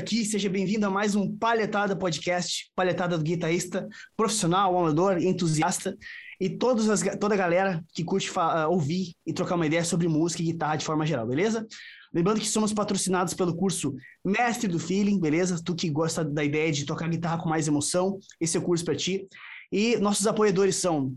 aqui, 0.00 0.24
seja 0.24 0.48
bem-vindo 0.48 0.86
a 0.86 0.90
mais 0.90 1.14
um 1.14 1.36
Palhetada 1.36 1.94
Podcast, 1.94 2.70
Palhetada 2.74 3.18
do 3.18 3.22
guitarrista, 3.22 3.86
profissional, 4.16 4.76
amador, 4.78 5.18
entusiasta 5.18 5.94
e 6.40 6.48
todos 6.48 6.88
as, 6.88 7.02
toda 7.18 7.34
a 7.34 7.36
galera 7.36 7.84
que 7.92 8.02
curte 8.02 8.30
uh, 8.30 8.70
ouvir 8.70 9.12
e 9.26 9.32
trocar 9.34 9.56
uma 9.56 9.66
ideia 9.66 9.84
sobre 9.84 10.08
música 10.08 10.40
e 10.40 10.46
guitarra 10.46 10.76
de 10.76 10.86
forma 10.86 11.04
geral, 11.04 11.26
beleza? 11.26 11.66
Lembrando 12.14 12.40
que 12.40 12.46
somos 12.46 12.72
patrocinados 12.72 13.34
pelo 13.34 13.54
curso 13.54 13.94
Mestre 14.24 14.68
do 14.68 14.78
Feeling, 14.78 15.20
beleza? 15.20 15.62
Tu 15.62 15.74
que 15.74 15.90
gosta 15.90 16.24
da 16.24 16.42
ideia 16.42 16.72
de 16.72 16.86
tocar 16.86 17.06
guitarra 17.06 17.36
com 17.36 17.50
mais 17.50 17.68
emoção, 17.68 18.18
esse 18.40 18.56
é 18.56 18.60
o 18.60 18.62
curso 18.62 18.86
para 18.86 18.96
ti. 18.96 19.28
E 19.70 19.98
nossos 19.98 20.26
apoiadores 20.26 20.76
são 20.76 21.14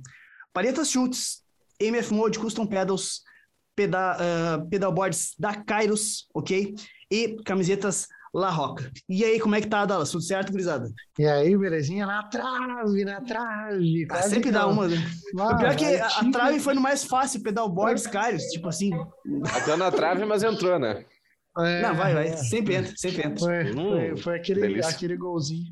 Palhetas 0.52 0.91
Chutes, 0.91 1.41
MF 1.79 2.13
Mode 2.13 2.38
Custom 2.38 2.67
Pedals, 2.67 3.21
pedal, 3.77 4.17
uh, 4.17 4.69
pedalboards 4.69 5.35
da 5.39 5.55
Kairos, 5.55 6.27
ok? 6.33 6.75
E 7.09 7.38
camisetas 7.45 8.09
La 8.33 8.49
Roca. 8.49 8.91
E 9.07 9.23
aí, 9.23 9.39
como 9.39 9.53
é 9.53 9.61
que 9.61 9.67
tá, 9.67 9.85
Dallas? 9.85 10.09
Tudo 10.09 10.23
certo, 10.23 10.51
gurizada? 10.51 10.91
E 11.19 11.25
aí, 11.25 11.55
belezinha? 11.55 12.05
Na 12.07 12.23
trave, 12.23 13.05
na 13.05 13.21
trave. 13.21 14.08
Ah, 14.09 14.23
sempre 14.23 14.49
dá 14.49 14.66
uma, 14.67 14.88
né? 14.88 14.97
Ah, 15.38 15.49
o 15.49 15.58
pior 15.58 15.71
é 15.71 15.75
que 15.75 15.85
a, 15.85 16.08
a 16.08 16.31
trave 16.31 16.59
foi 16.59 16.73
no 16.73 16.81
mais 16.81 17.03
fácil, 17.03 17.43
pedalboards, 17.43 18.08
Kairos, 18.08 18.43
tipo 18.45 18.67
assim. 18.67 18.89
Até 19.55 19.75
na 19.75 19.91
trave, 19.91 20.25
mas 20.25 20.41
entrou, 20.41 20.80
né? 20.80 21.05
É, 21.59 21.81
não, 21.83 21.93
vai, 21.93 22.13
vai. 22.16 22.35
Sempre 22.38 22.75
entra, 22.75 22.93
sempre 22.95 23.27
entra. 23.27 23.39
Foi, 23.39 23.71
hum, 23.71 23.75
foi, 23.75 24.17
foi 24.17 24.36
aquele, 24.38 24.83
aquele 24.83 25.15
golzinho. 25.15 25.71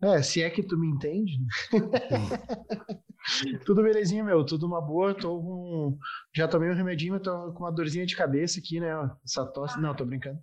É, 0.00 0.22
se 0.22 0.40
é 0.40 0.48
que 0.48 0.62
tu 0.62 0.78
me 0.78 0.86
entende. 0.86 1.38
tudo 3.66 3.82
belezinha, 3.82 4.22
meu. 4.22 4.44
Tudo 4.44 4.66
uma 4.66 4.80
boa. 4.80 5.12
Tô 5.12 5.40
com... 5.40 5.98
Já 6.32 6.46
tomei 6.46 6.70
um 6.70 6.74
remedinho, 6.74 7.18
tô 7.18 7.52
com 7.52 7.64
uma 7.64 7.72
dorzinha 7.72 8.06
de 8.06 8.14
cabeça 8.14 8.60
aqui, 8.60 8.78
né? 8.78 8.92
Essa 9.24 9.44
tosse. 9.44 9.80
Não, 9.80 9.96
tô 9.96 10.04
brincando. 10.04 10.38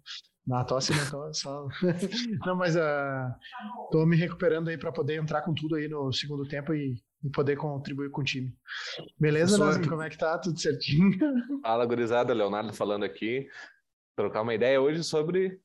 Na 0.45 0.63
tosse 0.63 0.93
não 0.93 1.09
tô 1.09 1.33
só. 1.33 1.67
não, 2.45 2.55
mas 2.55 2.75
uh, 2.75 3.33
tô 3.91 4.05
me 4.05 4.15
recuperando 4.15 4.67
aí 4.67 4.77
para 4.77 4.91
poder 4.91 5.15
entrar 5.15 5.41
com 5.41 5.53
tudo 5.53 5.75
aí 5.75 5.87
no 5.87 6.13
segundo 6.13 6.47
tempo 6.47 6.73
e, 6.73 7.02
e 7.23 7.29
poder 7.31 7.55
contribuir 7.55 8.11
com 8.11 8.21
o 8.21 8.23
time. 8.23 8.55
Beleza, 9.19 9.57
Nasmi? 9.57 9.87
Como 9.87 10.03
é 10.03 10.09
que 10.09 10.17
tá? 10.17 10.37
Tudo 10.37 10.59
certinho? 10.59 11.17
Fala, 11.63 11.85
gurizada. 11.85 12.33
Leonardo 12.33 12.73
falando 12.73 13.03
aqui. 13.03 13.47
Trocar 14.15 14.43
uma 14.43 14.53
ideia 14.53 14.79
hoje 14.79 15.03
sobre 15.03 15.59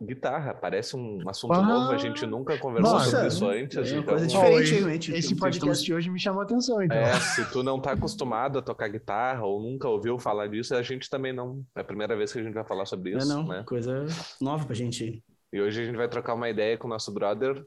guitarra. 0.00 0.54
Parece 0.54 0.96
um 0.96 1.28
assunto 1.28 1.54
ah, 1.54 1.62
novo, 1.62 1.92
a 1.92 1.98
gente 1.98 2.26
nunca 2.26 2.58
conversou 2.58 2.92
nossa, 2.92 3.10
sobre 3.10 3.26
isso 3.28 3.46
antes. 3.48 3.92
É 3.92 3.96
então... 3.96 4.04
coisa 4.04 4.26
diferente, 4.26 4.74
realmente. 4.74 5.14
Esse 5.14 5.36
podcast 5.36 5.84
de 5.84 5.94
hoje 5.94 6.10
me 6.10 6.18
chamou 6.18 6.40
a 6.40 6.44
atenção, 6.44 6.82
então. 6.82 6.96
É, 6.96 7.18
se 7.20 7.44
tu 7.50 7.62
não 7.62 7.80
tá 7.80 7.92
acostumado 7.92 8.58
a 8.58 8.62
tocar 8.62 8.88
guitarra 8.88 9.44
ou 9.44 9.60
nunca 9.60 9.88
ouviu 9.88 10.18
falar 10.18 10.48
disso, 10.48 10.74
a 10.74 10.82
gente 10.82 11.08
também 11.08 11.32
não. 11.32 11.64
É 11.76 11.80
a 11.80 11.84
primeira 11.84 12.16
vez 12.16 12.32
que 12.32 12.38
a 12.38 12.42
gente 12.42 12.54
vai 12.54 12.64
falar 12.64 12.86
sobre 12.86 13.16
isso. 13.16 13.30
É, 13.30 13.34
não, 13.34 13.46
né? 13.46 13.62
coisa 13.66 14.06
nova 14.40 14.64
pra 14.64 14.74
gente. 14.74 15.22
E 15.52 15.60
hoje 15.60 15.82
a 15.82 15.84
gente 15.84 15.96
vai 15.96 16.08
trocar 16.08 16.34
uma 16.34 16.48
ideia 16.48 16.78
com 16.78 16.86
o 16.86 16.90
nosso 16.90 17.12
brother. 17.12 17.64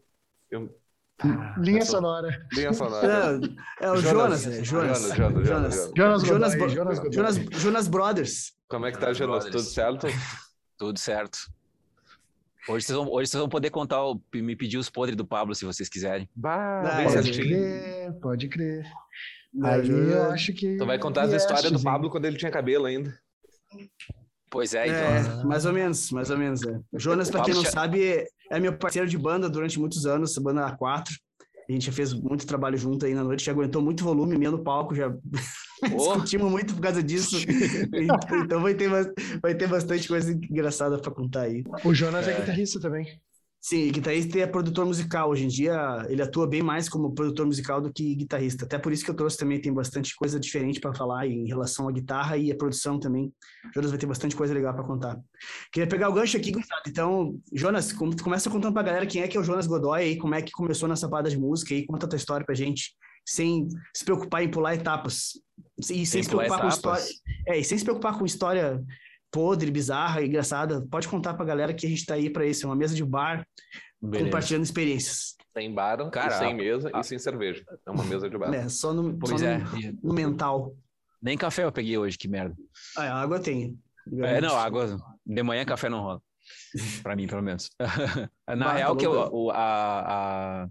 Eu... 0.49 0.75
Ah, 1.21 1.55
Linha 1.57 1.85
sonora. 1.85 2.45
Linha 2.51 2.73
sonora. 2.73 3.39
É, 3.79 3.85
é 3.85 3.91
o 3.91 3.95
Jonas, 3.97 4.43
Jonas, 4.43 4.45
né? 4.45 4.63
Jonas. 4.63 5.01
Jonas, 5.15 5.15
Jonas, 5.15 5.93
Jonas, 5.95 6.53
Jonas, 6.53 6.73
Jonas, 6.73 7.13
Jonas, 7.13 7.61
Jonas 7.61 7.87
Brothers. 7.87 8.53
Como 8.67 8.85
é 8.85 8.91
que 8.91 8.99
tá, 8.99 9.13
Jonas? 9.13 9.45
Tudo 9.45 9.61
certo? 9.61 10.07
Tudo 10.77 10.99
certo. 10.99 11.37
Hoje 12.67 12.85
vocês, 12.85 12.97
vão, 12.97 13.07
hoje 13.11 13.29
vocês 13.29 13.39
vão 13.39 13.49
poder 13.49 13.69
contar, 13.69 14.01
me 14.33 14.55
pedir 14.55 14.77
os 14.77 14.89
podres 14.89 15.15
do 15.15 15.25
Pablo, 15.25 15.53
se 15.53 15.65
vocês 15.65 15.87
quiserem. 15.87 16.27
Bah, 16.35 17.03
pode 17.03 17.31
crer, 17.31 18.13
pode 18.19 18.47
crer. 18.49 18.85
Aí 19.63 19.87
eu 19.87 20.31
acho 20.31 20.51
que. 20.53 20.75
Tu 20.75 20.85
vai 20.85 20.97
contar 20.97 21.23
as 21.23 21.33
histórias 21.33 21.71
do 21.71 21.81
Pablo 21.81 22.09
quando 22.09 22.25
ele 22.25 22.37
tinha 22.37 22.51
cabelo 22.51 22.85
ainda. 22.85 23.17
Pois 24.49 24.73
é, 24.73 24.87
então. 24.87 25.41
É, 25.41 25.43
mais 25.43 25.65
ou 25.65 25.73
menos, 25.73 26.11
mais 26.11 26.29
ou 26.31 26.37
menos. 26.37 26.63
É. 26.63 26.79
O 26.91 26.99
Jonas, 26.99 27.29
para 27.29 27.43
quem 27.43 27.53
não 27.53 27.63
sabe, 27.63 28.25
é 28.49 28.59
meu 28.59 28.75
parceiro 28.77 29.07
de 29.07 29.17
banda 29.17 29.47
durante 29.49 29.79
muitos 29.79 30.05
anos, 30.05 30.37
banda 30.37 30.75
A4. 30.75 31.09
A 31.67 31.71
gente 31.71 31.85
já 31.85 31.91
fez 31.91 32.13
muito 32.13 32.47
trabalho 32.47 32.77
junto 32.77 33.05
aí 33.05 33.13
na 33.13 33.23
noite, 33.23 33.45
já 33.45 33.51
aguentou 33.51 33.81
muito 33.81 34.03
volume 34.03 34.37
meio 34.37 34.51
no 34.51 34.63
palco, 34.63 34.95
já. 34.95 35.13
discutimos 35.83 36.51
muito 36.51 36.73
por 36.73 36.81
causa 36.81 37.03
disso. 37.03 37.37
então 38.43 38.61
vai 38.61 38.73
ter, 38.73 38.89
vai 39.41 39.55
ter 39.55 39.67
bastante 39.67 40.07
coisa 40.07 40.31
engraçada 40.31 40.97
para 40.97 41.11
contar 41.11 41.41
aí. 41.41 41.63
O 41.83 41.93
Jonas 41.93 42.27
é, 42.27 42.31
é 42.31 42.39
guitarrista 42.39 42.79
também. 42.79 43.19
Sim, 43.67 43.91
guitarrista 43.91 44.37
é 44.37 44.45
produtor 44.45 44.85
musical. 44.85 45.31
Hoje 45.31 45.45
em 45.45 45.47
dia 45.47 46.05
ele 46.07 46.21
atua 46.21 46.47
bem 46.47 46.61
mais 46.61 46.87
como 46.87 47.15
produtor 47.15 47.47
musical 47.47 47.81
do 47.81 47.91
que 47.91 48.13
guitarrista. 48.13 48.63
Até 48.63 48.77
por 48.77 48.93
isso 48.93 49.03
que 49.03 49.09
eu 49.09 49.15
trouxe 49.15 49.39
também, 49.39 49.59
tem 49.59 49.73
bastante 49.73 50.15
coisa 50.15 50.39
diferente 50.39 50.79
para 50.79 50.93
falar 50.93 51.25
em 51.25 51.47
relação 51.47 51.89
à 51.89 51.91
guitarra 51.91 52.37
e 52.37 52.51
à 52.51 52.55
produção 52.55 52.99
também. 52.99 53.33
O 53.65 53.73
Jonas 53.73 53.89
vai 53.89 53.99
ter 53.99 54.05
bastante 54.05 54.35
coisa 54.35 54.53
legal 54.53 54.71
para 54.75 54.83
contar. 54.83 55.19
Queria 55.71 55.89
pegar 55.89 56.09
o 56.09 56.13
gancho 56.13 56.37
aqui, 56.37 56.51
Então, 56.87 57.39
Jonas, 57.51 57.91
começa 57.91 58.51
contando 58.51 58.71
para 58.71 58.83
a 58.83 58.85
galera 58.85 59.07
quem 59.07 59.23
é 59.23 59.27
que 59.27 59.35
é 59.35 59.39
o 59.39 59.43
Jonas 59.43 59.65
Godoy 59.65 60.11
e 60.11 60.17
como 60.19 60.35
é 60.35 60.43
que 60.43 60.51
começou 60.51 60.87
nessa 60.87 61.09
parada 61.09 61.31
de 61.31 61.37
música 61.39 61.73
e 61.73 61.87
conta 61.87 62.05
a 62.05 62.09
tua 62.09 62.17
história 62.17 62.45
pra 62.45 62.53
gente, 62.53 62.91
sem 63.25 63.67
se 63.93 64.05
preocupar 64.05 64.43
em 64.43 64.49
pular 64.49 64.75
etapas. 64.75 65.33
E 65.77 65.83
sem, 65.83 66.05
sem 66.05 66.23
se 66.23 66.29
preocupar 66.29 66.61
com 66.61 66.67
história. 66.67 67.03
É, 67.47 67.57
e 67.57 67.63
sem 67.63 67.77
se 67.77 67.83
preocupar 67.83 68.17
com 68.17 68.25
história 68.25 68.83
podre, 69.31 69.69
bizarra, 69.69 70.23
engraçada, 70.23 70.85
pode 70.89 71.09
contar 71.09 71.33
pra 71.33 71.45
galera 71.45 71.73
que 71.73 71.85
a 71.85 71.89
gente 71.89 72.05
tá 72.05 72.13
aí 72.13 72.29
pra 72.29 72.45
isso. 72.45 72.65
É 72.65 72.69
uma 72.69 72.75
mesa 72.75 72.95
de 72.95 73.03
bar, 73.03 73.45
Beleza. 74.01 74.25
compartilhando 74.25 74.63
experiências. 74.63 75.35
Sem 75.53 75.73
bar, 75.73 76.09
Cara, 76.09 76.37
sem 76.37 76.53
mesa 76.53 76.89
a... 76.93 77.01
e 77.01 77.03
sem 77.03 77.19
cerveja. 77.19 77.65
É 77.85 77.91
uma 77.91 78.05
mesa 78.05 78.29
de 78.29 78.37
bar. 78.37 78.53
É, 78.53 78.69
só 78.69 78.93
no, 78.93 79.17
pois 79.17 79.39
só 79.39 79.45
é. 79.45 79.57
no, 79.57 79.99
no 80.03 80.13
mental. 80.13 80.75
Nem 81.21 81.37
café 81.37 81.63
eu 81.63 81.71
peguei 81.71 81.97
hoje, 81.97 82.17
que 82.17 82.27
merda. 82.27 82.55
Ah, 82.97 83.21
água 83.21 83.39
tem. 83.39 83.77
É, 84.21 84.39
não, 84.39 84.55
água. 84.55 84.97
De 85.25 85.43
manhã 85.43 85.65
café 85.65 85.89
não 85.89 86.01
rola. 86.01 86.21
pra 87.01 87.15
mim, 87.15 87.27
pelo 87.27 87.41
menos. 87.41 87.69
Na 88.47 88.73
real, 88.73 88.95
que 88.95 89.05
eu, 89.05 89.51
a, 89.51 90.63
a, 90.63 90.69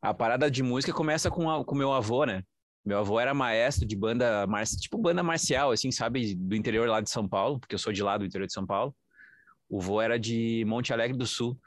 a 0.00 0.14
parada 0.14 0.50
de 0.50 0.62
música 0.62 0.92
começa 0.92 1.30
com 1.30 1.46
o 1.46 1.74
meu 1.74 1.92
avô, 1.92 2.24
né? 2.24 2.42
Meu 2.84 2.98
avô 2.98 3.20
era 3.20 3.34
maestro 3.34 3.86
de 3.86 3.96
banda, 3.96 4.46
tipo 4.80 4.96
banda 4.96 5.22
marcial, 5.22 5.72
assim, 5.72 5.90
sabe, 5.90 6.34
do 6.34 6.54
interior 6.54 6.88
lá 6.88 7.00
de 7.00 7.10
São 7.10 7.28
Paulo, 7.28 7.58
porque 7.58 7.74
eu 7.74 7.78
sou 7.78 7.92
de 7.92 8.02
lá 8.02 8.16
do 8.16 8.24
interior 8.24 8.46
de 8.46 8.52
São 8.52 8.66
Paulo. 8.66 8.94
O 9.68 9.80
vô 9.80 10.00
era 10.00 10.18
de 10.18 10.64
Monte 10.66 10.92
Alegre 10.92 11.16
do 11.16 11.26
Sul. 11.26 11.58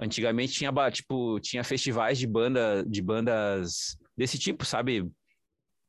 Antigamente 0.00 0.54
tinha, 0.54 0.72
tipo, 0.90 1.38
tinha 1.40 1.62
festivais 1.62 2.18
de 2.18 2.26
banda, 2.26 2.82
de 2.86 3.02
bandas 3.02 3.98
desse 4.16 4.38
tipo, 4.38 4.64
sabe? 4.64 5.10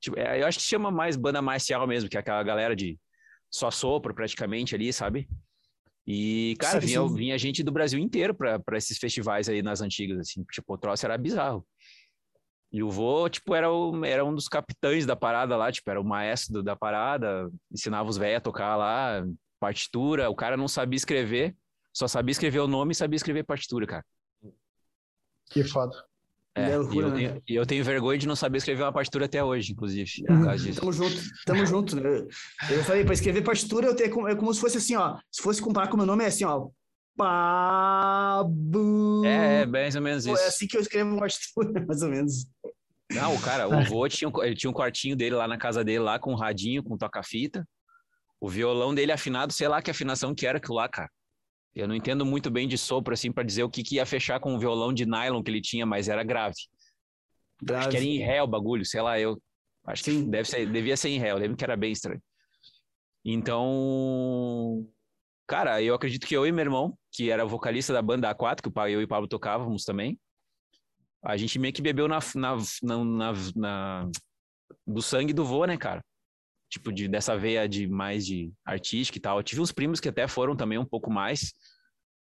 Tipo, 0.02 0.20
é, 0.20 0.42
eu 0.42 0.48
acho 0.48 0.58
que 0.58 0.66
chama 0.66 0.92
mais 0.92 1.16
banda 1.16 1.42
marcial 1.42 1.88
mesmo, 1.88 2.10
que 2.10 2.18
é 2.18 2.20
aquela 2.20 2.44
galera 2.44 2.76
de 2.76 3.00
só 3.50 3.72
sopro 3.72 4.14
praticamente 4.14 4.76
ali, 4.76 4.92
sabe? 4.92 5.30
E, 6.06 6.56
cara, 6.60 6.82
sim, 6.82 6.88
vinha, 6.88 7.08
sim. 7.08 7.16
vinha 7.16 7.38
gente 7.38 7.64
do 7.64 7.72
Brasil 7.72 8.00
inteiro 8.00 8.34
para 8.34 8.78
esses 8.78 8.98
festivais 8.98 9.48
aí 9.48 9.62
nas 9.62 9.82
antigas, 9.82 10.20
assim. 10.20 10.44
Tipo, 10.52 10.74
o 10.74 10.78
troço 10.78 11.06
era 11.06 11.18
bizarro. 11.18 11.66
E 12.72 12.82
o 12.82 12.90
vô, 12.90 13.30
tipo, 13.30 13.54
era, 13.54 13.70
o, 13.72 14.04
era 14.06 14.24
um 14.24 14.34
dos 14.34 14.48
capitães 14.48 15.06
da 15.06 15.16
parada 15.16 15.58
lá, 15.58 15.72
tipo, 15.72 15.90
era 15.90 16.00
o 16.00 16.06
maestro 16.06 16.64
da 16.64 16.76
parada, 16.76 17.52
ensinava 17.72 18.10
os 18.10 18.18
velhos 18.18 18.38
a 18.38 18.42
tocar 18.42 18.76
lá, 18.78 19.24
partitura. 19.60 20.30
O 20.30 20.36
cara 20.36 20.56
não 20.56 20.68
sabia 20.68 20.96
escrever, 20.96 21.56
só 21.94 22.08
sabia 22.08 22.32
escrever 22.32 22.60
o 22.60 22.68
nome 22.68 22.94
e 22.94 22.96
sabia 22.96 23.18
escrever 23.18 23.44
partitura, 23.44 23.86
cara. 23.86 24.06
Que 25.52 25.64
foda. 25.66 26.06
É, 26.54 26.72
e, 26.72 26.74
eu 26.74 27.10
né? 27.10 27.16
tenho, 27.16 27.44
e 27.48 27.56
eu 27.56 27.66
tenho 27.66 27.84
vergonha 27.84 28.18
de 28.18 28.28
não 28.28 28.36
saber 28.36 28.58
escrever 28.58 28.84
uma 28.84 28.92
partitura 28.92 29.26
até 29.26 29.42
hoje, 29.42 29.72
inclusive. 29.72 30.12
Hum, 30.30 30.44
tamo 30.76 30.92
junto, 30.92 31.16
tamo 31.46 31.66
junto. 31.66 31.96
Né? 31.96 32.28
Eu 32.70 32.84
falei, 32.84 33.06
para 33.06 33.14
escrever 33.14 33.42
partitura, 33.42 33.88
eu 33.88 33.96
tenho, 33.96 34.28
é 34.28 34.36
como 34.36 34.54
se 34.54 34.60
fosse 34.60 34.78
assim, 34.78 34.96
ó. 34.96 35.18
Se 35.32 35.42
fosse 35.42 35.62
comparar 35.62 35.88
com 35.88 35.94
o 35.94 35.98
meu 35.98 36.06
nome, 36.06 36.26
é 36.26 36.28
assim, 36.28 36.44
ó. 36.44 36.68
Pablo. 37.16 38.46
É, 39.26 39.62
é 39.62 39.66
mais 39.66 39.96
ou 39.96 40.02
menos 40.02 40.26
isso. 40.26 40.38
É 40.38 40.48
assim 40.48 40.68
que 40.68 40.76
eu 40.76 40.82
escrevo 40.82 41.18
partitura, 41.18 41.86
mais 41.88 42.02
ou 42.02 42.10
menos. 42.10 42.46
Não, 43.14 43.36
o 43.36 43.42
cara, 43.42 43.68
o 43.68 43.74
é. 43.74 43.84
vô 43.86 44.08
tinha, 44.10 44.32
ele 44.44 44.56
tinha 44.56 44.70
um 44.70 44.74
quartinho 44.74 45.16
dele 45.16 45.36
lá 45.36 45.48
na 45.48 45.58
casa 45.58 45.84
dele, 45.84 46.00
lá 46.00 46.20
com 46.20 46.32
um 46.32 46.36
radinho, 46.36 46.84
com 46.84 46.98
toca-fita. 46.98 47.68
O 48.40 48.50
violão 48.50 48.94
dele 48.94 49.12
afinado, 49.12 49.54
sei 49.54 49.68
lá 49.68 49.82
que 49.82 49.92
afinação 49.92 50.34
que 50.34 50.48
era 50.48 50.58
aquilo 50.58 50.76
lá, 50.76 50.90
cara. 50.90 51.10
Eu 51.74 51.88
não 51.88 51.96
entendo 51.96 52.26
muito 52.26 52.50
bem 52.50 52.68
de 52.68 52.78
sopro, 52.78 53.14
assim, 53.14 53.32
para 53.32 53.44
dizer 53.44 53.64
o 53.64 53.70
que, 53.70 53.84
que 53.84 53.96
ia 53.96 54.06
fechar 54.06 54.40
com 54.40 54.56
o 54.56 54.60
violão 54.60 54.94
de 54.94 55.06
nylon 55.06 55.42
que 55.42 55.50
ele 55.50 55.62
tinha, 55.62 55.86
mas 55.86 56.10
era 56.10 56.24
grave. 56.24 56.56
grave. 57.62 57.82
Acho 57.82 57.90
que 57.90 57.98
era 57.98 58.06
em 58.06 58.18
ré 58.18 58.44
o 58.44 58.48
bagulho, 58.48 58.86
sei 58.86 59.02
lá, 59.02 59.20
eu. 59.20 59.42
Acho 59.86 60.04
Sim. 60.04 60.26
que 60.26 60.30
deve 60.30 60.48
ser, 60.48 60.70
devia 60.70 60.98
ser 60.98 61.10
em 61.10 61.18
ré, 61.18 61.32
eu 61.32 61.38
lembro 61.38 61.58
que 61.58 61.64
era 61.64 61.78
bem 61.78 61.92
estranho. 61.92 62.22
Então, 63.24 64.88
cara, 65.48 65.82
eu 65.82 65.96
acredito 65.96 66.28
que 66.28 66.36
eu 66.36 66.46
e 66.46 66.52
meu 66.52 66.64
irmão, 66.64 66.98
que 67.12 67.32
era 67.32 67.46
vocalista 67.46 67.94
da 67.94 68.02
banda 68.02 68.34
A4, 68.34 68.62
que 68.62 68.68
o 68.68 68.72
pai, 68.72 68.94
eu 68.94 69.02
e 69.02 69.06
o 69.06 69.08
Pablo 69.08 69.28
tocávamos 69.28 69.86
também, 69.86 70.20
a 71.24 71.38
gente 71.38 71.58
meio 71.60 71.74
que 71.74 71.82
bebeu 71.82 72.08
na, 72.08 72.20
na, 72.36 72.58
na, 72.84 73.34
na, 73.56 74.12
do 74.86 75.02
sangue 75.02 75.34
do 75.34 75.46
vô, 75.46 75.66
né, 75.66 75.78
cara? 75.78 76.04
Tipo, 76.72 76.92
de, 76.92 77.08
dessa 77.08 77.38
veia 77.38 77.68
de 77.68 77.86
mais 77.86 78.26
de 78.26 78.52
artística 78.66 79.18
e 79.18 79.22
tal. 79.22 79.38
Eu 79.38 79.44
tive 79.44 79.60
uns 79.62 79.74
primos 79.74 80.00
que 80.00 80.08
até 80.08 80.28
foram 80.28 80.56
também 80.56 80.78
um 80.78 80.86
pouco 80.86 81.12
mais, 81.12 81.54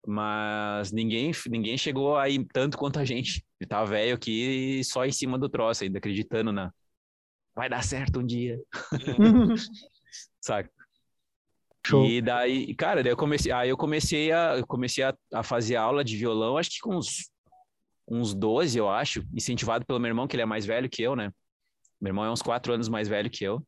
mas 0.04 0.90
ninguém, 0.90 1.30
ninguém 1.48 1.78
chegou 1.78 2.16
aí 2.16 2.44
tanto 2.52 2.76
quanto 2.76 2.98
a 2.98 3.04
gente. 3.04 3.44
Ele 3.60 3.68
tava 3.68 3.86
velho 3.86 4.14
aqui 4.14 4.82
só 4.84 5.06
em 5.06 5.12
cima 5.12 5.38
do 5.38 5.48
troço, 5.48 5.84
ainda 5.84 5.98
acreditando 5.98 6.52
na. 6.52 6.72
Vai 7.54 7.68
dar 7.68 7.84
certo 7.84 8.18
um 8.20 8.26
dia. 8.26 8.58
Saca? 10.40 10.70
Show. 11.86 12.04
E 12.06 12.20
daí, 12.20 12.74
cara, 12.74 13.02
daí 13.02 13.12
eu 13.12 13.16
comecei, 13.16 13.52
aí 13.52 13.68
eu 13.68 13.76
comecei 13.76 14.32
a, 14.32 14.58
eu 14.58 14.66
comecei 14.66 15.02
a, 15.04 15.14
a 15.32 15.42
fazer 15.42 15.76
aula 15.76 16.04
de 16.04 16.16
violão, 16.16 16.58
acho 16.58 16.70
que 16.70 16.80
com 16.80 16.96
uns, 16.96 17.30
uns 18.06 18.34
12, 18.34 18.78
eu 18.78 18.88
acho, 18.88 19.24
incentivado 19.34 19.86
pelo 19.86 19.98
meu 19.98 20.08
irmão, 20.08 20.26
que 20.26 20.36
ele 20.36 20.42
é 20.42 20.46
mais 20.46 20.66
velho 20.66 20.90
que 20.90 21.02
eu, 21.02 21.16
né? 21.16 21.32
Meu 22.00 22.10
irmão 22.10 22.24
é 22.24 22.30
uns 22.30 22.42
quatro 22.42 22.72
anos 22.72 22.88
mais 22.88 23.08
velho 23.08 23.30
que 23.30 23.44
eu. 23.44 23.64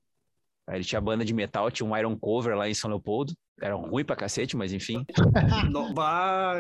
Aí 0.68 0.76
ele 0.76 0.84
tinha 0.84 1.00
banda 1.00 1.24
de 1.24 1.34
metal, 1.34 1.70
tinha 1.70 1.86
um 1.88 1.96
Iron 1.96 2.16
Cover 2.16 2.56
lá 2.56 2.68
em 2.68 2.74
São 2.74 2.88
Leopoldo. 2.88 3.32
Era 3.60 3.74
ruim 3.74 4.04
pra 4.04 4.16
cacete, 4.16 4.56
mas 4.56 4.72
enfim. 4.72 5.04
Bah... 5.94 6.56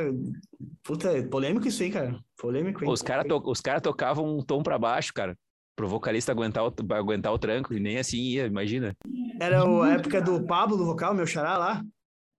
Puta, 0.82 1.16
é 1.16 1.22
polêmico 1.22 1.68
isso 1.68 1.82
aí, 1.82 1.90
cara. 1.90 2.18
Polêmico, 2.36 2.84
hein? 2.84 2.90
Os 2.90 3.02
caras 3.02 3.26
to... 3.26 3.40
Cara 3.62 3.80
tocavam 3.80 4.38
um 4.38 4.42
tom 4.42 4.62
pra 4.62 4.78
baixo, 4.78 5.12
cara. 5.14 5.36
Pro 5.76 5.88
vocalista 5.88 6.32
aguentar 6.32 6.64
o, 6.64 6.74
aguentar 6.92 7.32
o 7.32 7.38
tranco, 7.38 7.72
e 7.72 7.80
nem 7.80 7.98
assim 7.98 8.18
ia, 8.18 8.46
imagina. 8.46 8.94
Era 9.40 9.62
a 9.62 9.94
época 9.94 10.20
do 10.20 10.44
Pablo, 10.44 10.76
do 10.76 10.84
vocal, 10.84 11.14
meu 11.14 11.26
xará 11.26 11.56
lá? 11.56 11.82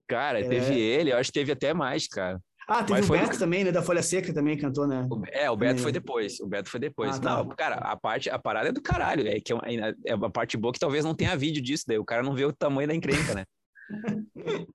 Cara, 0.07 0.42
é... 0.42 0.48
teve 0.48 0.80
ele, 0.80 1.12
eu 1.12 1.18
acho 1.18 1.31
que 1.31 1.39
teve 1.39 1.51
até 1.51 1.74
mais, 1.74 2.07
cara. 2.07 2.39
Ah, 2.68 2.83
teve 2.83 3.00
Mas 3.01 3.10
o 3.10 3.13
Beto 3.13 3.39
também, 3.39 3.63
né? 3.63 3.71
Da 3.71 3.81
Folha 3.81 4.01
Seca 4.01 4.33
também 4.33 4.57
cantou, 4.57 4.88
né? 4.88 5.07
É, 5.31 5.50
o 5.50 5.56
Beto 5.56 5.81
foi 5.81 5.92
depois. 5.92 6.39
O 6.39 6.48
Beto 6.48 6.69
foi 6.69 6.80
depois. 6.80 7.18
Ah, 7.18 7.19
tá. 7.19 7.38
Não, 7.38 7.50
cara, 7.50 7.75
a 7.75 7.95
parte, 7.98 8.30
a 8.30 8.39
parada 8.39 8.69
é 8.69 8.71
do 8.71 8.81
caralho. 8.81 9.27
É 9.27 9.39
que 9.39 9.51
é 9.51 9.56
uma, 9.56 9.63
é 10.06 10.15
uma 10.15 10.30
parte 10.30 10.56
boa 10.56 10.74
que 10.74 10.80
talvez 10.80 11.04
não 11.04 11.13
tenha 11.13 11.36
vídeo 11.36 11.62
disso, 11.62 11.86
daí 11.88 11.98
o 11.98 12.06
cara 12.06 12.24
não 12.24 12.33
vê 12.33 12.45
o 12.45 12.54
tamanho 12.54 12.88
da 12.88 12.95
encrenca, 12.95 13.33
né? 13.33 13.45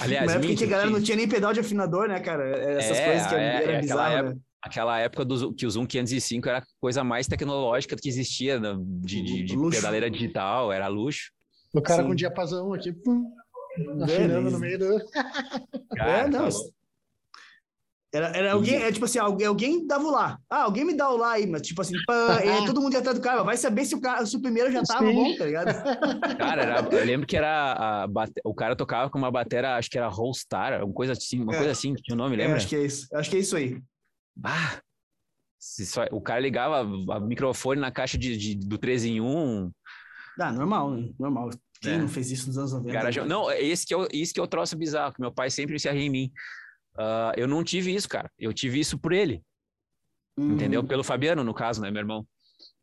Aliás, 0.00 0.26
Na 0.26 0.34
época 0.34 0.54
que 0.54 0.64
a 0.64 0.66
galera 0.66 0.90
não 0.90 1.00
tinha 1.00 1.16
nem 1.16 1.26
pedal 1.26 1.54
de 1.54 1.60
afinador, 1.60 2.06
né, 2.06 2.20
cara? 2.20 2.44
Essas 2.78 2.98
é, 2.98 3.06
coisas 3.06 3.26
que 3.26 3.34
é, 3.34 3.62
era 3.62 3.72
é, 3.72 3.80
bizarro, 3.80 4.12
época, 4.12 4.34
né? 4.34 4.40
Aquela 4.62 4.98
época 4.98 5.24
do, 5.24 5.54
que 5.54 5.64
o 5.64 5.70
Zoom 5.70 5.86
505 5.86 6.46
era 6.46 6.58
a 6.58 6.62
coisa 6.78 7.02
mais 7.02 7.26
tecnológica 7.26 7.96
que 7.96 8.08
existia 8.08 8.60
né? 8.60 8.76
de, 8.78 9.22
de, 9.22 9.42
de 9.42 9.70
pedaleira 9.70 10.10
digital, 10.10 10.70
era 10.70 10.86
luxo. 10.86 11.30
O 11.72 11.80
cara 11.80 12.02
Sim. 12.02 12.08
com 12.08 12.14
diapasão 12.14 12.74
aqui, 12.74 12.92
pum, 12.92 13.32
afinando 14.02 14.50
no 14.50 14.58
meio 14.58 14.78
do. 14.78 14.98
Cara, 15.96 16.18
é, 16.18 16.28
não. 16.28 16.48
Era, 18.12 18.36
era 18.36 18.52
alguém, 18.52 18.74
é 18.74 18.90
tipo 18.90 19.04
assim, 19.04 19.20
alguém, 19.20 19.46
alguém 19.46 19.86
dava 19.86 20.04
o 20.04 20.10
lá. 20.10 20.38
Ah, 20.50 20.62
alguém 20.62 20.84
me 20.84 20.94
dá 20.94 21.08
o 21.08 21.16
lá 21.16 21.32
aí, 21.32 21.46
mas 21.46 21.62
tipo 21.62 21.80
assim, 21.80 21.94
e 21.94 22.66
todo 22.66 22.80
mundo 22.80 22.92
ia 22.92 22.98
atrás 22.98 23.16
do 23.16 23.22
cara, 23.22 23.44
vai 23.44 23.56
saber 23.56 23.84
se 23.84 23.94
o, 23.94 24.00
cara, 24.00 24.26
se 24.26 24.36
o 24.36 24.42
primeiro 24.42 24.72
já 24.72 24.82
tava 24.82 25.06
Sim. 25.06 25.14
bom, 25.14 25.36
tá 25.36 25.44
ligado? 25.44 25.66
Cara, 26.36 26.62
era, 26.62 26.88
eu 26.90 27.04
lembro 27.04 27.26
que 27.26 27.36
era 27.36 28.08
o 28.44 28.54
cara 28.54 28.74
tocava 28.74 29.08
com 29.10 29.18
uma 29.18 29.30
batera, 29.30 29.76
acho 29.76 29.88
que 29.88 29.96
era 29.96 30.08
Rollstar, 30.08 30.84
uma 30.84 30.92
coisa 30.92 31.12
assim, 31.12 31.40
uma 31.40 31.54
é. 31.54 31.56
coisa 31.56 31.70
assim, 31.70 31.94
tinha 31.94 32.14
o 32.14 32.18
nome, 32.18 32.34
lembra? 32.34 32.54
É, 32.54 32.56
acho 32.56 32.68
que 32.68 32.76
é 32.76 32.84
isso, 32.84 33.06
acho 33.14 33.30
que 33.30 33.36
é 33.36 33.40
isso 33.40 33.56
aí. 33.56 33.80
Ah, 34.44 34.80
só, 35.60 36.06
o 36.10 36.20
cara 36.20 36.40
ligava 36.40 36.82
o 36.82 37.20
microfone 37.20 37.80
na 37.80 37.92
caixa 37.92 38.18
de, 38.18 38.36
de, 38.36 38.54
do 38.56 38.78
3 38.78 39.04
em 39.04 39.20
1. 39.20 39.70
Ah, 40.40 40.52
normal, 40.52 40.90
né? 40.90 41.10
normal. 41.18 41.50
Quem 41.80 41.92
é. 41.92 41.98
não 41.98 42.08
fez 42.08 42.30
isso 42.30 42.48
nos 42.48 42.58
anos 42.58 42.72
90? 42.72 42.92
Cara, 42.92 43.12
já, 43.12 43.24
não, 43.24 43.50
esse 43.52 43.86
que, 43.86 43.94
é 43.94 43.96
o, 43.96 44.08
esse 44.12 44.32
que 44.34 44.40
é 44.40 44.42
o 44.42 44.48
troço 44.48 44.76
bizarro, 44.76 45.12
que 45.14 45.20
meu 45.20 45.32
pai 45.32 45.50
sempre 45.50 45.78
se 45.78 45.88
arria 45.88 46.02
em 46.02 46.10
mim. 46.10 46.32
Uh, 47.00 47.32
eu 47.34 47.48
não 47.48 47.64
tive 47.64 47.94
isso, 47.94 48.06
cara. 48.06 48.30
Eu 48.38 48.52
tive 48.52 48.78
isso 48.78 48.98
por 48.98 49.12
ele. 49.12 49.42
Uhum. 50.38 50.52
Entendeu? 50.52 50.84
Pelo 50.84 51.02
Fabiano, 51.02 51.42
no 51.42 51.54
caso, 51.54 51.80
né, 51.80 51.90
meu 51.90 52.00
irmão? 52.00 52.26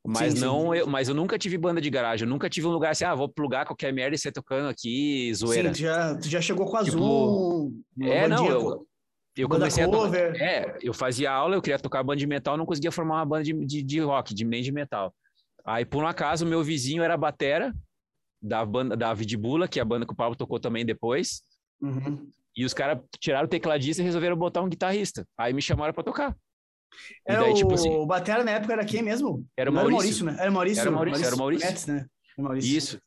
Mas 0.04 0.34
sim, 0.34 0.40
não, 0.40 0.72
sim. 0.72 0.80
Eu, 0.80 0.88
mas 0.88 1.08
eu 1.08 1.14
nunca 1.14 1.38
tive 1.38 1.58
banda 1.58 1.80
de 1.80 1.90
garagem, 1.90 2.26
eu 2.26 2.30
nunca 2.30 2.50
tive 2.50 2.66
um 2.66 2.72
lugar 2.72 2.92
assim, 2.92 3.04
ah, 3.04 3.14
vou 3.14 3.30
plugar 3.30 3.66
qualquer 3.66 3.94
merda 3.94 4.16
e 4.16 4.18
ser 4.18 4.32
tocando 4.32 4.70
aqui, 4.70 5.32
zoeira. 5.36 5.70
Sim, 5.70 5.74
tu 5.74 5.80
já, 5.80 6.20
já 6.22 6.42
chegou 6.42 6.66
com 6.66 6.78
a 6.78 6.84
tipo, 6.84 6.98
Azul. 6.98 7.74
É, 8.02 8.28
não, 8.28 8.48
eu, 8.48 8.88
eu 9.36 9.50
comecei 9.50 9.84
a 9.84 9.90
tocar. 9.90 10.16
É, 10.16 10.78
eu 10.82 10.94
fazia 10.94 11.32
aula, 11.32 11.56
eu 11.56 11.62
queria 11.62 11.78
tocar 11.78 12.04
banda 12.04 12.20
de 12.20 12.26
metal, 12.26 12.58
não 12.58 12.66
conseguia 12.66 12.92
formar 12.92 13.16
uma 13.16 13.26
banda 13.26 13.44
de, 13.44 13.54
de, 13.66 13.84
de 13.84 14.00
rock, 14.00 14.34
de 14.34 14.46
nem 14.46 14.64
de 14.64 14.72
metal. 14.72 15.14
Aí, 15.66 15.86
por 15.86 16.04
um 16.04 16.08
acaso, 16.08 16.46
meu 16.46 16.64
vizinho 16.64 17.04
era 17.04 17.18
batera 17.18 17.76
da 18.42 18.66
banda 18.66 18.96
da 18.96 19.14
Vidibula, 19.14 19.68
que 19.68 19.78
é 19.78 19.82
a 19.82 19.86
banda 19.86 20.06
que 20.06 20.14
o 20.14 20.16
Pablo 20.16 20.38
tocou 20.38 20.60
também 20.60 20.86
depois. 20.86 21.42
Uhum. 21.82 22.30
E 22.58 22.66
os 22.66 22.74
caras 22.74 23.00
tiraram 23.20 23.46
o 23.46 23.50
tecladista 23.50 24.02
e 24.02 24.06
resolveram 24.06 24.36
botar 24.36 24.64
um 24.64 24.68
guitarrista. 24.68 25.24
Aí 25.38 25.54
me 25.54 25.62
chamaram 25.62 25.94
para 25.94 26.04
tocar. 26.04 26.36
Era 27.26 27.42
daí, 27.42 27.52
o... 27.52 27.54
tipo 27.54 27.72
assim, 27.72 27.90
o 27.90 28.06
Batera 28.06 28.44
na 28.44 28.52
época 28.52 28.74
era 28.74 28.84
quem 28.84 29.04
mesmo? 29.04 29.46
Era 29.56 29.70
o 29.70 29.74
Maurício. 29.74 29.94
Era 29.94 30.02
Maurício, 30.02 30.26
né? 30.26 30.36
Era 30.40 30.52
Maurício. 30.52 30.82
Era 30.82 30.92
Maurício, 30.92 31.12
Maurício, 31.12 31.28
era 31.28 31.38
Maurício. 31.38 31.68
Metz, 31.68 31.86
né? 31.86 32.06
Maurício. 32.36 32.78
Isso. 32.78 33.02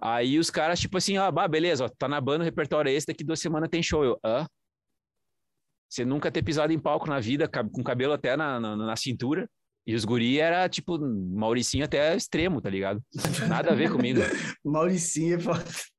Aí 0.00 0.38
os 0.38 0.50
caras, 0.50 0.78
tipo 0.78 0.96
assim, 0.98 1.16
ah, 1.16 1.30
bah, 1.30 1.48
beleza, 1.48 1.84
ó, 1.84 1.88
tá 1.88 2.06
na 2.06 2.20
banda, 2.20 2.42
o 2.42 2.44
repertório 2.44 2.88
é 2.88 2.92
esse, 2.92 3.06
daqui 3.06 3.24
duas 3.24 3.40
semanas 3.40 3.68
tem 3.68 3.82
show. 3.82 4.04
Eu, 4.04 4.20
hã? 4.24 4.46
Você 5.88 6.04
nunca 6.04 6.30
ter 6.30 6.42
pisado 6.42 6.72
em 6.72 6.78
palco 6.78 7.08
na 7.08 7.18
vida, 7.18 7.48
com 7.48 7.82
cabelo 7.82 8.12
até 8.12 8.36
na, 8.36 8.60
na, 8.60 8.76
na 8.76 8.96
cintura. 8.96 9.48
E 9.86 9.94
os 9.94 10.04
guri 10.04 10.40
era, 10.40 10.68
tipo, 10.68 10.98
Mauricinho 10.98 11.84
até 11.84 12.16
extremo, 12.16 12.60
tá 12.60 12.68
ligado? 12.68 13.00
Nada 13.48 13.70
a 13.70 13.74
ver 13.74 13.90
comigo. 13.90 14.20
Mauricinho, 14.64 15.38
pô. 15.40 15.52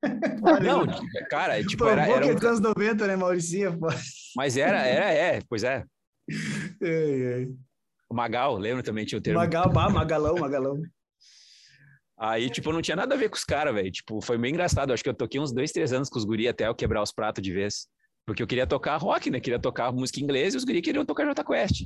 Não, 0.61 0.85
cara, 1.29 1.63
tipo, 1.63 1.85
pô, 1.85 1.89
era... 1.89 2.05
era 2.05 2.25
um... 2.25 2.47
anos 2.47 2.59
90, 2.59 3.07
né, 3.07 3.15
Mauricinho, 3.15 3.79
pô. 3.79 3.87
Mas 4.35 4.57
era, 4.57 4.85
era, 4.85 5.11
é, 5.11 5.39
pois 5.47 5.63
é. 5.63 5.85
O 8.09 8.13
Magal, 8.13 8.57
lembra 8.57 8.83
também, 8.83 9.05
tinha 9.05 9.19
o 9.19 9.21
termo. 9.21 9.39
Magal, 9.39 9.69
bah, 9.71 9.89
Magalão, 9.89 10.35
Magalão. 10.35 10.81
Aí, 12.19 12.49
tipo, 12.49 12.73
não 12.73 12.81
tinha 12.81 12.95
nada 12.95 13.13
a 13.13 13.17
ver 13.17 13.29
com 13.29 13.35
os 13.35 13.43
caras, 13.43 13.73
velho. 13.73 13.91
Tipo, 13.91 14.19
foi 14.21 14.37
meio 14.37 14.51
engraçado. 14.51 14.91
Acho 14.91 15.03
que 15.03 15.09
eu 15.09 15.13
toquei 15.13 15.39
uns 15.39 15.53
dois, 15.53 15.71
três 15.71 15.93
anos 15.93 16.09
com 16.09 16.17
os 16.17 16.25
guri 16.25 16.47
até 16.47 16.67
eu 16.67 16.73
quebrar 16.73 17.01
os 17.03 17.11
pratos 17.11 17.43
de 17.43 17.53
vez. 17.53 17.87
Porque 18.25 18.41
eu 18.41 18.47
queria 18.47 18.65
tocar 18.65 18.97
rock, 18.97 19.29
né? 19.29 19.39
Queria 19.39 19.59
tocar 19.59 19.91
música 19.93 20.19
inglesa 20.19 20.55
e 20.55 20.57
os 20.57 20.63
guri 20.63 20.81
queriam 20.81 21.05
tocar 21.05 21.25
Jota 21.25 21.43
Quest. 21.43 21.85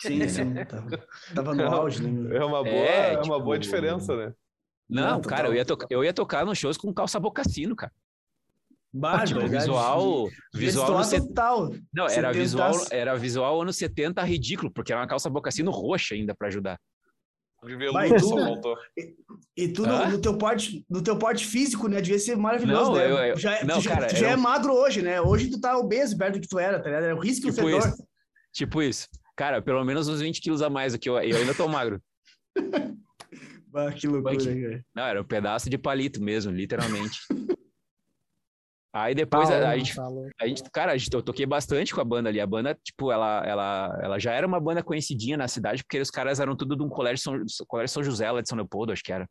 Sim, 0.00 0.26
sim. 0.28 0.54
Tava, 0.64 1.06
tava 1.34 1.54
no 1.54 1.64
auge, 1.64 2.02
né? 2.02 2.36
É 2.36 2.44
uma 2.44 2.62
boa, 2.62 2.66
é, 2.66 3.14
é 3.14 3.16
uma 3.16 3.22
tipo... 3.22 3.40
boa 3.40 3.58
diferença, 3.58 4.16
né? 4.16 4.32
Não, 4.88 5.14
não 5.14 5.20
cara, 5.20 5.48
eu 5.48 5.54
ia, 5.54 5.66
eu 5.90 6.04
ia 6.04 6.14
tocar 6.14 6.46
nos 6.46 6.56
shows 6.56 6.76
com 6.76 6.92
calça 6.92 7.20
bocassino, 7.20 7.76
cara. 7.76 7.92
Bah, 8.90 9.22
tipo, 9.24 9.46
visual, 9.46 10.28
visual 10.54 10.98
no 10.98 11.04
set... 11.04 11.26
total. 11.28 11.74
Não, 11.92 12.06
era 12.06 12.32
visual, 12.32 12.72
era 12.90 13.16
visual 13.16 13.60
anos 13.60 13.76
70 13.76 14.22
ridículo, 14.22 14.70
porque 14.70 14.92
era 14.92 15.02
uma 15.02 15.06
calça 15.06 15.28
bocassino 15.28 15.70
roxa 15.70 16.14
ainda 16.14 16.34
para 16.34 16.48
ajudar. 16.48 16.80
De 17.64 17.76
veludo 17.76 18.16
tu, 18.16 18.28
voltou. 18.28 18.76
E, 18.96 19.16
e 19.56 19.68
tu 19.68 19.84
no, 19.84 20.10
no, 20.10 20.20
teu 20.20 20.38
porte, 20.38 20.86
no 20.88 21.02
teu 21.02 21.18
porte 21.18 21.44
físico, 21.44 21.88
né? 21.88 22.00
Devia 22.00 22.18
ser 22.18 22.36
maravilhoso, 22.36 22.92
não, 22.92 22.96
né? 22.96 23.10
Eu, 23.10 23.16
eu, 23.16 23.36
já, 23.36 23.56
é, 23.56 23.64
não, 23.64 23.82
tu, 23.82 23.88
cara, 23.88 24.06
tu 24.06 24.16
já 24.16 24.28
eu... 24.28 24.32
é 24.32 24.36
magro 24.36 24.72
hoje, 24.72 25.02
né? 25.02 25.20
Hoje 25.20 25.50
tu 25.50 25.60
tá 25.60 25.76
obeso 25.76 26.16
perto 26.16 26.34
do 26.34 26.40
que 26.40 26.48
tu 26.48 26.58
era, 26.58 26.78
tá 26.78 26.86
ligado? 26.86 27.04
Era 27.04 27.16
o 27.16 27.20
risco 27.20 27.50
tipo 27.50 27.56
fedor. 27.56 27.80
Isso. 27.80 28.06
Tipo 28.52 28.82
isso. 28.82 29.08
Cara, 29.38 29.62
pelo 29.62 29.84
menos 29.84 30.08
uns 30.08 30.20
20 30.20 30.40
quilos 30.40 30.62
a 30.62 30.68
mais 30.68 30.94
do 30.94 30.98
que 30.98 31.08
eu. 31.08 31.16
Eu 31.20 31.36
ainda 31.36 31.54
tô 31.54 31.68
magro. 31.68 32.02
bah, 33.68 33.92
que 33.92 34.08
loucura, 34.08 34.36
cara. 34.36 34.84
Não, 34.92 35.02
era 35.04 35.20
um 35.20 35.24
pedaço 35.24 35.70
de 35.70 35.78
palito 35.78 36.20
mesmo, 36.20 36.50
literalmente. 36.50 37.20
Aí 38.92 39.14
depois 39.14 39.48
a, 39.48 39.70
a, 39.70 39.78
gente, 39.78 39.94
a 40.40 40.46
gente, 40.48 40.62
cara, 40.72 40.90
a 40.90 40.96
gente, 40.96 41.14
eu 41.14 41.22
toquei 41.22 41.46
bastante 41.46 41.94
com 41.94 42.00
a 42.00 42.04
banda 42.04 42.28
ali. 42.28 42.40
A 42.40 42.46
banda, 42.46 42.76
tipo, 42.82 43.12
ela, 43.12 43.46
ela, 43.46 44.00
ela 44.02 44.18
já 44.18 44.32
era 44.32 44.44
uma 44.44 44.58
banda 44.58 44.82
conhecidinha 44.82 45.36
na 45.36 45.46
cidade, 45.46 45.84
porque 45.84 46.00
os 46.00 46.10
caras 46.10 46.40
eram 46.40 46.56
tudo 46.56 46.74
de 46.74 46.82
um 46.82 46.88
colégio 46.88 47.22
São, 47.22 47.66
colégio 47.68 47.94
São 47.94 48.02
José, 48.02 48.28
lá 48.28 48.40
de 48.40 48.48
São 48.48 48.56
Leopoldo, 48.56 48.92
acho 48.92 49.04
que 49.04 49.12
era. 49.12 49.28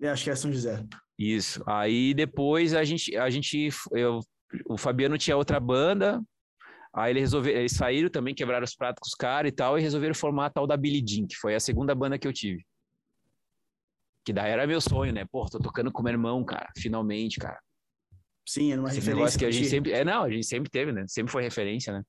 É, 0.00 0.08
acho 0.08 0.24
que 0.24 0.30
é 0.30 0.34
São 0.34 0.50
José. 0.50 0.82
Isso. 1.18 1.62
Aí 1.66 2.14
depois 2.14 2.72
a 2.72 2.82
gente, 2.82 3.14
a 3.14 3.28
gente, 3.28 3.68
eu, 3.92 4.20
o 4.66 4.78
Fabiano 4.78 5.18
tinha 5.18 5.36
outra 5.36 5.60
banda, 5.60 6.22
Aí 6.92 7.12
eles, 7.12 7.22
resolveram, 7.22 7.58
eles 7.60 7.72
saíram 7.72 8.10
também, 8.10 8.34
quebraram 8.34 8.64
os 8.64 8.74
pratos 8.74 9.00
com 9.00 9.06
os 9.06 9.14
caras 9.14 9.50
e 9.50 9.54
tal, 9.54 9.78
e 9.78 9.82
resolveram 9.82 10.14
formar 10.14 10.46
a 10.46 10.50
tal 10.50 10.66
da 10.66 10.76
Billy 10.76 11.04
Jean, 11.06 11.26
que 11.26 11.36
foi 11.36 11.54
a 11.54 11.60
segunda 11.60 11.94
banda 11.94 12.18
que 12.18 12.26
eu 12.26 12.32
tive. 12.32 12.64
Que 14.24 14.32
daí 14.32 14.50
era 14.50 14.66
meu 14.66 14.80
sonho, 14.80 15.12
né? 15.12 15.24
Pô, 15.30 15.46
tô 15.46 15.58
tocando 15.58 15.90
com 15.92 16.02
meu 16.02 16.12
irmão, 16.12 16.44
cara, 16.44 16.68
finalmente, 16.76 17.38
cara. 17.38 17.58
Sim, 18.46 18.72
era 18.72 18.80
uma 18.80 18.88
Esse 18.88 18.98
referência. 18.98 19.38
que 19.38 19.44
a 19.44 19.50
gente 19.50 19.68
sempre. 19.68 19.92
É, 19.92 20.04
não, 20.04 20.24
a 20.24 20.30
gente 20.30 20.44
sempre 20.46 20.68
teve, 20.68 20.92
né? 20.92 21.04
Sempre 21.06 21.30
foi 21.30 21.42
referência, 21.42 21.92
né? 21.92 22.02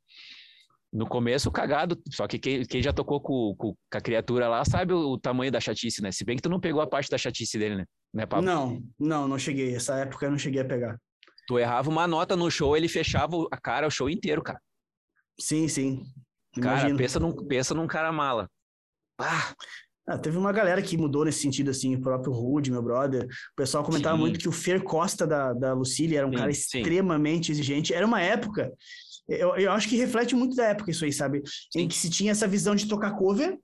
No 0.91 1.07
começo, 1.07 1.51
cagado. 1.51 2.01
Só 2.09 2.27
que 2.27 2.39
quem, 2.39 2.65
quem 2.65 2.81
já 2.81 2.91
tocou 2.91 3.21
com, 3.21 3.55
com, 3.55 3.73
com, 3.73 3.97
a 3.97 4.01
criatura 4.01 4.49
lá 4.49 4.65
sabe 4.65 4.93
o, 4.93 5.11
o, 5.11 5.17
tamanho 5.19 5.51
da 5.51 5.59
chatice, 5.59 6.01
né? 6.01 6.11
Se 6.11 6.25
bem 6.25 6.35
que 6.35 6.41
tu 6.41 6.49
não 6.49 6.59
pegou 6.59 6.81
a 6.81 6.87
parte 6.87 7.09
da 7.09 7.17
chatice 7.17 7.57
dele, 7.57 7.75
né? 7.75 7.85
né 8.13 8.25
Pablo? 8.25 8.45
Não, 8.45 8.81
não, 8.99 9.27
não 9.27 9.37
cheguei. 9.37 9.75
Essa 9.75 9.95
época 9.99 10.25
eu 10.25 10.31
não 10.31 10.37
cheguei 10.37 10.61
a 10.61 10.65
pegar. 10.65 10.99
Tu 11.47 11.59
errava 11.59 11.89
uma 11.89 12.07
nota 12.07 12.35
no 12.35 12.49
show, 12.49 12.75
ele 12.75 12.87
fechava 12.87 13.35
a 13.51 13.57
cara 13.57 13.87
o 13.87 13.91
show 13.91 14.09
inteiro, 14.09 14.41
cara. 14.41 14.59
Sim, 15.39 15.67
sim. 15.67 16.03
Cara, 16.61 16.93
pensa 16.95 17.19
num, 17.19 17.31
pensa 17.31 17.73
num 17.73 17.87
cara 17.87 18.11
mala. 18.11 18.49
Ah. 19.19 19.53
Ah, 20.07 20.17
teve 20.17 20.35
uma 20.35 20.51
galera 20.51 20.81
que 20.81 20.97
mudou 20.97 21.23
nesse 21.23 21.39
sentido, 21.39 21.69
assim, 21.69 21.95
o 21.95 22.01
próprio 22.01 22.33
Rude, 22.33 22.71
meu 22.71 22.81
brother. 22.81 23.23
O 23.23 23.55
pessoal 23.55 23.83
comentava 23.83 24.15
sim. 24.15 24.21
muito 24.21 24.39
que 24.39 24.49
o 24.49 24.51
Fer 24.51 24.83
Costa 24.83 25.27
da, 25.27 25.53
da 25.53 25.73
Lucille 25.73 26.17
era 26.17 26.25
um 26.25 26.31
sim, 26.31 26.37
cara 26.37 26.51
extremamente 26.51 27.47
sim. 27.47 27.51
exigente. 27.53 27.93
Era 27.93 28.05
uma 28.05 28.19
época, 28.19 28.73
eu, 29.29 29.55
eu 29.55 29.71
acho 29.71 29.87
que 29.87 29.95
reflete 29.95 30.35
muito 30.35 30.55
da 30.55 30.65
época 30.65 30.91
isso 30.91 31.05
aí, 31.05 31.13
sabe? 31.13 31.43
Em 31.75 31.87
que 31.87 31.95
se 31.95 32.09
tinha 32.09 32.31
essa 32.31 32.47
visão 32.47 32.75
de 32.75 32.87
tocar 32.87 33.11
cover 33.11 33.57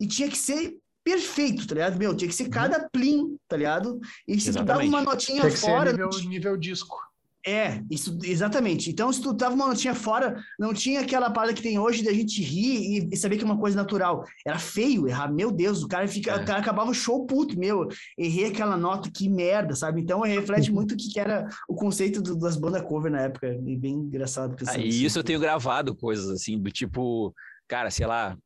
e 0.00 0.06
tinha 0.06 0.28
que 0.28 0.36
ser 0.36 0.76
perfeito, 1.04 1.66
tá 1.66 1.74
ligado? 1.74 1.98
Meu, 1.98 2.14
tinha 2.14 2.28
que 2.28 2.34
ser 2.34 2.44
uhum. 2.44 2.50
cada 2.50 2.88
plim, 2.88 3.36
tá 3.46 3.56
ligado? 3.56 4.00
E 4.26 4.40
se 4.40 4.52
tu 4.52 4.64
dava 4.64 4.82
uma 4.82 5.02
notinha 5.02 5.42
tinha 5.42 5.52
que 5.52 5.58
fora. 5.58 5.90
Ser 5.90 5.96
nível, 5.96 6.28
nível 6.28 6.56
disco. 6.56 6.98
É, 7.46 7.82
isso, 7.90 8.18
exatamente. 8.24 8.90
Então, 8.90 9.12
se 9.12 9.20
tu 9.20 9.34
tava 9.36 9.54
uma 9.54 9.66
notinha 9.68 9.94
fora, 9.94 10.42
não 10.58 10.72
tinha 10.72 11.00
aquela 11.00 11.30
parada 11.30 11.52
que 11.52 11.60
tem 11.62 11.78
hoje 11.78 12.02
da 12.02 12.10
gente 12.12 12.42
rir 12.42 13.08
e, 13.12 13.16
saber 13.16 13.36
que 13.36 13.42
é 13.42 13.44
uma 13.44 13.58
coisa 13.58 13.76
natural. 13.76 14.24
Era 14.46 14.58
feio 14.58 15.06
errar, 15.06 15.30
meu 15.30 15.52
Deus, 15.52 15.82
o 15.82 15.88
cara 15.88 16.08
fica, 16.08 16.30
É. 16.32 16.36
o 16.36 16.44
cara 16.46 16.60
acabava 16.60 16.90
o 16.90 16.94
show 16.94 17.26
puto, 17.26 17.58
meu, 17.58 17.86
errei 18.16 18.46
aquela 18.46 18.78
nota, 18.78 19.10
que 19.10 19.28
merda, 19.28 19.74
sabe? 19.74 20.00
Então, 20.00 20.20
reflete 20.24 20.72
muito 20.72 20.92
o 20.94 20.96
que, 20.96 21.10
que 21.12 21.20
era 21.20 21.46
o 21.68 21.74
conceito 21.74 22.22
do- 22.22 22.34
das 22.38 22.56
bandas 22.56 22.80
cover 22.82 23.12
na 23.12 23.20
época, 23.20 23.46
e 23.66 23.76
bem 23.76 23.92
engraçado. 23.94 24.56
Ah, 24.66 24.78
e 24.78 24.88
assim. 24.88 25.04
isso 25.04 25.18
eu 25.18 25.24
tenho 25.24 25.38
gravado 25.38 25.94
coisas 25.94 26.30
assim, 26.30 26.58
do 26.58 26.70
tipo, 26.70 27.34
cara, 27.68 27.90
sei 27.90 28.06
lá, 28.06 28.38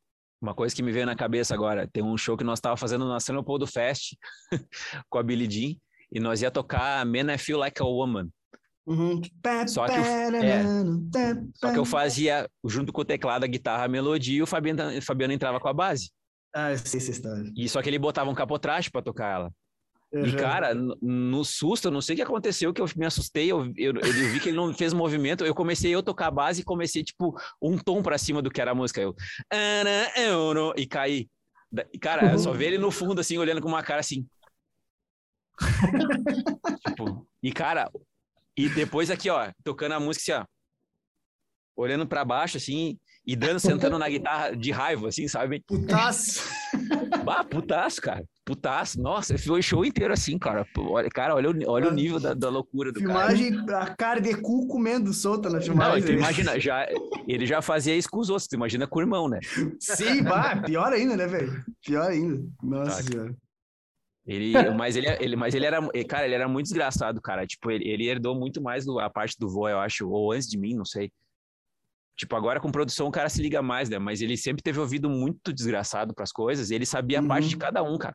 uma 0.42 0.54
coisa 0.54 0.74
que 0.74 0.82
me 0.82 0.90
veio 0.90 1.06
na 1.06 1.14
cabeça 1.14 1.54
agora, 1.54 1.88
tem 1.92 2.02
um 2.02 2.16
show 2.16 2.36
que 2.36 2.44
nós 2.44 2.60
tava 2.60 2.76
fazendo 2.76 3.06
na 3.08 3.20
São 3.20 3.34
Leopoldo 3.34 3.66
Fest 3.66 4.14
com 5.08 5.18
a 5.18 5.22
Billie 5.22 5.48
Jean, 5.50 5.76
e 6.10 6.18
nós 6.18 6.42
ia 6.42 6.50
tocar 6.50 7.04
Man 7.06 7.32
I 7.32 7.38
Feel 7.38 7.58
Like 7.58 7.80
a 7.80 7.84
Woman. 7.84 8.28
Uhum. 8.88 9.20
Só 9.68 9.86
que 9.86 9.98
o- 10.00 10.02
é. 10.42 10.62
Só 11.54 11.70
que 11.72 11.78
eu 11.78 11.84
fazia, 11.84 12.48
junto 12.64 12.90
com 12.92 13.02
o 13.02 13.04
teclado, 13.04 13.44
a 13.44 13.46
guitarra, 13.46 13.84
a 13.84 13.88
melodia, 13.88 14.38
e 14.38 14.42
o 14.42 14.46
Fabiano, 14.46 14.96
o 14.96 15.02
Fabiano 15.02 15.32
entrava 15.32 15.60
com 15.60 15.68
a 15.68 15.72
base. 15.74 16.10
Ah, 16.54 16.70
eu 16.72 16.78
sei 16.78 16.98
essa 16.98 17.10
história. 17.10 17.52
E 17.54 17.68
só 17.68 17.82
que 17.82 17.90
ele 17.90 17.98
botava 17.98 18.30
um 18.30 18.34
capotraste 18.34 18.90
pra 18.90 19.02
tocar 19.02 19.34
ela. 19.34 19.52
E, 20.10 20.32
cara, 20.36 20.74
no, 20.74 21.44
susto, 21.44 21.88
eu 21.88 21.92
não 21.92 22.00
sei 22.00 22.14
o 22.14 22.16
que 22.16 22.22
aconteceu, 22.22 22.72
que 22.72 22.80
eu 22.80 22.86
me 22.96 23.04
assustei, 23.04 23.52
eu, 23.52 23.66
eu, 23.76 23.92
eu 23.94 24.30
vi 24.32 24.40
que 24.40 24.48
ele 24.48 24.56
não 24.56 24.72
fez 24.72 24.94
movimento, 24.94 25.44
eu 25.44 25.54
comecei 25.54 25.94
eu 25.94 26.02
tocar 26.02 26.28
a 26.28 26.30
base 26.30 26.62
e 26.62 26.64
comecei, 26.64 27.04
tipo, 27.04 27.38
um 27.60 27.76
tom 27.76 28.02
pra 28.02 28.16
cima 28.16 28.40
do 28.40 28.50
que 28.50 28.58
era 28.58 28.70
a 28.70 28.74
música. 28.74 29.02
Eu, 29.02 29.14
"Ana, 29.52 30.10
eu 30.16 30.54
não", 30.54 30.72
e 30.78 30.86
caí. 30.86 31.28
Cara, 32.00 32.32
eu 32.32 32.38
só 32.38 32.52
vi 32.54 32.64
ele 32.64 32.78
no 32.78 32.90
fundo, 32.90 33.20
assim, 33.20 33.36
olhando 33.36 33.60
com 33.60 33.68
uma 33.68 33.82
cara 33.82 34.00
assim. 34.00 34.26
tipo, 36.86 37.26
e, 37.42 37.52
cara, 37.52 37.90
e 38.58 38.68
depois 38.68 39.10
aqui, 39.10 39.30
ó, 39.30 39.50
tocando 39.64 39.92
a 39.92 40.00
música 40.00 40.40
assim, 40.40 40.42
ó, 40.42 40.46
olhando 41.76 42.06
pra 42.06 42.24
baixo, 42.24 42.56
assim, 42.56 42.98
e 43.26 43.36
dando, 43.36 43.60
sentando 43.60 43.98
na 43.98 44.08
guitarra 44.08 44.56
de 44.56 44.70
raiva, 44.72 45.08
assim, 45.08 45.28
sabe? 45.28 45.62
Putaço. 45.66 46.42
Bah, 47.24 47.44
putaço, 47.44 48.00
cara. 48.00 48.24
Putaço. 48.44 49.00
Nossa, 49.00 49.36
foi 49.38 49.60
o 49.60 49.62
show 49.62 49.84
inteiro 49.84 50.12
assim, 50.12 50.38
cara. 50.38 50.66
Olha, 50.78 51.08
cara, 51.10 51.34
olha, 51.34 51.50
o- 51.50 51.70
olha 51.70 51.88
o 51.88 51.92
nível 51.92 52.18
da, 52.18 52.32
da 52.34 52.48
loucura 52.48 52.90
do 52.90 53.00
cara. 53.00 53.28
Filmagem, 53.36 53.70
a 53.70 53.94
cara 53.94 54.20
de 54.20 54.34
cu 54.40 54.66
comendo 54.66 55.12
solta 55.12 55.48
na 55.50 55.56
Não, 55.58 55.62
filmagem. 55.62 56.02
tu 56.06 56.12
imagina, 56.12 56.58
já, 56.58 56.86
ele 57.28 57.46
já 57.46 57.60
fazia 57.60 57.94
isso 57.94 58.08
com 58.10 58.18
os 58.18 58.30
outros, 58.30 58.48
tu 58.48 58.54
imagina 58.56 58.86
com 58.86 58.98
o 58.98 59.02
irmão, 59.02 59.28
né? 59.28 59.38
Sim, 59.78 60.22
bah, 60.22 60.56
pior 60.62 60.92
ainda, 60.92 61.16
né, 61.16 61.26
velho? 61.26 61.62
Pior 61.84 62.08
ainda. 62.10 62.42
Nossa 62.62 62.96
Tá. 62.96 63.02
senhora. 63.02 63.36
Ele, 64.30 64.70
mas 64.76 64.94
ele, 64.94 65.06
ele, 65.20 65.36
mas 65.36 65.54
ele 65.54 65.64
era, 65.64 65.80
cara, 66.06 66.26
ele 66.26 66.34
era 66.34 66.46
muito 66.46 66.66
desgraçado, 66.66 67.18
cara. 67.22 67.46
Tipo, 67.46 67.70
ele, 67.70 67.88
ele 67.88 68.06
herdou 68.06 68.34
muito 68.38 68.60
mais 68.62 68.84
do- 68.84 69.00
a 69.00 69.08
parte 69.08 69.34
do 69.38 69.48
vô, 69.48 69.66
eu 69.66 69.80
acho, 69.80 70.06
ou 70.06 70.32
antes 70.32 70.46
de 70.46 70.58
mim, 70.58 70.74
não 70.74 70.84
sei. 70.84 71.10
Tipo, 72.14 72.36
agora 72.36 72.60
com 72.60 72.70
produção 72.70 73.06
o 73.06 73.10
cara 73.10 73.28
se 73.30 73.40
liga 73.40 73.62
mais, 73.62 73.88
né? 73.88 73.98
Mas 73.98 74.20
ele 74.20 74.36
sempre 74.36 74.62
teve 74.62 74.78
ouvido 74.78 75.08
muito 75.08 75.50
desgraçado 75.52 76.12
pras 76.14 76.30
coisas, 76.30 76.70
e 76.70 76.74
ele 76.74 76.84
sabia 76.84 77.20
a 77.20 77.26
parte 77.26 77.44
Uhum. 77.44 77.48
de 77.50 77.56
cada 77.56 77.82
um, 77.82 77.96
cara. 77.96 78.14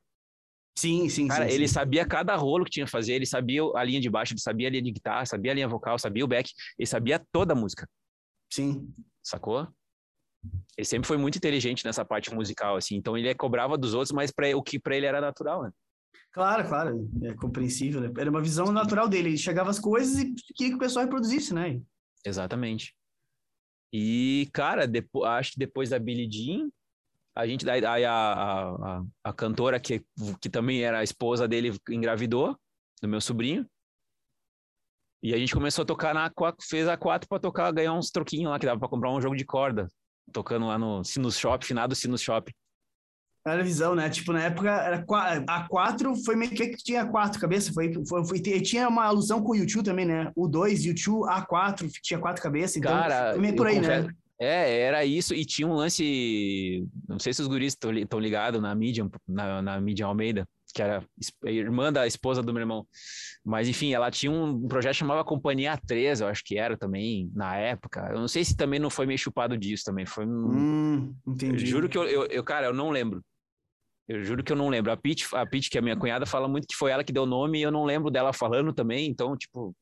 Sim, 0.77 1.09
sim, 1.09 1.27
Cara, 1.27 1.47
sim. 1.49 1.55
ele 1.55 1.67
sim. 1.67 1.73
sabia 1.73 2.05
cada 2.05 2.35
rolo 2.35 2.63
que 2.65 2.71
tinha 2.71 2.85
que 2.85 2.91
fazer, 2.91 3.13
ele 3.13 3.25
sabia 3.25 3.61
a 3.75 3.83
linha 3.83 3.99
de 3.99 4.09
baixo, 4.09 4.33
ele 4.33 4.39
sabia 4.41 4.67
a 4.67 4.71
linha 4.71 4.83
de 4.83 4.91
guitarra, 4.91 5.25
sabia 5.25 5.51
a 5.51 5.55
linha 5.55 5.67
vocal, 5.67 5.97
sabia 5.97 6.23
o 6.25 6.27
back, 6.27 6.51
ele 6.77 6.85
sabia 6.87 7.19
toda 7.31 7.53
a 7.53 7.55
música, 7.55 7.87
Sim. 8.51 8.93
sacou? 9.23 9.67
Ele 10.77 10.85
sempre 10.85 11.07
foi 11.07 11.17
muito 11.17 11.37
inteligente 11.37 11.85
nessa 11.85 12.03
parte 12.03 12.33
musical, 12.33 12.75
assim, 12.75 12.95
então 12.97 13.17
ele 13.17 13.33
cobrava 13.35 13.77
dos 13.77 13.93
outros, 13.93 14.11
mas 14.11 14.31
pra, 14.31 14.55
o 14.57 14.61
que 14.61 14.79
pra 14.79 14.95
ele 14.95 15.05
era 15.05 15.21
natural, 15.21 15.63
né? 15.63 15.71
Claro, 16.31 16.67
claro. 16.67 17.09
É 17.23 17.33
compreensível, 17.35 18.01
né? 18.01 18.11
Era 18.17 18.29
uma 18.29 18.41
visão 18.41 18.71
natural 18.71 19.07
dele. 19.07 19.29
Ele 19.29 19.37
chegava 19.37 19.69
às 19.69 19.79
coisas 19.79 20.19
e 20.19 20.33
queria 20.55 20.71
que 20.71 20.75
o 20.75 20.79
pessoal 20.79 21.05
reproduzisse, 21.05 21.53
né? 21.53 21.81
Exatamente. 22.25 22.95
E, 23.91 24.49
cara, 24.51 24.87
depo, 24.87 25.23
acho 25.23 25.51
que 25.51 25.59
depois 25.59 25.89
da 25.89 25.99
Billie 25.99 26.29
Jean, 26.31 26.69
a 27.35 27.45
gente, 27.45 27.69
aí 27.69 27.85
aí 27.85 28.05
a, 28.05 28.13
a, 28.13 29.03
a, 29.23 29.33
cantora 29.33 29.79
que, 29.79 30.03
que 30.41 30.49
também 30.49 30.83
era 30.83 30.99
a 30.99 31.03
esposa 31.03 31.47
dele 31.47 31.77
engravidou, 31.89 32.57
do 33.01 33.07
meu 33.07 33.21
sobrinho, 33.21 33.67
e 35.23 35.33
a 35.33 35.37
gente 35.37 35.53
começou 35.53 35.83
a 35.83 35.85
tocar 35.85 36.13
na 36.13 36.29
fez 36.61 36.87
a 36.87 36.97
quatro 36.97 37.29
pra 37.29 37.39
tocar, 37.39 37.71
ganhar 37.71 37.93
uns 37.93 38.11
troquinhos 38.11 38.51
lá, 38.51 38.59
que 38.59 38.65
dava 38.65 38.79
pra 38.79 38.89
comprar 38.89 39.09
um 39.09 39.21
jogo 39.21 39.37
de 39.37 39.45
corda, 39.45 39.87
tocando 40.33 40.67
lá 40.67 40.77
no 40.77 41.01
Sinus 41.03 41.37
Shop, 41.37 41.65
finado 41.65 41.95
Sinus 41.95 42.21
Shop. 42.21 42.53
Era 43.45 43.59
a 43.61 43.63
visão, 43.63 43.93
né? 43.93 44.09
Tipo, 44.09 44.31
na 44.31 44.43
época, 44.43 44.69
era 44.71 45.03
a 45.47 45.67
4 45.67 46.15
foi 46.23 46.35
meio 46.35 46.51
que 46.51 46.77
tinha 46.77 47.05
quatro 47.05 47.39
cabeças. 47.41 47.73
Foi, 47.73 47.91
foi, 48.07 48.25
foi- 48.25 48.39
tinha 48.39 48.87
uma 48.87 49.03
alusão 49.03 49.41
com 49.43 49.51
o 49.51 49.55
YouTube 49.55 49.83
também, 49.83 50.05
né? 50.05 50.31
O 50.35 50.47
2 50.47 50.85
e 50.85 50.91
o 50.91 50.95
2, 50.95 51.27
A4, 51.29 51.89
tinha 52.01 52.19
quatro 52.19 52.41
cabeças. 52.41 52.77
Então, 52.77 52.91
Cara, 52.91 53.35
meio 53.37 53.55
por 53.55 53.67
eu 53.67 53.73
aí, 53.73 53.79
confesso- 53.79 54.07
né? 54.07 54.13
É, 54.39 54.79
era 54.81 55.05
isso, 55.05 55.33
e 55.33 55.45
tinha 55.45 55.67
um 55.67 55.73
lance, 55.73 56.85
não 57.07 57.19
sei 57.19 57.31
se 57.33 57.41
os 57.41 57.47
guris 57.47 57.77
estão 58.01 58.19
ligados 58.19 58.59
na 58.61 58.73
mídia, 58.75 59.07
na, 59.27 59.61
na 59.61 59.79
mídia 59.79 60.05
Almeida, 60.05 60.45
que 60.73 60.81
era 60.81 61.01
irmã 61.45 61.93
da 61.93 62.05
esposa 62.07 62.41
do 62.41 62.51
meu 62.51 62.61
irmão. 62.61 62.85
Mas, 63.45 63.69
enfim, 63.69 63.93
ela 63.93 64.09
tinha 64.11 64.31
um 64.31 64.67
projeto 64.67 64.95
chamava 64.95 65.23
Companhia 65.23 65.77
3, 65.87 66.19
eu 66.19 66.27
acho 66.27 66.43
que 66.43 66.57
era 66.57 66.75
também, 66.75 67.29
na 67.33 67.55
época. 67.55 68.09
Eu 68.11 68.19
não 68.19 68.27
sei 68.27 68.43
se 68.43 68.57
também 68.57 68.79
não 68.79 68.89
foi 68.89 69.05
meio 69.05 69.19
chupado 69.19 69.57
disso 69.57 69.83
também, 69.85 70.05
foi 70.05 70.25
um... 70.25 70.29
Hum, 70.49 71.15
Eu 71.27 71.33
entendi. 71.33 71.65
juro 71.65 71.87
que 71.87 71.97
eu, 71.97 72.03
eu, 72.03 72.25
eu- 72.25 72.43
cara, 72.43 72.65
eu 72.67 72.73
não 72.73 72.89
lembro. 72.89 73.23
Eu 74.07 74.21
juro 74.23 74.43
que 74.43 74.51
eu 74.51 74.55
não 74.57 74.69
lembro. 74.69 74.91
A 74.91 74.97
Pete, 74.97 75.25
a 75.33 75.45
Pete, 75.45 75.69
que 75.69 75.77
é 75.77 75.81
minha 75.81 75.95
cunhada, 75.95 76.25
fala 76.25 76.47
muito 76.47 76.67
que 76.67 76.75
foi 76.75 76.91
ela 76.91 77.03
que 77.03 77.13
deu 77.13 77.23
o 77.23 77.27
nome 77.27 77.59
e 77.59 77.61
eu 77.61 77.71
não 77.71 77.85
lembro 77.85 78.11
dela 78.11 78.33
falando 78.33 78.73
também, 78.73 79.07
então, 79.09 79.35
tipo, 79.37 79.73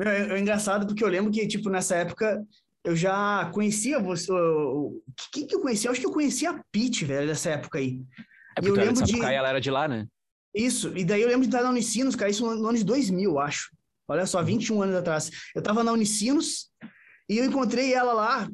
É, 0.00 0.34
é 0.34 0.38
engraçado 0.38 0.86
porque 0.86 1.02
eu 1.04 1.08
lembro 1.08 1.30
que, 1.30 1.46
tipo, 1.46 1.68
nessa 1.70 1.96
época 1.96 2.44
eu 2.84 2.94
já 2.96 3.50
conhecia 3.52 3.98
você. 4.00 4.32
Quem 5.32 5.46
que 5.46 5.54
eu 5.54 5.60
conhecia? 5.60 5.88
Eu 5.88 5.92
acho 5.92 6.00
que 6.00 6.06
eu 6.06 6.12
conhecia 6.12 6.50
a 6.50 6.60
Pete, 6.72 7.04
velho, 7.04 7.26
dessa 7.26 7.50
época 7.50 7.78
aí. 7.78 8.00
é 8.56 8.60
porque 8.60 8.70
eu 8.70 8.74
de 8.74 8.80
lembro 8.80 9.04
de- 9.04 9.20
ela 9.22 9.48
era 9.48 9.60
de 9.60 9.70
lá, 9.70 9.86
né? 9.88 10.06
Isso, 10.54 10.96
e 10.96 11.04
daí 11.04 11.22
eu 11.22 11.28
lembro 11.28 11.42
de 11.42 11.48
estar 11.48 11.62
na 11.62 11.70
Unicinos, 11.70 12.16
cara, 12.16 12.30
isso 12.30 12.44
no 12.44 12.56
no 12.56 12.68
ano 12.68 12.78
de 12.78 12.84
2000, 12.84 13.30
eu 13.32 13.38
acho. 13.38 13.70
Olha 14.08 14.26
só, 14.26 14.42
21 14.42 14.82
anos 14.82 14.94
atrás. 14.96 15.30
Eu 15.54 15.62
tava 15.62 15.84
na 15.84 15.92
Unicinos 15.92 16.70
e 17.28 17.36
eu 17.38 17.44
encontrei 17.44 17.92
ela 17.92 18.12
lá. 18.14 18.48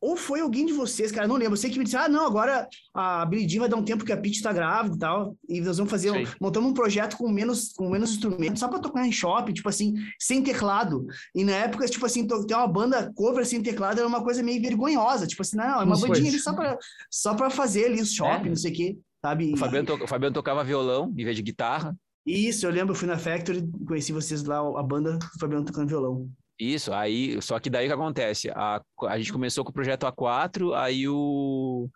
Ou 0.00 0.16
foi 0.16 0.40
alguém 0.40 0.64
de 0.66 0.72
vocês, 0.72 1.10
cara, 1.10 1.26
não 1.26 1.34
lembro. 1.36 1.54
Eu 1.54 1.56
sei 1.56 1.70
que 1.70 1.78
me 1.78 1.84
disse, 1.84 1.96
ah, 1.96 2.08
não, 2.08 2.24
agora 2.26 2.68
a 2.94 3.26
Billie 3.26 3.48
Jean 3.48 3.60
vai 3.60 3.68
dar 3.68 3.76
um 3.76 3.84
tempo 3.84 4.04
que 4.04 4.12
a 4.12 4.16
Pete 4.16 4.40
tá 4.42 4.52
grávida 4.52 4.94
e 4.94 4.98
tal, 4.98 5.36
e 5.48 5.60
nós 5.60 5.76
vamos 5.78 5.90
fazer, 5.90 6.10
um, 6.10 6.14
montamos 6.40 6.70
um 6.70 6.74
projeto 6.74 7.16
com 7.16 7.28
menos, 7.28 7.72
com 7.72 7.90
menos 7.90 8.10
instrumentos, 8.12 8.60
só 8.60 8.68
pra 8.68 8.78
tocar 8.78 9.04
em 9.06 9.10
shopping, 9.12 9.52
tipo 9.52 9.68
assim, 9.68 9.94
sem 10.18 10.42
teclado. 10.42 11.04
E 11.34 11.42
na 11.44 11.52
época, 11.52 11.86
tipo 11.86 12.06
assim, 12.06 12.26
ter 12.26 12.54
uma 12.54 12.68
banda 12.68 13.12
cover 13.14 13.44
sem 13.44 13.62
teclado 13.62 13.98
era 13.98 14.06
uma 14.06 14.22
coisa 14.22 14.42
meio 14.42 14.62
vergonhosa, 14.62 15.26
tipo 15.26 15.42
assim, 15.42 15.56
não, 15.56 15.64
é 15.80 15.84
uma 15.84 15.96
bandinha 16.08 16.28
ali 16.30 16.38
só 16.38 16.52
pra, 16.54 16.78
só 17.10 17.34
pra 17.34 17.50
fazer 17.50 17.86
ali 17.86 18.00
os 18.00 18.12
shopping, 18.12 18.46
É. 18.46 18.48
não 18.50 18.56
sei 18.56 18.70
o 18.72 18.74
quê, 18.74 18.98
sabe? 19.20 19.52
O 19.52 19.56
Fabiano, 19.56 19.86
to- 19.86 20.04
o 20.04 20.06
Fabiano 20.06 20.34
tocava 20.34 20.62
violão 20.62 21.12
em 21.16 21.24
vez 21.24 21.36
de 21.36 21.42
guitarra. 21.42 21.96
Isso, 22.24 22.66
eu 22.66 22.70
lembro, 22.70 22.92
eu 22.92 22.98
fui 22.98 23.08
na 23.08 23.16
Factory, 23.18 23.66
conheci 23.86 24.12
vocês 24.12 24.44
lá, 24.44 24.58
a 24.58 24.82
banda, 24.82 25.18
o 25.34 25.38
Fabiano 25.40 25.64
tocando 25.64 25.88
violão. 25.88 26.28
Isso, 26.58 26.92
aí, 26.92 27.40
só 27.40 27.60
que 27.60 27.70
daí 27.70 27.86
o 27.86 27.88
que 27.88 27.94
acontece? 27.94 28.50
A, 28.50 28.82
a 29.06 29.18
gente 29.18 29.32
começou 29.32 29.64
com 29.64 29.70
o 29.70 29.74
projeto 29.74 30.06
A4, 30.06 30.74
aí 30.74 31.08
o, 31.08 31.88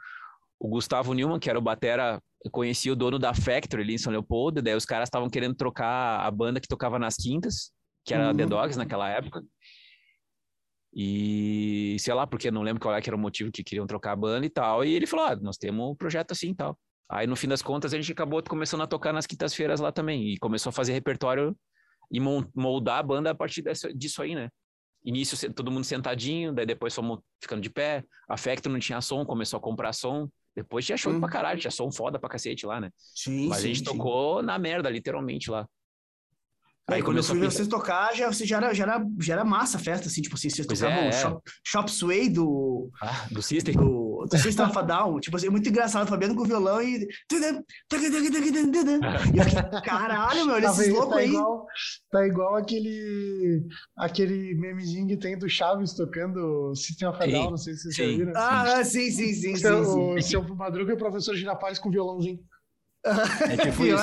o 0.58 0.68
Gustavo 0.68 1.12
Newman, 1.14 1.40
que 1.40 1.50
era 1.50 1.58
o 1.58 1.62
batera, 1.62 2.22
conhecia 2.52 2.92
o 2.92 2.96
dono 2.96 3.18
da 3.18 3.34
Factory 3.34 3.82
ali 3.82 3.94
em 3.94 3.98
São 3.98 4.12
Leopoldo, 4.12 4.62
daí 4.62 4.76
os 4.76 4.84
caras 4.84 5.08
estavam 5.08 5.28
querendo 5.28 5.56
trocar 5.56 6.20
a 6.20 6.30
banda 6.30 6.60
que 6.60 6.68
tocava 6.68 6.96
nas 6.96 7.16
quintas, 7.16 7.72
que 8.04 8.14
era 8.14 8.30
a 8.30 8.34
The 8.34 8.44
Uhum. 8.44 8.48
Dogs 8.50 8.78
naquela 8.78 9.08
época. 9.08 9.42
E 10.94 11.96
sei 11.98 12.12
lá, 12.14 12.26
porque 12.26 12.50
não 12.50 12.62
lembro 12.62 12.80
qual 12.80 12.94
é 12.94 13.00
que 13.00 13.08
era 13.08 13.16
o 13.16 13.18
motivo 13.18 13.50
que 13.50 13.64
queriam 13.64 13.86
trocar 13.86 14.12
a 14.12 14.16
banda 14.16 14.44
e 14.44 14.50
tal. 14.50 14.84
E 14.84 14.92
ele 14.92 15.06
falou: 15.06 15.26
ah, 15.26 15.36
nós 15.36 15.56
temos 15.56 15.90
um 15.90 15.94
projeto 15.94 16.32
assim 16.32 16.50
e 16.50 16.54
tal. 16.54 16.78
Aí 17.10 17.26
no 17.26 17.34
fim 17.34 17.48
das 17.48 17.62
contas 17.62 17.92
a 17.94 17.96
gente 17.96 18.12
acabou 18.12 18.42
começando 18.42 18.82
a 18.82 18.86
tocar 18.86 19.12
nas 19.12 19.26
quintas-feiras 19.26 19.80
lá 19.80 19.90
também. 19.90 20.28
E 20.32 20.38
começou 20.38 20.70
a 20.70 20.72
fazer 20.72 20.92
repertório 20.92 21.56
e 22.10 22.20
moldar 22.20 22.98
a 22.98 23.02
banda 23.02 23.30
a 23.30 23.34
partir 23.34 23.62
dessa- 23.62 23.92
disso 23.92 24.22
aí, 24.22 24.34
né? 24.34 24.48
Início 25.04 25.52
todo 25.52 25.70
mundo 25.70 25.84
sentadinho, 25.84 26.52
daí 26.52 26.64
depois 26.64 26.94
fomos 26.94 27.18
ficando 27.40 27.60
de 27.60 27.68
pé. 27.70 28.04
A 28.28 28.36
Factory 28.36 28.72
não 28.72 28.78
tinha 28.78 29.00
som, 29.00 29.24
começou 29.24 29.58
a 29.58 29.60
comprar 29.60 29.92
som. 29.92 30.28
Depois 30.54 30.84
tinha 30.86 30.96
show 30.96 31.12
Hum. 31.12 31.18
pra 31.18 31.28
caralho, 31.28 31.58
tinha 31.58 31.70
som 31.70 31.90
foda 31.90 32.18
pra 32.18 32.28
cacete 32.28 32.66
lá, 32.66 32.80
né? 32.80 32.90
Sim, 32.96 33.48
Mas 33.48 33.58
sim, 33.58 33.64
a 33.64 33.66
gente 33.68 33.78
sim. 33.78 33.84
tocou 33.84 34.42
na 34.42 34.58
merda, 34.58 34.88
literalmente 34.90 35.50
lá. 35.50 35.66
Aí, 36.88 37.02
quando 37.02 37.16
eu 37.18 37.22
fui 37.22 37.36
a 37.38 37.40
ver 37.40 37.50
vocês 37.50 37.68
tocar, 37.68 38.14
já, 38.14 38.30
você 38.30 38.44
já, 38.44 38.56
era, 38.58 38.74
já, 38.74 38.82
era, 38.84 39.04
já 39.20 39.32
era 39.34 39.44
massa 39.44 39.76
a 39.78 39.80
festa, 39.80 40.08
assim, 40.08 40.20
tipo 40.20 40.34
assim, 40.34 40.50
vocês 40.50 40.66
Pois 40.66 40.80
tocavam 40.80 41.04
é, 41.04 41.08
é. 41.08 41.12
Shop, 41.12 41.40
Shop 41.64 41.90
Sway 41.90 42.28
do, 42.28 42.90
Ah, 43.00 43.26
do 43.30 43.40
System. 43.40 43.74
do, 43.76 44.11
do 44.26 44.38
System 44.38 44.66
of 44.66 44.78
a 44.78 44.82
Down, 44.82 45.20
tipo 45.20 45.36
assim, 45.36 45.48
muito 45.48 45.68
engraçado, 45.68 46.04
o 46.06 46.08
Fabiano 46.08 46.34
com 46.34 46.42
o 46.42 46.46
violão 46.46 46.80
e... 46.82 47.06
E 49.34 49.38
eu 49.38 49.44
fiquei, 49.44 49.80
caralho, 49.84 50.46
meu, 50.46 50.54
olha 50.54 50.66
Tá, 50.68 50.72
esses 50.72 50.88
loucos 50.92 51.14
tá 51.14 51.18
aí. 51.20 51.28
igual, 51.28 51.66
tá 52.10 52.26
igual 52.26 52.56
aquele, 52.56 53.66
aquele 53.96 54.54
memezinho 54.54 55.06
que 55.08 55.16
tem 55.16 55.38
do 55.38 55.48
Chaves 55.48 55.94
tocando 55.94 56.74
System 56.74 57.08
of 57.08 57.22
a 57.22 57.24
Sim, 57.26 57.32
Down, 57.32 57.50
não 57.50 57.56
sei 57.56 57.74
se 57.74 57.82
vocês 57.82 57.96
já 57.96 58.04
sim. 58.04 58.16
viram. 58.16 58.32
Ah, 58.36 58.84
sim, 58.84 59.10
sim, 59.10 59.34
sim, 59.34 59.56
sim, 59.56 59.56
Seu, 59.56 59.84
sim. 59.84 60.14
o 60.14 60.22
seu 60.22 60.54
Madruga 60.56 60.92
e 60.92 60.94
o 60.94 60.98
professor 60.98 61.34
Girafales 61.34 61.78
com 61.78 61.90
violãozinho. 61.90 62.40
É 63.04 63.56
tipo 63.56 63.84
isso. 63.84 64.02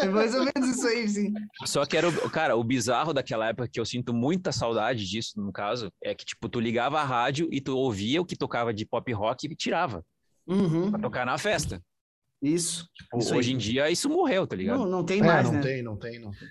É 0.00 0.08
mais 0.08 0.34
ou 0.34 0.44
menos 0.44 0.76
isso 0.76 0.86
aí, 0.86 1.08
sim. 1.08 1.32
Só 1.64 1.84
que 1.86 1.96
era, 1.96 2.08
o, 2.08 2.30
cara, 2.30 2.56
o 2.56 2.64
bizarro 2.64 3.12
daquela 3.14 3.48
época, 3.48 3.68
que 3.68 3.80
eu 3.80 3.84
sinto 3.84 4.12
muita 4.12 4.52
saudade 4.52 5.08
disso, 5.08 5.40
no 5.40 5.52
caso, 5.52 5.90
é 6.02 6.14
que, 6.14 6.24
tipo, 6.24 6.48
tu 6.48 6.60
ligava 6.60 7.00
a 7.00 7.04
rádio 7.04 7.48
e 7.50 7.60
tu 7.60 7.76
ouvia 7.76 8.20
o 8.20 8.24
que 8.24 8.36
tocava 8.36 8.72
de 8.74 8.84
pop 8.84 9.10
rock 9.12 9.46
e 9.46 9.56
tirava. 9.56 10.04
Uhum. 10.46 10.90
Pra 10.90 11.00
tocar 11.00 11.24
na 11.24 11.38
festa. 11.38 11.80
Isso. 12.42 12.86
Tipo, 12.94 13.18
isso 13.18 13.34
hoje 13.34 13.48
aí. 13.50 13.54
em 13.54 13.58
dia 13.58 13.90
isso 13.90 14.08
morreu, 14.10 14.46
tá 14.46 14.54
ligado? 14.54 14.80
Não, 14.80 14.86
não 14.86 15.04
tem 15.04 15.20
É, 15.20 15.24
mais, 15.24 15.46
não 15.46 15.54
né? 15.54 15.62
tem, 15.62 15.82
não 15.82 15.96
tem, 15.96 16.18
não 16.18 16.30
tem. 16.30 16.48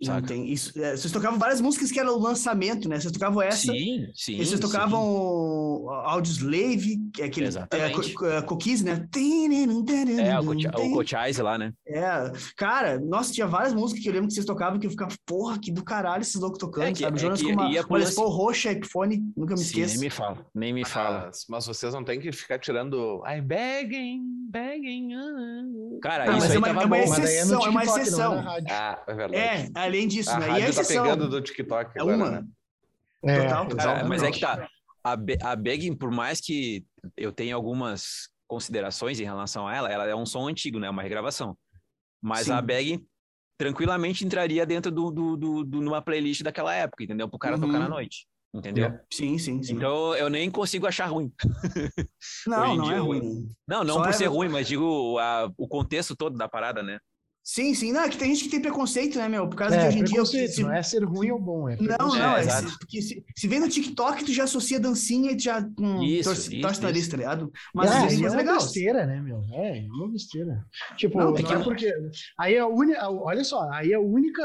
Não 0.00 0.22
tem. 0.22 0.48
Isso, 0.52 0.72
é, 0.80 0.96
vocês 0.96 1.12
tocavam 1.12 1.38
várias 1.38 1.60
músicas 1.60 1.90
que 1.90 1.98
eram 1.98 2.14
o 2.16 2.20
lançamento, 2.20 2.88
né? 2.88 3.00
Vocês 3.00 3.12
tocavam 3.12 3.42
essa. 3.42 3.72
Sim, 3.72 4.06
sim. 4.14 4.34
E 4.36 4.46
vocês 4.46 4.60
tocavam 4.60 5.02
o 5.04 5.90
Audioslave, 5.90 6.98
que 7.12 7.22
é 7.22 7.24
aquele 7.26 7.46
é, 7.46 7.48
Exatamente. 7.48 8.12
co- 8.14 8.24
co- 8.24 8.42
cookies, 8.46 8.82
né? 8.82 9.08
sim. 9.12 9.48
É, 10.20 10.38
o, 10.38 10.92
Cochise 10.92 11.42
lá, 11.42 11.58
né? 11.58 11.72
É, 11.86 12.32
cara, 12.56 12.98
nossa, 13.00 13.32
tinha 13.32 13.46
várias 13.46 13.74
músicas 13.74 14.02
que 14.02 14.08
eu 14.08 14.12
lembro 14.12 14.28
que 14.28 14.34
vocês 14.34 14.46
tocavam 14.46 14.78
que 14.78 14.86
eu 14.86 14.90
ficava, 14.90 15.12
porra, 15.26 15.58
que 15.58 15.72
do 15.72 15.82
caralho 15.84 16.20
esses 16.22 16.34
loucos 16.36 16.58
tocando, 16.58 16.84
É 16.86 16.92
que- 16.92 17.00
sabe? 17.02 17.16
é 17.18 17.20
Jonas 17.20 17.40
que 17.40 17.46
com 17.46 17.52
uma, 17.52 17.68
uma 17.68 17.98
Les 17.98 18.14
Paul 18.14 18.28
roxa, 18.30 18.70
Epiphone, 18.72 19.22
nunca 19.36 19.54
me 19.54 19.58
Sim, 19.60 19.64
esqueço. 19.66 19.94
nem 19.94 20.04
me 20.04 20.10
fala, 20.10 20.46
nem 20.54 20.72
me 20.72 20.84
fala. 20.84 21.26
Mas, 21.26 21.44
mas 21.48 21.66
vocês 21.66 21.92
não 21.92 22.04
têm 22.04 22.20
que 22.20 22.30
ficar 22.32 22.58
tirando. 22.58 23.22
I'm 23.26 23.42
begging, 23.42 24.20
begging. 24.50 25.14
ah." 25.14 25.98
Cara, 26.02 26.24
Ah, 26.24 26.26
isso 26.28 26.38
mas 26.38 26.50
aí 26.50 26.56
é 26.56 26.58
uma- 26.58 26.66
tava 26.68 26.82
é 26.82 26.86
uma 26.86 26.96
bom. 26.96 27.02
exceção. 27.02 27.28
É 27.28 27.44
no 27.44 27.66
é 27.66 27.68
uma 27.70 27.80
TikTok, 27.80 28.00
exceção. 28.00 28.30
não 28.34 28.40
é 28.40 28.44
na 28.44 28.50
rádio. 28.50 28.66
Ah, 28.70 29.02
é 29.08 29.14
verdade. 29.14 29.36
É, 29.36 29.70
além 29.88 30.06
disso, 30.08 30.30
a 30.30 30.38
né? 30.38 30.46
E 30.46 30.50
a 30.50 30.52
rádio 30.52 30.64
tá 30.74 30.80
exceção 30.82 31.02
pegando 31.04 31.28
do 31.28 31.40
TikTok 31.42 31.92
é 31.96 32.00
agora, 32.00 32.16
uma. 32.16 32.30
né? 32.30 32.44
É, 33.24 33.42
Total, 33.42 33.68
total. 33.68 33.94
Cara, 33.96 34.08
mas 34.08 34.22
é 34.22 34.30
que 34.30 34.40
tá. 34.40 34.68
A, 35.02 35.16
Be 35.16 35.36
a 35.42 35.56
Begging, 35.56 35.94
por 35.96 36.10
mais 36.10 36.40
que 36.40 36.84
eu 37.16 37.32
tenha 37.32 37.54
algumas 37.54 38.28
considerações 38.46 39.18
em 39.20 39.24
relação 39.24 39.66
a 39.66 39.74
ela, 39.74 39.90
ela 39.92 40.06
é 40.06 40.14
um 40.14 40.24
som 40.26 40.46
antigo, 40.48 40.78
né? 40.78 40.88
Uma 40.88 41.02
regravação. 41.02 41.56
Mas 42.22 42.46
Sim. 42.46 42.52
a 42.52 42.62
Begging 42.62 43.04
tranquilamente 43.58 44.24
entraria 44.24 44.64
dentro 44.64 44.90
do, 44.92 45.10
do, 45.10 45.36
do, 45.36 45.64
do- 45.64 45.80
numa 45.80 46.00
playlist 46.00 46.42
daquela 46.42 46.72
época, 46.74 47.02
entendeu? 47.04 47.28
Pro 47.28 47.38
cara 47.38 47.56
Uhum. 47.56 47.62
tocar 47.62 47.78
na 47.80 47.88
noite. 47.88 48.26
Entendeu? 48.54 48.98
Sim, 49.12 49.36
sim, 49.36 49.62
sim. 49.62 49.74
Então 49.74 50.14
eu 50.16 50.30
nem 50.30 50.50
consigo 50.50 50.86
achar 50.86 51.06
ruim. 51.06 51.30
não, 52.46 52.76
não 52.76 52.84
é 52.86 52.88
dia, 52.94 53.00
ruim. 53.00 53.48
Não, 53.66 53.84
não 53.84 53.94
Só 53.96 54.02
por 54.02 54.08
é- 54.10 54.12
ser 54.12 54.26
ruim, 54.26 54.48
mas 54.48 54.66
digo 54.66 55.18
a- 55.18 55.50
o 55.56 55.68
contexto 55.68 56.16
todo 56.16 56.36
da 56.36 56.48
parada, 56.48 56.82
né? 56.82 56.98
Sim, 57.50 57.72
sim. 57.74 57.92
Não, 57.92 58.02
é 58.02 58.10
que 58.10 58.18
tem 58.18 58.28
gente 58.34 58.44
que 58.44 58.50
tem 58.50 58.60
preconceito, 58.60 59.16
né, 59.16 59.26
meu? 59.26 59.48
Por 59.48 59.56
causa 59.56 59.74
de 59.74 59.82
É, 59.82 59.88
hoje 59.88 59.98
em 60.00 60.04
dia. 60.04 60.12
preconceito, 60.12 60.52
se- 60.52 60.62
não 60.62 60.70
é 60.70 60.82
ser 60.82 61.02
ruim 61.02 61.30
ou 61.30 61.40
bom, 61.40 61.66
é 61.66 61.76
Não, 61.80 61.96
não, 62.08 62.36
É, 62.36 62.40
é, 62.40 62.44
exato. 62.44 62.68
se, 62.68 62.78
porque 62.78 63.00
se, 63.00 63.24
se 63.34 63.48
vem 63.48 63.58
no 63.58 63.68
TikTok, 63.70 64.22
tu 64.22 64.32
já 64.34 64.44
associa 64.44 64.78
dancinha 64.78 65.30
e 65.32 65.36
tu 65.38 65.44
já 65.44 65.66
hum, 65.80 66.02
Isso, 66.02 66.28
torce, 66.28 66.52
isso, 66.52 66.60
torce 66.60 66.80
o 66.80 66.82
nariz, 66.82 67.08
tá 67.08 67.16
ligado? 67.16 67.50
Mas 67.74 67.90
às 67.90 68.02
vezes 68.02 68.18
e 68.18 68.20
é 68.20 68.20
coisa 68.20 68.36
uma 68.36 68.42
legal. 68.42 68.56
besteira, 68.58 69.06
né, 69.06 69.20
meu? 69.22 69.40
É, 69.54 69.78
é 69.78 69.86
uma 69.88 70.12
besteira. 70.12 70.62
Tipo, 70.98 71.16
Não, 71.18 71.30
não, 71.30 71.38
é 71.38 71.42
que 71.42 71.52
é 71.54 71.58
porque. 71.58 71.90
Aí 72.38 72.54
é 72.54 72.58
a 72.58 72.66
única. 72.66 73.08
Olha 73.10 73.42
só, 73.42 73.66
aí 73.72 73.92
é 73.92 73.96
a 73.96 74.00
única. 74.00 74.44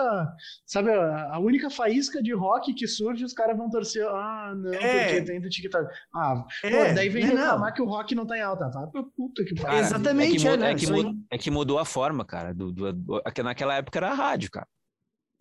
Sabe, 0.66 0.90
a, 0.92 1.38
única 1.40 1.70
faísca 1.70 2.24
de 2.24 2.34
rock 2.34 2.74
que 2.74 2.88
surge, 2.88 3.26
os 3.26 3.34
caras 3.34 3.58
vão 3.58 3.70
torcer. 3.70 4.08
Ah, 4.08 4.54
não, 4.56 4.74
É. 4.74 5.04
porque 5.08 5.22
tem 5.24 5.42
do 5.42 5.50
TikTok. 5.50 5.90
Ah, 6.16 6.42
É, 6.64 6.70
pô, 6.88 6.96
daí 6.96 7.10
vem 7.10 7.24
né, 7.26 7.32
reclamar 7.32 7.68
não. 7.68 7.74
que 7.74 7.82
o 7.82 7.86
rock 7.86 8.16
não 8.16 8.26
tá 8.26 8.38
em 8.38 8.42
alta. 8.42 8.72
Tá 8.72 8.88
pra 8.88 9.04
puta 9.04 9.44
que 9.44 9.56
pariu. 9.62 9.80
Exatamente, 9.80 10.38
é 10.38 10.40
que, 10.40 10.48
é, 10.48 10.58
né? 10.58 10.72
é 10.72 10.76
que 10.76 10.84
Isso 10.86 10.94
mu- 10.94 11.02
aí. 11.10 11.14
é 11.32 11.38
que 11.38 11.52
mudou 11.52 11.80
a 11.80 11.84
forma, 11.84 12.24
cara. 12.24 12.54
Do, 12.54 12.72
do, 12.72 12.93
é 13.26 13.32
que 13.32 13.44
naquela 13.44 13.76
época 13.76 14.00
era 14.00 14.12
a 14.12 14.14
rádio, 14.14 14.50
cara. 14.52 14.68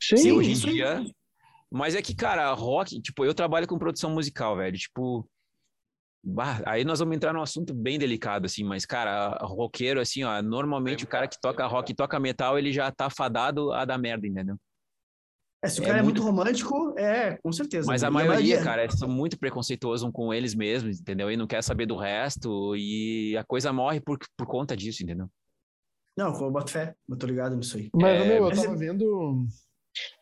Sim, 0.00 0.16
Sim, 0.16 0.32
hoje 0.32 0.50
em 0.52 0.54
dia. 0.72 1.04
Mas 1.70 1.94
é 1.94 2.02
que, 2.02 2.14
cara, 2.14 2.52
rock, 2.52 3.00
tipo, 3.00 3.24
eu 3.24 3.32
trabalho 3.32 3.66
com 3.66 3.78
produção 3.78 4.10
musical, 4.10 4.56
velho. 4.56 4.76
Tipo. 4.76 5.26
bah, 6.22 6.60
aí 6.66 6.84
nós 6.84 6.98
vamos 6.98 7.16
entrar 7.16 7.32
num 7.32 7.40
assunto 7.42 7.72
bem 7.72 7.98
delicado, 7.98 8.46
assim, 8.46 8.62
mas, 8.62 8.84
cara, 8.84 9.38
roqueiro, 9.42 10.00
assim, 10.00 10.22
ó, 10.22 10.42
normalmente 10.42 11.04
o 11.04 11.08
cara 11.08 11.26
que 11.26 11.40
toca 11.40 11.66
rock 11.66 11.92
e 11.92 11.94
toca 11.94 12.20
metal, 12.20 12.58
ele 12.58 12.72
já 12.72 12.90
tá 12.92 13.08
fadado 13.08 13.72
a 13.72 13.84
dar 13.84 13.98
merda, 13.98 14.26
entendeu? 14.26 14.56
É, 15.64 15.68
se 15.68 15.80
o 15.80 15.84
é 15.84 15.86
cara 15.86 15.98
é 16.00 16.02
muito 16.02 16.20
muito- 16.20 16.28
romântico, 16.28 16.94
é, 16.98 17.38
com 17.42 17.52
certeza. 17.52 17.86
Mas 17.86 18.02
E 18.02 18.06
a 18.06 18.10
maioria, 18.10 18.62
cara, 18.62 18.90
são 18.90 19.08
muito 19.08 19.38
preconceituosos 19.38 20.10
com 20.12 20.34
eles 20.34 20.54
mesmos, 20.54 21.00
entendeu? 21.00 21.30
E 21.30 21.36
não 21.36 21.46
quer 21.46 21.62
saber 21.62 21.86
do 21.86 21.96
resto, 21.96 22.76
e 22.76 23.36
a 23.36 23.44
coisa 23.44 23.72
morre 23.72 24.00
por, 24.00 24.18
por 24.36 24.46
conta 24.46 24.76
disso, 24.76 25.04
entendeu? 25.04 25.30
Não, 26.16 26.32
eu 26.40 26.50
boto 26.50 26.70
fé, 26.70 26.94
eu 27.08 27.16
tô 27.16 27.26
ligado 27.26 27.56
nisso 27.56 27.76
aí. 27.76 27.90
Mas, 27.94 28.20
É, 28.20 28.24
meu, 28.28 28.44
eu 28.44 28.54
tava 28.54 28.74
é- 28.74 28.76
vendo. 28.76 29.46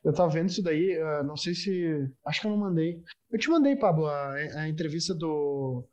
Eu 0.05 0.13
tava 0.13 0.31
vendo 0.31 0.49
isso 0.49 0.63
daí, 0.63 0.99
ah, 1.01 1.23
não 1.23 1.37
sei 1.37 1.55
se. 1.55 2.09
Acho 2.27 2.41
que 2.41 2.47
eu 2.47 2.51
não 2.51 2.59
mandei. 2.59 3.01
Eu 3.31 3.39
te 3.39 3.49
mandei, 3.49 3.77
Pablo, 3.77 4.07
a, 4.07 4.33
a 4.57 4.69
entrevista 4.69 5.15
do, 5.15 5.85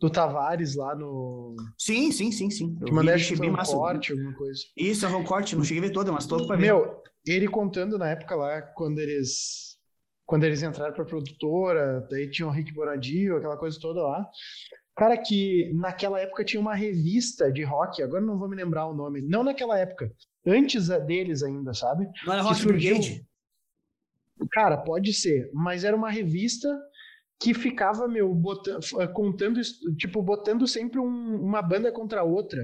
do 0.00 0.08
Tavares 0.10 0.76
lá 0.76 0.94
no. 0.94 1.56
Sim, 1.78 2.12
sim, 2.12 2.30
sim, 2.30 2.50
sim. 2.50 2.76
Eu 2.80 2.86
Te 2.86 2.92
mandei, 2.94 3.14
vi, 3.14 3.20
acho 3.20 3.28
que 3.30 3.36
foi 3.36 3.46
bem 3.46 3.50
um 3.50 3.56
massa. 3.56 3.72
corte, 3.72 4.12
alguma 4.12 4.32
coisa. 4.34 4.60
Isso, 4.76 5.04
é 5.06 5.08
um 5.08 5.24
corte, 5.24 5.56
não 5.56 5.64
cheguei 5.64 5.82
a 5.82 5.86
ver 5.86 5.92
toda, 5.92 6.12
mas 6.12 6.26
tô 6.26 6.46
pra 6.46 6.56
ver. 6.56 6.62
Meu, 6.62 7.02
ele 7.26 7.48
contando 7.48 7.98
na 7.98 8.08
época 8.10 8.34
lá, 8.36 8.62
quando 8.62 8.98
eles. 8.98 9.76
Quando 10.24 10.42
eles 10.44 10.60
entraram 10.62 10.92
pra 10.92 11.04
produtora, 11.04 12.04
daí 12.10 12.28
tinha 12.30 12.48
o 12.48 12.50
Rick 12.50 12.72
Bonadio, 12.74 13.36
aquela 13.36 13.56
coisa 13.56 13.78
toda 13.80 14.02
lá. 14.02 14.28
Cara, 14.96 15.16
que 15.18 15.70
naquela 15.74 16.18
época 16.20 16.42
tinha 16.44 16.60
uma 16.60 16.74
revista 16.74 17.52
de 17.52 17.62
rock, 17.62 18.02
agora 18.02 18.22
não 18.24 18.38
vou 18.38 18.48
me 18.48 18.56
lembrar 18.56 18.86
o 18.86 18.94
nome. 18.94 19.20
Não 19.20 19.44
naquela 19.44 19.78
época, 19.78 20.10
antes 20.46 20.88
deles 21.06 21.42
ainda, 21.42 21.74
sabe? 21.74 22.08
Não 22.24 22.32
era 22.32 22.42
Rock 22.42 22.56
surgiu- 22.62 22.96
Brigade? 22.96 23.26
Cara, 24.50 24.76
pode 24.78 25.12
ser, 25.12 25.50
mas 25.52 25.84
era 25.84 25.94
uma 25.94 26.10
revista 26.10 26.68
que 27.38 27.52
ficava, 27.52 28.08
meu, 28.08 28.34
botando, 28.34 28.80
contando, 29.12 29.60
tipo, 29.98 30.22
botando 30.22 30.66
sempre 30.66 30.98
um- 30.98 31.42
uma 31.42 31.60
banda 31.60 31.92
contra 31.92 32.20
a 32.20 32.24
outra. 32.24 32.62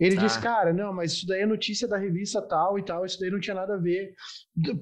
Ele 0.00 0.16
Tá. 0.16 0.22
disse, 0.22 0.40
cara, 0.40 0.72
não, 0.72 0.94
mas 0.94 1.12
isso 1.12 1.26
daí 1.26 1.42
é 1.42 1.46
notícia 1.46 1.86
da 1.86 1.98
revista 1.98 2.40
tal 2.40 2.78
e 2.78 2.82
tal, 2.82 3.04
isso 3.04 3.20
daí 3.20 3.30
não 3.30 3.38
tinha 3.38 3.54
nada 3.54 3.74
a 3.74 3.76
ver. 3.76 4.14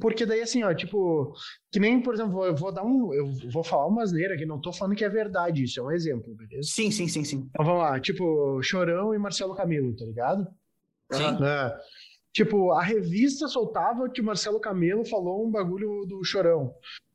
Porque 0.00 0.24
daí, 0.24 0.40
assim, 0.40 0.62
ó, 0.62 0.72
tipo, 0.72 1.35
que 1.72 1.81
nem, 1.81 2.00
por 2.00 2.14
exemplo, 2.14 2.44
eu 2.44 2.54
vou 2.54 2.70
dar 2.72 2.85
um, 2.85 3.12
eu 3.12 3.26
vou 3.50 3.64
falar 3.64 3.87
uma 3.88 4.02
asneira 4.04 4.35
aqui, 4.35 4.46
não 4.46 4.61
tô 4.61 4.72
falando 4.72 4.94
que 4.96 5.04
é 5.04 5.09
verdade, 5.09 5.64
isso 5.64 5.81
é 5.81 5.83
um 5.83 5.90
exemplo, 5.90 6.33
beleza? 6.37 6.70
Sim, 6.70 6.90
sim, 6.92 7.09
sim, 7.09 7.24
sim. 7.24 7.48
Então 7.50 7.64
vamos 7.66 7.83
lá, 7.83 7.98
tipo, 7.98 8.62
Chorão 8.62 9.12
e 9.12 9.18
Marcelo 9.18 9.57
Camilo, 9.57 9.94
tá 9.96 10.04
ligado? 10.04 10.46
Sim. 11.11 11.24
É. 11.44 11.76
Tipo, 12.33 12.70
a 12.72 12.83
revista 12.85 13.48
soltava 13.48 14.09
que 14.09 14.20
o 14.20 14.24
Marcelo 14.24 14.61
Camelo 14.61 15.04
falou 15.04 15.44
um 15.44 15.50
bagulho 15.50 16.04
do 16.07 16.22
Chorão. 16.22 16.72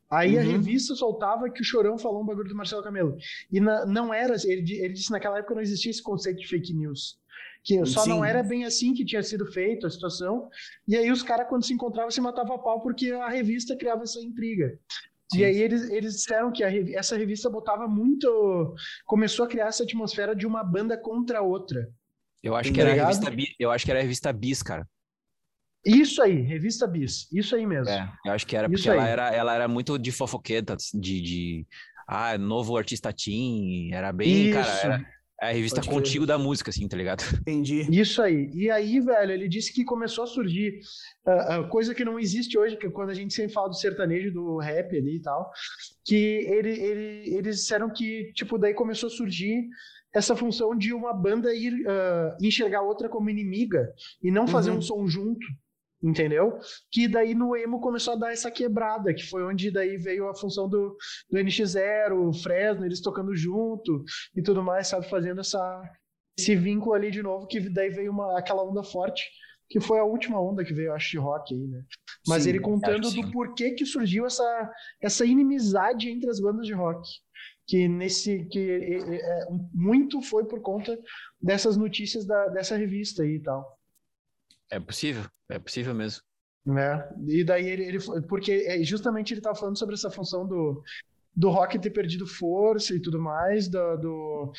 Aí 0.10 0.38
a 0.38 0.42
Uhum. 0.42 0.48
revista 0.52 0.94
soltava 0.96 1.50
que 1.50 1.62
o 1.62 1.64
Chorão 1.66 1.98
falou 1.98 2.22
um 2.22 2.26
bagulho 2.26 2.50
do 2.50 2.56
Marcelo 2.56 2.84
Camelo. 2.84 3.16
E 3.52 3.60
na- 3.62 3.86
não 3.86 4.14
era, 4.14 4.36
ele, 4.44 4.74
ele 4.80 4.94
disse 4.94 5.12
naquela 5.12 5.40
época 5.40 5.56
não 5.56 5.62
existia 5.62 5.90
esse 5.90 6.04
conceito 6.04 6.40
de 6.40 6.48
fake 6.48 6.74
news. 6.74 7.18
Que 7.64 7.86
só 7.86 8.06
não 8.06 8.22
Sim. 8.22 8.28
era 8.28 8.44
bem 8.44 8.66
assim 8.66 8.94
que 8.94 9.06
tinha 9.06 9.24
sido 9.24 9.46
feito 9.46 9.88
a 9.88 9.90
situação. 9.90 10.50
E 10.88 10.98
aí 10.98 11.10
os 11.10 11.24
caras, 11.24 11.48
quando 11.48 11.64
se 11.64 11.74
encontravam, 11.74 12.12
se 12.12 12.20
matavam 12.20 12.56
a 12.56 12.60
pau 12.60 12.82
porque 12.82 13.12
a 13.12 13.30
revista 13.30 13.76
criava 13.76 14.04
essa 14.04 14.20
intriga. 14.20 14.78
Sim. 15.32 15.40
E 15.40 15.46
aí 15.46 15.58
eles, 15.62 15.90
eles 15.90 16.14
disseram 16.16 16.52
que 16.52 16.64
essa 16.96 17.16
revista 17.16 17.50
botava 17.50 17.88
muito. 17.88 18.76
Começou 19.06 19.46
a 19.46 19.48
criar 19.48 19.68
essa 19.68 19.84
atmosfera 19.84 20.36
de 20.36 20.46
uma 20.46 20.64
banda 20.64 20.98
contra 20.98 21.40
a 21.40 21.42
outra. 21.42 21.90
Eu 22.44 22.56
acho 22.56 22.70
Tá 22.70 22.76
que 22.76 22.82
era 22.82 22.92
a 22.92 23.06
revista 23.06 23.32
Bis, 23.32 23.56
eu 23.58 23.72
acho 23.72 23.86
que 23.86 23.92
era 23.92 24.00
a 24.02 24.04
revista 24.04 24.34
Bis, 24.34 24.62
cara. 24.62 24.86
Isso 25.86 26.22
aí, 26.22 26.42
revista 26.42 26.86
Bis. 26.86 27.32
Isso 27.32 27.56
aí 27.56 27.66
mesmo. 27.66 27.90
É, 27.90 28.12
eu 28.26 28.34
acho 28.34 28.46
que 28.46 28.56
era 28.56 28.68
Isso 28.68 28.84
porque 28.84 28.90
ela 28.90 29.08
era, 29.08 29.34
ela 29.34 29.56
era 29.56 29.68
muito 29.68 29.98
de 29.98 30.12
fofoqueta, 30.12 30.76
de, 30.94 31.22
de 31.22 31.68
ah, 32.08 32.38
novo 32.38 32.78
artista 32.78 33.14
teen, 33.14 33.94
era 33.94 34.12
bem, 34.12 34.52
cara, 34.52 34.68
Isso. 34.68 35.06
Era 35.44 35.52
a 35.52 35.54
revista 35.54 35.82
Pode 35.82 35.90
contigo 35.90 36.26
da 36.26 36.38
música, 36.38 36.70
assim, 36.70 36.88
tá 36.88 36.96
ligado? 36.98 37.24
Entendi. 37.42 37.88
Isso 37.92 38.22
aí. 38.22 38.50
E 38.54 38.70
aí, 38.72 39.00
velho, 39.00 39.32
ele 39.32 39.48
disse 39.48 39.74
que 39.74 39.84
começou 39.84 40.24
a 40.24 40.28
surgir 40.28 40.80
ah, 41.26 41.56
ah, 41.58 41.64
coisa 41.68 41.94
que 41.94 42.06
não 42.06 42.20
existe 42.20 42.58
hoje, 42.58 42.78
que 42.78 42.88
é 42.88 42.90
quando 42.90 43.10
a 43.10 43.14
gente 43.14 43.34
sempre 43.34 43.54
fala 43.54 43.70
do 43.70 43.76
sertanejo, 43.76 44.32
do 44.32 44.58
rap 44.58 44.96
ali 44.96 45.18
e 45.18 45.22
tal, 45.22 45.52
que 46.06 46.16
ele, 46.16 46.70
ele, 46.70 47.36
eles 47.36 47.58
disseram 47.58 47.90
que, 47.90 48.32
tipo, 48.34 48.58
daí 48.58 48.74
começou 48.74 49.08
a 49.08 49.12
surgir 49.12 49.68
essa 50.16 50.36
função 50.36 50.78
de 50.78 50.94
uma 50.94 51.12
banda 51.14 51.54
ir 51.56 51.74
ah, 51.88 52.38
enxergar 52.42 52.82
outra 52.82 53.10
como 53.10 53.30
inimiga 53.30 53.92
e 54.22 54.32
não 54.32 54.48
fazer 54.48 54.72
Uhum. 54.72 54.78
um 54.78 54.82
som 54.82 55.08
junto. 55.08 55.46
Entendeu? 56.04 56.60
Que 56.92 57.08
daí 57.08 57.34
no 57.34 57.56
emo 57.56 57.80
começou 57.80 58.14
a 58.14 58.18
dar 58.18 58.34
essa 58.34 58.52
quebrada, 58.52 59.14
que 59.14 59.24
foi 59.24 59.42
onde 59.42 59.72
daí 59.72 59.96
veio 59.96 60.28
a 60.28 60.36
função 60.36 60.68
do, 60.68 60.98
do 61.30 61.38
NX0, 61.38 62.28
o 62.28 62.34
Fresno, 62.34 62.86
eles 62.86 63.00
tocando 63.00 63.34
junto 63.34 64.04
e 64.36 64.42
tudo 64.42 64.62
mais, 64.62 64.88
sabe? 64.90 65.10
Fazendo 65.10 65.40
essa, 65.40 65.82
esse 66.38 66.58
vínculo 66.58 66.94
ali 66.94 67.10
de 67.10 67.24
novo, 67.24 67.48
que 67.48 67.62
daí 67.70 67.90
veio 67.90 68.12
uma, 68.12 68.38
aquela 68.38 68.64
onda 68.64 68.84
forte, 68.84 69.24
que 69.70 69.80
foi 69.80 69.98
a 69.98 70.04
última 70.04 70.42
onda 70.42 70.66
que 70.66 70.74
veio, 70.74 70.94
acho, 70.94 71.12
de 71.12 71.18
rock 71.18 71.54
aí, 71.54 71.68
né? 71.68 71.86
Mas 72.28 72.44
Sim, 72.44 72.50
ele 72.50 72.60
contando 72.60 73.08
acho 73.08 73.16
que 73.16 73.22
do 73.22 73.32
porquê 73.32 73.72
que 73.72 73.86
surgiu 73.86 74.26
essa, 74.26 74.72
essa 75.02 75.26
inimizade 75.26 76.10
entre 76.10 76.30
as 76.30 76.40
bandas 76.40 76.68
de 76.68 76.74
rock. 76.74 77.08
Que 77.66 77.88
nesse. 77.88 78.46
que 78.50 78.60
é, 78.60 78.94
é, 78.98 79.16
é, 79.16 79.48
muito 79.74 80.22
foi 80.22 80.46
por 80.46 80.62
conta 80.62 81.00
dessas 81.42 81.78
notícias 81.78 82.26
da, 82.26 82.50
dessa 82.50 82.76
revista 82.76 83.24
aí 83.24 83.36
e 83.36 83.40
tal. 83.42 83.80
É 84.70 84.80
possível, 84.80 85.24
é 85.54 85.60
possível 85.60 85.94
mesmo. 85.94 86.22
né? 86.66 87.08
E 87.28 87.44
daí 87.44 87.68
ele, 87.68 87.84
ele 87.84 88.00
porque 88.28 88.66
é, 88.68 88.84
justamente 88.84 89.34
ele 89.34 89.40
estava 89.40 89.56
falando 89.56 89.78
sobre 89.78 89.96
essa 89.96 90.10
função 90.10 90.48
do, 90.48 90.82
do 91.36 91.50
rock 91.50 91.78
ter 91.80 91.92
perdido 91.92 92.26
força 92.26 92.96
e 92.96 93.02
tudo 93.02 93.20
mais, 93.20 93.68
do, 93.68 93.98
do, 93.98 94.52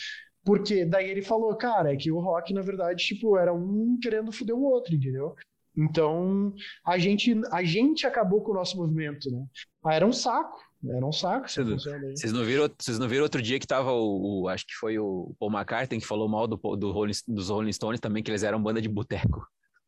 Porque 0.44 0.84
daí 0.84 1.10
ele 1.10 1.22
falou, 1.22 1.54
cara, 1.56 1.92
é 1.92 1.96
que 1.96 2.12
o 2.12 2.20
rock, 2.20 2.52
na 2.52 2.62
verdade, 2.62 3.04
tipo, 3.04 3.36
era 3.36 3.52
um 3.52 3.98
querendo 4.00 4.32
foder 4.32 4.54
o 4.54 4.62
outro, 4.62 4.94
entendeu? 4.94 5.34
Então, 5.76 6.54
a 6.86 6.98
gente, 6.98 7.34
a 7.50 7.64
gente 7.64 8.06
acabou 8.06 8.40
com 8.42 8.52
o 8.52 8.54
nosso 8.54 8.76
movimento, 8.76 9.28
né? 9.30 9.44
Ah, 9.84 9.94
era 9.94 10.06
um 10.06 10.12
saco, 10.12 10.56
era 10.88 11.04
um 11.04 11.10
saco. 11.10 11.48
Vocês 11.48 12.32
não 12.32 12.44
viram, 12.44 12.70
vocês 12.78 12.98
não 12.98 13.08
viram 13.08 13.24
outro 13.24 13.42
dia 13.42 13.58
que 13.58 13.66
tava 13.66 13.90
o, 13.90 14.42
o, 14.42 14.48
acho 14.48 14.64
que 14.64 14.74
foi 14.74 14.98
o 15.00 15.34
Paul 15.38 15.50
McCartney 15.50 16.00
que 16.00 16.06
falou 16.06 16.28
mal 16.28 16.46
do, 16.46 16.56
do 16.76 16.92
Rolling, 16.92 17.14
dos 17.26 17.48
Rolling 17.48 17.72
Stones 17.72 17.98
também, 17.98 18.22
que 18.22 18.30
eles 18.30 18.44
eram 18.44 18.62
banda 18.62 18.80
de 18.80 18.88
boteco. 18.88 19.44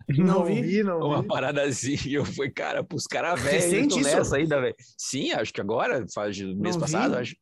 Não, 0.09 0.25
não 0.25 0.45
vi, 0.45 0.83
não 0.85 1.01
Uma 1.01 1.23
vi. 1.23 1.29
parada 1.29 1.63
assim, 1.63 1.97
eu 2.09 2.25
fui, 2.25 2.51
cara, 2.51 2.85
pros 2.85 3.07
caras 3.07 3.41
velhos 3.41 3.97
nessa 3.97 4.37
ainda, 4.37 4.61
velho. 4.61 4.75
Sim, 4.97 5.33
acho 5.33 5.53
que 5.53 5.61
agora, 5.61 6.05
faz 6.15 6.39
mês 6.41 6.77
não 6.77 6.81
passado, 6.81 7.13
vi. 7.15 7.19
acho. 7.19 7.37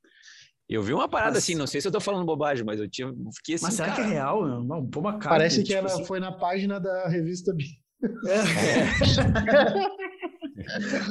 Eu 0.67 0.83
vi 0.83 0.95
uma 0.95 1.09
parada 1.09 1.33
mas... 1.33 1.43
assim, 1.43 1.55
não 1.55 1.67
sei 1.67 1.81
se 1.81 1.89
eu 1.89 1.93
tô 1.93 2.01
falando 2.01 2.25
bobagem, 2.25 2.65
mas 2.65 2.81
eu 2.81 2.89
tinha, 2.89 3.13
fiquei 3.37 3.57
assim. 3.57 3.67
Mas 3.67 3.75
será 3.75 3.89
cara... 3.89 4.03
que 4.03 4.09
é 4.09 4.15
real? 4.15 4.47
Não, 4.47 4.87
Paul 4.87 5.05
McCartney, 5.05 5.29
Parece 5.29 5.57
que 5.59 5.65
tipo 5.65 5.77
era, 5.79 5.87
assim... 5.87 6.05
foi 6.07 6.19
na 6.21 6.33
página 6.33 6.81
da 6.81 7.07
revista 7.09 7.53
B. 7.55 7.65
É. 8.29 8.43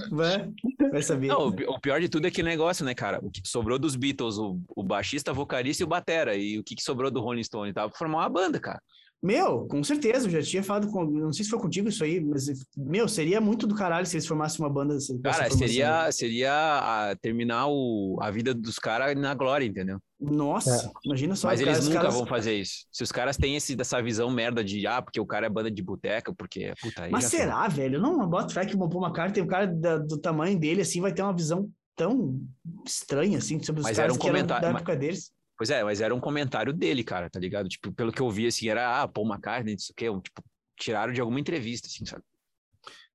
Vai, 0.09 0.49
vai 0.91 1.01
saber. 1.01 1.27
Não, 1.27 1.47
o 1.47 1.79
pior 1.79 1.99
de 1.99 2.09
tudo 2.09 2.27
é 2.27 2.31
que 2.31 2.41
negócio, 2.41 2.83
né, 2.85 2.93
cara? 2.93 3.19
O 3.21 3.29
que 3.29 3.41
sobrou 3.45 3.77
dos 3.77 3.95
Beatles, 3.95 4.37
o, 4.37 4.59
o 4.75 4.83
baixista, 4.83 5.33
vocalista 5.33 5.83
e 5.83 5.85
o 5.85 5.89
batera. 5.89 6.35
E 6.35 6.57
o 6.57 6.63
que, 6.63 6.75
que 6.75 6.83
sobrou 6.83 7.11
do 7.11 7.21
Rolling 7.21 7.43
Stone? 7.43 7.73
Tava 7.73 7.89
pra 7.89 7.97
formar 7.97 8.19
uma 8.19 8.29
banda, 8.29 8.59
cara. 8.59 8.81
Meu, 9.23 9.65
com 9.67 9.81
certeza, 9.81 10.27
eu 10.27 10.31
já 10.31 10.41
tinha 10.41 10.61
falado 10.61 10.89
com. 10.89 11.05
Não 11.05 11.31
sei 11.31 11.45
se 11.45 11.49
foi 11.49 11.57
contigo 11.57 11.87
isso 11.87 12.03
aí, 12.03 12.19
mas, 12.19 12.45
meu, 12.75 13.07
seria 13.07 13.39
muito 13.39 13.65
do 13.65 13.73
caralho 13.73 14.05
se 14.05 14.17
eles 14.17 14.27
formassem 14.27 14.59
uma 14.59 14.69
banda. 14.69 14.97
Cara, 15.23 15.49
seria, 15.49 16.11
seria 16.11 16.51
a, 16.51 17.15
terminar 17.15 17.67
o, 17.69 18.17
a 18.21 18.29
vida 18.29 18.53
dos 18.53 18.77
caras 18.77 19.15
na 19.15 19.33
glória, 19.33 19.65
entendeu? 19.65 19.97
Nossa, 20.19 20.87
é. 20.87 20.91
imagina 21.05 21.37
só. 21.37 21.47
Mas 21.47 21.61
eles 21.61 21.71
caras, 21.71 21.87
nunca 21.87 22.01
caras... 22.01 22.13
vão 22.15 22.25
fazer 22.25 22.53
isso. 22.55 22.85
Se 22.91 23.01
os 23.01 23.13
caras 23.13 23.37
têm 23.37 23.55
esse, 23.55 23.79
essa 23.79 24.01
visão 24.01 24.29
merda 24.29 24.61
de, 24.61 24.85
ah, 24.85 25.01
porque 25.01 25.21
o 25.21 25.25
cara 25.25 25.45
é 25.45 25.49
banda 25.49 25.71
de 25.71 25.81
boteca, 25.81 26.33
porque, 26.35 26.73
puta 26.81 27.03
aí. 27.03 27.11
Mas 27.11 27.23
será, 27.23 27.69
foi. 27.71 27.81
velho? 27.81 28.01
Não 28.01 28.27
boto 28.27 28.53
fé 28.53 28.65
que 28.65 28.75
uma 28.75 28.89
Paul 28.89 29.05
McCartney, 29.05 29.41
um 29.41 29.47
cara 29.47 29.67
da, 29.67 29.99
do 29.99 30.17
tamanho 30.17 30.59
dele, 30.59 30.81
assim, 30.81 30.99
vai 30.99 31.13
ter 31.13 31.21
uma 31.21 31.33
visão 31.33 31.69
tão 31.95 32.41
estranha, 32.85 33.37
assim, 33.37 33.63
sobre 33.63 33.79
os 33.79 33.87
mas 33.87 33.95
caras 33.95 34.15
um 34.17 34.19
que 34.19 34.27
comentário, 34.27 34.61
da 34.61 34.69
época 34.69 34.91
mas... 34.91 34.99
deles. 34.99 35.31
Pois 35.63 35.69
é, 35.69 35.81
mas 35.81 36.01
era 36.01 36.13
um 36.13 36.19
comentário 36.19 36.73
dele, 36.73 37.05
cara, 37.05 37.29
tá 37.29 37.39
ligado? 37.39 37.69
Tipo, 37.69 37.89
pelo 37.93 38.11
que 38.11 38.21
eu 38.21 38.29
vi, 38.29 38.47
assim, 38.47 38.67
era, 38.67 39.01
ah, 39.01 39.07
Paul 39.07 39.25
McCartney, 39.25 39.75
não 39.75 39.79
sei 39.79 39.93
o 39.93 39.95
quê, 39.95 40.21
tipo, 40.21 40.43
tiraram 40.77 41.13
de 41.13 41.21
alguma 41.21 41.39
entrevista, 41.39 41.87
assim, 41.87 42.05
sabe? 42.05 42.21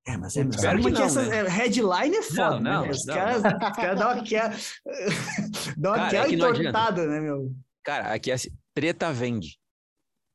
É, 0.07 0.17
mas 0.17 0.35
é, 0.35 0.51
sabe 0.53 0.83
que, 0.83 0.91
não, 0.91 1.03
essa 1.03 1.27
né? 1.27 1.43
headline 1.47 2.17
é 2.17 2.23
foda, 2.23 2.59
não, 2.59 2.61
não, 2.61 2.83
né? 2.85 2.91
Os 2.91 3.05
caras 3.05 3.43
cara 3.77 3.95
dão 3.95 4.09
aquela, 4.09 4.55
dão 5.77 5.93
aquela 5.93 6.27
é 6.27 6.33
entortada, 6.33 7.07
né, 7.07 7.21
meu? 7.21 7.55
Cara, 7.85 8.15
aqui 8.15 8.31
é 8.31 8.35
assim, 8.35 8.49
treta 8.73 9.13
vende. 9.13 9.59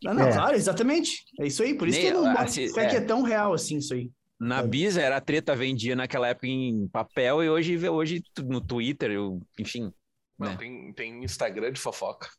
Não, 0.04 0.14
não, 0.14 0.28
é. 0.28 0.34
claro, 0.34 0.56
exatamente. 0.56 1.26
É 1.40 1.48
isso 1.48 1.64
aí, 1.64 1.74
por 1.76 1.88
isso 1.88 1.98
Nem, 1.98 2.12
que 2.12 2.14
não 2.14 2.38
assim, 2.38 2.66
é. 2.78 2.86
que 2.90 2.96
é 2.96 3.02
tão 3.02 3.24
real 3.24 3.56
assim 3.56 3.78
isso 3.78 3.96
aí. 3.96 4.12
Na 4.40 4.60
é. 4.60 4.68
Bisa 4.68 5.02
era 5.02 5.18
a 5.18 5.22
treta 5.22 5.56
vendia 5.56 5.96
naquela 5.96 6.28
época 6.28 6.46
em 6.46 6.88
papel 6.90 7.44
e 7.44 7.50
hoje, 7.50 7.90
hoje 7.90 8.24
no 8.38 8.62
Twitter, 8.62 9.10
eu, 9.10 9.42
enfim, 9.58 9.92
não, 10.38 10.50
né? 10.50 10.58
tem, 10.58 10.94
tem 10.94 11.24
Instagram 11.24 11.72
de 11.72 11.80
fofoca. 11.80 12.30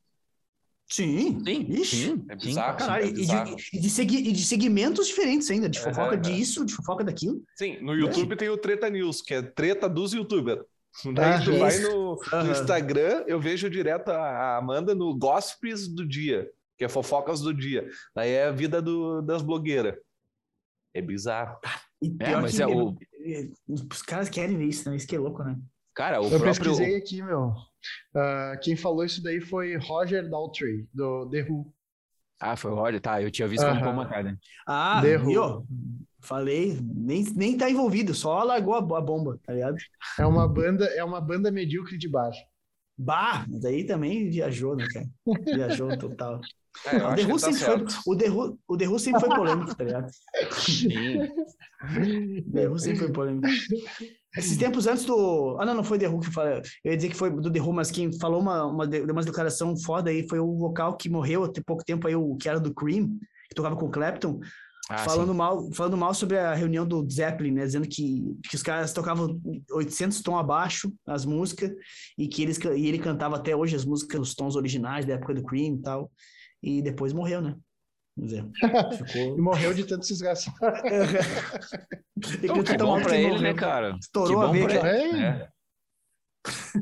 Sim, 0.91 1.43
sim, 1.45 1.67
Ixi, 1.71 1.97
sim. 1.97 2.27
É 2.29 2.37
bizarro. 2.37 2.79
Caralho, 2.79 3.09
é 3.09 3.11
bizarro. 3.11 3.53
E, 3.53 3.57
de, 3.57 3.71
e, 3.73 3.81
de 3.81 3.91
segui, 3.91 4.29
e 4.29 4.33
de 4.33 4.45
segmentos 4.45 5.07
diferentes 5.07 5.51
ainda, 5.51 5.69
de 5.69 5.81
fofoca 5.81 6.15
é, 6.15 6.19
disso, 6.19 6.65
de 6.65 6.75
fofoca 6.75 7.03
daquilo. 7.03 7.43
Sim, 7.57 7.81
no 7.81 7.95
YouTube 7.95 8.37
tem 8.37 8.49
o 8.51 8.59
Treta 8.59 8.91
News, 8.91 9.23
que 9.23 9.35
é 9.35 9.43
treta 9.43 9.89
dos 9.89 10.13
youtubers. 10.13 10.63
Daí 11.13 11.33
ah, 11.33 11.43
tu 11.43 11.59
vai 11.59 11.77
no, 11.79 12.21
no, 12.45 12.53
Instagram, 12.53 13.25
eu 13.27 13.41
vejo 13.41 13.69
direto 13.69 14.11
a 14.11 14.59
Amanda 14.59 14.95
no 14.95 15.17
Gossips 15.17 15.89
do 15.89 16.07
dia, 16.07 16.49
que 16.79 16.85
é 16.85 16.89
fofocas 16.89 17.41
do 17.41 17.53
dia. 17.53 17.89
Daí 18.15 18.31
é 18.31 18.45
a 18.45 18.53
vida 18.53 18.81
do, 18.81 19.21
das 19.21 19.43
blogueiras. 19.43 19.97
É 20.93 21.03
bizarro. 21.03 21.59
E 22.01 22.11
pior 22.11 22.39
é, 22.39 22.41
mas 22.43 22.55
que 22.55 22.63
é 22.63 22.67
o... 22.69 22.97
os 23.91 24.03
caras 24.03 24.29
querem 24.29 24.57
ver 24.57 24.67
isso, 24.67 24.89
né? 24.89 24.97
Isso 24.97 25.07
que 25.07 25.17
é 25.17 25.19
louco, 25.19 25.43
né? 25.43 25.59
Cara, 25.95 26.21
o 26.21 26.25
eu 26.25 26.41
próprio... 26.41 26.73
pesquisei 26.73 26.97
aqui, 26.97 27.23
meu. 27.23 27.49
Uh, 28.15 28.59
quem 28.63 28.77
falou 28.77 29.05
isso 29.05 29.23
daí 29.23 29.41
foi 29.41 29.77
Roger 29.77 30.29
Daltrey, 30.29 30.89
do 30.93 31.29
The 31.31 31.47
Who. 31.49 31.73
Ah, 32.41 32.57
foi 32.57 32.71
o 32.71 32.75
Roger? 32.75 33.01
Tá, 33.01 33.23
eu 33.23 33.31
tinha 33.31 33.47
visto 33.47 33.65
uh 33.65 33.69
-huh. 33.69 33.79
como 33.79 33.85
Paul 33.85 34.03
McCartney. 34.03 34.37
Ah, 34.67 35.01
The 35.03 35.19
viu? 35.19 35.67
Falei, 36.21 36.79
nem, 36.83 37.23
nem 37.37 37.57
tá 37.57 37.71
envolvido, 37.71 38.15
só 38.15 38.43
largou 38.43 38.75
a, 38.75 38.79
a, 38.79 39.01
bomba, 39.01 39.39
tá 39.45 39.53
ligado? 39.53 39.77
É 40.19 40.27
uma 40.27 40.49
banda, 40.49 40.87
é 40.87 41.05
uma 41.05 41.21
banda 41.21 41.51
medíocre 41.51 41.99
de 41.99 42.09
bar. 42.09 42.33
Bah, 42.97 43.45
mas 43.49 43.65
aí 43.65 43.85
também 43.85 44.31
viajou, 44.31 44.75
né, 44.75 44.87
cara? 44.93 45.07
Viajou 45.45 45.97
total. 45.99 46.41
É, 46.87 46.97
o, 46.97 47.15
The 47.15 47.23
Who 47.25 47.41
tá 47.41 47.53
sempre 47.53 47.93
foi, 47.93 48.15
o, 48.15 48.17
The 48.17 48.31
Who, 48.31 48.59
o 48.67 48.77
The 48.77 48.89
Who 48.89 48.99
sempre 48.99 49.21
foi 49.21 49.29
polêmico, 49.29 49.75
tá 49.75 49.85
ligado? 49.85 50.11
Sim. 50.53 51.19
o 52.49 52.53
The 52.53 52.69
Who 52.69 52.79
sempre 52.79 52.99
foi 53.01 53.13
polêmico. 53.13 53.49
Esses 54.37 54.57
tempos 54.57 54.87
antes 54.87 55.05
do. 55.05 55.57
Ah, 55.61 55.65
não, 55.65 55.75
não 55.75 55.85
foi 55.85 55.99
The 55.99 56.09
Who 56.09 56.21
que 56.21 56.31
falou. 56.31 56.61
Eu 56.85 56.91
ia 56.91 56.97
dizer 56.97 57.09
que 57.09 57.17
foi 57.17 57.31
do 57.31 57.51
The 57.51 57.61
Who, 57.61 57.73
mas 57.73 57.91
quem 57.91 58.13
falou 58.19 58.41
uma, 58.41 58.65
uma, 58.65 58.85
uma 58.85 59.23
declaração 59.23 59.77
foda 59.77 60.11
aí 60.11 60.27
foi 60.29 60.41
o 60.41 60.57
vocal 60.57 60.97
que 60.97 61.09
morreu 61.09 61.45
há 61.45 61.53
pouco 61.65 61.85
tempo 61.85 62.09
aí, 62.09 62.17
o 62.17 62.37
que 62.37 62.49
era 62.49 62.59
do 62.59 62.75
Cream, 62.75 63.17
que 63.49 63.55
tocava 63.55 63.77
com 63.77 63.87
o 63.87 63.91
Clapton. 63.91 64.41
Ah, 64.91 64.99
falando, 64.99 65.33
mal, 65.33 65.71
falando 65.73 65.97
mal 65.97 66.13
sobre 66.13 66.37
a 66.37 66.53
reunião 66.53 66.87
do 66.87 67.09
Zeppelin, 67.11 67.53
né? 67.53 67.65
Dizendo 67.65 67.89
que, 67.89 68.23
que 68.49 68.55
os 68.55 68.63
caras 68.63 68.93
tocavam 68.93 69.41
800 69.73 70.21
tons 70.21 70.39
abaixo 70.39 70.93
as 71.07 71.25
músicas 71.25 71.71
e 72.19 72.29
que 72.29 72.43
eles, 72.43 72.59
e 72.59 72.87
ele 72.87 72.99
cantava 72.99 73.37
até 73.37 73.57
hoje 73.57 73.75
as 73.75 73.85
músicas 73.85 74.19
nos 74.19 74.35
tons 74.35 74.57
originais 74.57 75.07
da 75.07 75.15
época 75.15 75.33
do 75.33 75.43
Cream 75.43 75.77
e 75.77 75.81
tal. 75.81 76.13
E 76.63 76.83
depois 76.83 77.15
morreu, 77.15 77.41
né? 77.41 77.57
Dizer, 78.17 78.45
ficou... 79.07 79.37
e 79.37 79.41
morreu 79.41 79.75
de 79.75 79.85
tanto 79.85 80.07
se 80.07 80.13
esgaçar. 80.13 80.55
então, 82.43 82.63
que 82.63 82.77
bom 82.77 83.03
pra 83.03 83.17
ele, 83.17 83.41
né, 83.41 83.55
cara? 83.55 83.97
Estourou 84.01 84.43
a 84.43 84.53
veia. 84.53 84.81
É. 84.87 85.49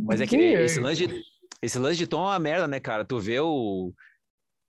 Mas 0.02 0.20
é 0.20 0.26
que 0.26 0.36
esse 0.36 0.80
lance, 0.80 1.06
de, 1.06 1.22
esse 1.62 1.78
lance 1.78 1.96
de 1.96 2.06
tom 2.06 2.22
é 2.24 2.30
uma 2.30 2.38
merda, 2.38 2.66
né, 2.68 2.80
cara? 2.80 3.04
Tu 3.04 3.18
vê 3.18 3.40
o, 3.40 3.92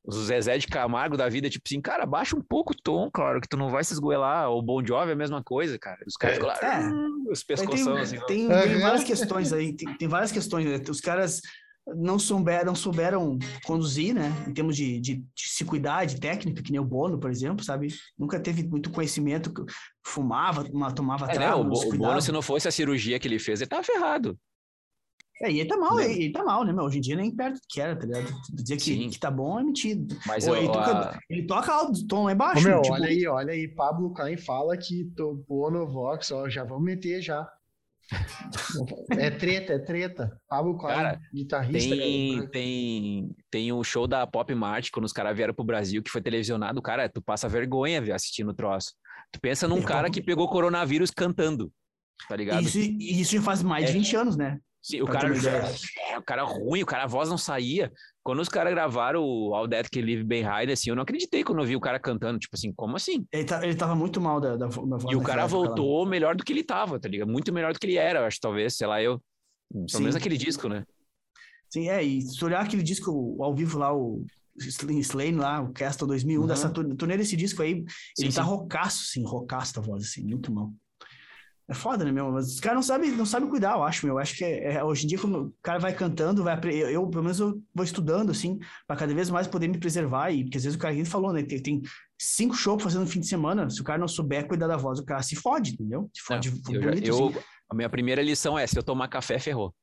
o 0.06 0.12
Zezé 0.12 0.58
de 0.58 0.68
Camargo 0.68 1.18
da 1.18 1.28
vida, 1.28 1.50
tipo 1.50 1.64
assim, 1.68 1.82
cara, 1.82 2.06
baixa 2.06 2.36
um 2.36 2.42
pouco 2.42 2.74
o 2.74 2.82
tom, 2.82 3.10
claro, 3.12 3.42
que 3.42 3.48
tu 3.48 3.58
não 3.58 3.70
vai 3.70 3.84
se 3.84 3.94
esgoelar. 3.94 4.50
O 4.50 4.62
Bon 4.62 4.86
Jovi 4.86 5.10
é 5.10 5.14
a 5.14 5.18
mesma 5.18 5.44
coisa, 5.44 5.78
cara. 5.80 6.00
Os 6.08 6.16
caras 6.16 6.38
ficam 6.38 6.50
lá, 6.50 6.60
é. 6.62 7.32
os 7.32 7.44
pescoção, 7.44 7.96
tem, 7.96 8.04
assim. 8.04 8.20
Tem, 8.26 8.48
tem, 8.48 8.80
várias 8.80 9.04
questões 9.04 9.52
aí, 9.52 9.76
tem, 9.76 9.98
tem 9.98 10.08
várias 10.08 10.32
questões. 10.32 10.66
Né? 10.66 10.82
Os 10.88 11.02
caras 11.02 11.42
não 11.88 12.18
souberam, 12.18 12.66
não 12.66 12.76
souberam 12.76 13.38
conduzir, 13.66 14.14
né? 14.14 14.32
Em 14.48 14.54
termos 14.54 14.76
de, 14.76 15.00
de, 15.00 15.16
de, 15.16 15.26
se 15.36 15.66
cuidar, 15.66 16.06
de 16.06 16.20
técnica, 16.20 16.64
que 16.64 16.72
nem 16.72 16.80
o 16.80 16.86
Bono, 16.86 17.20
por 17.20 17.30
exemplo, 17.30 17.64
sabe? 17.64 17.88
Nunca 18.18 18.40
teve 18.40 18.64
muito 18.64 18.90
conhecimento, 18.90 19.54
fumava, 20.06 20.66
tomava 20.94 21.30
é, 21.30 21.34
trago, 21.34 21.64
né? 21.64 21.70
o, 21.70 21.90
o 21.90 21.98
Bono, 21.98 22.22
se 22.22 22.32
não 22.32 22.42
fosse 22.42 22.68
a 22.68 22.72
cirurgia 22.72 23.20
que 23.20 23.28
ele 23.28 23.40
fez, 23.40 23.62
ele 23.62 23.70
tava 23.70 23.84
ferrado. 23.84 24.38
É, 25.42 25.52
e 25.52 25.60
ele 25.60 25.68
tá 25.68 25.76
mal, 25.76 26.00
ele, 26.00 26.24
ele 26.24 26.32
tá 26.32 26.44
mal, 26.44 26.64
né, 26.64 26.72
meu? 26.72 26.86
Hoje 26.86 27.00
em 27.00 27.02
dia 27.02 27.16
nem 27.18 27.36
perto 27.36 27.56
do 27.56 27.68
que 27.68 27.82
era, 27.82 27.98
tá 27.98 28.06
ligado? 28.06 28.32
Dizer 28.50 28.78
que, 28.78 29.10
que 29.10 29.20
tá 29.20 29.30
bom 29.30 29.60
é 29.60 29.64
mentido. 29.64 30.16
Mas 30.26 30.46
Pô, 30.46 30.56
eu, 30.56 30.58
ele, 30.58 30.68
toca, 30.68 30.92
a... 30.92 31.20
ele 31.30 31.48
toca 31.48 31.74
alto, 31.74 32.08
tom 32.08 32.24
lá 32.26 32.32
embaixo. 32.32 32.66
Ô, 32.66 32.70
meu, 32.70 32.82
tipo... 32.82 32.94
olha 32.94 33.08
aí, 33.08 33.28
olha 33.28 33.54
aí, 33.54 33.68
Pablo 33.68 34.14
Klein 34.14 34.38
fala 34.38 34.78
que 34.78 35.12
tô 35.16 35.34
Bono 35.48 35.86
Vox, 35.88 36.32
ó, 36.32 36.48
já 36.48 36.64
vamos 36.64 36.86
meter 36.86 37.22
já. 37.22 37.46
É 39.12 39.30
treta, 39.30 39.74
é 39.74 39.80
treta. 39.80 40.38
Pablo 40.48 40.78
cara, 40.78 41.20
guitarrista. 41.34 41.96
Tem, 41.96 42.48
tem, 42.48 43.36
tem 43.50 43.72
o 43.72 43.80
um 43.80 43.84
show 43.84 44.08
da 44.08 44.26
Pop 44.26 44.54
Mart, 44.54 44.90
quando 44.92 45.06
os 45.06 45.14
caras 45.14 45.36
vieram 45.36 45.54
pro 45.54 45.64
Brasil, 45.64 46.02
que 46.02 46.10
foi 46.10 46.22
televisionado. 46.22 46.82
Cara, 46.82 47.10
tu 47.10 47.22
passa 47.22 47.48
vergonha 47.48 48.02
assistindo 48.14 48.50
o 48.50 48.54
troço. 48.54 48.94
Tu 49.32 49.40
pensa 49.40 49.68
num 49.68 49.82
cara 49.82 50.10
que 50.10 50.22
pegou 50.22 50.48
coronavírus 50.48 51.10
cantando, 51.10 51.72
tá 52.30 52.36
ligado? 52.36 52.62
Isso, 52.62 52.80
isso 52.80 53.36
já 53.36 53.42
faz 53.42 53.64
mais 53.64 53.88
de 53.88 53.94
20 53.94 54.16
é. 54.16 54.20
anos, 54.20 54.38
né? 54.38 54.60
Sim, 54.84 55.02
o 55.02 55.08
cara, 55.08 55.30
é, 56.10 56.18
o 56.18 56.22
cara 56.22 56.44
ruim, 56.44 56.84
o 56.84 56.86
cara 56.86 57.06
a 57.06 57.08
voz 57.08 57.30
não 57.30 57.38
saía. 57.38 57.90
Quando 58.24 58.40
os 58.40 58.48
caras 58.48 58.74
gravaram 58.74 59.22
o 59.22 59.54
All 59.54 59.68
That 59.68 59.90
Que 59.90 60.02
Live 60.02 60.24
Behind, 60.24 60.70
assim, 60.72 60.90
eu 60.90 60.96
não 60.96 61.04
acreditei 61.04 61.44
quando 61.44 61.60
eu 61.60 61.66
vi 61.66 61.76
o 61.76 61.80
cara 61.82 62.00
cantando. 62.00 62.40
Tipo 62.40 62.56
assim, 62.56 62.72
como 62.72 62.96
assim? 62.96 63.26
Ele, 63.32 63.44
tá, 63.44 63.62
ele 63.64 63.76
tava 63.76 63.96
muito 63.96 64.22
mal 64.22 64.40
da, 64.40 64.56
da, 64.56 64.68
da 64.68 64.68
voz. 64.68 65.04
E 65.12 65.16
o 65.16 65.22
cara 65.22 65.46
voltou 65.46 66.04
lá. 66.04 66.10
melhor 66.10 66.36
do 66.36 66.44
que 66.44 66.54
ele 66.54 66.64
tava, 66.64 67.00
tá 67.00 67.10
ligado? 67.10 67.30
Muito 67.30 67.52
melhor 67.52 67.74
do 67.74 67.80
que 67.80 67.86
ele 67.86 67.98
era, 67.98 68.20
eu 68.20 68.26
acho, 68.26 68.40
talvez, 68.40 68.76
sei 68.78 68.88
lá, 68.88 69.02
eu. 69.02 69.22
Pelo 69.72 69.90
Sim. 69.90 70.00
menos 70.00 70.16
aquele 70.16 70.38
disco, 70.38 70.70
né? 70.70 70.86
Sim, 71.70 71.90
é, 71.90 72.02
e 72.04 72.22
se 72.22 72.46
olhar 72.46 72.62
aquele 72.62 72.84
disco 72.84 73.38
ao 73.42 73.54
vivo 73.54 73.80
lá, 73.80 73.94
o 73.94 74.24
Slane 74.58 75.38
lá, 75.38 75.62
o 75.62 75.74
Castle 75.74 76.08
2001, 76.08 76.42
uhum. 76.42 76.48
dessa 76.48 76.70
turnê 76.70 77.18
desse 77.18 77.36
disco 77.36 77.62
aí, 77.62 77.84
sim, 78.16 78.24
ele 78.26 78.32
sim. 78.32 78.38
tá 78.38 78.44
rocaço, 78.44 79.06
assim, 79.10 79.26
rocaço 79.26 79.80
a 79.80 79.82
voz, 79.82 80.04
assim, 80.04 80.24
muito 80.24 80.54
mal. 80.54 80.72
É 81.70 81.74
foda, 81.74 82.04
né, 82.04 82.12
meu? 82.12 82.30
Mas 82.32 82.48
os 82.48 82.60
caras 82.60 82.76
não 82.76 82.84
sabem 82.84 83.12
não 83.12 83.26
sabe 83.26 83.48
cuidar, 83.48 83.76
eu 83.76 83.84
acho, 83.84 84.06
meu. 84.06 84.16
Eu 84.16 84.20
acho 84.20 84.36
que 84.36 84.44
é, 84.44 84.74
é, 84.74 84.84
hoje 84.84 85.06
em 85.06 85.08
dia, 85.08 85.18
como 85.18 85.38
o 85.38 85.54
cara 85.62 85.80
vai 85.80 85.94
cantando, 85.94 86.44
vai 86.44 86.60
eu, 86.66 86.90
eu, 86.90 87.08
pelo 87.10 87.24
menos, 87.24 87.40
eu 87.40 87.62
vou 87.74 87.86
estudando, 87.86 88.32
assim, 88.32 88.60
para 88.86 88.98
cada 88.98 89.14
vez 89.14 89.30
mais 89.30 89.48
poder 89.48 89.70
me 89.70 89.78
preservar. 89.78 90.32
E 90.32 90.44
porque 90.44 90.58
às 90.58 90.64
vezes 90.64 90.78
o 90.78 90.82
cara 90.82 90.94
falou, 91.06 91.32
né? 91.32 91.42
Tem, 91.44 91.62
tem 91.62 91.82
cinco 92.20 92.54
shows 92.54 92.84
fazendo 92.84 93.02
no 93.02 93.08
fim 93.08 93.22
de 93.22 93.28
semana. 93.28 93.70
Se 93.70 93.80
o 93.80 93.84
cara 93.84 93.98
não 93.98 94.08
souber 94.10 94.46
cuidar 94.48 94.68
da 94.68 94.76
voz, 94.76 95.00
o 95.00 95.06
cara 95.06 95.22
se 95.24 95.36
fode, 95.38 95.72
entendeu? 95.74 96.10
Se 96.14 96.22
fode 96.22 96.50
eu, 96.50 96.82
bonito, 96.82 97.08
eu, 97.08 97.28
assim. 97.30 97.40
A 97.70 97.76
minha 97.76 97.90
primeira 97.90 98.22
lição 98.22 98.60
é: 98.60 98.68
se 98.68 98.78
eu 98.78 98.84
tomar 98.84 99.08
café, 99.08 99.40
ferrou. 99.40 99.74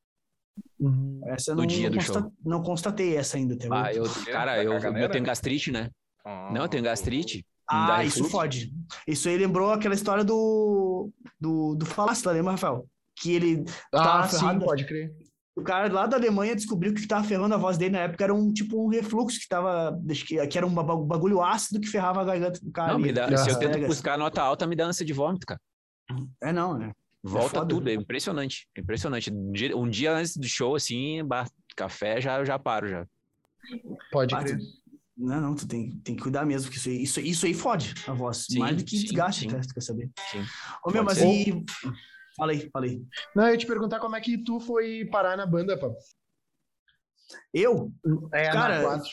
Uhum. 0.78 1.20
Essa 1.26 1.52
eu 1.52 1.54
no 1.56 1.62
não, 1.62 1.66
dia 1.66 1.84
não, 1.84 1.90
do 1.90 1.96
consta- 1.96 2.20
show. 2.20 2.32
não 2.44 2.62
constatei 2.62 3.16
essa 3.16 3.36
ainda. 3.36 3.54
Até 3.54 3.68
Ah, 3.70 3.92
eu, 3.94 4.04
cara, 4.26 4.56
Da 4.56 4.64
eu, 4.64 4.72
eu 4.74 5.10
tenho 5.10 5.24
gastrite, 5.24 5.70
né? 5.72 5.90
Não, 6.24 6.62
eu 6.62 6.68
tenho 6.68 6.82
gastrite. 6.82 7.44
Ah, 7.70 8.04
isso 8.04 8.24
fode. 8.24 8.72
Isso 9.06 9.28
aí 9.28 9.36
lembrou 9.38 9.70
aquela 9.72 9.94
história 9.94 10.24
do, 10.24 11.10
do, 11.40 11.74
do 11.76 11.86
Falastra, 11.86 12.32
lembra, 12.32 12.52
Rafael? 12.52 12.86
Que 13.16 13.32
ele 13.32 13.64
Ah, 13.92 14.02
tava 14.02 14.28
sim, 14.28 14.38
ferrado. 14.40 14.64
pode 14.64 14.86
crer. 14.86 15.12
O 15.56 15.62
cara 15.62 15.92
lá 15.92 16.06
da 16.06 16.16
Alemanha 16.16 16.56
descobriu 16.56 16.92
que 16.94 17.00
o 17.00 17.02
que 17.02 17.08
tava 17.08 17.24
ferrando 17.26 17.54
a 17.54 17.58
voz 17.58 17.76
dele 17.76 17.92
na 17.92 17.98
época 18.00 18.24
era 18.24 18.34
um 18.34 18.52
tipo 18.52 18.82
um 18.84 18.88
refluxo 18.88 19.38
que 19.38 19.48
tava. 19.48 19.98
que, 20.26 20.46
que 20.46 20.58
era 20.58 20.66
um 20.66 20.72
ba- 20.72 20.82
bagulho 20.96 21.42
ácido 21.42 21.80
que 21.80 21.88
ferrava 21.88 22.22
a 22.22 22.24
garganta 22.24 22.58
do 22.60 22.70
cara. 22.72 22.92
Não, 22.92 22.98
me 22.98 23.10
ali. 23.10 23.12
dá, 23.12 23.26
Ah, 23.26 23.36
se 23.36 23.50
eu 23.50 23.58
tento 23.58 23.86
buscar 23.86 24.16
nota 24.18 24.40
alta, 24.42 24.66
me 24.66 24.74
dá 24.74 24.86
ânsia 24.86 25.04
de 25.04 25.12
vômito, 25.12 25.46
cara. 25.46 25.60
É, 26.42 26.52
não, 26.52 26.80
é. 26.82 26.92
Volta 27.22 27.58
foda, 27.58 27.66
tudo, 27.68 27.84
né? 27.84 27.92
é 27.92 27.94
impressionante. 27.94 28.66
Impressionante. 28.78 29.30
Um 29.30 29.52
dia, 29.52 29.76
um 29.76 29.88
dia 29.88 30.12
antes 30.14 30.36
do 30.36 30.48
show, 30.48 30.74
assim, 30.74 31.18
café, 31.76 32.20
já, 32.20 32.38
eu 32.38 32.46
já 32.46 32.58
paro 32.58 32.88
já. 32.88 33.06
Pode 34.10 34.34
crer. 34.34 34.58
Não, 35.20 35.40
não, 35.40 35.54
tu 35.54 35.66
tem, 35.68 35.90
tem 36.00 36.16
que 36.16 36.22
cuidar 36.22 36.46
mesmo, 36.46 36.68
porque 36.70 36.78
isso 36.78 36.88
aí, 36.88 37.02
isso, 37.02 37.20
isso 37.20 37.46
aí 37.46 37.52
fode 37.54 37.92
a 38.06 38.12
voz. 38.12 38.46
Sim, 38.48 38.58
mais 38.58 38.76
do 38.76 38.84
que 38.84 38.96
sim, 38.96 39.04
desgaste, 39.04 39.42
sim. 39.48 39.62
se 39.62 39.68
tu 39.68 39.74
quer 39.74 39.80
saber. 39.82 40.10
Sim. 40.30 40.38
Ô, 40.84 40.90
meu, 40.90 41.04
Pode 41.04 41.04
mas 41.04 41.18
ser. 41.18 41.26
e. 41.48 41.64
Fala 42.36 42.52
aí, 42.52 42.70
fala 42.72 42.86
aí. 42.86 43.02
Não, 43.36 43.44
eu 43.46 43.52
ia 43.52 43.58
te 43.58 43.66
perguntar 43.66 44.00
como 44.00 44.16
é 44.16 44.20
que 44.20 44.38
tu 44.38 44.58
foi 44.60 45.04
parar 45.10 45.36
na 45.36 45.44
banda, 45.44 45.78
pá. 45.78 45.88
Eu, 47.52 47.92
É, 48.32 48.50
Cara, 48.50 48.78
na 48.78 48.84
4. 48.84 49.08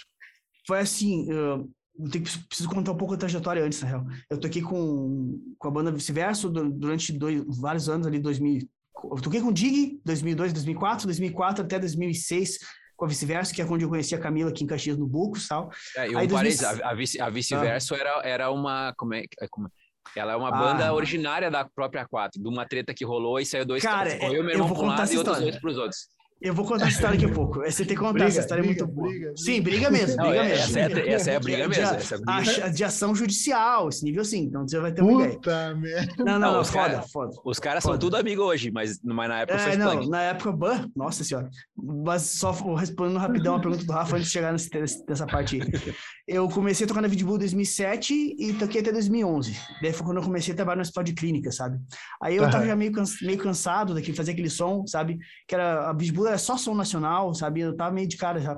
foi 0.66 0.80
assim. 0.80 1.30
Eu, 1.30 1.70
eu 2.00 2.10
tenho 2.10 2.24
que- 2.24 2.38
preciso 2.48 2.70
contar 2.70 2.92
um 2.92 2.98
pouco 2.98 3.14
a 3.14 3.18
trajetória 3.18 3.64
antes, 3.64 3.82
na 3.82 3.88
real. 3.88 4.06
Eu 4.30 4.40
toquei 4.40 4.62
com, 4.62 5.40
com 5.58 5.68
a 5.68 5.72
banda 5.72 5.92
Vice-Verso 5.92 6.50
du- 6.50 6.70
durante 6.72 7.12
dois, 7.12 7.44
vários 7.60 7.90
anos 7.90 8.08
ali, 8.08 8.20
2000. 8.20 8.68
Eu 9.04 9.22
toquei 9.22 9.42
com 9.42 9.50
o 9.50 9.54
Dig, 9.54 10.00
2002, 10.06 10.54
2004, 10.54 11.06
2004 11.06 11.64
até 11.64 11.78
2006 11.80 12.58
com 12.98 13.06
a 13.06 13.08
Vice-Verso, 13.08 13.54
que 13.54 13.62
é 13.62 13.66
onde 13.66 13.86
eu 13.86 13.90
conheci 13.90 14.16
a 14.16 14.20
Camila 14.20 14.50
aqui 14.50 14.64
em 14.64 14.68
Caxias, 14.68 14.98
no 14.98 15.08
Bucos 15.08 15.46
e 15.46 15.48
tal. 15.48 15.70
É, 15.96 16.02
Aí, 16.02 16.12
parênteses, 16.28 16.60
2006 16.62 16.82
a, 16.82 16.94
vice, 16.96 17.22
a 17.22 17.30
vice-verso 17.30 17.96
era, 17.96 18.22
era 18.24 18.52
uma. 18.52 18.92
Como 18.98 19.14
é, 19.14 19.24
é, 19.40 19.48
como- 19.50 19.70
ela 20.16 20.34
é 20.34 20.36
uma 20.36 20.48
Ah. 20.50 20.52
banda 20.52 20.94
originária 20.94 21.52
da 21.52 21.64
própria 21.66 22.08
4, 22.08 22.42
de 22.42 22.48
uma 22.50 22.66
treta 22.66 22.94
que 22.94 23.06
rolou 23.06 23.40
e 23.40 23.46
saiu 23.46 23.66
dois 23.66 23.84
Cara, 23.84 23.98
caras. 24.10 24.14
Correu 24.16 24.42
meu 24.42 24.52
eu 24.52 24.56
irmão 24.56 24.68
vou 24.68 24.78
pra 24.78 24.86
um 24.86 24.90
contar 24.90 25.02
lado 25.04 25.14
e 25.14 25.18
outros 25.18 25.40
dois 25.40 25.60
pros 25.60 25.78
outros. 25.78 26.08
Eu 26.40 26.54
vou 26.54 26.66
contar 26.66 26.86
essa 26.86 26.96
história 26.96 27.18
daqui 27.18 27.32
a 27.32 27.34
pouco. 27.36 27.62
Você 27.62 27.84
tem 27.84 27.96
que 27.96 28.02
contar 28.02 28.14
Briga, 28.14 28.28
essa 28.28 28.40
história, 28.42 28.62
é 28.62 28.66
briga, 28.66 28.84
muito 28.86 28.96
boa. 28.96 29.10
briga, 29.10 29.34
Sim, 29.36 29.62
briga 29.62 29.90
mesmo, 29.90 30.18
Não, 30.18 30.26
briga 30.26 30.40
é- 30.44 30.48
mesmo. 30.50 30.64
essa, 30.64 30.80
é, 30.80 31.10
essa 31.14 31.32
é 31.32 31.36
a 31.36 31.40
briga 31.40 31.68
mesmo. 31.68 31.74
de- 31.74 31.80
Essa 31.96 32.16
é 32.16 32.18
a 32.18 32.22
briga. 32.42 32.66
a- 32.66 32.70
de 32.70 32.84
ação 32.84 33.16
judicial, 33.16 33.90
esse 33.90 34.04
nível 34.04 34.24
sim, 34.24 34.44
então 34.44 34.68
você 34.68 34.80
vai 34.80 34.92
ter 34.92 35.02
uma 35.02 35.14
ideia. 35.24 35.34
Puta 35.36 35.76
merda. 35.76 36.14
Não, 36.20 36.26
não, 36.26 36.40
Não, 36.40 36.52
não, 36.54 36.62
os 36.62 36.70
foda, 36.70 36.90
cara- 36.90 37.02
foda. 37.04 37.32
Os 37.44 37.60
caras 37.60 37.84
são 37.84 37.98
tudo 37.98 38.16
amigos 38.18 38.46
hoje, 38.46 38.70
mas, 38.72 39.00
mas 39.04 39.30
na 39.30 39.40
época 39.42 39.58
foi 39.60 39.72
É, 39.74 39.78
não, 39.78 39.98
punk. 39.98 40.10
na 40.10 40.22
época, 40.22 40.52
ban, 40.52 40.90
nossa 40.96 41.24
senhora. 41.24 41.50
Mas 41.76 42.22
só 42.24 42.52
respondendo 42.76 43.18
rapidão 43.18 43.56
a 43.56 43.60
pergunta 43.60 43.84
do 43.84 43.92
Rafa 43.92 44.16
antes 44.16 44.28
de 44.28 44.34
chegar 44.34 44.52
nesse, 44.52 44.70
nessa 45.10 45.26
parte 45.26 45.60
aí. 45.60 45.94
Eu 46.28 46.48
comecei 46.50 46.86
a 46.86 46.88
tocar 46.88 47.02
na 47.02 47.08
Vidbull 47.08 47.38
em 47.38 47.40
2007 47.40 48.36
e 48.38 48.54
toquei 48.54 48.82
até 48.82 48.92
2011. 48.92 49.56
Daí 49.82 49.94
foi 49.94 50.06
quando 50.06 50.18
eu 50.18 50.24
comecei 50.24 50.54
a 50.54 50.56
trabalhar 50.56 50.76
no 50.76 50.82
hospital 50.82 51.04
de 51.04 51.14
clínica, 51.14 51.52
sabe? 51.52 51.78
Aí 52.22 52.36
eu 52.36 52.44
tava 52.44 52.58
Aham. 52.58 52.68
já 52.68 52.76
meio, 52.76 52.92
cansa- 52.92 53.26
meio 53.26 53.38
cansado 53.38 53.94
daquele, 53.94 54.16
fazer 54.16 54.32
aquele 54.34 54.50
som, 54.50 54.86
sabe? 54.86 55.18
Que 55.48 55.56
era, 55.56 55.90
a 55.90 55.94
Vidbull 55.94 56.27
era 56.28 56.38
só 56.38 56.58
som 56.58 56.76
nacional, 56.76 57.34
sabe? 57.34 57.62
Eu 57.62 57.76
tava 57.76 57.94
meio 57.94 58.08
de 58.08 58.18
cara 58.18 58.40
já. 58.40 58.58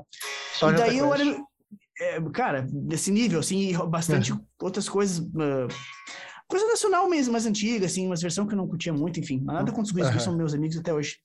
Só 0.53 0.69
e 0.69 0.75
daí 0.75 0.97
eu 0.97 1.13
era. 1.13 1.23
é, 2.01 2.21
cara, 2.33 2.67
desse 2.71 3.11
nível, 3.11 3.39
assim, 3.39 3.73
bastante 3.87 4.33
outras 4.61 4.87
coisas. 4.89 5.25
ah, 5.37 5.67
coisa 6.49 6.65
nacional 6.65 7.07
mesmo, 7.07 7.31
mais 7.31 7.45
antiga, 7.45 7.85
assim, 7.85 8.07
umas 8.07 8.23
versões 8.23 8.47
que 8.47 8.55
eu 8.55 8.57
não 8.57 8.67
curtia 8.67 8.91
muito, 8.91 9.19
enfim. 9.19 9.39
Nada 9.43 9.71
contra 9.71 9.83
os 9.83 9.91
guris 9.91 10.07
que 10.09 10.15
Aham. 10.15 10.23
são 10.23 10.35
meus 10.35 10.53
amigos 10.55 10.75
até 10.77 10.91
hoje. 10.91 11.17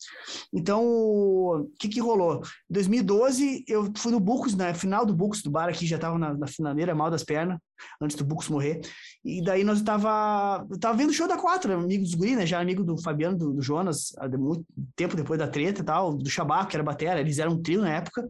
Então, 0.53 0.85
o 0.85 1.71
que 1.81 1.89
que 1.89 1.99
rolou? 1.99 2.43
Em 2.71 2.75
2012, 2.75 3.65
eu 3.67 3.91
fui 3.97 4.13
no 4.13 4.21
Bucos, 4.21 4.55
na 4.55 4.75
final 4.75 5.07
do 5.07 5.15
Bucos, 5.15 5.43
do 5.43 5.51
bar 5.51 5.71
aqui, 5.71 5.87
já 5.87 5.99
tava 5.99 6.19
na, 6.19 6.35
na 6.35 6.47
finaleira, 6.47 6.95
mal 6.95 7.11
das 7.11 7.25
pernas, 7.25 7.59
antes 8.01 8.17
do 8.17 8.25
Bucos 8.25 8.49
morrer. 8.49 8.81
E 9.25 9.43
daí 9.43 9.65
nós 9.65 9.81
tava, 9.83 10.67
tava 10.81 10.97
vendo 10.97 11.11
o 11.11 11.13
show 11.13 11.27
da 11.29 11.37
Quatro, 11.37 11.73
amigo 11.73 12.03
dos 12.03 12.15
guris, 12.15 12.37
né? 12.37 12.47
Já 12.47 12.61
amigo 12.61 12.83
do 12.85 12.97
Fabiano, 13.03 13.37
do, 13.37 13.53
do 13.55 13.63
Jonas, 13.63 14.13
muito 14.39 14.65
tempo 14.97 15.17
depois 15.17 15.39
da 15.39 15.49
treta 15.49 15.81
e 15.81 15.85
tal, 15.85 16.15
do 16.15 16.29
Chabaco, 16.29 16.71
que 16.71 16.77
era 16.77 16.83
batera, 16.85 17.21
eles 17.21 17.39
eram 17.39 17.53
um 17.53 17.63
trio 17.63 17.81
na 17.81 17.91
época. 17.91 18.29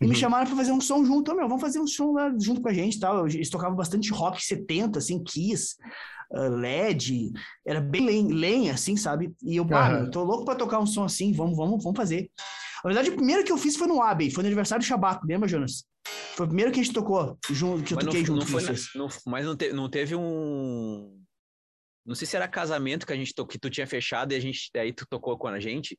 E 0.00 0.04
me 0.04 0.10
Uhum. 0.10 0.14
chamaram 0.14 0.46
pra 0.46 0.56
fazer 0.56 0.72
um 0.72 0.80
som 0.80 1.04
junto. 1.04 1.30
Ô, 1.30 1.34
meu, 1.34 1.46
vamos 1.48 1.60
fazer 1.62 1.78
um 1.80 1.86
som 1.86 2.12
lá 2.12 2.32
junto 2.40 2.60
com 2.60 2.68
a 2.68 2.72
gente 2.74 2.96
e 2.96 3.00
tal. 3.00 3.26
Eles 3.26 3.50
tocavam 3.50 3.76
bastante 3.76 4.10
rock 4.12 4.44
70, 4.44 4.98
assim, 4.98 5.22
Kiss, 5.22 5.76
ah, 6.34 6.48
LED. 6.48 7.32
Era 7.66 7.80
bem 7.80 8.04
len- 8.04 8.28
lenha, 8.32 8.72
assim, 8.74 8.96
sabe? 8.96 9.32
E 9.42 9.56
eu, 9.56 9.66
pá, 9.66 10.06
tô 10.10 10.24
louco 10.24 10.44
pra 10.44 10.54
tocar 10.56 10.80
um 10.80 10.86
som 10.86 11.04
assim, 11.04 11.32
vamos, 11.32 11.56
vamos, 11.56 11.82
vamos 11.82 11.96
fazer. 11.96 12.30
Na 12.82 12.88
verdade, 12.88 13.10
o 13.10 13.14
primeiro 13.14 13.44
que 13.44 13.52
eu 13.52 13.58
fiz 13.58 13.76
foi 13.76 13.86
no 13.86 14.00
Abbey, 14.02 14.30
foi 14.30 14.42
no 14.42 14.48
aniversário 14.48 14.82
do 14.82 14.86
Chabaco, 14.86 15.26
lembra, 15.26 15.46
Jonas? 15.48 15.84
Foi 16.36 16.46
o 16.46 16.48
primeiro 16.48 16.72
que 16.72 16.80
a 16.80 16.82
gente 16.82 16.94
tocou, 16.94 17.38
junto, 17.50 17.84
que 17.84 17.92
eu 17.92 17.96
Mas 17.96 18.04
toquei 18.06 18.20
não, 18.20 18.26
junto 18.26 18.38
não 18.40 18.46
com 18.46 18.52
foi, 18.52 18.62
vocês. 18.62 18.88
não- 18.94 19.08
mas 19.26 19.44
não, 19.44 19.56
te- 19.56 19.72
não 19.72 19.90
teve 19.90 20.16
um. 20.16 21.22
Não 22.06 22.14
sei 22.14 22.26
se 22.26 22.34
era 22.34 22.48
casamento 22.48 23.06
que 23.06 23.12
a 23.12 23.16
gente 23.16 23.34
to- 23.34 23.46
que 23.46 23.58
tu 23.58 23.68
tinha 23.68 23.86
fechado 23.86 24.32
e 24.32 24.36
a 24.36 24.40
gente 24.40 24.70
aí 24.74 24.92
tu 24.92 25.06
tocou 25.08 25.36
com 25.38 25.48
a 25.48 25.60
gente. 25.60 25.98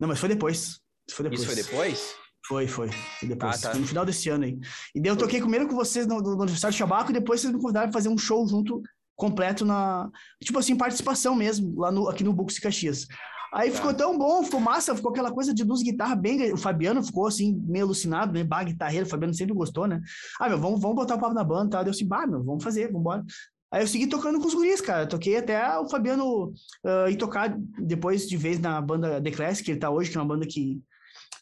Não, 0.00 0.08
mas 0.08 0.18
foi 0.18 0.28
depois. 0.28 0.80
Foi 1.10 1.22
depois. 1.24 1.40
Isso 1.42 1.46
foi 1.54 1.62
depois? 1.62 2.14
Foi, 2.46 2.66
foi. 2.66 2.90
Foi 2.90 3.28
depois. 3.28 3.56
Ah, 3.58 3.60
tá. 3.62 3.70
Foi 3.72 3.80
no 3.80 3.86
final 3.86 4.04
desse 4.04 4.28
ano 4.28 4.44
aí. 4.44 4.58
E 4.94 5.00
daí 5.00 5.12
eu 5.12 5.16
toquei 5.16 5.40
primeiro 5.40 5.68
com 5.68 5.74
vocês 5.74 6.06
no, 6.06 6.20
no, 6.20 6.42
aniversário 6.42 6.74
do 6.74 6.78
Chabaco 6.78 7.10
e 7.10 7.14
depois 7.14 7.40
vocês 7.40 7.52
me 7.52 7.60
convidaram 7.60 7.88
pra 7.88 7.98
fazer 7.98 8.08
um 8.08 8.18
show 8.18 8.46
junto, 8.48 8.82
completo 9.14 9.64
na. 9.64 10.10
Tipo 10.42 10.58
assim, 10.58 10.76
participação 10.76 11.36
mesmo, 11.36 11.78
lá 11.78 11.92
no, 11.92 12.08
aqui 12.08 12.24
no 12.24 12.32
e 12.32 12.60
Caxias. 12.60 13.06
Aí 13.52 13.70
Tá. 13.70 13.76
ficou 13.76 13.94
tão 13.94 14.16
bom, 14.16 14.42
ficou 14.42 14.60
massa, 14.60 14.94
ficou 14.94 15.10
aquela 15.10 15.32
coisa 15.32 15.52
de 15.52 15.64
luz 15.64 15.82
guitarra 15.82 16.14
bem. 16.14 16.52
O 16.52 16.56
Fabiano 16.56 17.02
ficou 17.02 17.26
assim, 17.26 17.60
meio 17.66 17.84
alucinado, 17.84 18.32
né? 18.32 18.44
Bah, 18.44 18.62
guitarreiro, 18.62 19.06
o 19.06 19.08
Fabiano 19.08 19.34
sempre 19.34 19.54
gostou, 19.54 19.86
né? 19.86 20.00
Ah, 20.40 20.48
meu, 20.48 20.58
vamos, 20.58 20.80
vamos 20.80 20.96
botar 20.96 21.16
o 21.16 21.20
papo 21.20 21.34
na 21.34 21.44
banda 21.44 21.66
e 21.66 21.70
tal. 21.70 21.84
Daí 21.84 21.88
eu 21.88 21.94
assim, 21.94 22.06
bah, 22.06 22.26
meu, 22.26 22.42
vamos 22.44 22.62
fazer, 22.62 22.86
vamos 22.86 23.00
embora. 23.00 23.24
Aí 23.72 23.82
eu 23.82 23.86
segui 23.86 24.06
tocando 24.06 24.40
com 24.40 24.46
os 24.46 24.54
guris, 24.54 24.80
cara. 24.80 25.06
Toquei 25.06 25.36
até 25.36 25.78
o 25.78 25.88
Fabiano 25.88 26.52
ah, 26.84 27.10
ir 27.10 27.16
tocar 27.16 27.56
depois 27.78 28.28
de 28.28 28.36
vez 28.36 28.58
na 28.58 28.80
banda 28.80 29.20
The 29.20 29.30
Classic, 29.30 29.64
que 29.64 29.72
ele 29.72 29.80
tá 29.80 29.90
hoje, 29.90 30.10
que 30.10 30.16
é 30.16 30.20
uma 30.20 30.26
banda 30.26 30.46
que, 30.46 30.80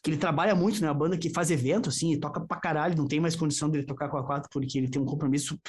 que 0.03 0.09
ele 0.11 0.17
trabalha 0.17 0.55
muito, 0.55 0.81
né? 0.81 0.87
Uma 0.87 0.93
banda 0.93 1.17
que 1.17 1.29
faz 1.29 1.51
evento, 1.51 1.89
assim, 1.89 2.13
e 2.13 2.19
toca 2.19 2.39
pra 2.41 2.59
caralho, 2.59 2.95
não 2.95 3.07
tem 3.07 3.19
mais 3.19 3.35
condição 3.35 3.69
dele 3.69 3.85
tocar 3.85 4.09
com 4.09 4.17
a 4.17 4.25
4, 4.25 4.49
porque 4.51 4.77
ele 4.77 4.89
tem 4.89 5.01
um 5.01 5.05
compromisso 5.05 5.59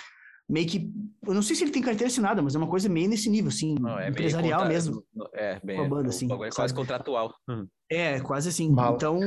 meio 0.51 0.67
que. 0.67 0.91
Eu 1.27 1.35
não 1.35 1.43
sei 1.43 1.55
se 1.55 1.63
ele 1.65 1.71
tem 1.71 1.83
carteira 1.83 2.07
assinada, 2.09 2.41
mas 2.43 2.55
é 2.55 2.59
uma 2.59 2.67
coisa 2.67 2.89
meio 2.89 3.09
nesse 3.09 3.29
nível, 3.29 3.49
assim, 3.51 3.75
Não, 3.79 3.91
é 3.99 4.01
meio 4.03 4.11
empresarial 4.11 4.61
contra- 4.61 4.73
mesmo. 4.75 5.05
É, 5.35 5.61
bem. 5.63 5.77
com 5.77 5.83
a 5.85 5.89
banda, 5.89 6.09
assim, 6.09 6.27
é 6.33 6.37
quase 6.37 6.55
sabe? 6.57 6.75
contratual. 6.75 7.35
Hum. 7.49 7.67
É, 7.91 8.21
quase 8.21 8.49
assim. 8.49 8.73
Bala. 8.73 8.97
Então, 8.97 9.21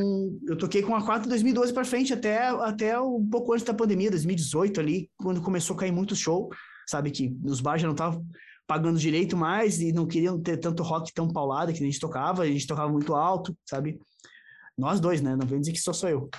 eu 0.47 0.57
toquei 0.57 0.81
com 0.81 0.95
a 0.95 1.05
4 1.05 1.29
2012 1.29 1.71
pra 1.73 1.85
frente, 1.85 2.11
até, 2.13 2.47
até 2.47 2.99
um 2.99 3.23
pouco 3.29 3.53
antes 3.53 3.63
da 3.65 3.73
pandemia, 3.73 4.09
2018 4.09 4.79
ali, 4.79 5.09
quando 5.17 5.41
começou 5.41 5.75
a 5.75 5.79
cair 5.79 5.91
muito 5.91 6.15
show, 6.15 6.49
sabe? 6.87 7.11
Que 7.11 7.35
os 7.43 7.61
bares 7.61 7.81
já 7.81 7.87
não 7.87 7.93
estavam 7.93 8.25
pagando 8.65 8.97
direito 8.97 9.37
mais 9.37 9.79
e 9.79 9.91
não 9.93 10.07
queriam 10.07 10.41
ter 10.41 10.57
tanto 10.57 10.81
rock 10.83 11.13
tão 11.13 11.27
paulado 11.31 11.71
que 11.73 11.83
a 11.83 11.85
gente 11.85 11.99
tocava, 11.99 12.41
a 12.43 12.47
gente 12.47 12.65
tocava 12.65 12.91
muito 12.91 13.13
alto, 13.13 13.55
sabe? 13.69 13.99
Nós 14.77 14.99
dois, 14.99 15.21
né? 15.21 15.35
Não 15.35 15.45
vem 15.45 15.59
dizer 15.59 15.73
que 15.73 15.79
só 15.79 15.93
sou 15.93 16.09
eu. 16.09 16.29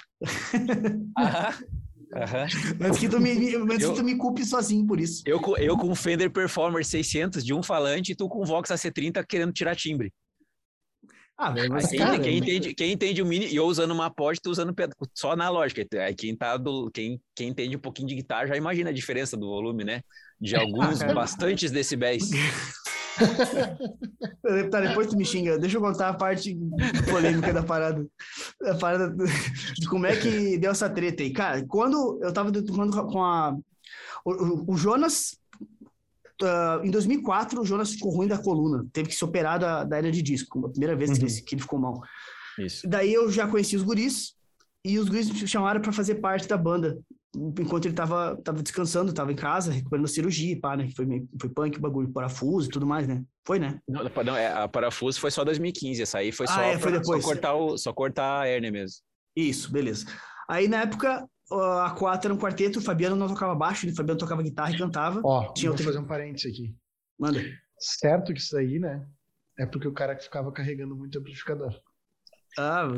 Aham. 1.16 1.54
Aham. 2.14 2.46
Antes 2.80 3.00
que 3.00 3.08
tu 3.08 3.20
me, 3.20 3.30
antes 3.56 3.82
Eu- 3.82 3.92
que 3.92 3.98
tu 3.98 4.04
me 4.04 4.16
culpe 4.16 4.44
sozinho 4.44 4.86
por 4.86 5.00
isso. 5.00 5.22
Eu, 5.26 5.40
com- 5.40 5.56
eu 5.56 5.76
com 5.76 5.90
o 5.90 5.94
Fender 5.94 6.30
Performer 6.30 6.84
600 6.84 7.44
de 7.44 7.52
um 7.52 7.62
falante 7.62 8.12
e 8.12 8.14
tu 8.14 8.28
com 8.28 8.40
o 8.42 8.46
Vox 8.46 8.70
AC30 8.70 9.24
querendo 9.26 9.52
tirar 9.52 9.74
timbre. 9.74 10.12
Ah, 11.36 11.50
velho, 11.50 11.68
mas 11.72 11.88
quem, 11.90 11.98
cara, 11.98 12.16
quem 12.20 12.38
entende, 12.38 12.74
quem 12.74 12.92
entende 12.92 13.20
o 13.20 13.26
mini, 13.26 13.46
e 13.48 13.56
eu 13.56 13.64
usando 13.66 13.90
uma 13.90 14.08
pod, 14.08 14.38
tu 14.40 14.50
usando 14.50 14.72
só 15.12 15.32
analógica. 15.32 15.84
Aí 16.00 16.14
quem 16.14 16.36
tá 16.36 16.56
do, 16.56 16.88
quem, 16.92 17.20
quem 17.34 17.48
entende 17.48 17.76
um 17.76 17.80
pouquinho 17.80 18.06
de 18.06 18.14
guitarra 18.14 18.46
já 18.46 18.56
imagina 18.56 18.90
a 18.90 18.92
diferença 18.92 19.36
do 19.36 19.48
volume, 19.48 19.82
né? 19.82 20.00
De 20.40 20.54
alguns, 20.54 21.00
cara. 21.00 21.12
bastantes 21.12 21.72
decibéis. 21.72 22.30
Tá, 24.70 24.80
depois 24.80 25.06
tu 25.08 25.16
me 25.16 25.24
xinga. 25.24 25.58
Deixa 25.58 25.76
eu 25.76 25.80
contar 25.80 26.08
a 26.10 26.14
parte 26.14 26.56
polêmica 27.10 27.52
da 27.52 27.62
parada. 27.62 28.06
A 28.64 28.74
parada 28.74 29.14
de 29.78 29.88
como 29.88 30.06
é 30.06 30.16
que 30.16 30.58
deu 30.58 30.70
essa 30.70 30.88
treta 30.90 31.22
aí. 31.22 31.32
Cara, 31.32 31.64
quando 31.66 32.18
eu 32.22 32.32
tava 32.32 32.52
tocando 32.52 33.06
com 33.06 33.22
a. 33.22 33.56
O, 34.24 34.72
o- 34.72 34.76
Jonas. 34.76 35.36
ah, 36.42 36.80
em 36.84 36.90
2004, 36.90 37.60
o 37.60 37.64
Jonas 37.64 37.92
ficou 37.92 38.10
ruim 38.14 38.26
da 38.28 38.38
coluna. 38.38 38.84
Teve 38.92 39.08
que 39.08 39.14
se 39.14 39.24
operar 39.24 39.58
da, 39.58 39.84
da 39.84 39.96
hernia 39.96 40.12
de 40.12 40.22
disco. 40.22 40.66
A 40.66 40.70
primeira 40.70 40.96
vez 40.96 41.10
que, 41.12 41.18
Uhum. 41.24 41.26
ele, 41.30 41.42
que 41.42 41.54
ele 41.54 41.62
ficou 41.62 41.78
mal. 41.78 42.02
Isso. 42.58 42.88
Daí 42.88 43.12
eu 43.12 43.30
já 43.30 43.46
conheci 43.48 43.76
os 43.76 43.82
guris. 43.82 44.34
E 44.84 44.98
os 44.98 45.08
guris 45.08 45.30
me 45.30 45.46
chamaram 45.48 45.80
para 45.80 45.92
fazer 45.92 46.16
parte 46.16 46.46
da 46.46 46.56
banda. 46.58 46.98
Enquanto 47.36 47.86
ele 47.86 47.94
tava, 47.94 48.36
tava 48.42 48.62
descansando, 48.62 49.12
tava 49.12 49.32
em 49.32 49.36
casa, 49.36 49.72
recuperando 49.72 50.04
a 50.04 50.08
cirurgia, 50.08 50.58
pá, 50.60 50.76
né? 50.76 50.86
que 50.86 50.94
Foi, 50.94 51.04
meio- 51.04 51.28
foi 51.40 51.50
punk, 51.50 51.78
bagulho, 51.80 52.12
parafuso 52.12 52.68
e 52.68 52.70
tudo 52.72 52.86
mais, 52.86 53.06
né? 53.08 53.24
Foi, 53.46 53.58
né? 53.58 53.80
Não, 53.88 54.02
não, 54.24 54.36
é, 54.36 54.52
a 54.52 54.68
parafuso 54.68 55.18
foi 55.20 55.30
só 55.30 55.44
2015, 55.44 56.02
essa 56.02 56.18
aí 56.18 56.30
foi 56.32 56.46
Ah, 56.48 56.54
só, 56.54 56.60
é, 56.62 56.78
foi 56.78 56.90
pra- 56.92 57.00
depois. 57.00 57.22
só 57.22 57.28
cortar 57.28 57.54
o, 57.54 57.76
só 57.76 57.92
cortar 57.92 58.40
a 58.42 58.46
hérnia 58.46 58.70
mesmo. 58.70 58.98
Isso, 59.36 59.72
beleza. 59.72 60.06
Aí 60.48 60.68
na 60.68 60.82
época, 60.82 61.28
a 61.50 61.90
quatro 61.98 62.28
era 62.28 62.34
um 62.34 62.38
quarteto, 62.40 62.78
o 62.78 62.82
Fabiano 62.82 63.16
não 63.16 63.28
tocava 63.28 63.54
baixo, 63.54 63.88
o 63.88 63.94
Fabiano 63.94 64.18
tocava 64.18 64.42
guitarra 64.42 64.70
e 64.72 64.78
cantava. 64.78 65.20
Ó, 65.24 65.52
Tinha 65.52 65.70
vou 65.70 65.74
outra- 65.78 65.86
fazer 65.86 65.98
um 65.98 66.06
parênteses 66.06 66.52
aqui. 66.52 66.74
Manda. 67.18 67.40
Certo 67.78 68.32
que 68.32 68.40
isso 68.40 68.56
aí, 68.56 68.78
né? 68.78 69.06
É 69.58 69.66
porque 69.66 69.86
o 69.88 69.92
cara 69.92 70.14
que 70.16 70.24
ficava 70.24 70.50
carregando 70.52 70.96
muito 70.96 71.18
amplificador. 71.18 71.74
Ah, 72.58 72.88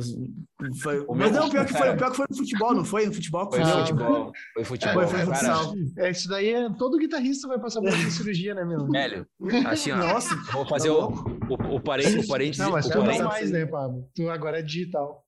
foi... 0.82 1.06
mas 1.14 1.32
não, 1.32 1.48
pior 1.48 1.64
que, 1.64 1.72
foi, 1.72 1.96
pior 1.96 2.10
que 2.10 2.16
foi 2.16 2.26
no 2.28 2.36
futebol, 2.36 2.74
não 2.74 2.84
foi? 2.84 3.06
No 3.06 3.12
futebol? 3.14 3.50
Foi 3.50 3.60
no 3.60 3.66
futebol. 3.66 4.32
Foi 4.54 4.64
futebol. 4.64 5.02
É, 5.02 5.06
foi, 5.06 5.24
foi 5.24 5.34
futsal. 5.34 5.74
É, 5.98 6.10
isso 6.10 6.28
daí 6.28 6.50
é. 6.50 6.70
Todo 6.78 6.98
guitarrista 6.98 7.48
vai 7.48 7.58
passar 7.58 7.80
por 7.80 7.88
essa 7.94 8.10
cirurgia, 8.10 8.54
né, 8.54 8.64
meu? 8.64 8.86
Velho, 8.88 9.26
assim, 9.66 9.92
ó. 9.92 9.96
Nossa, 9.96 10.34
vou 10.52 10.66
fazer 10.68 10.90
o, 10.90 11.08
o, 11.08 11.76
o 11.76 11.80
parênteses. 11.80 12.24
O 12.24 12.28
parênteses 12.28 12.58
Não, 12.58 12.72
mas 12.72 12.86
o 12.86 12.90
não 12.90 13.24
mais, 13.24 13.50
né, 13.50 13.64
Pablo? 13.66 14.10
Tu 14.14 14.28
agora 14.28 14.58
é 14.58 14.62
digital. 14.62 15.24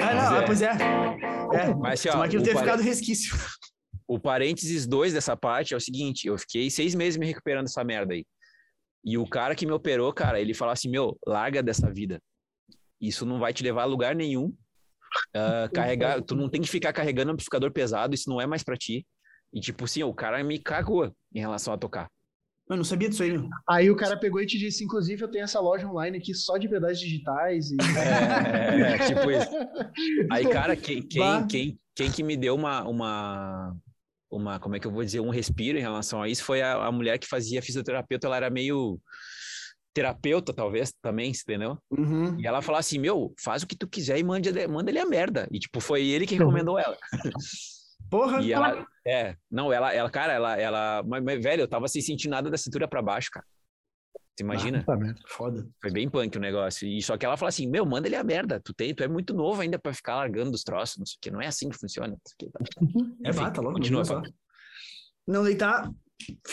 Ah, 0.00 0.14
não, 0.14 0.14
Mas 0.14 0.32
é. 0.32 0.36
ah, 0.38 0.42
pois 0.46 0.62
é. 0.62 0.70
É, 1.52 1.74
Mas, 1.74 2.00
assim, 2.00 2.08
ó, 2.08 2.18
mas 2.18 2.30
que 2.30 2.36
não 2.36 2.42
o 2.42 2.46
pare- 2.46 2.58
ficado 2.58 2.82
resquício. 2.82 3.36
O 4.06 4.18
parênteses 4.18 4.86
2 4.86 5.12
dessa 5.12 5.36
parte 5.36 5.74
é 5.74 5.76
o 5.76 5.80
seguinte: 5.80 6.26
eu 6.26 6.38
fiquei 6.38 6.70
seis 6.70 6.94
meses 6.94 7.18
me 7.18 7.26
recuperando 7.26 7.66
dessa 7.66 7.84
merda 7.84 8.14
aí. 8.14 8.24
E 9.04 9.18
o 9.18 9.26
cara 9.28 9.54
que 9.54 9.66
me 9.66 9.72
operou, 9.72 10.12
cara, 10.12 10.40
ele 10.40 10.54
falou 10.54 10.72
assim: 10.72 10.88
meu, 10.88 11.18
larga 11.26 11.62
dessa 11.62 11.92
vida. 11.92 12.20
Isso 13.00 13.24
não 13.24 13.38
vai 13.38 13.52
te 13.52 13.62
levar 13.62 13.82
a 13.82 13.86
lugar 13.86 14.14
nenhum. 14.14 14.54
Ah, 15.34 15.68
carregar, 15.74 16.22
tu 16.22 16.34
não 16.34 16.48
tem 16.48 16.60
que 16.60 16.68
ficar 16.68 16.92
carregando 16.92 17.32
amplificador 17.32 17.70
pesado, 17.72 18.14
isso 18.14 18.28
não 18.28 18.40
é 18.40 18.46
mais 18.46 18.62
pra 18.62 18.76
ti. 18.76 19.06
E 19.52 19.60
tipo 19.60 19.84
assim, 19.84 20.02
o 20.02 20.14
cara 20.14 20.42
me 20.44 20.58
cagou 20.58 21.12
em 21.34 21.40
relação 21.40 21.72
a 21.72 21.78
tocar. 21.78 22.10
Eu 22.68 22.76
não 22.76 22.84
sabia 22.84 23.08
disso 23.08 23.22
aí, 23.22 23.32
meu. 23.32 23.48
Aí 23.66 23.90
o 23.90 23.96
cara 23.96 24.14
pegou 24.14 24.42
e 24.42 24.46
te 24.46 24.58
disse, 24.58 24.84
inclusive, 24.84 25.22
eu 25.22 25.30
tenho 25.30 25.44
essa 25.44 25.58
loja 25.58 25.88
online 25.88 26.18
aqui 26.18 26.34
só 26.34 26.58
de 26.58 26.68
pedais 26.68 27.00
digitais. 27.00 27.70
E... 27.70 27.76
É, 28.78 28.98
tipo 28.98 29.30
isso. 29.30 29.50
Aí, 30.30 30.46
cara, 30.48 30.76
quem, 30.76 31.00
quem, 31.00 31.46
quem, 31.46 31.78
quem 31.94 32.10
que 32.12 32.22
me 32.22 32.36
deu 32.36 32.54
uma, 32.54 32.86
uma, 32.86 33.76
uma, 34.30 34.60
como 34.60 34.76
é 34.76 34.80
que 34.80 34.86
eu 34.86 34.90
vou 34.90 35.02
dizer, 35.02 35.20
um 35.20 35.30
respiro 35.30 35.78
em 35.78 35.80
relação 35.80 36.22
a 36.22 36.28
isso 36.28 36.44
foi 36.44 36.60
a, 36.60 36.74
a 36.74 36.92
mulher 36.92 37.18
que 37.18 37.26
fazia 37.26 37.62
fisioterapeuta, 37.62 38.26
ela 38.26 38.36
era 38.36 38.50
meio 38.50 39.00
terapeuta, 39.94 40.52
talvez, 40.52 40.92
também, 41.02 41.30
entendeu? 41.32 41.78
Uhum. 41.90 42.38
E 42.40 42.46
ela 42.46 42.62
falava 42.62 42.80
assim, 42.80 42.98
meu, 42.98 43.34
faz 43.42 43.62
o 43.62 43.66
que 43.66 43.76
tu 43.76 43.88
quiser 43.88 44.18
e 44.18 44.22
manda, 44.24 44.48
ele- 44.48 44.66
manda 44.68 44.90
ele 44.90 44.98
a 44.98 45.06
merda. 45.06 45.48
E, 45.50 45.58
tipo, 45.58 45.80
foi 45.80 46.06
ele 46.06 46.26
que 46.26 46.36
recomendou 46.36 46.78
ela. 46.78 46.96
Porra, 48.10 48.40
E 48.40 48.52
ela, 48.52 48.86
é, 49.06 49.36
não, 49.50 49.72
ela, 49.72 49.92
ela 49.92 50.08
cara, 50.10 50.32
ela, 50.32 50.56
ela, 50.58 51.02
mas, 51.06 51.22
mas, 51.22 51.42
velho, 51.42 51.62
eu 51.62 51.68
tava 51.68 51.88
sem 51.88 52.00
sentir 52.00 52.28
nada 52.28 52.48
da 52.50 52.56
cintura 52.56 52.88
pra 52.88 53.02
baixo, 53.02 53.28
cara. 53.30 53.44
Você 54.36 54.44
imagina? 54.44 54.78
Puta 54.78 54.96
merda. 54.96 55.20
foda. 55.26 55.68
Foi 55.82 55.90
bem 55.90 56.08
punk 56.08 56.36
o 56.38 56.40
negócio. 56.40 56.86
E 56.86 57.02
só 57.02 57.18
que 57.18 57.26
ela 57.26 57.36
fala 57.36 57.48
assim: 57.48 57.66
Meu, 57.66 57.84
manda 57.84 58.06
ele 58.06 58.14
a 58.14 58.22
merda. 58.22 58.60
Tu, 58.60 58.72
tem, 58.72 58.94
tu 58.94 59.02
é 59.02 59.08
muito 59.08 59.34
novo 59.34 59.60
ainda 59.60 59.80
pra 59.80 59.92
ficar 59.92 60.14
largando 60.14 60.52
os 60.52 60.62
troços. 60.62 60.96
Não 60.96 61.04
sei 61.04 61.16
o 61.16 61.18
que. 61.20 61.30
Não 61.32 61.42
é 61.42 61.48
assim 61.48 61.68
que 61.68 61.76
funciona. 61.76 62.16
sei 62.24 62.48
o 62.48 62.52
quê, 62.52 62.56
tá? 62.56 62.64
É, 63.24 63.32
vá, 63.32 63.50
tá 63.50 63.60
louco. 63.60 63.78
continua. 63.78 64.04
Não. 64.04 64.22
Fui, 64.22 64.32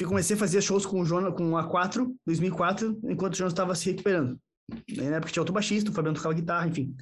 comecei 0.08 0.36
a 0.36 0.40
fazer 0.40 0.62
shows 0.62 0.86
com 0.86 1.02
o 1.02 1.06
Jonas, 1.06 1.34
com 1.36 1.58
a 1.58 1.64
4, 1.68 2.16
2004, 2.26 3.00
enquanto 3.06 3.34
o 3.34 3.38
Jonas 3.38 3.54
estava 3.54 3.76
se 3.76 3.90
recuperando. 3.90 4.40
Daí, 4.96 5.10
na 5.10 5.18
época 5.18 5.32
tinha 5.32 5.42
outro 5.42 5.54
baixista, 5.54 5.90
o 5.90 5.94
Fabiano 5.94 6.18
tocava 6.18 6.34
guitarra, 6.34 6.68
enfim. 6.68 6.96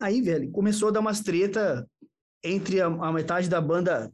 Aí, 0.00 0.20
velho, 0.20 0.50
começou 0.50 0.88
a 0.88 0.92
dar 0.92 1.00
umas 1.00 1.20
treta 1.20 1.88
entre 2.44 2.80
a, 2.80 2.86
a 2.86 3.12
metade 3.12 3.48
da 3.48 3.60
banda. 3.60 4.12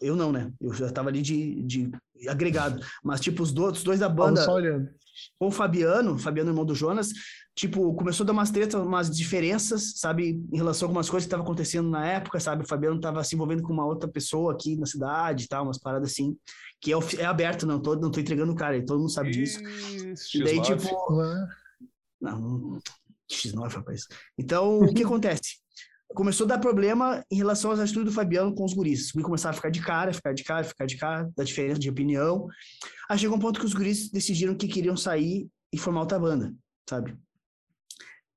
Eu 0.00 0.14
não, 0.14 0.30
né? 0.30 0.52
Eu 0.60 0.74
já 0.74 0.90
tava 0.90 1.08
ali 1.08 1.22
de, 1.22 1.62
de 1.62 1.90
agregado. 2.28 2.80
Mas, 3.02 3.20
tipo, 3.20 3.42
os 3.42 3.52
dois, 3.52 3.78
os 3.78 3.84
dois 3.84 4.00
da 4.00 4.08
banda, 4.08 4.44
com 5.38 5.46
o 5.46 5.50
Fabiano, 5.50 6.18
Fabiano, 6.18 6.50
irmão 6.50 6.64
do 6.64 6.74
Jonas, 6.74 7.08
tipo, 7.54 7.94
começou 7.94 8.24
a 8.24 8.26
dar 8.26 8.32
umas 8.32 8.50
tretas, 8.50 8.80
umas 8.80 9.10
diferenças, 9.14 9.92
sabe, 9.96 10.40
em 10.52 10.56
relação 10.56 10.86
a 10.86 10.88
algumas 10.88 11.08
coisas 11.10 11.24
que 11.24 11.28
estavam 11.28 11.44
acontecendo 11.44 11.90
na 11.90 12.06
época, 12.06 12.40
sabe? 12.40 12.64
O 12.64 12.66
Fabiano 12.68 12.96
estava 12.96 13.22
se 13.22 13.34
envolvendo 13.34 13.62
com 13.62 13.72
uma 13.72 13.84
outra 13.86 14.08
pessoa 14.08 14.52
aqui 14.54 14.76
na 14.76 14.86
cidade 14.86 15.44
e 15.44 15.48
tal, 15.48 15.64
umas 15.64 15.78
paradas 15.78 16.10
assim, 16.12 16.36
que 16.80 16.92
é, 16.92 16.96
é 17.18 17.24
aberto, 17.24 17.66
não 17.66 17.80
tô, 17.80 17.94
não 17.94 18.10
tô 18.10 18.20
entregando 18.20 18.52
o 18.52 18.56
cara, 18.56 18.76
e 18.76 18.84
todo 18.84 18.98
mundo 19.00 19.10
sabe 19.12 19.30
disso. 19.30 19.60
Ixi, 19.62 20.38
E 20.38 20.44
daí, 20.44 20.58
X9. 20.60 20.76
tipo, 20.78 21.22
não- 22.20 22.78
X9, 23.30 23.72
rapaz. 23.74 24.06
Então, 24.38 24.80
o 24.80 24.92
que 24.94 25.02
acontece? 25.04 25.60
Começou 26.14 26.44
a 26.44 26.48
dar 26.48 26.58
problema 26.58 27.24
em 27.30 27.36
relação 27.36 27.70
às 27.70 27.80
atitudes 27.80 28.12
do 28.12 28.14
Fabiano 28.14 28.54
com 28.54 28.64
os 28.64 28.74
guris. 28.74 29.06
Os 29.06 29.12
guris 29.12 29.24
começaram 29.24 29.52
a 29.52 29.56
ficar 29.56 29.70
de 29.70 29.80
cara, 29.80 30.12
ficar 30.12 30.34
de 30.34 30.44
cara, 30.44 30.64
ficar 30.64 30.84
de 30.86 30.96
cara, 30.98 31.30
da 31.34 31.42
diferença 31.42 31.80
de 31.80 31.88
opinião. 31.88 32.46
Aí 33.08 33.18
chegou 33.18 33.36
um 33.36 33.40
ponto 33.40 33.58
que 33.58 33.64
os 33.64 33.72
guris 33.72 34.10
decidiram 34.10 34.54
que 34.54 34.68
queriam 34.68 34.94
sair 34.96 35.48
e 35.72 35.78
formar 35.78 36.00
outra 36.00 36.18
banda, 36.18 36.54
sabe? 36.88 37.16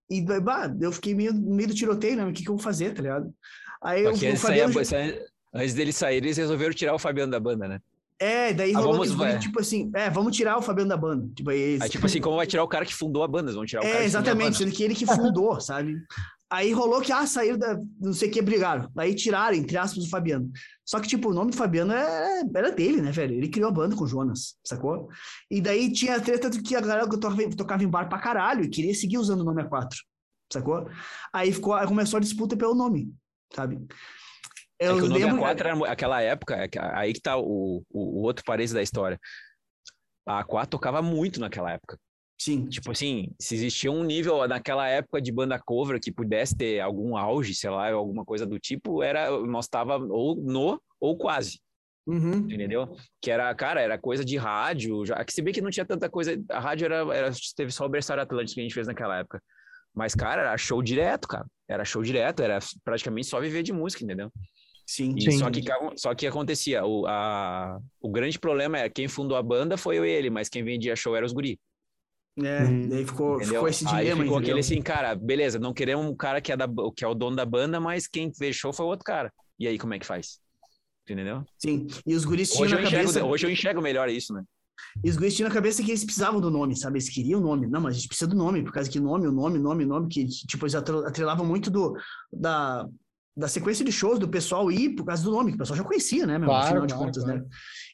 E, 0.09 0.21
bah, 0.21 0.73
eu 0.79 0.91
fiquei 0.91 1.15
meio 1.15 1.33
meio 1.33 1.69
do 1.69 1.73
tiroteio, 1.75 2.17
né? 2.17 2.25
O 2.25 2.33
que, 2.33 2.43
que 2.43 2.49
eu 2.49 2.55
vou 2.55 2.63
fazer, 2.63 2.93
tá 2.93 3.01
ligado? 3.01 3.33
Aí 3.81 4.03
eu, 4.03 4.11
o 4.11 4.37
Fabiano... 4.37 4.85
saía- 4.85 5.25
antes 5.53 5.73
deles 5.73 5.95
saírem, 5.95 6.27
eles 6.27 6.37
resolveram 6.37 6.73
tirar 6.73 6.93
o 6.93 6.99
Fabiano 6.99 7.31
da 7.31 7.39
banda, 7.39 7.67
né? 7.67 7.79
É, 8.17 8.53
daí 8.53 8.73
Ah, 8.73 8.79
rolou 8.79 9.05
vamos 9.05 9.41
tipo 9.41 9.59
assim, 9.59 9.91
é, 9.93 10.09
vamos 10.09 10.35
tirar 10.35 10.57
o 10.57 10.61
Fabiano 10.61 10.89
da 10.89 10.95
banda. 10.95 11.29
Tipo, 11.35 11.49
aí, 11.49 11.77
Aí, 11.81 11.89
tipo 11.89 12.05
assim, 12.05 12.21
como 12.21 12.37
vai 12.37 12.47
tirar 12.47 12.63
o 12.63 12.67
cara 12.67 12.85
que 12.85 12.93
fundou 12.93 13.23
a 13.23 13.27
banda? 13.27 13.51
Vão 13.51 13.65
tirar 13.65 13.81
o 13.81 13.83
cara 13.83 13.95
É, 13.95 14.03
que 14.05 14.09
fundou 14.09 14.19
a 14.19 14.21
exatamente, 14.21 14.57
sendo 14.57 14.71
que 14.71 14.83
ele 14.83 14.95
que 14.95 15.05
fundou, 15.05 15.59
sabe? 15.59 15.95
Aí 16.55 16.71
rolou 16.71 17.01
que, 17.01 17.11
ah, 17.11 17.27
saíram 17.27 17.57
da. 17.57 17.77
Não 17.99 18.13
sei 18.13 18.29
o 18.29 18.31
que, 18.31 18.41
brigaram. 18.41 18.89
Aí 18.97 19.13
tiraram, 19.13 19.55
entre 19.57 19.77
aspas, 19.77 20.03
o 20.05 20.09
Fabiano. 20.09 20.49
Só 20.85 20.99
que, 20.99 21.07
tipo, 21.07 21.29
o 21.29 21.33
nome 21.33 21.51
do 21.51 21.57
Fabiano 21.57 21.91
era, 21.91 22.43
era 22.55 22.71
dele, 22.71 23.01
né, 23.01 23.11
velho? 23.11 23.33
Ele 23.35 23.49
criou 23.49 23.69
a 23.69 23.73
banda 23.73 23.95
com 23.95 24.03
o 24.03 24.07
Jonas, 24.07 24.55
sacou? 24.65 25.09
E 25.51 25.59
daí 25.59 25.91
tinha 25.91 26.15
a 26.15 26.19
treta 26.21 26.49
de 26.49 26.61
que 26.61 26.75
a 26.75 26.81
galera 26.81 27.09
tocava, 27.09 27.49
tocava 27.55 27.83
em 27.83 27.87
bar 27.89 28.07
pra 28.07 28.19
caralho 28.19 28.63
e 28.63 28.69
queria 28.69 28.93
seguir 28.93 29.17
usando 29.17 29.41
o 29.41 29.43
nome 29.43 29.63
A4, 29.63 29.95
sacou? 30.51 30.89
Aí, 31.33 31.51
ficou, 31.51 31.73
aí 31.73 31.87
começou 31.87 32.17
a 32.17 32.21
disputa 32.21 32.55
pelo 32.55 32.73
nome, 32.75 33.13
sabe? 33.53 33.85
É 34.79 34.87
Eu 34.89 34.97
que 34.97 35.03
o 35.03 35.09
nome 35.09 35.23
lembro- 35.25 35.41
A4 35.43 35.59
era 35.59 35.91
aquela 35.91 36.21
época, 36.21 36.55
é 36.55 36.67
que- 36.67 36.79
aí 36.79 37.13
que 37.13 37.21
tá 37.21 37.37
o, 37.37 37.83
o, 37.89 38.19
o 38.19 38.21
outro 38.21 38.43
parênteses 38.45 38.73
da 38.73 38.81
história. 38.83 39.19
A 40.27 40.43
A4 40.43 40.67
tocava 40.67 41.01
muito 41.01 41.39
naquela 41.39 41.71
época. 41.71 41.97
Sim, 42.37 42.67
Tipo 42.67 42.91
assim, 42.91 43.29
se 43.39 43.55
existia 43.55 43.91
um 43.91 44.03
nível 44.03 44.45
naquela 44.47 44.87
época 44.87 45.21
de 45.21 45.31
banda 45.31 45.57
cover 45.57 45.99
que 45.99 46.11
pudesse 46.11 46.55
ter 46.55 46.79
algum 46.81 47.15
auge, 47.15 47.55
sei 47.55 47.69
lá, 47.69 47.91
alguma 47.91 48.25
coisa 48.25 48.45
do 48.45 48.59
tipo, 48.59 49.01
era 49.01 49.31
nós 49.45 49.67
tava 49.67 49.97
ou 49.97 50.35
no 50.35 50.81
ou 50.99 51.17
quase, 51.17 51.59
uhum, 52.05 52.39
entendeu? 52.39 52.95
Que 53.21 53.31
era, 53.31 53.53
cara, 53.55 53.81
era 53.81 53.97
coisa 53.97 54.23
de 54.23 54.35
rádio, 54.37 55.05
já 55.05 55.23
que 55.23 55.33
se 55.33 55.41
bem 55.41 55.53
que 55.53 55.61
não 55.61 55.69
tinha 55.69 55.85
tanta 55.85 56.09
coisa, 56.09 56.37
a 56.49 56.59
rádio 56.59 56.85
era, 56.85 57.15
era 57.15 57.31
teve 57.55 57.71
só 57.71 57.85
o 57.85 57.89
Berçário 57.89 58.21
Atlântico 58.21 58.55
que 58.55 58.59
a 58.61 58.63
gente 58.63 58.73
fez 58.73 58.87
naquela 58.87 59.17
época. 59.17 59.41
Mas 59.93 60.13
cara, 60.13 60.41
era 60.41 60.57
show 60.57 60.81
direto, 60.83 61.27
cara. 61.27 61.45
Era 61.67 61.85
show 61.85 62.03
direto, 62.03 62.43
era 62.43 62.59
praticamente 62.83 63.27
só 63.27 63.39
viver 63.39 63.63
de 63.63 63.71
música, 63.71 64.03
entendeu? 64.03 64.29
sim. 64.85 65.31
Sim. 65.31 65.39
só 65.39 65.49
que 65.49 65.61
só 65.95 66.13
que 66.13 66.27
acontecia, 66.27 66.85
o, 66.85 67.07
a, 67.07 67.79
o 68.01 68.11
grande 68.11 68.37
problema 68.37 68.77
é 68.77 68.89
quem 68.89 69.07
fundou 69.07 69.37
a 69.37 69.41
banda 69.41 69.77
foi 69.77 69.97
eu 69.97 70.05
e 70.05 70.09
ele, 70.09 70.29
mas 70.29 70.49
quem 70.49 70.63
vendia 70.63 70.95
show 70.95 71.15
era 71.15 71.25
os 71.25 71.31
guri. 71.33 71.57
É, 72.37 72.63
Hum. 72.65 72.89
daí 72.89 73.05
ficou, 73.05 73.35
Entendeu? 73.37 73.53
ficou 73.55 73.67
esse 73.69 73.85
Aí 73.87 73.91
dilema, 73.91 74.23
ficou 74.23 74.23
entendeu? 74.23 74.37
aquele 74.39 74.59
assim, 74.59 74.81
cara, 74.81 75.15
beleza, 75.15 75.57
não 75.57 75.73
queremos 75.73 76.05
um 76.05 76.13
cara 76.15 76.41
que 76.41 76.51
é, 76.51 76.57
da, 76.57 76.67
que 76.95 77.05
é 77.05 77.07
o 77.07 77.13
dono 77.15 77.35
da 77.35 77.45
banda, 77.45 77.79
mas 77.79 78.07
quem 78.07 78.33
fechou 78.33 78.73
foi 78.73 78.85
o 78.85 78.89
outro 78.89 79.05
cara. 79.05 79.31
E 79.57 79.67
aí, 79.67 79.77
como 79.79 79.93
é 79.93 79.99
que 79.99 80.05
faz? 80.05 80.39
Entendeu? 81.09 81.43
Sim, 81.57 81.87
e 82.05 82.13
os 82.13 82.25
guris 82.25 82.49
tinham 82.51 82.67
na 82.69 82.81
enxergo, 82.81 83.07
cabeça... 83.07 83.23
hoje 83.25 83.45
eu 83.45 83.49
enxergo 83.51 83.81
melhor 83.81 84.09
isso, 84.09 84.33
né? 84.33 84.43
E 85.03 85.09
os 85.09 85.15
guris 85.15 85.33
tinham 85.35 85.47
na 85.47 85.53
cabeça 85.55 85.81
que 85.81 85.89
eles 85.91 86.03
precisavam 86.03 86.41
do 86.41 86.51
nome, 86.51 86.75
sabe? 86.75 86.97
Eles 86.97 87.09
queriam 87.09 87.39
o 87.39 87.43
nome. 87.43 87.67
Não, 87.67 87.79
mas 87.79 87.93
a 87.95 87.97
gente 87.99 88.07
precisa 88.09 88.29
do 88.29 88.35
nome, 88.35 88.63
por 88.63 88.73
causa 88.73 88.89
que 88.89 88.99
nome, 88.99 89.27
o 89.27 89.31
nome, 89.31 89.57
nome, 89.57 89.85
nome, 89.85 90.09
que, 90.09 90.25
tipo, 90.27 90.65
eles 90.65 90.75
atrel- 90.75 91.05
atrelavam 91.07 91.45
muito 91.45 91.71
do, 91.71 91.95
da, 92.33 92.85
da 93.37 93.47
sequência 93.47 93.85
de 93.85 93.91
shows 93.93 94.19
do 94.19 94.27
pessoal 94.27 94.69
ir 94.69 94.89
por 94.95 95.05
causa 95.05 95.23
do 95.23 95.31
nome, 95.31 95.51
que 95.51 95.55
o 95.55 95.59
pessoal 95.59 95.77
já 95.77 95.83
conhecia, 95.85 96.25
né, 96.25 96.37
meu? 96.37 96.49
Claro, 96.49 96.65
Afinal 96.65 96.85
de 96.87 96.93
claro, 96.93 97.05
contas, 97.05 97.23
claro. 97.23 97.39
né? 97.39 97.45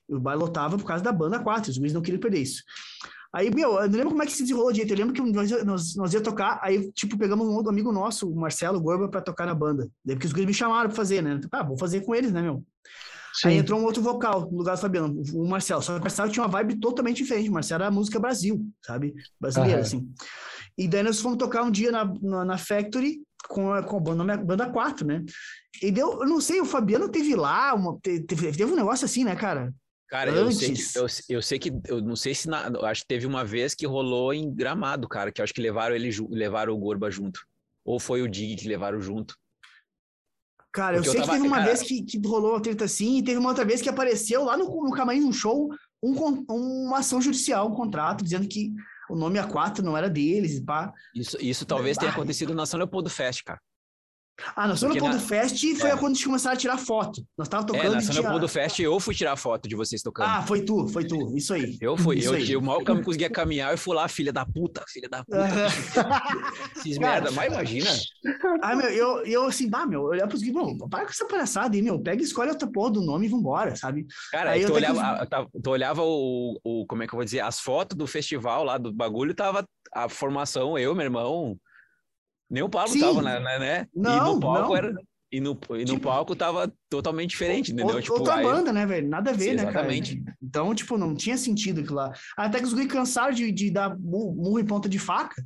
E 0.10 0.16
o 0.16 0.20
bar 0.20 0.36
lotava 0.36 0.78
por 0.78 0.86
causa 0.86 1.04
da 1.04 1.12
banda 1.12 1.40
4, 1.40 1.70
os 1.70 1.78
guris 1.78 1.94
não 1.94 2.02
queriam 2.02 2.20
perder 2.20 2.40
isso. 2.40 2.64
Aí, 3.34 3.50
meu, 3.54 3.80
eu 3.80 3.90
não 3.90 3.98
lembro 3.98 4.10
como 4.10 4.24
é 4.24 4.26
que 4.26 4.34
se 4.34 4.42
desenrolou 4.42 4.72
direito. 4.74 4.92
Eu 4.92 4.98
lembro 4.98 5.14
que 5.14 5.22
nós, 5.22 5.64
nós, 5.64 5.96
nós 5.96 6.14
ia 6.14 6.22
tocar, 6.22 6.60
aí, 6.62 6.92
tipo, 6.92 7.18
pegamos 7.18 7.48
um 7.48 7.54
outro 7.54 7.72
amigo 7.72 7.92
nosso, 7.92 8.30
o 8.30 8.36
Marcelo 8.36 8.80
Gorba, 8.82 9.08
pra 9.08 9.22
tocar 9.22 9.46
na 9.46 9.56
banda. 9.56 9.90
Daí, 10.04 10.16
porque 10.16 10.28
os 10.28 10.34
guris 10.34 10.48
me 10.48 10.54
chamaram 10.54 10.90
pra 10.90 10.96
fazer, 10.98 11.22
né? 11.22 11.40
Ah, 11.52 11.64
vou 11.64 11.78
fazer 11.78 12.02
com 12.02 12.14
eles, 12.14 12.32
né, 12.32 12.42
meu? 12.42 12.64
Aí 13.46 13.54
Sim. 13.54 13.60
entrou 13.60 13.80
um 13.80 13.86
outro 13.86 14.02
vocal 14.02 14.50
no 14.52 14.58
lugar 14.58 14.76
do 14.76 14.82
Fabiano, 14.82 15.22
o 15.34 15.48
Marcelo. 15.48 15.82
Só 15.82 15.94
que 15.94 16.00
o 16.00 16.02
Marcelo 16.02 16.30
tinha 16.30 16.44
uma 16.44 16.50
vibe 16.52 16.78
totalmente 16.80 17.18
diferente. 17.24 17.50
O 17.50 17.54
Marcelo 17.54 17.84
era 17.84 17.92
música 17.92 18.20
Brasil, 18.20 18.66
sabe? 18.86 19.14
Brasileira, 19.40 19.80
assim. 19.82 20.12
E 20.78 20.86
daí 20.88 21.02
nós 21.02 21.22
fomos 21.22 21.38
tocar 21.38 21.64
um 21.64 21.72
dia 21.72 21.92
na, 21.92 22.04
na, 22.22 22.44
na 22.44 22.58
Factory 22.58 23.22
com 23.48 23.72
a, 23.72 23.82
com 23.82 23.98
a 23.98 24.00
banda, 24.02 24.38
banda 24.38 24.70
4, 24.70 25.08
né? 25.08 25.24
E 25.82 25.90
deu, 25.92 26.20
eu 26.22 26.28
não 26.28 26.42
sei, 26.42 26.60
o 26.60 26.66
Fabiano 26.66 27.08
teve 27.10 27.34
lá, 27.36 27.74
uma, 27.74 27.98
te- 28.02 28.20
teve, 28.20 28.52
teve 28.52 28.66
um 28.72 28.76
negócio 28.76 29.06
assim, 29.06 29.24
né, 29.24 29.36
cara? 29.36 29.74
Cara, 30.12 30.30
eu 30.30 30.52
sei, 30.52 30.74
que, 30.74 30.82
eu, 30.98 31.06
eu 31.30 31.42
sei 31.42 31.58
que, 31.58 31.72
eu 31.88 32.02
não 32.02 32.18
sei 32.18 32.36
se, 32.36 32.50
na, 32.50 32.68
eu 32.68 32.86
acho 32.86 33.04
que 33.04 33.08
teve 33.08 33.26
uma 33.26 33.46
vez 33.46 33.74
que 33.74 33.88
rolou 33.88 34.34
em 34.34 34.54
Gramado, 34.54 35.08
cara, 35.08 35.32
que 35.32 35.40
eu 35.40 35.44
acho 35.44 35.54
que 35.54 35.62
levaram 35.62 35.96
ele, 35.96 36.10
levaram 36.30 36.74
o 36.74 36.78
Gorba 36.78 37.10
junto. 37.10 37.40
Ou 37.86 37.98
foi 37.98 38.22
o 38.22 38.28
Dig 38.28 38.58
que 38.58 38.68
levaram 38.68 39.00
junto. 39.00 39.34
Cara, 40.74 40.98
eu 40.98 41.02
Porque 41.02 41.08
eu 41.08 41.12
sei 41.14 41.22
que 41.22 41.28
tava- 41.28 41.38
teve 41.38 41.48
uma 41.48 41.58
cara- 41.58 41.68
vez 41.70 41.82
que, 41.82 42.04
que 42.04 42.28
rolou 42.28 42.52
uma 42.52 42.62
treta 42.62 42.84
assim, 42.84 43.20
e 43.20 43.24
teve 43.24 43.38
uma 43.40 43.50
outra 43.50 43.64
vez 43.64 43.82
que 43.82 43.88
apareceu 43.88 44.44
lá 44.44 44.58
no, 44.58 44.66
no 44.66 44.92
camarim, 44.92 45.22
num 45.22 45.32
show, 45.32 45.70
um, 46.04 46.14
uma 46.50 47.00
ação 47.00 47.22
judicial, 47.22 47.70
um 47.70 47.74
contrato, 47.74 48.22
dizendo 48.22 48.48
que 48.50 48.74
o 49.10 49.16
nome 49.16 49.40
A4 49.40 49.80
não 49.80 49.98
era 49.98 50.10
deles 50.10 50.60
pá. 50.60 50.92
Isso, 51.16 51.38
isso 51.40 51.66
talvez 51.66 51.98
tenha 51.98 52.12
acontecido 52.12 52.54
na 52.54 52.66
São 52.66 52.78
Leopoldo 52.78 53.10
Fest, 53.10 53.44
cara. 53.46 53.62
Ah, 54.56 54.68
na 54.68 54.76
Zona 54.76 54.96
Pão 54.98 55.10
do 55.10 55.20
Fest 55.20 55.64
foi 55.78 55.90
é. 55.90 55.98
quando 55.98 56.12
a 56.12 56.16
gente 56.16 56.26
começaram 56.26 56.56
a 56.56 56.58
tirar 56.58 56.78
foto. 56.78 57.26
Nós 57.38 57.48
tava 57.48 57.66
tocando. 57.66 57.86
É, 57.86 57.90
na 57.90 58.00
Zona 58.00 58.22
tinha... 58.22 58.40
do 58.40 58.48
Fest 58.48 58.80
eu 58.80 59.00
fui 59.00 59.16
tirar 59.16 59.36
foto 59.36 59.68
de 59.68 59.76
vocês 59.76 60.02
tocando. 60.02 60.28
Ah, 60.28 60.42
foi 60.42 60.62
tu, 60.62 60.88
foi 60.88 61.06
tu, 61.06 61.36
isso 61.36 61.54
aí. 61.54 61.78
Eu 61.82 61.98
fui, 61.98 62.20
isso 62.20 62.30
eu, 62.30 62.34
aí. 62.34 62.52
eu 62.52 62.62
mal 62.62 62.84
conseguia 62.84 63.30
caminhar, 63.30 63.72
eu 63.72 63.78
fui 63.78 63.96
lá, 63.96 64.08
filha 64.08 64.32
da 64.32 64.46
puta, 64.46 64.84
filha 64.88 65.10
da 65.10 65.24
puta. 65.24 65.38
Esses 66.78 66.98
merda, 66.98 67.32
mas 67.32 67.52
imagina. 67.52 67.90
Ah, 68.62 68.76
meu, 68.76 68.90
eu, 68.90 69.26
eu 69.26 69.46
assim, 69.46 69.70
bah, 69.70 69.86
meu, 69.86 70.02
eu 70.02 70.08
olhava 70.08 70.30
pros 70.30 70.42
guris, 70.42 70.78
para 70.90 71.06
com 71.06 71.12
essa 71.12 71.28
palhaçada 71.28 71.76
aí, 71.76 71.82
meu, 71.82 72.00
pega 72.00 72.22
e 72.22 72.26
escolhe 72.26 72.50
outra 72.50 72.68
porra 72.68 72.92
do 72.92 73.02
nome 73.02 73.26
e 73.26 73.30
vambora, 73.30 73.76
sabe? 73.76 74.06
Cara, 74.32 74.52
aí 74.52 74.66
tu 74.66 74.74
olhava, 74.74 75.26
que... 75.26 75.62
tu 75.62 75.70
olhava 75.70 76.02
o, 76.04 76.60
o, 76.64 76.86
como 76.86 77.04
é 77.04 77.08
que 77.08 77.14
eu 77.14 77.18
vou 77.18 77.26
dizer, 77.26 77.40
as 77.42 77.60
fotos 77.60 77.98
do 77.98 78.08
festival 78.08 78.64
lá, 78.64 78.78
do 78.78 78.92
bagulho, 78.92 79.34
tava 79.34 79.66
a 79.94 80.08
formação, 80.08 80.78
eu, 80.78 80.96
meu 80.96 81.04
irmão, 81.04 81.58
nem 82.52 82.62
o 82.62 82.70
Pablo 82.70 82.92
Sim. 82.92 83.00
tava, 83.00 83.22
né? 83.22 83.40
né? 83.40 83.88
Não, 83.96 84.12
e 84.12 84.34
no 84.34 84.40
palco 84.40 84.70
não. 84.70 84.76
era 84.76 84.94
e 85.32 85.40
no, 85.40 85.58
e 85.70 85.80
no 85.80 85.86
tipo, 85.86 86.02
palco 86.02 86.36
tava 86.36 86.72
totalmente 86.90 87.30
diferente, 87.30 87.72
entendeu? 87.72 87.86
Outra, 87.86 88.02
tipo, 88.02 88.16
outra 88.16 88.36
aí... 88.36 88.44
banda, 88.44 88.74
né, 88.74 88.86
velho? 88.86 89.08
Nada 89.08 89.32
a 89.32 89.34
ver, 89.34 89.52
Sim, 89.52 89.56
né, 89.56 89.64
exatamente. 89.64 90.22
cara? 90.22 90.38
Então, 90.44 90.76
tipo, 90.76 90.98
não 90.98 91.16
tinha 91.16 91.38
sentido 91.38 91.80
aquilo 91.80 91.96
lá. 91.96 92.12
Até 92.36 92.60
que 92.60 92.66
os 92.66 92.74
guri 92.74 92.86
cansaram 92.86 93.34
de, 93.34 93.50
de 93.50 93.72
dar 93.72 93.98
murro 93.98 94.60
em 94.60 94.66
ponta 94.66 94.90
de 94.90 95.00
faca. 95.00 95.42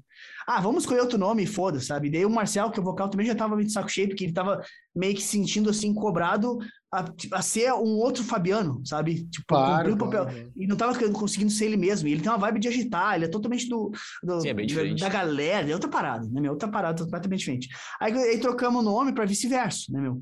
Ah, 0.48 0.60
vamos 0.60 0.84
escolher 0.84 1.02
outro 1.02 1.20
nome 1.20 1.44
e 1.44 1.48
foda, 1.48 1.80
sabe? 1.80 2.10
Daí 2.10 2.26
o 2.26 2.32
Marcel, 2.32 2.72
que 2.72 2.80
é 2.80 2.82
o 2.82 2.86
vocal, 2.86 3.10
também 3.10 3.28
já 3.28 3.36
tava 3.36 3.56
meio 3.56 3.68
de 3.68 3.74
saco 3.74 3.90
cheio, 3.90 4.08
porque 4.08 4.24
ele 4.24 4.34
tava 4.34 4.60
meio 4.96 5.14
que 5.14 5.22
sentindo, 5.22 5.70
assim, 5.70 5.94
cobrado 5.94 6.58
a, 7.00 7.38
a 7.38 7.42
ser 7.42 7.74
um 7.74 7.98
outro 7.98 8.24
Fabiano, 8.24 8.82
sabe? 8.86 9.26
Tipo, 9.26 9.46
claro, 9.48 9.94
o 9.94 9.98
papel. 9.98 10.26
Claro. 10.26 10.52
E 10.56 10.68
não 10.68 10.76
tava 10.76 10.98
conseguindo 11.12 11.52
ser 11.52 11.66
ele 11.66 11.78
mesmo. 11.78 12.08
E 12.08 12.12
ele 12.12 12.22
tem 12.22 12.32
uma 12.32 12.38
vibe 12.38 12.60
de 12.60 12.68
agitar, 12.68 13.16
ele 13.16 13.26
é 13.26 13.28
totalmente 13.28 13.68
do, 13.68 13.92
do 14.24 14.42
Sim, 14.42 14.50
é 14.50 14.54
bem 14.54 14.66
diferente. 14.66 15.00
da 15.00 15.10
galera, 15.10 15.70
é 15.70 15.74
outra 15.74 15.90
parada, 15.90 16.28
né, 16.28 16.42
meu? 16.42 16.52
Outra 16.52 16.70
parada 16.70 17.04
completamente 17.04 17.40
diferente. 17.40 17.70
Aí, 18.00 18.14
aí 18.14 18.40
trocamos 18.40 18.82
o 18.82 18.86
nome 18.86 19.14
para 19.14 19.26
vice-verso, 19.26 19.92
né, 19.92 20.02
meu? 20.02 20.22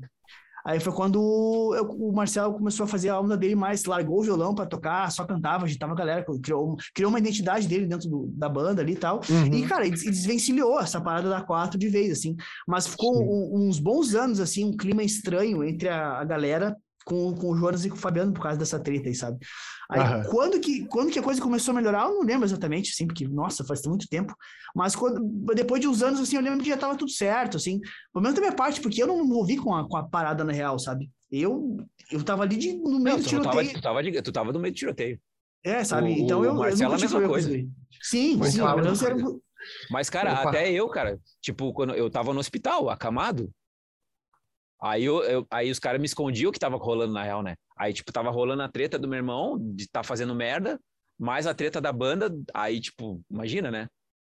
Aí 0.64 0.80
foi 0.80 0.92
quando 0.92 1.74
eu, 1.76 1.84
o 1.90 2.12
Marcelo 2.12 2.54
começou 2.54 2.84
a 2.84 2.86
fazer 2.86 3.10
a 3.10 3.20
onda 3.20 3.36
dele 3.36 3.54
mais, 3.54 3.84
largou 3.84 4.20
o 4.20 4.22
violão 4.22 4.54
para 4.54 4.64
tocar, 4.64 5.10
só 5.12 5.24
cantava, 5.24 5.66
agitava 5.66 5.92
a 5.92 5.96
galera, 5.96 6.24
criou, 6.42 6.76
criou 6.94 7.10
uma 7.10 7.18
identidade 7.18 7.68
dele 7.68 7.86
dentro 7.86 8.08
do, 8.08 8.26
da 8.28 8.48
banda 8.48 8.80
ali 8.80 8.94
e 8.94 8.96
tal. 8.96 9.20
Uhum. 9.28 9.54
E, 9.54 9.66
cara, 9.66 9.86
ele 9.86 9.94
desvencilhou 9.94 10.80
essa 10.80 11.00
parada 11.00 11.28
da 11.28 11.42
quatro 11.42 11.78
de 11.78 11.88
vez, 11.88 12.12
assim. 12.12 12.34
Mas 12.66 12.86
ficou 12.86 13.14
um, 13.14 13.68
uns 13.68 13.78
bons 13.78 14.14
anos, 14.14 14.40
assim, 14.40 14.64
um 14.64 14.76
clima 14.76 15.02
estranho 15.02 15.62
entre 15.62 15.88
a, 15.88 16.18
a 16.20 16.24
galera 16.24 16.74
com, 17.04 17.34
com 17.34 17.50
o 17.50 17.56
Jonas 17.56 17.84
e 17.84 17.90
com 17.90 17.96
o 17.96 17.98
Fabiano 17.98 18.32
por 18.32 18.42
causa 18.42 18.58
dessa 18.58 18.80
treta 18.80 19.08
aí, 19.08 19.14
sabe? 19.14 19.38
Aí, 19.90 20.00
uhum. 20.00 20.22
quando, 20.30 20.60
que, 20.60 20.86
quando 20.86 21.10
que 21.10 21.18
a 21.18 21.22
coisa 21.22 21.40
começou 21.40 21.72
a 21.72 21.74
melhorar, 21.74 22.06
eu 22.06 22.14
não 22.14 22.22
lembro 22.22 22.46
exatamente, 22.46 22.90
assim, 22.90 23.06
porque, 23.06 23.28
nossa, 23.28 23.64
faz 23.64 23.82
muito 23.86 24.08
tempo. 24.08 24.34
Mas 24.74 24.96
quando, 24.96 25.22
depois 25.54 25.80
de 25.80 25.86
uns 25.86 26.02
anos, 26.02 26.20
assim, 26.20 26.36
eu 26.36 26.42
lembro 26.42 26.60
que 26.62 26.68
já 26.68 26.76
tava 26.76 26.96
tudo 26.96 27.10
certo, 27.10 27.56
assim. 27.56 27.80
Pelo 28.12 28.22
menos 28.22 28.34
da 28.34 28.40
minha 28.40 28.54
parte, 28.54 28.80
porque 28.80 29.02
eu 29.02 29.06
não 29.06 29.18
me 29.18 29.24
envolvi 29.24 29.56
com 29.56 29.74
a, 29.74 29.86
com 29.86 29.96
a 29.96 30.08
parada 30.08 30.42
na 30.42 30.52
real, 30.52 30.78
sabe? 30.78 31.10
Eu, 31.30 31.76
eu 32.10 32.22
tava 32.22 32.42
ali 32.42 32.56
de, 32.56 32.74
no 32.74 32.98
meio 32.98 33.16
não, 33.16 33.22
do 33.22 33.28
tiroteio. 33.28 33.72
Tu 33.72 33.82
tava, 33.82 34.02
tu, 34.02 34.10
tava 34.10 34.22
tu 34.22 34.32
tava 34.32 34.52
no 34.52 34.58
meio 34.58 34.72
do 34.72 34.76
tiroteio. 34.76 35.20
É, 35.64 35.82
sabe? 35.82 36.08
O, 36.08 36.10
então 36.10 36.44
eu. 36.44 36.54
Marcelo 36.54 36.92
eu 36.92 36.96
a 36.96 37.00
mesma 37.00 37.28
coisa. 37.28 37.50
Sim, 37.50 37.72
sim. 38.02 38.36
Mas, 38.36 38.58
era... 39.02 39.16
mas, 39.90 40.10
cara, 40.10 40.32
Opa. 40.32 40.50
até 40.50 40.70
eu, 40.70 40.88
cara, 40.88 41.18
tipo, 41.40 41.72
quando 41.72 41.94
eu 41.94 42.10
tava 42.10 42.34
no 42.34 42.40
hospital, 42.40 42.90
acamado, 42.90 43.50
Aí, 44.82 45.04
eu, 45.04 45.22
eu, 45.24 45.46
aí 45.50 45.70
os 45.70 45.78
caras 45.78 46.00
me 46.00 46.06
escondiam 46.06 46.50
o 46.50 46.52
que 46.52 46.58
tava 46.58 46.76
rolando 46.76 47.12
na 47.12 47.22
real, 47.22 47.42
né? 47.42 47.54
Aí, 47.76 47.92
tipo, 47.92 48.12
tava 48.12 48.30
rolando 48.30 48.62
a 48.62 48.68
treta 48.68 48.98
do 48.98 49.08
meu 49.08 49.16
irmão, 49.16 49.58
de 49.58 49.88
tá 49.88 50.02
fazendo 50.02 50.34
merda, 50.34 50.78
mais 51.18 51.46
a 51.46 51.54
treta 51.54 51.80
da 51.80 51.92
banda, 51.92 52.34
aí, 52.52 52.80
tipo, 52.80 53.20
imagina, 53.30 53.70
né? 53.70 53.88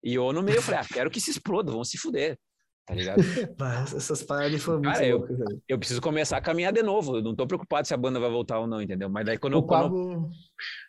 E 0.03 0.14
eu 0.14 0.32
no 0.32 0.43
meio, 0.43 0.59
eu 0.59 0.62
falei, 0.62 0.80
ah, 0.80 0.87
quero 0.87 1.11
que 1.11 1.20
se 1.20 1.30
exploda, 1.30 1.72
vão 1.72 1.82
se 1.82 1.99
fuder, 1.99 2.39
tá 2.87 2.95
ligado? 2.95 3.16
Essas 3.97 4.22
paradas 4.22 4.62
foram 4.62 4.80
muito 4.80 4.95
Cara, 4.95 5.16
loucas, 5.16 5.41
eu, 5.41 5.62
eu 5.68 5.78
preciso 5.78 6.01
começar 6.01 6.37
a 6.37 6.41
caminhar 6.41 6.72
de 6.72 6.82
novo, 6.82 7.16
eu 7.16 7.22
não 7.22 7.34
tô 7.34 7.47
preocupado 7.47 7.87
se 7.87 7.95
a 7.95 7.97
banda 7.97 8.20
vai 8.20 8.30
voltar 8.30 8.61
ou 8.61 8.66
não, 8.66 8.80
entendeu? 8.80 9.09
Mas 9.09 9.26
daí 9.26 9.39
quando 9.39 9.55
o 9.55 9.59
eu... 9.59 9.66
Pablo... 9.66 9.91
Quando... 9.91 10.30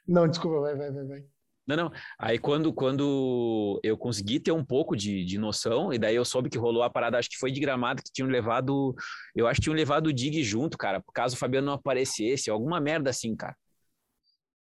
Não, 0.07 0.27
desculpa, 0.27 0.59
vai, 0.59 0.75
vai, 0.75 0.91
vai, 0.91 1.05
vai. 1.05 1.25
Não, 1.67 1.75
não. 1.75 1.91
Aí 2.17 2.39
quando, 2.39 2.71
quando 2.73 3.79
eu 3.83 3.97
consegui 3.97 4.39
ter 4.39 4.53
um 4.53 4.63
pouco 4.63 4.95
de, 4.95 5.25
de 5.25 5.37
noção, 5.37 5.91
e 5.91 5.99
daí 5.99 6.15
eu 6.15 6.23
soube 6.23 6.49
que 6.49 6.57
rolou 6.57 6.81
a 6.81 6.89
parada, 6.89 7.17
acho 7.17 7.29
que 7.29 7.37
foi 7.37 7.51
de 7.51 7.59
gramado, 7.59 8.01
que 8.01 8.11
tinham 8.11 8.29
levado. 8.29 8.95
Eu 9.35 9.47
acho 9.47 9.59
que 9.59 9.65
tinham 9.65 9.75
levado 9.75 10.07
o 10.07 10.13
Dig 10.13 10.41
junto, 10.43 10.77
cara, 10.77 11.01
por 11.01 11.11
caso 11.11 11.35
o 11.35 11.37
Fabiano 11.37 11.67
não 11.67 11.73
aparecesse, 11.73 12.49
alguma 12.49 12.79
merda 12.79 13.09
assim, 13.09 13.35
cara. 13.35 13.55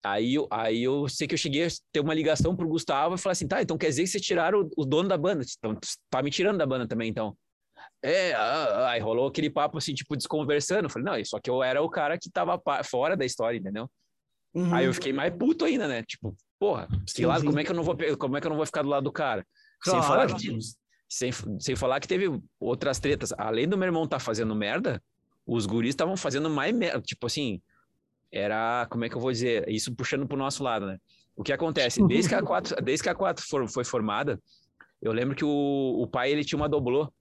Aí, 0.05 0.35
aí 0.51 0.83
eu 0.83 1.07
sei 1.07 1.27
que 1.27 1.33
eu 1.33 1.37
cheguei 1.37 1.65
a 1.65 1.69
ter 1.91 2.01
uma 2.01 2.13
ligação 2.13 2.55
pro 2.55 2.67
Gustavo 2.67 3.15
e 3.15 3.17
falei 3.17 3.31
assim: 3.33 3.47
tá, 3.47 3.61
então 3.61 3.77
quer 3.77 3.87
dizer 3.87 4.03
que 4.03 4.09
vocês 4.09 4.23
tiraram 4.23 4.61
o, 4.61 4.83
o 4.83 4.85
dono 4.85 5.09
da 5.09 5.17
banda. 5.17 5.43
Então, 5.57 5.77
tá 6.09 6.21
me 6.21 6.29
tirando 6.29 6.57
da 6.57 6.65
banda 6.65 6.87
também, 6.87 7.09
então. 7.09 7.35
É, 8.03 8.33
aí 8.85 8.99
rolou 8.99 9.27
aquele 9.27 9.49
papo 9.49 9.77
assim, 9.77 9.93
tipo, 9.93 10.15
desconversando. 10.15 10.85
Eu 10.85 10.89
falei, 10.89 11.05
não, 11.05 11.25
só 11.25 11.39
que 11.39 11.49
eu 11.49 11.63
era 11.63 11.81
o 11.81 11.89
cara 11.89 12.17
que 12.19 12.29
tava 12.29 12.61
fora 12.83 13.15
da 13.15 13.25
história, 13.25 13.57
entendeu? 13.57 13.89
Uhum. 14.53 14.73
Aí 14.73 14.85
eu 14.85 14.93
fiquei 14.93 15.11
mais 15.11 15.33
puto 15.35 15.65
ainda, 15.65 15.87
né? 15.87 16.03
Tipo, 16.03 16.35
porra, 16.59 16.87
sei 17.07 17.25
lá, 17.25 17.41
como 17.41 17.59
é 17.59 17.63
que 17.63 17.71
eu 17.71 17.75
não 17.75 17.83
vou 17.83 17.97
como 18.17 18.37
é 18.37 18.41
que 18.41 18.47
eu 18.47 18.49
não 18.49 18.57
vou 18.57 18.65
ficar 18.65 18.83
do 18.83 18.89
lado 18.89 19.03
do 19.03 19.11
cara? 19.11 19.45
Claro. 19.81 20.01
Sem 20.01 20.07
falar 20.07 20.27
que 20.27 20.59
sem, 21.09 21.31
sem 21.59 21.75
falar 21.75 21.99
que 21.99 22.07
teve 22.07 22.27
outras 22.59 22.99
tretas. 22.99 23.31
Além 23.37 23.67
do 23.67 23.77
meu 23.77 23.85
irmão 23.85 24.05
estar 24.05 24.17
tá 24.17 24.23
fazendo 24.23 24.55
merda, 24.55 25.01
os 25.45 25.65
guris 25.65 25.89
estavam 25.89 26.17
fazendo 26.17 26.49
mais 26.49 26.73
merda. 26.73 27.01
Tipo 27.01 27.27
assim, 27.27 27.61
era, 28.31 28.87
como 28.89 29.05
é 29.05 29.09
que 29.09 29.15
eu 29.15 29.21
vou 29.21 29.31
dizer? 29.31 29.69
Isso 29.69 29.93
puxando 29.95 30.27
pro 30.27 30.37
nosso 30.37 30.63
lado, 30.63 30.87
né? 30.87 30.97
O 31.35 31.43
que 31.43 31.53
acontece? 31.53 32.05
Desde 32.07 32.29
que 32.29 32.35
a 32.35 32.41
4, 32.41 32.81
desde 32.81 33.03
que 33.03 33.09
a 33.09 33.15
4 33.15 33.45
for, 33.45 33.69
foi 33.69 33.83
formada, 33.83 34.39
eu 35.01 35.11
lembro 35.11 35.35
que 35.35 35.45
o, 35.45 36.01
o 36.01 36.07
pai 36.07 36.31
ele 36.31 36.43
tinha 36.43 36.57
uma 36.57 36.69
doblô, 36.69 37.11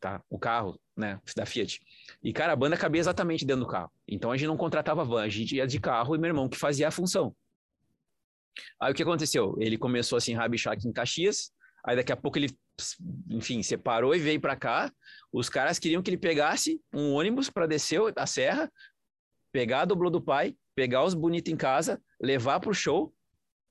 tá? 0.00 0.22
O 0.28 0.38
carro, 0.38 0.80
né? 0.96 1.20
Da 1.36 1.44
Fiat. 1.44 1.80
E, 2.22 2.32
cara, 2.32 2.52
a 2.52 2.56
banda 2.56 2.76
cabia 2.76 3.00
exatamente 3.00 3.44
dentro 3.44 3.64
do 3.64 3.70
carro. 3.70 3.92
Então 4.08 4.32
a 4.32 4.36
gente 4.36 4.48
não 4.48 4.56
contratava 4.56 5.04
van, 5.04 5.22
a 5.22 5.28
gente 5.28 5.54
ia 5.54 5.66
de 5.66 5.78
carro 5.78 6.14
e 6.14 6.18
meu 6.18 6.28
irmão 6.28 6.48
que 6.48 6.56
fazia 6.56 6.88
a 6.88 6.90
função. 6.90 7.34
Aí 8.80 8.92
o 8.92 8.94
que 8.94 9.02
aconteceu? 9.02 9.56
Ele 9.60 9.78
começou 9.78 10.16
assim, 10.16 10.34
rabichar 10.34 10.72
aqui 10.72 10.88
em 10.88 10.92
Caxias, 10.92 11.52
aí 11.84 11.96
daqui 11.96 12.12
a 12.12 12.16
pouco 12.16 12.38
ele, 12.38 12.50
enfim, 13.30 13.62
separou 13.62 14.14
e 14.14 14.18
veio 14.18 14.40
para 14.40 14.56
cá. 14.56 14.92
Os 15.32 15.48
caras 15.48 15.78
queriam 15.78 16.02
que 16.02 16.10
ele 16.10 16.18
pegasse 16.18 16.80
um 16.92 17.12
ônibus 17.12 17.48
para 17.48 17.66
descer 17.66 18.00
a 18.16 18.26
serra, 18.26 18.70
pegar 19.52 19.82
a 19.82 19.84
doblô 19.84 20.10
do 20.10 20.20
pai, 20.20 20.56
pegar 20.74 21.04
os 21.04 21.14
bonitos 21.14 21.52
em 21.52 21.56
casa, 21.56 22.00
levar 22.20 22.60
pro 22.60 22.74
show, 22.74 23.12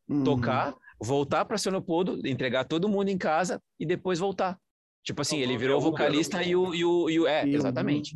uhum. 0.08 0.24
tocar, 0.24 0.76
voltar 1.00 1.46
para 1.46 1.58
São 1.58 1.72
Leopoldo, 1.72 2.26
entregar 2.28 2.66
todo 2.66 2.90
mundo 2.90 3.10
em 3.10 3.18
casa 3.18 3.62
e 3.80 3.86
depois 3.86 4.20
voltar. 4.20 4.60
Tipo 5.10 5.24
assim, 5.24 5.40
ele 5.40 5.58
virou 5.58 5.82
vocalista 5.82 6.44
e 6.44 6.56
o, 6.56 6.72
e 6.72 6.86
o, 6.86 7.10
e 7.10 7.20
o 7.20 7.26
é, 7.26 7.44
exatamente. 7.50 8.14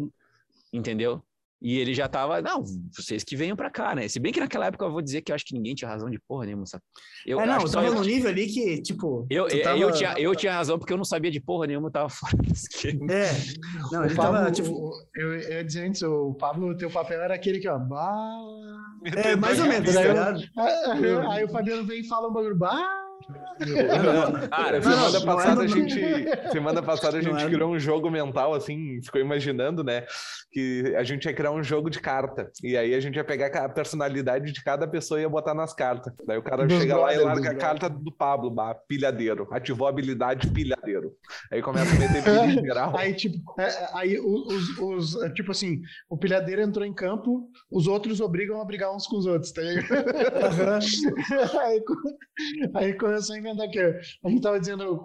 Entendeu? 0.71 1.23
E 1.59 1.79
ele 1.79 1.91
já 1.91 2.07
tava, 2.07 2.39
não, 2.39 2.63
vocês 2.95 3.23
que 3.23 3.35
venham 3.35 3.55
pra 3.55 3.71
cá, 3.71 3.95
né? 3.95 4.07
Se 4.07 4.19
bem 4.19 4.31
que 4.31 4.39
naquela 4.39 4.67
época 4.67 4.85
eu 4.85 4.91
vou 4.91 5.01
dizer 5.01 5.23
que 5.23 5.31
eu 5.31 5.35
acho 5.35 5.43
que 5.43 5.55
ninguém 5.55 5.73
tinha 5.73 5.89
razão 5.89 6.07
de 6.07 6.19
porra 6.19 6.45
nenhuma, 6.45 6.67
sabe? 6.67 6.83
Eu, 7.25 7.39
é, 7.39 7.47
não, 7.47 7.61
eu 7.61 7.71
tava 7.71 7.89
num 7.89 8.03
nível 8.03 8.29
ali 8.29 8.45
que, 8.45 8.79
tipo. 8.83 9.25
Eu, 9.27 9.47
eu, 9.47 9.63
tava... 9.63 9.79
eu, 9.79 9.91
tinha, 9.91 10.13
eu 10.19 10.35
tinha 10.35 10.53
razão 10.53 10.77
porque 10.77 10.93
eu 10.93 10.97
não 10.97 11.03
sabia 11.03 11.31
de 11.31 11.39
porra 11.39 11.65
nenhuma, 11.65 11.87
eu 11.87 11.91
tava 11.91 12.09
fora 12.09 12.37
do 12.37 12.53
esquema. 12.53 13.11
É, 13.11 13.31
não, 13.91 14.05
ele 14.05 14.13
Pablo, 14.13 14.37
tava, 14.37 14.51
tipo. 14.51 14.91
Eu, 15.15 15.33
eu 15.33 15.51
ia 15.53 15.63
dizer 15.63 15.87
antes, 15.87 16.03
o 16.03 16.35
Pablo, 16.35 16.77
teu 16.77 16.91
papel 16.91 17.19
era 17.23 17.33
aquele 17.33 17.59
que, 17.59 17.67
ó. 17.67 17.79
Bah... 17.79 18.39
É, 19.15 19.35
mais 19.35 19.59
ou 19.59 19.65
menos, 19.67 19.91
tá 19.91 20.03
ligado? 20.03 20.43
Aí, 20.55 21.15
aí 21.31 21.43
o 21.43 21.49
Fabiano 21.49 21.87
vem 21.87 22.01
e 22.01 22.07
fala 22.07 22.29
um 22.29 22.33
bagulho, 22.33 22.55
bah. 22.55 23.02
Cara, 24.49 24.81
semana 24.81 25.11
não, 25.11 25.25
passada 25.25 25.55
não 25.55 25.61
é 25.61 25.65
a 25.65 25.67
gente, 25.67 26.51
semana 26.51 26.81
passada 26.81 27.17
a 27.17 27.21
gente 27.21 27.45
criou 27.45 27.71
um 27.71 27.79
jogo 27.79 28.09
mental 28.09 28.53
assim, 28.53 29.01
ficou 29.03 29.21
imaginando, 29.21 29.83
né, 29.83 30.05
que 30.51 30.93
a 30.95 31.03
gente 31.03 31.25
ia 31.25 31.33
criar 31.33 31.51
um 31.51 31.63
jogo 31.63 31.89
de 31.89 31.99
carta 31.99 32.51
e 32.63 32.77
aí 32.77 32.93
a 32.93 32.99
gente 32.99 33.15
ia 33.15 33.23
pegar 33.23 33.47
a 33.63 33.69
personalidade 33.69 34.51
de 34.51 34.63
cada 34.63 34.87
pessoa 34.87 35.19
e 35.19 35.23
ia 35.23 35.29
botar 35.29 35.53
nas 35.53 35.73
cartas. 35.73 36.13
Daí 36.25 36.37
o 36.37 36.43
cara 36.43 36.67
chega 36.69 36.97
lá 36.97 37.13
e 37.13 37.17
larga 37.17 37.51
a 37.51 37.55
carta 37.55 37.89
do 37.89 38.11
Pablo, 38.11 38.49
bah, 38.49 38.75
pilhadeiro, 38.87 39.47
ativou 39.51 39.87
a 39.87 39.89
habilidade 39.89 40.49
pilhadeiro. 40.49 41.13
Aí 41.51 41.61
começa 41.61 41.95
a 41.95 41.99
meter 41.99 42.23
pilha 42.23 42.45
em 42.45 42.65
geral. 42.65 42.93
Aí 42.97 43.13
tipo, 43.13 43.37
é, 43.59 43.63
é 43.63 43.89
aí 43.93 44.19
os, 44.19 44.79
os, 44.79 45.21
é, 45.23 45.29
tipo 45.29 45.51
assim, 45.51 45.81
o 46.09 46.17
pilhadeiro 46.17 46.61
entrou 46.61 46.85
em 46.85 46.93
campo, 46.93 47.49
os 47.71 47.87
outros 47.87 48.21
obrigam 48.21 48.61
a 48.61 48.65
brigar 48.65 48.93
uns 48.95 49.07
com 49.07 49.17
os 49.17 49.25
outros, 49.25 49.51
tá 49.51 49.61
ligado? 49.61 49.87
aí, 51.59 51.83
aí 52.75 52.93
começou 52.93 53.35
a 53.35 53.39
inventar 53.43 53.69
que 53.69 53.79
a 53.79 54.29
gente 54.29 54.41
tava 54.41 54.59
dizendo, 54.59 55.03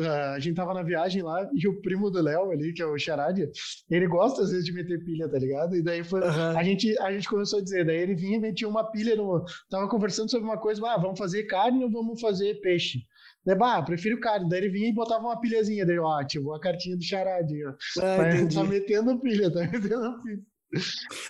a 0.00 0.38
gente 0.38 0.54
tava 0.54 0.72
na 0.72 0.82
viagem 0.82 1.22
lá 1.22 1.48
e 1.54 1.68
o 1.68 1.80
primo 1.80 2.10
do 2.10 2.22
Léo 2.22 2.50
ali, 2.50 2.72
que 2.72 2.82
é 2.82 2.86
o 2.86 2.98
Charade, 2.98 3.48
ele 3.90 4.06
gosta 4.06 4.42
às 4.42 4.50
vezes 4.50 4.64
de 4.64 4.72
meter 4.72 5.04
pilha, 5.04 5.28
tá 5.28 5.38
ligado? 5.38 5.76
E 5.76 5.82
daí 5.82 6.04
foi, 6.04 6.20
uhum. 6.20 6.58
a, 6.58 6.62
gente, 6.62 6.98
a 7.00 7.12
gente 7.12 7.28
começou 7.28 7.58
a 7.58 7.62
dizer, 7.62 7.84
daí 7.84 7.98
ele 7.98 8.14
vinha 8.14 8.36
e 8.36 8.40
metia 8.40 8.68
uma 8.68 8.90
pilha 8.90 9.16
no. 9.16 9.44
Tava 9.68 9.88
conversando 9.88 10.30
sobre 10.30 10.46
uma 10.46 10.58
coisa, 10.58 10.80
ah, 10.88 10.98
vamos 10.98 11.18
fazer 11.18 11.44
carne 11.44 11.84
ou 11.84 11.90
vamos 11.90 12.20
fazer 12.20 12.60
peixe? 12.60 13.00
Daí, 13.44 13.56
bah, 13.56 13.82
prefiro 13.82 14.20
carne. 14.20 14.48
Daí 14.48 14.60
ele 14.60 14.70
vinha 14.70 14.88
e 14.88 14.94
botava 14.94 15.24
uma 15.24 15.40
pilhazinha, 15.40 15.86
daí, 15.86 15.98
ó, 15.98 16.18
ativou 16.18 16.54
a 16.54 16.60
cartinha 16.60 16.96
do 16.96 17.02
Charade, 17.02 17.64
ó. 17.66 17.70
Ah, 17.98 18.16
tá, 18.16 18.54
tá 18.54 18.64
metendo 18.64 19.18
pilha, 19.20 19.50
tá 19.50 19.60
metendo 19.60 20.22
pilha. 20.22 20.42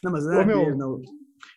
Não, 0.02 0.12
mas 0.12 0.26
não, 0.26 0.42
Ô, 0.42 0.44
meu, 0.44 0.76
não, 0.76 1.02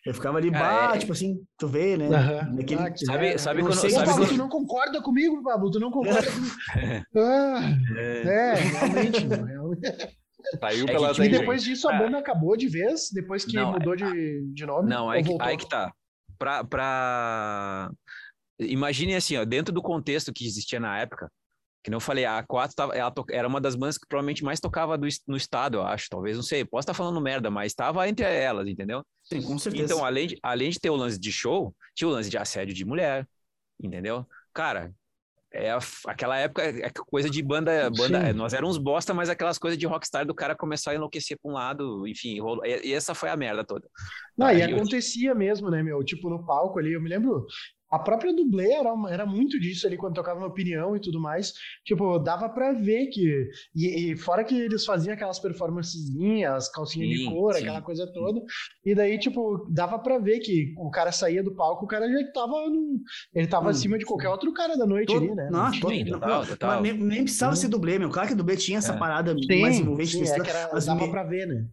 eu 0.04 0.12
ficava 0.14 0.38
ali, 0.38 0.50
bah, 0.50 0.92
é... 0.94 0.98
tipo 0.98 1.12
assim, 1.12 1.42
tu 1.58 1.66
vê, 1.66 1.96
né? 1.96 2.06
Uhum. 2.08 2.54
Naquele, 2.56 2.80
ah, 2.82 2.92
sabe, 2.96 3.26
é, 3.26 3.38
sabe 3.38 3.62
quando... 3.62 3.74
Sei, 3.74 3.90
sabe 3.90 4.06
Pablo, 4.06 4.22
quando... 4.24 4.30
tu 4.30 4.36
não 4.36 4.48
concorda 4.48 5.00
comigo, 5.02 5.42
Pablo, 5.42 5.70
tu 5.70 5.80
não 5.80 5.90
concorda 5.90 6.22
comigo. 6.30 6.54
ah, 7.16 7.60
é, 7.98 8.54
realmente, 8.54 9.26
realmente. 9.26 10.18
Saiu 10.60 10.84
É 10.86 10.92
pela 10.92 11.14
que, 11.14 11.22
E 11.22 11.24
tipo, 11.28 11.38
depois 11.40 11.62
disso 11.64 11.88
a 11.88 11.94
Ah. 11.94 11.98
banda 11.98 12.18
acabou 12.18 12.54
de 12.56 12.68
vez, 12.68 13.08
depois 13.12 13.44
que 13.46 13.56
Não, 13.56 13.72
mudou 13.72 13.96
de, 13.96 14.44
de 14.52 14.66
nome. 14.66 14.88
Não, 14.90 15.08
aí 15.08 15.22
voltou? 15.22 15.46
aí 15.46 15.56
que 15.56 15.66
tá. 15.68 15.90
Pra, 16.38 16.62
pra... 16.62 17.90
Imagine 18.60 19.14
assim, 19.16 19.36
ó, 19.38 19.44
dentro 19.44 19.72
do 19.74 19.80
contexto 19.82 20.32
que 20.34 20.46
existia 20.46 20.78
na 20.78 20.98
época, 20.98 21.30
que 21.82 21.90
não 21.90 21.96
eu 21.96 22.00
falei, 22.00 22.24
a 22.24 22.42
A4 22.42 22.70
tava, 22.74 22.94
ela 22.94 23.10
to- 23.10 23.24
era 23.30 23.48
uma 23.48 23.60
das 23.60 23.74
bandas 23.74 23.96
que 23.98 24.06
provavelmente 24.06 24.44
mais 24.44 24.60
tocava 24.60 24.96
do, 24.98 25.06
no 25.26 25.36
estado, 25.36 25.78
eu 25.78 25.82
acho. 25.82 26.08
Talvez, 26.10 26.36
não 26.36 26.42
sei, 26.42 26.64
posso 26.64 26.80
estar 26.82 26.94
falando 26.94 27.20
merda, 27.20 27.50
mas 27.50 27.72
estava 27.72 28.06
entre 28.08 28.24
elas, 28.26 28.68
entendeu? 28.68 29.02
Sim, 29.24 29.42
com 29.42 29.58
certeza. 29.58 29.84
Então, 29.94 30.04
além 30.04 30.28
de, 30.28 30.38
além 30.42 30.70
de 30.70 30.78
ter 30.78 30.90
o 30.90 30.96
lance 30.96 31.18
de 31.18 31.32
show, 31.32 31.74
tinha 31.94 32.08
o 32.08 32.10
lance 32.10 32.28
de 32.30 32.36
assédio 32.38 32.74
de 32.74 32.84
mulher, 32.84 33.26
entendeu? 33.82 34.26
Cara, 34.52 34.92
é 35.52 35.70
a- 35.70 35.78
aquela 36.06 36.36
época, 36.36 36.62
é 36.62 36.90
coisa 37.10 37.30
de 37.30 37.42
banda, 37.42 37.88
banda 37.90 38.20
Sim. 38.20 38.26
é, 38.28 38.32
nós 38.32 38.52
éramos 38.52 38.76
bosta, 38.76 39.14
mas 39.14 39.28
aquelas 39.30 39.56
coisas 39.58 39.78
de 39.78 39.86
rockstar 39.86 40.26
do 40.26 40.34
cara 40.34 40.54
começar 40.56 40.90
a 40.90 40.94
enlouquecer 40.94 41.38
pra 41.40 41.50
um 41.50 41.54
lado, 41.54 42.06
enfim, 42.08 42.40
rolou, 42.40 42.64
e, 42.66 42.88
e 42.88 42.92
essa 42.92 43.14
foi 43.14 43.28
a 43.30 43.36
merda 43.36 43.64
toda. 43.64 43.88
Não, 44.36 44.48
e 44.50 44.62
Aí 44.62 44.70
eu- 44.70 44.76
acontecia 44.76 45.34
mesmo, 45.34 45.70
né, 45.70 45.82
meu? 45.82 46.02
Tipo, 46.04 46.28
no 46.28 46.44
palco 46.44 46.78
ali, 46.78 46.92
eu 46.92 47.00
me 47.00 47.08
lembro. 47.08 47.46
A 47.94 47.98
própria 48.00 48.34
dublê 48.34 48.72
era, 48.72 48.90
era 49.08 49.24
muito 49.24 49.58
disso 49.60 49.86
ali 49.86 49.96
quando 49.96 50.14
tocava 50.14 50.40
na 50.40 50.46
opinião 50.46 50.96
e 50.96 51.00
tudo 51.00 51.20
mais. 51.20 51.52
Tipo, 51.84 52.18
dava 52.18 52.48
pra 52.48 52.72
ver 52.72 53.06
que. 53.06 53.48
E, 53.74 54.12
e 54.12 54.16
fora 54.16 54.42
que 54.42 54.54
eles 54.58 54.84
faziam 54.84 55.14
aquelas 55.14 55.38
performancezinhas, 55.38 56.68
calcinha 56.70 57.06
de 57.06 57.18
Sim, 57.18 57.30
couro, 57.30 57.54
sim. 57.54 57.62
aquela 57.62 57.80
coisa 57.82 58.06
toda. 58.12 58.40
E 58.84 58.94
daí, 58.94 59.18
tipo, 59.18 59.66
dava 59.70 59.98
pra 59.98 60.18
ver 60.18 60.40
que 60.40 60.74
o 60.76 60.90
cara 60.90 61.12
saía 61.12 61.42
do 61.42 61.54
palco, 61.54 61.84
o 61.84 61.88
cara 61.88 62.08
já 62.10 62.32
tava. 62.32 62.68
No, 62.68 62.98
ele 63.34 63.46
tava 63.46 63.66
Hum, 63.66 63.70
acima 63.70 63.98
de 63.98 64.04
qualquer 64.04 64.28
outro 64.28 64.52
cara 64.52 64.76
da 64.76 64.86
noite 64.86 65.06
Todo- 65.12 65.24
ali, 65.24 65.34
né? 65.34 65.48
Não, 65.50 65.70
tinha- 65.70 65.80
todo- 65.82 65.92
Sim, 65.94 66.04
não, 66.04 66.20
total, 66.20 66.40
não, 66.40 66.46
total. 66.48 66.82
nem, 66.82 66.92
nem 66.94 67.22
precisava 67.22 67.54
ser 67.56 67.68
dublê, 67.68 67.98
meu. 67.98 68.10
Claro 68.10 68.28
que 68.28 68.34
dublê 68.34 68.56
tinha 68.56 68.78
essa 68.78 68.92
É. 68.94 68.98
parada 68.98 69.34
Sim, 69.38 69.60
mais 69.60 69.78
envolvente. 69.78 70.10
sim, 70.10 70.24
é 70.24 70.34
era, 70.48 70.70
mas 70.72 70.86
dava 70.86 71.04
me- 71.04 71.10
pra 71.10 71.22
ver, 71.22 71.46
né? 71.46 71.66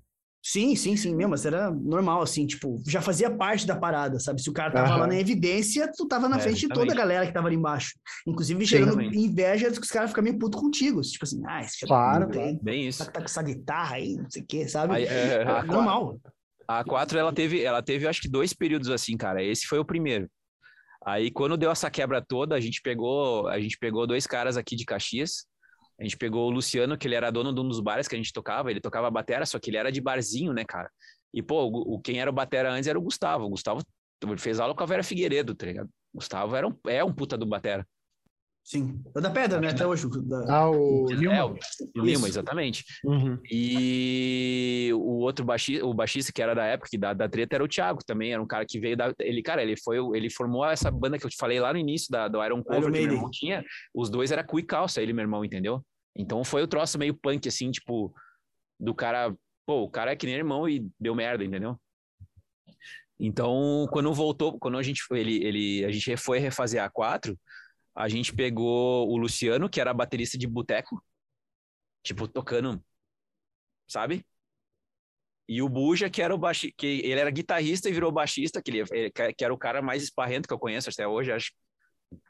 Sim, 0.43 0.75
sim, 0.75 0.97
sim, 0.97 1.15
mesmo, 1.15 1.29
mas 1.31 1.45
era 1.45 1.69
normal, 1.69 2.21
assim, 2.23 2.47
tipo, 2.47 2.81
já 2.87 2.99
fazia 2.99 3.29
parte 3.29 3.67
da 3.67 3.75
parada, 3.75 4.19
sabe? 4.19 4.41
Se 4.41 4.49
o 4.49 4.53
cara 4.53 4.71
tava 4.73 4.89
Aham. 4.89 4.97
lá 5.01 5.07
na 5.07 5.19
evidência, 5.19 5.91
tu 5.95 6.07
tava 6.07 6.27
na 6.27 6.37
É, 6.37 6.39
frente 6.39 6.61
de 6.61 6.67
toda 6.69 6.81
a 6.81 6.85
exatamente. 6.85 6.97
galera 6.97 7.27
que 7.27 7.33
tava 7.33 7.47
ali 7.47 7.55
embaixo. 7.55 7.91
Inclusive, 8.25 8.59
Sim, 8.61 8.65
gerando 8.65 8.87
exatamente. 9.01 9.19
inveja 9.19 9.71
que 9.71 9.79
os 9.79 9.89
caras 9.89 10.09
ficam 10.09 10.23
meio 10.23 10.39
puto 10.39 10.57
contigo. 10.57 10.99
Tipo 11.01 11.25
assim, 11.25 11.41
ah, 11.45 11.61
esse 11.61 11.85
Claro, 11.85 12.25
puta 12.25 12.39
aí, 12.39 12.59
Bem 12.61 12.87
isso. 12.87 13.05
tá, 13.05 13.11
tá 13.11 13.19
com 13.19 13.25
essa 13.25 13.43
guitarra 13.43 13.95
aí, 13.97 14.15
não 14.15 14.29
sei 14.31 14.41
o 14.41 14.45
quê, 14.47 14.67
sabe? 14.67 14.95
Aí, 14.95 15.03
É, 15.05 15.43
a, 15.43 15.63
normal. 15.63 16.19
A 16.67 16.83
A4, 16.83 17.17
ela 17.17 17.31
teve, 17.33 17.61
ela 17.61 17.83
teve, 17.83 18.07
acho 18.07 18.21
que 18.21 18.29
dois 18.29 18.51
períodos 18.51 18.89
assim, 18.89 19.15
cara. 19.15 19.43
Esse 19.43 19.67
foi 19.67 19.77
o 19.77 19.85
primeiro. 19.85 20.27
Aí, 21.05 21.29
quando 21.29 21.57
deu 21.57 21.69
essa 21.71 21.89
quebra 21.91 22.19
toda, 22.19 22.55
a 22.55 22.59
gente 22.59 22.81
pegou, 22.81 23.47
a 23.47 23.59
gente 23.59 23.77
pegou 23.77 24.07
dois 24.07 24.25
caras 24.25 24.57
aqui 24.57 24.75
de 24.75 24.85
Caxias. 24.85 25.45
A 26.01 26.03
gente 26.03 26.17
pegou 26.17 26.47
o 26.47 26.51
Luciano, 26.51 26.97
que 26.97 27.07
ele 27.07 27.13
era 27.13 27.29
dono 27.31 27.53
de 27.53 27.61
um 27.61 27.67
dos 27.67 27.79
bares 27.79 28.07
que 28.07 28.15
a 28.15 28.17
gente 28.17 28.33
tocava. 28.33 28.71
Ele 28.71 28.81
tocava 28.81 29.09
batera, 29.11 29.45
só 29.45 29.59
que 29.59 29.69
ele 29.69 29.77
era 29.77 29.91
de 29.91 30.01
barzinho, 30.01 30.51
né, 30.51 30.65
cara? 30.65 30.89
E, 31.31 31.43
pô, 31.43 31.63
o, 31.65 31.95
o- 31.95 32.01
quem 32.01 32.19
era 32.19 32.29
o 32.29 32.33
batera 32.33 32.71
antes 32.73 32.87
era 32.87 32.97
o 32.97 33.01
Gustavo. 33.01 33.45
O 33.45 33.49
Gustavo 33.49 33.83
ele 34.23 34.37
fez 34.37 34.59
aula 34.59 34.73
com 34.75 34.81
a 34.83 34.85
Vera 34.87 35.03
Figueiredo, 35.03 35.53
tá 35.53 35.65
ligado? 35.67 35.87
O 36.13 36.17
Gustavo 36.17 36.55
era 36.55 36.67
um, 36.67 36.75
é 36.87 37.03
um 37.03 37.13
puta 37.13 37.37
do 37.37 37.45
batera. 37.45 37.87
Sim. 38.63 39.01
É 39.15 39.21
da 39.21 39.29
pedra, 39.31 39.59
né? 39.59 39.69
Até 39.69 39.85
hoje. 39.87 40.07
Da... 40.23 40.45
Ah, 40.47 40.69
o 40.69 41.07
É, 41.11 41.15
Nilma. 41.15 41.55
o 41.97 42.01
Lima, 42.01 42.27
exatamente. 42.27 42.83
Uhum. 43.03 43.39
E 43.51 44.91
o 44.93 45.19
outro 45.19 45.43
baixista, 45.43 45.85
o 45.85 45.93
baixista 45.93 46.31
que 46.31 46.41
era 46.41 46.53
da 46.53 46.65
época, 46.65 46.89
que 46.91 46.97
da, 46.97 47.13
da 47.13 47.27
treta, 47.27 47.55
era 47.55 47.63
o 47.63 47.67
Thiago 47.67 48.01
também, 48.05 48.33
era 48.33 48.41
um 48.41 48.45
cara 48.45 48.65
que 48.65 48.79
veio 48.79 48.95
da. 48.95 49.13
Ele, 49.19 49.41
cara, 49.41 49.63
ele 49.63 49.75
foi, 49.75 49.97
ele 50.15 50.29
formou 50.29 50.65
essa 50.65 50.91
banda 50.91 51.17
que 51.17 51.25
eu 51.25 51.29
te 51.29 51.37
falei 51.37 51.59
lá 51.59 51.73
no 51.73 51.79
início 51.79 52.11
da, 52.11 52.27
do 52.27 52.43
Iron 52.43 52.63
Cover, 52.63 52.83
Iron 52.83 52.91
que 52.91 53.01
meu 53.01 53.13
irmão 53.15 53.29
tinha. 53.31 53.63
Os 53.95 54.09
dois 54.09 54.31
era 54.31 54.43
cu 54.43 54.59
e 54.59 54.63
calça, 54.63 55.01
ele 55.01 55.13
meu 55.13 55.23
irmão, 55.23 55.43
entendeu? 55.43 55.83
Então 56.15 56.43
foi 56.43 56.61
o 56.63 56.67
troço 56.67 56.97
meio 56.99 57.15
punk, 57.15 57.47
assim, 57.47 57.71
tipo, 57.71 58.13
do 58.79 58.95
cara. 58.95 59.35
Pô, 59.65 59.83
o 59.83 59.89
cara 59.91 60.11
é 60.13 60.15
que 60.15 60.25
nem 60.27 60.35
irmão 60.35 60.67
e 60.69 60.87
deu 60.99 61.15
merda, 61.15 61.43
entendeu? 61.45 61.79
Então, 63.19 63.87
quando 63.91 64.13
voltou, 64.13 64.57
quando 64.59 64.77
a 64.77 64.83
gente 64.83 65.03
foi, 65.03 65.19
ele, 65.19 65.43
ele, 65.43 65.85
a 65.85 65.91
gente 65.91 66.17
foi 66.17 66.39
refazer 66.39 66.81
a 66.81 66.89
4, 66.89 67.39
a 67.95 68.09
gente 68.09 68.33
pegou 68.33 69.07
o 69.09 69.17
Luciano, 69.17 69.69
que 69.69 69.79
era 69.81 69.93
baterista 69.93 70.37
de 70.37 70.47
boteco, 70.47 71.03
tipo, 72.03 72.27
tocando, 72.27 72.83
sabe? 73.87 74.25
E 75.47 75.61
o 75.61 75.67
Buja, 75.67 76.09
que 76.09 76.21
era 76.21 76.33
o 76.35 76.39
que 76.77 76.87
ele 77.03 77.19
era 77.19 77.29
guitarrista 77.29 77.89
e 77.89 77.93
virou 77.93 78.11
baixista, 78.11 78.61
que, 78.61 78.71
ele- 78.71 79.11
que 79.35 79.43
era 79.43 79.53
o 79.53 79.57
cara 79.57 79.81
mais 79.81 80.03
esparrento 80.03 80.47
que 80.47 80.53
eu 80.53 80.59
conheço 80.59 80.89
até 80.89 81.07
hoje, 81.07 81.31
acho. 81.31 81.51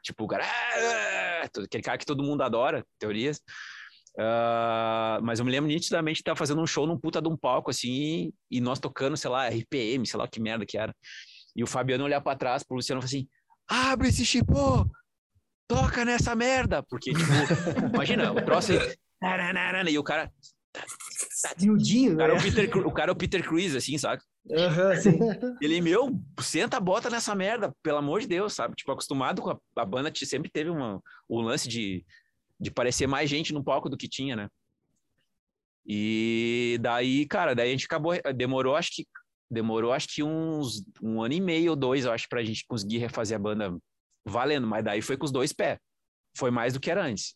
Tipo, 0.02 0.24
o 0.24 0.28
cara. 0.28 0.44
"Ah!" 0.44 1.48
Aquele 1.64 1.82
cara 1.82 1.98
que 1.98 2.06
todo 2.06 2.22
mundo 2.22 2.42
adora, 2.42 2.84
teorias. 2.98 3.40
Ah, 4.18 5.18
mas 5.22 5.38
eu 5.38 5.44
me 5.44 5.50
lembro 5.50 5.68
nitidamente 5.70 6.16
de 6.16 6.20
estar 6.22 6.36
fazendo 6.36 6.60
um 6.60 6.66
show 6.66 6.86
num 6.86 6.98
puta 6.98 7.20
de 7.20 7.28
um 7.28 7.36
palco, 7.36 7.70
assim, 7.70 8.32
e 8.50 8.60
nós 8.60 8.78
tocando, 8.78 9.16
sei 9.16 9.30
lá, 9.30 9.48
RPM, 9.48 10.06
sei 10.06 10.18
lá 10.18 10.28
que 10.28 10.40
merda 10.40 10.66
que 10.66 10.76
era. 10.78 10.94
E 11.56 11.62
o 11.62 11.66
Fabiano 11.66 12.04
olhar 12.04 12.20
pra 12.20 12.36
trás 12.36 12.62
pro 12.62 12.76
Luciano 12.76 13.00
e 13.00 13.02
falar 13.02 13.08
assim: 13.08 13.28
abre 13.68 14.08
esse 14.08 14.24
chipô! 14.24 14.86
Toca 15.68 16.04
nessa 16.04 16.34
merda! 16.34 16.82
Porque, 16.82 17.12
tipo, 17.12 17.22
imagina, 17.94 18.32
o 18.32 18.42
troço 18.44 18.72
aí. 18.72 18.78
E 19.90 19.98
o 19.98 20.02
cara. 20.04 20.30
Miudinho, 21.60 22.14
O 22.14 22.18
cara, 22.18 22.32
é 22.32 22.34
né? 22.34 22.40
o 22.40 22.42
Peter, 22.42 22.86
o 22.86 22.92
cara 22.92 23.10
é 23.10 23.12
o 23.12 23.16
Peter 23.16 23.42
Cruz, 23.42 23.74
assim, 23.76 23.96
sabe? 23.98 24.22
Sim. 25.00 25.18
Ele, 25.62 25.80
meu, 25.80 26.10
senta 26.40 26.76
a 26.76 26.80
bota 26.80 27.08
nessa 27.08 27.34
merda, 27.34 27.74
pelo 27.82 27.98
amor 27.98 28.20
de 28.20 28.26
Deus, 28.26 28.52
sabe? 28.52 28.74
Tipo, 28.74 28.92
acostumado 28.92 29.40
com 29.40 29.50
a, 29.50 29.58
a 29.76 29.84
banda, 29.84 30.12
sempre 30.14 30.50
teve 30.50 30.70
uma, 30.70 31.02
o 31.28 31.40
lance 31.40 31.68
de, 31.68 32.04
de 32.58 32.70
parecer 32.70 33.06
mais 33.06 33.30
gente 33.30 33.52
no 33.52 33.62
palco 33.62 33.88
do 33.88 33.96
que 33.96 34.08
tinha, 34.08 34.34
né? 34.34 34.48
E 35.86 36.78
daí, 36.80 37.26
cara, 37.26 37.54
daí 37.54 37.68
a 37.68 37.72
gente 37.72 37.86
acabou, 37.86 38.14
demorou, 38.34 38.76
acho 38.76 38.90
que, 38.94 39.06
demorou, 39.50 39.92
acho 39.92 40.08
que 40.08 40.22
uns, 40.22 40.84
um 41.02 41.22
ano 41.22 41.34
e 41.34 41.40
meio 41.40 41.70
ou 41.70 41.76
dois, 41.76 42.04
eu 42.04 42.12
acho, 42.12 42.28
pra 42.28 42.44
gente 42.44 42.64
conseguir 42.66 42.98
refazer 42.98 43.36
a 43.36 43.40
banda 43.40 43.76
valendo, 44.24 44.66
mas 44.66 44.84
daí 44.84 45.02
foi 45.02 45.16
com 45.16 45.24
os 45.24 45.32
dois 45.32 45.52
pés. 45.52 45.78
Foi 46.36 46.50
mais 46.50 46.72
do 46.72 46.80
que 46.80 46.90
era 46.90 47.04
antes. 47.04 47.34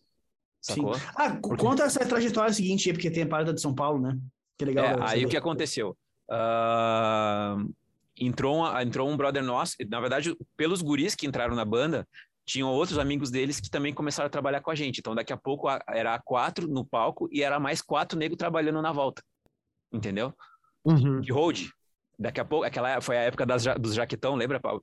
Sacou? 0.61 0.95
Ah, 1.15 1.39
Porque- 1.41 1.63
conta 1.63 1.85
essa 1.85 2.05
trajetória 2.07 2.53
seguinte 2.53 2.93
porque 2.93 3.11
tem 3.11 3.25
a 3.25 3.29
parada 3.29 3.53
de 3.53 3.61
São 3.61 3.75
Paulo, 3.75 4.01
né? 4.01 4.19
Que 4.59 4.65
legal. 4.65 4.87
É, 4.87 4.95
eu 4.95 5.03
aí 5.03 5.27
o 5.27 5.29
que 5.29 5.37
aconteceu? 5.37 5.97
Ah, 6.31 7.57
entrou, 8.19 8.57
um- 8.65 8.81
entrou 8.81 9.09
um 9.09 9.17
brother 9.17 9.43
nosso, 9.43 9.77
na 9.89 10.01
verdade, 10.01 10.37
pelos 10.57 10.83
guris 10.83 11.15
que 11.15 11.27
entraram 11.27 11.55
na 11.55 11.65
banda, 11.65 12.07
tinham 12.45 12.69
outros 12.69 12.99
amigos 12.99 13.31
deles 13.31 13.59
que 13.61 13.69
também 13.69 13.93
começaram 13.93 14.27
a 14.27 14.31
trabalhar 14.31 14.61
com 14.61 14.71
a 14.71 14.75
gente. 14.75 14.99
Então, 14.99 15.15
daqui 15.15 15.33
a 15.33 15.37
pouco 15.37 15.69
a- 15.69 15.83
era 15.89 16.15
a 16.15 16.19
quatro 16.23 16.69
no 16.69 16.85
palco 16.85 17.29
e 17.33 17.43
era 17.43 17.59
mais 17.59 17.83
quatro 17.83 18.19
negros 18.19 18.39
trabalhando 18.39 18.81
na 18.81 18.93
volta. 18.93 19.23
Entendeu? 19.93 20.33
Uhum. 20.85 21.21
De 21.21 21.33
hold. 21.33 21.69
Daqui 22.19 22.41
a 22.41 22.45
pouco, 22.45 22.65
aquela 22.65 23.01
foi 23.01 23.17
a 23.17 23.23
época 23.23 23.45
das, 23.45 23.65
dos 23.81 23.95
jaquetão, 23.95 24.37
lembra, 24.37 24.61
Paulo? 24.61 24.83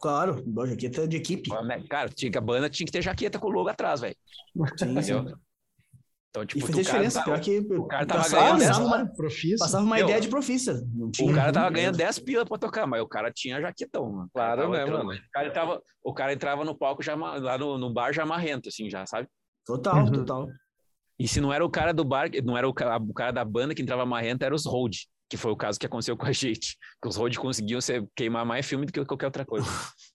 Claro, 0.00 0.42
jaqueta 0.66 1.06
de 1.06 1.16
equipe. 1.16 1.50
Cara, 1.88 2.08
tinha 2.08 2.32
a 2.36 2.40
banda 2.40 2.68
tinha 2.68 2.86
que 2.86 2.92
ter 2.92 3.02
jaqueta 3.02 3.38
com 3.38 3.46
o 3.48 3.50
logo 3.50 3.68
atrás, 3.68 4.00
velho. 4.00 4.16
Sim, 4.76 5.02
sim. 5.02 5.32
Então, 6.36 6.42
E 6.42 6.46
tipo, 6.46 6.66
cara 6.66 6.82
diferença. 6.82 7.18
tava- 7.20 7.30
Pior 7.32 7.40
que 7.40 7.58
o 7.74 7.86
cara 7.86 8.06
tava 8.06 8.22
passava, 8.22 8.58
ganhando 8.58 8.84
uma, 8.86 9.06
Profissa. 9.06 9.64
passava 9.64 9.84
uma 9.84 9.98
ideia 10.00 10.20
de 10.20 10.28
profissa. 10.28 10.86
Não 10.94 11.10
tinha 11.10 11.30
O 11.32 11.34
cara 11.34 11.52
tava 11.52 11.70
ganhando 11.70 11.96
10 11.96 12.18
pila 12.18 12.44
pra 12.44 12.58
tocar, 12.58 12.86
mas 12.86 13.00
o 13.00 13.08
cara 13.08 13.32
tinha 13.32 13.60
jaquetão, 13.60 14.10
mano. 14.12 14.28
Claro, 14.34 14.68
né, 14.70 14.84
mano? 14.84 15.10
O 15.12 15.30
cara, 15.32 15.48
entrava, 15.48 15.82
o 16.04 16.12
cara 16.14 16.32
entrava 16.34 16.64
no 16.64 16.76
palco 16.76 17.02
já, 17.02 17.14
lá 17.14 17.56
no, 17.56 17.78
no 17.78 17.90
bar 17.92 18.12
já 18.12 18.26
marrento, 18.26 18.68
assim, 18.68 18.90
já, 18.90 19.06
sabe? 19.06 19.26
Total, 19.64 19.96
Uhum. 20.04 20.12
total. 20.12 20.48
E 21.18 21.26
se 21.26 21.40
não 21.40 21.50
era 21.52 21.64
o 21.64 21.70
cara 21.70 21.94
do 21.94 22.04
bar, 22.04 22.28
não 22.44 22.56
era 22.58 22.68
o 22.68 22.74
cara, 22.74 22.98
o 22.98 23.14
cara 23.14 23.30
da 23.30 23.44
banda 23.44 23.74
que 23.74 23.80
entrava 23.80 24.04
marrento, 24.04 24.42
era 24.42 24.54
os 24.54 24.66
road, 24.66 25.08
que 25.30 25.36
foi 25.38 25.50
o 25.50 25.56
caso 25.56 25.78
que 25.80 25.86
aconteceu 25.86 26.14
com 26.18 26.26
a 26.26 26.32
gente. 26.32 26.76
Que 27.02 27.08
os 27.08 27.16
road 27.16 27.38
conseguiam 27.38 27.80
ser, 27.80 28.06
queimar 28.14 28.44
mais 28.44 28.66
filme 28.66 28.84
do 28.84 28.92
que 28.92 29.02
qualquer 29.06 29.26
outra 29.26 29.44
coisa. 29.46 29.66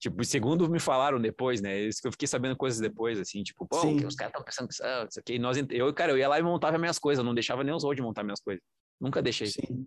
tipo, 0.00 0.24
segundo 0.24 0.68
me 0.70 0.78
falaram 0.78 1.20
depois, 1.20 1.60
né? 1.60 1.80
Isso 1.80 2.00
que 2.00 2.08
eu 2.08 2.12
fiquei 2.12 2.28
sabendo 2.28 2.56
coisas 2.56 2.80
depois, 2.80 3.18
assim, 3.18 3.42
tipo, 3.42 3.66
pô, 3.66 3.78
os 3.86 4.14
caras 4.14 4.30
estão 4.32 4.44
pensando 4.44 4.68
que 4.68 4.74
isso, 4.74 4.84
ah, 4.84 5.06
isso 5.08 5.20
aqui. 5.20 5.34
E 5.34 5.38
nós, 5.38 5.56
eu, 5.70 5.92
cara, 5.92 6.12
eu 6.12 6.18
ia 6.18 6.28
lá 6.28 6.38
e 6.38 6.42
montava 6.42 6.78
minhas 6.78 6.98
coisas, 6.98 7.24
não 7.24 7.34
deixava 7.34 7.64
nem 7.64 7.74
os 7.74 7.84
road 7.84 8.00
montar 8.00 8.22
minhas 8.22 8.40
coisas. 8.40 8.62
Nunca 9.00 9.20
deixei. 9.22 9.48
Sim. 9.48 9.86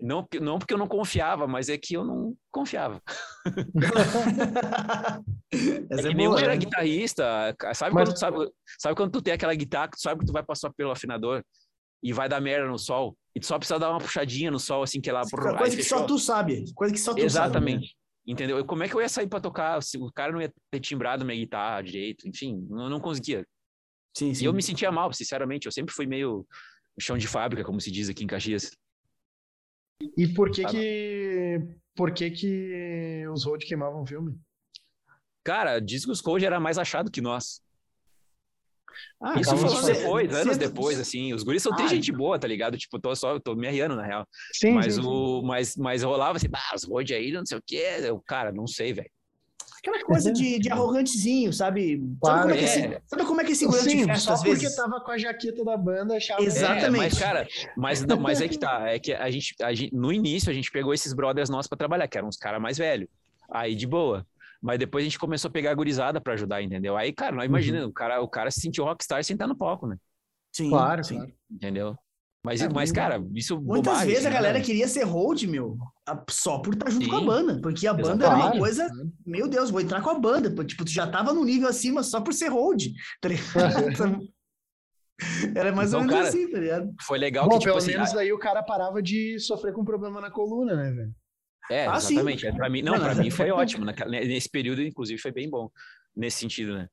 Não, 0.00 0.26
não 0.40 0.58
porque 0.58 0.74
eu 0.74 0.78
não 0.78 0.88
confiava, 0.88 1.46
mas 1.46 1.68
é 1.68 1.78
que 1.78 1.94
eu 1.94 2.04
não 2.04 2.34
confiava. 2.50 3.00
É 5.54 5.94
é 6.00 6.02
que 6.08 6.14
nem 6.14 6.24
eu 6.24 6.38
era 6.38 6.48
né? 6.52 6.56
guitarrista, 6.56 7.54
sabe, 7.74 7.94
Mas- 7.94 8.08
quando, 8.08 8.14
tu 8.14 8.18
sabe, 8.18 8.50
sabe 8.78 8.96
quando 8.96 9.10
tu 9.12 9.20
tem 9.20 9.34
aquela 9.34 9.54
guitarra 9.54 9.88
que 9.88 9.98
tu 9.98 10.00
sabe 10.00 10.20
que 10.20 10.26
tu 10.26 10.32
vai 10.32 10.42
passar 10.42 10.72
pelo 10.72 10.90
afinador 10.90 11.44
e 12.02 12.10
vai 12.10 12.26
dar 12.26 12.40
merda 12.40 12.66
no 12.66 12.78
sol, 12.78 13.14
e 13.36 13.38
tu 13.40 13.46
só 13.46 13.58
precisa 13.58 13.78
dar 13.78 13.90
uma 13.90 13.98
puxadinha 14.00 14.50
no 14.50 14.58
sol, 14.58 14.82
assim, 14.82 14.98
que 14.98 15.10
ela... 15.10 15.22
Coisa 15.28 15.76
que 15.76 15.82
só 15.84 16.04
tu 16.06 16.18
sabe. 16.18 16.64
Coisa 16.74 16.92
que 16.94 16.98
só 16.98 17.14
tu 17.14 17.28
sabe. 17.28 17.74
né? 17.74 17.80
Entendeu? 18.26 18.58
Eu- 18.58 18.64
Como 18.64 18.82
é 18.84 18.88
que 18.88 18.94
eu 18.94 19.00
ia 19.00 19.08
sair 19.08 19.26
pra 19.26 19.40
tocar 19.40 19.82
se 19.82 19.98
o 19.98 20.10
cara 20.12 20.32
não 20.32 20.40
ia 20.40 20.52
ter 20.70 20.80
timbrado 20.80 21.24
minha 21.24 21.36
guitarra 21.36 21.82
direito? 21.82 22.28
Enfim, 22.28 22.66
eu 22.70 22.88
não 22.88 23.00
conseguia. 23.00 23.46
Sim, 24.16 24.32
sim. 24.34 24.44
E 24.44 24.46
eu 24.46 24.52
me 24.52 24.62
sentia 24.62 24.92
mal, 24.92 25.12
sinceramente. 25.12 25.66
Eu 25.66 25.72
sempre 25.72 25.94
fui 25.94 26.06
meio 26.06 26.46
chão 27.00 27.16
de 27.18 27.26
fábrica, 27.26 27.64
como 27.64 27.80
se 27.80 27.90
diz 27.90 28.08
aqui 28.08 28.22
em 28.24 28.26
Caxias. 28.26 28.70
E 30.16 30.28
por 30.28 30.50
que 30.50 30.64
que... 30.64 31.58
Por 31.94 32.12
que 32.12 32.30
que 32.30 33.26
os 33.32 33.44
Road 33.44 33.64
queimavam 33.66 34.02
o 34.02 34.06
filme? 34.06 34.38
Cara, 35.44 35.80
diz 35.80 36.04
que 36.04 36.10
os 36.10 36.20
Cold 36.20 36.44
era 36.44 36.58
mais 36.60 36.78
achado 36.78 37.10
que 37.10 37.20
nós. 37.20 37.60
Ah, 39.22 39.40
Isso 39.40 39.56
falando 39.56 39.86
depois, 39.86 40.34
anos 40.34 40.56
depois, 40.56 41.00
assim. 41.00 41.32
Os 41.32 41.42
guris 41.42 41.62
são 41.62 41.72
ah, 41.74 41.86
gente 41.86 42.12
boa, 42.12 42.38
tá 42.38 42.46
ligado? 42.46 42.76
Tipo, 42.76 42.98
tô 42.98 43.14
só, 43.14 43.38
tô 43.38 43.54
me 43.54 43.66
arriando, 43.66 43.96
na 43.96 44.04
real. 44.04 44.26
Sim, 44.52 44.72
mas, 44.72 44.94
sim, 44.94 45.00
o, 45.00 45.40
sim. 45.40 45.46
Mas, 45.46 45.76
mas 45.76 46.02
rolava 46.02 46.36
assim, 46.36 46.48
ah, 46.52 46.74
os 46.74 46.84
road 46.84 47.14
aí, 47.14 47.32
não 47.32 47.46
sei 47.46 47.58
o 47.58 47.62
quê. 47.64 47.84
Eu, 48.00 48.20
cara, 48.20 48.52
não 48.52 48.66
sei, 48.66 48.92
velho. 48.92 49.10
Aquela 49.78 50.04
coisa 50.04 50.32
de, 50.32 50.60
de 50.60 50.70
arrogantezinho, 50.70 51.52
sabe? 51.52 52.00
Claro, 52.22 52.50
sabe, 52.50 52.52
como 52.52 52.54
é 52.54 52.56
que 52.56 52.64
esse, 52.64 52.80
é. 52.80 53.02
sabe 53.04 53.24
como 53.24 53.40
é 53.40 53.44
que 53.44 53.50
esse 53.50 53.58
segurança 53.60 53.90
Sim, 53.90 54.04
festa, 54.04 54.20
só 54.20 54.32
às 54.34 54.40
porque 54.40 54.60
vezes? 54.60 54.76
tava 54.76 55.00
com 55.00 55.10
a 55.10 55.18
jaqueta 55.18 55.64
da 55.64 55.76
banda, 55.76 56.16
achava... 56.16 56.40
Exatamente. 56.40 56.86
É, 56.86 57.08
mas, 57.08 57.18
cara, 57.18 57.48
mas, 57.76 58.04
não, 58.04 58.16
mas 58.20 58.40
é 58.40 58.46
que 58.46 58.56
tá, 58.56 58.88
é 58.88 59.00
que 59.00 59.12
a 59.12 59.28
gente, 59.28 59.56
a 59.60 59.74
gente, 59.74 59.92
no 59.92 60.12
início, 60.12 60.48
a 60.48 60.54
gente 60.54 60.70
pegou 60.70 60.94
esses 60.94 61.12
brothers 61.12 61.50
nossos 61.50 61.66
para 61.66 61.78
trabalhar, 61.78 62.06
que 62.06 62.16
eram 62.16 62.28
uns 62.28 62.36
caras 62.36 62.62
mais 62.62 62.78
velhos. 62.78 63.08
Aí, 63.50 63.74
de 63.74 63.86
boa. 63.86 64.24
Mas 64.62 64.78
depois 64.78 65.02
a 65.02 65.06
gente 65.06 65.18
começou 65.18 65.48
a 65.48 65.52
pegar 65.52 65.72
a 65.72 65.74
gurizada 65.74 66.20
para 66.20 66.34
ajudar, 66.34 66.62
entendeu? 66.62 66.96
Aí, 66.96 67.12
cara, 67.12 67.34
não 67.34 67.44
imagina, 67.44 67.82
uhum. 67.82 67.88
o, 67.88 67.92
cara, 67.92 68.20
o 68.20 68.28
cara 68.28 68.50
se 68.50 68.60
sentiu 68.60 68.84
rockstar 68.84 69.24
sem 69.24 69.34
estar 69.34 69.48
no 69.48 69.56
palco, 69.56 69.88
né? 69.88 69.96
Sim, 70.54 70.68
claro, 70.68 71.02
sim. 71.02 71.32
Entendeu? 71.50 71.96
Mas, 72.44 72.60
é, 72.60 72.68
mas 72.68 72.90
cara, 72.90 73.24
isso. 73.34 73.60
Muitas 73.60 73.92
bobagem, 73.92 74.08
vezes 74.08 74.26
a 74.26 74.30
galera 74.30 74.58
né? 74.58 74.64
queria 74.64 74.88
ser 74.88 75.04
hold, 75.04 75.44
meu, 75.44 75.78
só 76.28 76.58
por 76.58 76.74
estar 76.74 76.90
junto 76.90 77.04
Sim. 77.04 77.10
com 77.10 77.16
a 77.16 77.20
banda. 77.20 77.60
Porque 77.60 77.86
a 77.86 77.94
banda 77.94 78.24
Exatamente. 78.24 78.40
era 78.40 78.52
uma 78.52 78.58
coisa. 78.58 78.90
Meu 79.24 79.46
Deus, 79.48 79.70
vou 79.70 79.80
entrar 79.80 80.02
com 80.02 80.10
a 80.10 80.18
banda. 80.18 80.52
Tipo, 80.64 80.84
tu 80.84 80.90
já 80.90 81.06
tava 81.06 81.32
no 81.32 81.44
nível 81.44 81.68
acima 81.68 82.02
só 82.02 82.20
por 82.20 82.34
ser 82.34 82.48
hold. 82.48 82.82
Tá 83.20 83.28
era 85.54 85.70
mais 85.72 85.90
então, 85.90 86.00
ou 86.00 86.06
menos 86.06 86.20
cara, 86.20 86.28
assim, 86.28 86.50
tá 86.50 86.58
ligado? 86.58 86.92
Foi 87.02 87.16
legal 87.16 87.44
Bom, 87.44 87.50
que, 87.50 87.58
tipo, 87.60 87.70
pelo 87.70 87.78
assim, 87.78 87.92
menos 87.92 88.10
a... 88.10 88.14
daí 88.14 88.32
o 88.32 88.38
cara 88.38 88.60
parava 88.60 89.00
de 89.00 89.38
sofrer 89.38 89.72
com 89.72 89.84
problema 89.84 90.20
na 90.20 90.32
coluna, 90.32 90.74
né, 90.74 90.90
velho? 90.90 91.14
É, 91.70 91.86
ah, 91.86 91.96
exatamente. 91.96 92.46
É, 92.46 92.52
pra 92.52 92.68
mim, 92.68 92.82
não, 92.82 92.94
não 92.94 93.00
pra 93.00 93.14
mim 93.14 93.30
foi 93.30 93.50
ótimo. 93.50 93.84
Naquela, 93.84 94.10
nesse 94.10 94.48
período, 94.48 94.82
inclusive, 94.82 95.20
foi 95.20 95.32
bem 95.32 95.48
bom. 95.48 95.70
Nesse 96.14 96.40
sentido, 96.40 96.74
né? 96.74 96.88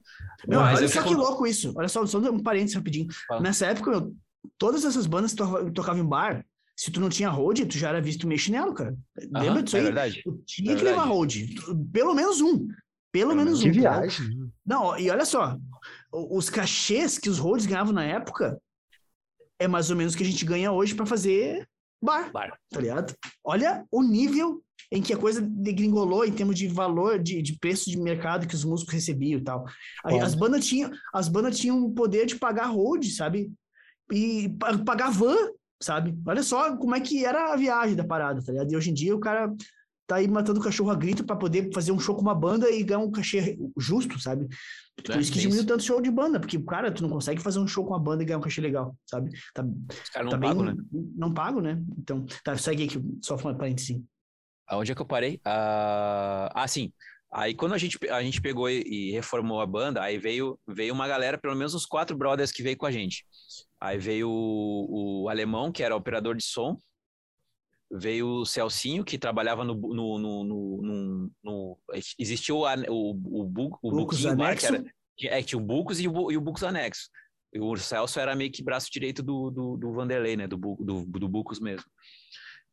Não, 0.48 0.62
Mas 0.62 0.80
olha 0.80 0.88
só 0.88 1.04
que 1.04 1.14
louco 1.14 1.46
isso. 1.46 1.74
Olha 1.76 1.90
só, 1.90 2.06
só 2.06 2.20
um 2.20 2.40
parênteses 2.42 2.76
rapidinho. 2.76 3.08
Fala. 3.28 3.42
Nessa 3.42 3.66
época, 3.66 3.92
eu, 3.92 4.16
todas 4.58 4.86
essas 4.86 5.06
bandas 5.06 5.34
que 5.34 5.72
tocavam 5.74 6.02
em 6.02 6.08
bar, 6.08 6.46
se 6.76 6.90
tu 6.90 7.02
não 7.02 7.10
tinha 7.10 7.30
road, 7.30 7.66
tu 7.66 7.78
já 7.78 7.90
era 7.90 8.00
visto 8.00 8.26
meio 8.26 8.40
chinelo, 8.40 8.74
cara. 8.74 8.92
Uhum, 9.18 9.42
Lembra 9.42 9.64
disso 9.64 9.76
é 9.76 9.80
aí? 9.80 9.86
Verdade. 9.86 10.22
Tu 10.24 10.44
tinha 10.46 10.72
é 10.72 10.76
que 10.78 10.84
levar 10.84 11.04
road. 11.04 11.54
Pelo 11.92 12.14
menos 12.14 12.40
um. 12.40 12.68
Pelo 13.12 13.36
menos 13.36 13.62
que 13.62 13.68
um. 13.68 13.72
Que 13.74 13.80
viagem. 13.80 14.52
Não, 14.66 14.98
e 14.98 15.10
olha 15.10 15.26
só. 15.26 15.58
Os 16.12 16.50
cachês 16.50 17.18
que 17.18 17.30
os 17.30 17.38
roads 17.38 17.66
ganhavam 17.66 17.92
na 17.92 18.06
época 18.06 18.58
é 19.60 19.68
mais 19.68 19.90
ou 19.90 19.98
menos 19.98 20.14
o 20.14 20.18
que 20.18 20.24
a 20.24 20.26
gente 20.26 20.46
ganha 20.46 20.72
hoje 20.72 20.96
para 20.96 21.06
fazer 21.06 21.68
bar, 22.02 22.32
bar, 22.32 22.58
tá 22.70 22.80
ligado? 22.80 23.14
Olha 23.44 23.86
o 23.92 24.02
nível 24.02 24.64
em 24.92 25.02
que 25.02 25.14
a 25.14 25.18
coisa 25.18 25.42
degringolou 25.42 26.26
em 26.26 26.32
termos 26.32 26.58
de 26.58 26.68
valor, 26.68 27.20
de, 27.20 27.42
de 27.42 27.58
preço 27.60 27.90
de 27.90 28.00
mercado 28.00 28.48
que 28.48 28.56
os 28.56 28.66
músicos 28.66 28.94
recebiam 28.94 29.40
e 29.40 29.44
tal. 29.44 29.66
Aí, 30.04 30.20
as 30.20 30.34
bandas 30.34 30.66
tinham 30.66 30.90
as 31.14 31.28
bandas 31.28 31.58
tinham 31.58 31.84
o 31.84 31.94
poder 31.94 32.26
de 32.26 32.36
pagar 32.36 32.68
road, 32.68 33.10
sabe? 33.12 33.52
E 34.12 34.50
pagar 34.86 35.12
van, 35.12 35.38
sabe? 35.82 36.18
Olha 36.26 36.42
só 36.42 36.76
como 36.76 36.96
é 36.96 37.00
que 37.00 37.24
era 37.24 37.54
a 37.54 37.56
viagem 37.56 37.96
da 37.96 38.04
parada, 38.04 38.44
tá 38.44 38.52
ligado? 38.52 38.72
E 38.72 38.76
hoje 38.76 38.90
em 38.90 38.94
dia 38.94 39.16
o 39.16 39.20
cara 39.20 39.54
tá 40.10 40.16
aí 40.16 40.28
matando 40.28 40.60
o 40.60 40.64
cachorro 40.64 40.90
a 40.90 40.96
grito 40.96 41.24
para 41.24 41.36
poder 41.36 41.72
fazer 41.72 41.92
um 41.92 42.00
show 42.00 42.16
com 42.16 42.22
uma 42.24 42.34
banda 42.34 42.68
e 42.68 42.82
ganhar 42.82 43.00
um 43.00 43.12
cachê 43.12 43.60
justo, 43.78 44.20
sabe? 44.20 44.48
Por 45.06 45.16
é, 45.16 45.20
isso 45.20 45.32
que 45.32 45.38
é 45.38 45.42
diminuiu 45.44 45.68
tanto 45.68 45.84
show 45.84 46.02
de 46.02 46.10
banda, 46.10 46.40
porque, 46.40 46.58
cara, 46.64 46.92
tu 46.92 47.04
não 47.04 47.12
consegue 47.12 47.40
fazer 47.40 47.60
um 47.60 47.68
show 47.68 47.86
com 47.86 47.92
uma 47.92 48.00
banda 48.00 48.24
e 48.24 48.26
ganhar 48.26 48.40
um 48.40 48.42
cachê 48.42 48.60
legal, 48.60 48.98
sabe? 49.06 49.30
Tá, 49.54 49.64
Os 49.64 50.10
caras 50.10 50.32
não 50.32 50.40
tá 50.40 50.48
pagam, 50.48 50.64
né? 50.64 50.76
Não 51.16 51.32
pago, 51.32 51.62
né? 51.62 51.80
Então, 51.96 52.26
tá, 52.44 52.58
segue 52.58 52.86
aqui, 52.86 53.00
só 53.22 53.36
uma 53.36 53.56
parênteses. 53.56 54.02
Aonde 54.68 54.92
é 54.92 54.96
que 54.96 55.02
eu 55.02 55.06
parei? 55.06 55.40
Ah, 55.46 56.52
ah, 56.56 56.68
sim. 56.68 56.92
Aí 57.32 57.54
quando 57.54 57.74
a 57.74 57.78
gente, 57.78 58.00
a 58.10 58.24
gente 58.24 58.42
pegou 58.42 58.68
e, 58.68 59.12
reformou 59.12 59.62
a 59.62 59.68
banda, 59.68 60.02
aí 60.02 60.18
veio, 60.18 60.60
veio 60.68 60.92
uma 60.92 61.08
galera, 61.08 61.38
pelo 61.38 61.56
menos 61.56 61.76
os 61.76 61.86
quatro 61.86 62.18
brothers 62.18 62.52
que 62.52 62.64
veio 62.64 62.76
com 62.78 62.88
a 62.88 62.92
gente. 62.92 63.24
Aí 63.80 64.00
veio 64.00 64.28
o, 64.28 65.24
o 65.24 65.30
alemão, 65.30 65.72
que 65.72 65.84
era 65.84 65.96
operador 65.96 66.36
de 66.36 66.44
som, 66.44 66.76
veio 67.92 68.28
o 68.28 68.46
Celcinho, 68.46 69.04
que 69.04 69.18
trabalhava 69.18 69.64
no. 69.64 69.76
no, 69.76 70.20
no, 70.20 70.44
no, 70.44 71.32
no 71.44 71.78
existiu 72.18 72.58
o, 72.58 72.66
o, 72.66 73.42
o, 73.42 73.46
Bu, 73.46 73.78
o 73.82 73.92
Buquinho, 73.92 74.38
que 74.56 74.66
era, 74.66 74.84
é, 75.40 75.42
tinha 75.42 75.60
o 75.60 75.66
Bucos 75.66 76.00
e 76.00 76.08
o, 76.08 76.32
e 76.32 76.38
o 76.38 76.42
Bucos 76.42 76.64
Anexo. 76.64 77.10
E 77.54 77.60
o 77.60 77.76
Celso 77.78 78.20
era 78.20 78.36
meio 78.36 78.52
que 78.52 78.64
braço 78.64 78.92
direito 78.92 79.24
do, 79.24 79.50
do, 79.50 79.78
do 79.78 79.92
Vanderlei, 79.92 80.38
né? 80.38 80.48
Do, 80.48 80.58
do, 80.58 81.06
do 81.06 81.28
Bucos 81.28 81.60
mesmo. 81.60 81.86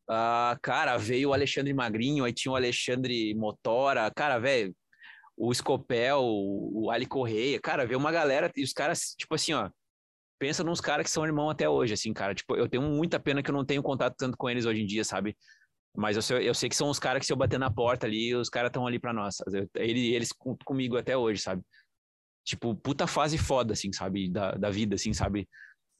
Uh, 0.09 0.57
cara, 0.62 0.97
veio 0.97 1.31
o 1.31 1.33
Alexandre 1.33 1.73
Magrinho, 1.73 2.25
aí 2.25 2.33
tinha 2.33 2.53
o 2.53 2.57
Alexandre 2.57 3.35
Motora, 3.35 4.09
cara, 4.14 4.39
velho, 4.39 4.77
o 5.37 5.53
Scopel, 5.53 6.21
o 6.23 6.91
Ali 6.91 7.07
Correia, 7.07 7.61
cara, 7.61 7.85
veio 7.85 7.99
uma 7.99 8.12
galera, 8.12 8.51
e 8.55 8.62
os 8.62 8.73
caras, 8.73 9.14
tipo 9.19 9.35
assim, 9.35 9.53
ó, 9.53 9.69
pensa 10.39 10.62
nos 10.64 10.80
caras 10.80 11.05
que 11.05 11.11
são 11.11 11.24
irmão 11.24 11.51
até 11.51 11.68
hoje, 11.68 11.95
assim, 11.95 12.12
cara, 12.12 12.34
tipo, 12.34 12.57
eu 12.57 12.68
tenho 12.68 12.82
muita 12.82 13.18
pena 13.18 13.43
que 13.43 13.51
eu 13.51 13.55
não 13.55 13.64
tenho 13.64 13.82
contato 13.82 14.14
tanto 14.16 14.37
com 14.37 14.49
eles 14.49 14.66
hoje 14.66 14.82
em 14.82 14.87
dia, 14.87 15.05
sabe? 15.05 15.37
Mas 15.97 16.16
eu 16.16 16.22
sei, 16.22 16.49
eu 16.49 16.55
sei 16.55 16.68
que 16.68 16.76
são 16.76 16.91
os 16.91 16.99
caras 16.99 17.20
que 17.20 17.26
se 17.26 17.32
eu 17.32 17.37
bater 17.37 17.59
na 17.59 17.70
porta 17.70 18.07
ali, 18.07 18.34
os 18.34 18.51
caras 18.51 18.68
estão 18.68 18.87
ali 18.87 18.99
pra 18.99 19.12
nós, 19.12 19.37
eles, 19.74 20.14
eles 20.14 20.28
comigo 20.64 20.97
até 20.97 21.16
hoje, 21.16 21.41
sabe? 21.41 21.62
Tipo, 22.45 22.74
puta 22.76 23.07
fase 23.07 23.39
foda, 23.39 23.72
assim, 23.72 23.93
sabe? 23.93 24.30
Da, 24.30 24.53
da 24.53 24.70
vida, 24.70 24.95
assim, 24.95 25.12
sabe? 25.12 25.49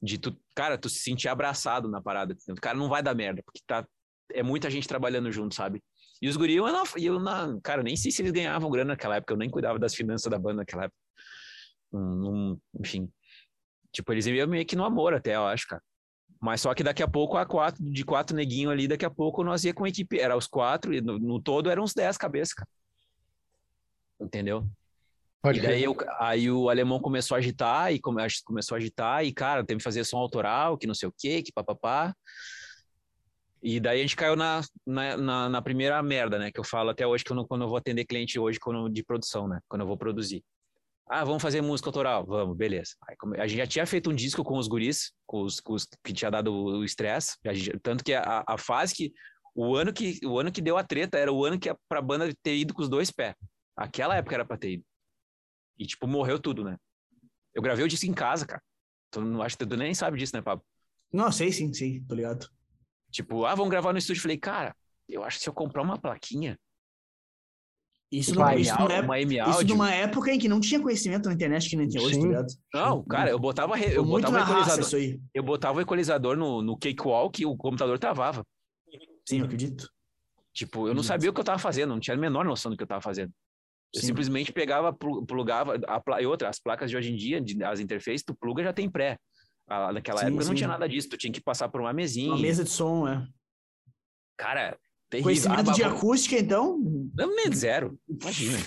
De 0.01 0.17
tu, 0.17 0.39
cara, 0.55 0.77
tu 0.77 0.87
se 0.87 0.99
sentir 0.99 1.27
abraçado 1.27 1.89
na 1.89 2.01
parada. 2.01 2.35
O 2.49 2.55
cara 2.55 2.77
não 2.77 2.87
vai 2.87 3.01
dar 3.01 3.15
merda, 3.15 3.41
porque 3.43 3.59
tá, 3.65 3.85
é 4.31 4.43
muita 4.43 4.69
gente 4.69 4.87
trabalhando 4.87 5.31
junto, 5.31 5.55
sabe? 5.55 5.83
E 6.21 6.29
os 6.29 6.37
guri, 6.37 6.55
eu, 6.55 6.67
não, 6.67 6.83
eu 6.95 7.19
não, 7.19 7.59
cara, 7.61 7.83
nem 7.83 7.95
sei 7.95 8.11
se 8.11 8.21
eles 8.21 8.31
ganhavam 8.31 8.69
grana 8.69 8.93
naquela 8.93 9.17
época, 9.17 9.33
eu 9.33 9.37
nem 9.37 9.49
cuidava 9.49 9.79
das 9.79 9.93
finanças 9.95 10.29
da 10.29 10.39
banda 10.39 10.57
naquela 10.57 10.85
época. 10.85 10.99
Enfim. 12.79 13.11
Tipo, 13.97 14.13
eles 14.13 14.27
iam 14.27 14.47
meio 14.47 14.63
que 14.63 14.75
no 14.75 14.85
amor 14.85 15.15
até, 15.15 15.35
eu 15.35 15.47
acho, 15.47 15.67
cara. 15.67 15.81
Mas 16.39 16.61
só 16.61 16.71
que 16.75 16.83
daqui 16.83 17.01
a 17.01 17.07
pouco, 17.07 17.35
a 17.35 17.47
quatro, 17.47 17.83
de 17.83 18.05
quatro 18.05 18.35
neguinhos 18.35 18.71
ali, 18.71 18.87
daqui 18.87 19.03
a 19.03 19.09
pouco 19.09 19.43
nós 19.43 19.63
ia 19.63 19.73
com 19.73 19.87
equipe, 19.87 20.19
era 20.19 20.37
os 20.37 20.45
quatro, 20.45 20.93
e 20.93 21.01
no, 21.01 21.17
no 21.17 21.41
todo 21.41 21.67
eram 21.67 21.83
uns 21.83 21.95
dez 21.95 22.15
cabeças, 22.15 22.53
cara. 22.53 22.69
Entendeu? 24.21 24.67
Pode 25.41 25.57
e 25.57 25.61
daí 25.63 25.83
eu, 25.83 25.97
aí 26.19 26.51
o 26.51 26.69
alemão 26.69 26.99
começou 26.99 27.33
a 27.33 27.39
agitar, 27.39 27.91
e 27.91 27.99
come, 27.99 28.21
começou 28.45 28.75
a 28.75 28.77
agitar, 28.77 29.25
e 29.25 29.33
cara, 29.33 29.65
tem 29.65 29.77
que 29.77 29.83
fazer 29.83 30.03
som 30.03 30.17
autoral, 30.17 30.77
que 30.77 30.85
não 30.85 30.93
sei 30.93 31.09
o 31.09 31.13
quê, 31.17 31.41
que 31.41 31.51
papapá. 31.51 32.15
E 33.63 33.79
daí 33.79 33.97
a 33.97 34.01
gente 34.03 34.15
caiu 34.15 34.35
na, 34.35 34.61
na, 34.85 35.17
na, 35.17 35.49
na, 35.49 35.61
primeira 35.63 36.01
merda, 36.03 36.37
né? 36.37 36.51
Que 36.51 36.59
eu 36.59 36.63
falo 36.63 36.91
até 36.91 37.07
hoje 37.07 37.23
que 37.23 37.31
eu 37.31 37.35
não, 37.35 37.47
quando 37.47 37.63
eu 37.63 37.67
vou 37.67 37.77
atender 37.77 38.05
cliente 38.05 38.37
hoje 38.37 38.59
quando, 38.59 38.87
de 38.89 39.03
produção, 39.03 39.47
né? 39.47 39.59
Quando 39.67 39.81
eu 39.81 39.87
vou 39.87 39.97
produzir. 39.97 40.43
Ah, 41.09 41.23
vamos 41.23 41.41
fazer 41.41 41.61
música 41.61 41.89
autoral? 41.89 42.25
Vamos, 42.25 42.57
beleza. 42.57 42.91
Aí, 43.07 43.15
a 43.39 43.47
gente 43.47 43.57
já 43.57 43.67
tinha 43.67 43.85
feito 43.85 44.09
um 44.09 44.15
disco 44.15 44.43
com 44.43 44.57
os 44.57 44.67
guris, 44.67 45.13
com 45.25 45.43
os, 45.43 45.59
com 45.59 45.73
os 45.73 45.87
que 46.03 46.11
tinha 46.13 46.29
dado 46.29 46.53
o 46.53 46.83
estresse. 46.83 47.37
Tanto 47.81 48.03
que 48.03 48.13
a, 48.13 48.43
a, 48.45 48.57
fase 48.57 48.93
que. 48.93 49.13
O 49.55 49.75
ano 49.75 49.91
que, 49.93 50.19
o 50.25 50.37
ano 50.37 50.51
que 50.51 50.61
deu 50.61 50.77
a 50.77 50.83
treta 50.83 51.17
era 51.17 51.31
o 51.31 51.43
ano 51.43 51.57
que 51.57 51.69
a, 51.69 51.77
pra 51.89 52.01
banda 52.01 52.31
ter 52.43 52.55
ido 52.55 52.73
com 52.73 52.81
os 52.81 52.89
dois 52.89 53.09
pés. 53.09 53.33
Aquela 53.75 54.15
época 54.15 54.35
era 54.35 54.45
pra 54.45 54.57
ter 54.57 54.73
ido. 54.73 54.83
E, 55.79 55.85
tipo, 55.85 56.07
morreu 56.07 56.39
tudo, 56.39 56.63
né? 56.63 56.77
Eu 57.55 57.61
gravei 57.61 57.85
o 57.85 57.87
disco 57.87 58.05
em 58.05 58.13
casa, 58.13 58.45
cara. 58.45 58.61
Tu 59.09 59.21
não 59.21 59.41
acho 59.41 59.57
que 59.57 59.65
tu 59.65 59.77
nem 59.77 59.93
sabe 59.93 60.17
disso, 60.17 60.35
né, 60.35 60.41
Pablo? 60.41 60.65
Não, 61.11 61.31
sei 61.31 61.51
sim, 61.51 61.73
sim, 61.73 62.03
tô 62.03 62.15
ligado. 62.15 62.49
Tipo, 63.09 63.45
ah, 63.45 63.55
vamos 63.55 63.71
gravar 63.71 63.93
no 63.93 63.99
estúdio. 63.99 64.21
Falei, 64.21 64.37
cara, 64.37 64.75
eu 65.07 65.23
acho 65.23 65.37
que 65.37 65.43
se 65.43 65.49
eu 65.49 65.53
comprar 65.53 65.81
uma 65.81 65.97
plaquinha. 65.97 66.59
Isso, 68.09 68.33
não, 68.33 68.49
isso, 68.53 68.73
não 68.79 68.87
é, 68.87 69.01
uma 69.01 69.19
isso 69.19 69.67
numa 69.67 69.93
época 69.93 70.31
em 70.31 70.39
que 70.39 70.47
não 70.47 70.61
tinha 70.61 70.79
conhecimento 70.79 71.27
na 71.27 71.35
internet 71.35 71.69
que 71.69 71.75
nem 71.75 71.89
tem 71.89 72.01
hoje, 72.01 72.17
tá 72.17 72.25
ligado? 72.25 72.47
Não, 72.73 73.03
cara, 73.03 73.29
eu 73.29 73.37
botava, 73.37 73.77
eu 73.77 74.05
botava 74.05 74.37
o 74.37 74.39
equalizador. 74.39 75.19
Eu 75.33 75.43
botava 75.43 75.77
o 75.77 75.81
equalizador 75.81 76.37
no, 76.37 76.61
no 76.61 76.77
cakewalk 76.77 77.41
e 77.41 77.45
o 77.45 77.57
computador 77.57 77.99
travava. 77.99 78.45
Sim, 79.27 79.39
eu 79.39 79.45
acredito. 79.45 79.89
Tipo, 80.53 80.87
eu 80.87 80.95
não 80.95 81.03
sabia 81.03 81.29
o 81.29 81.33
que 81.33 81.39
eu 81.39 81.43
tava 81.43 81.59
fazendo, 81.59 81.89
não 81.89 81.99
tinha 81.99 82.15
a 82.15 82.19
menor 82.19 82.45
noção 82.45 82.71
do 82.71 82.77
que 82.77 82.83
eu 82.83 82.87
tava 82.87 83.01
fazendo. 83.01 83.31
Eu 83.93 83.99
Sim. 83.99 84.07
simplesmente 84.07 84.53
pegava, 84.53 84.93
plugava, 84.93 85.75
a, 85.75 86.21
e 86.21 86.25
outra, 86.25 86.47
as 86.47 86.59
placas 86.59 86.89
de 86.89 86.95
hoje 86.95 87.11
em 87.11 87.15
dia, 87.15 87.43
as 87.69 87.79
interfaces, 87.81 88.23
tu 88.23 88.33
pluga 88.33 88.63
já 88.63 88.71
tem 88.71 88.89
pré. 88.89 89.17
Ah, 89.67 89.91
naquela 89.91 90.21
sim, 90.21 90.27
época 90.27 90.43
sim. 90.43 90.49
não 90.49 90.55
tinha 90.55 90.69
nada 90.69 90.87
disso, 90.87 91.09
tu 91.09 91.17
tinha 91.17 91.31
que 91.31 91.41
passar 91.41 91.67
por 91.67 91.81
uma 91.81 91.91
mesinha. 91.91 92.31
Uma 92.31 92.41
mesa 92.41 92.63
de 92.63 92.69
som, 92.69 93.05
é. 93.05 93.27
Cara, 94.37 94.77
terrível. 95.09 95.31
Conhecimento 95.31 95.69
ah, 95.71 95.73
de 95.73 95.83
acústica, 95.83 96.35
então? 96.35 96.77
Não, 97.15 97.53
zero. 97.53 97.99
Imagina. 98.07 98.57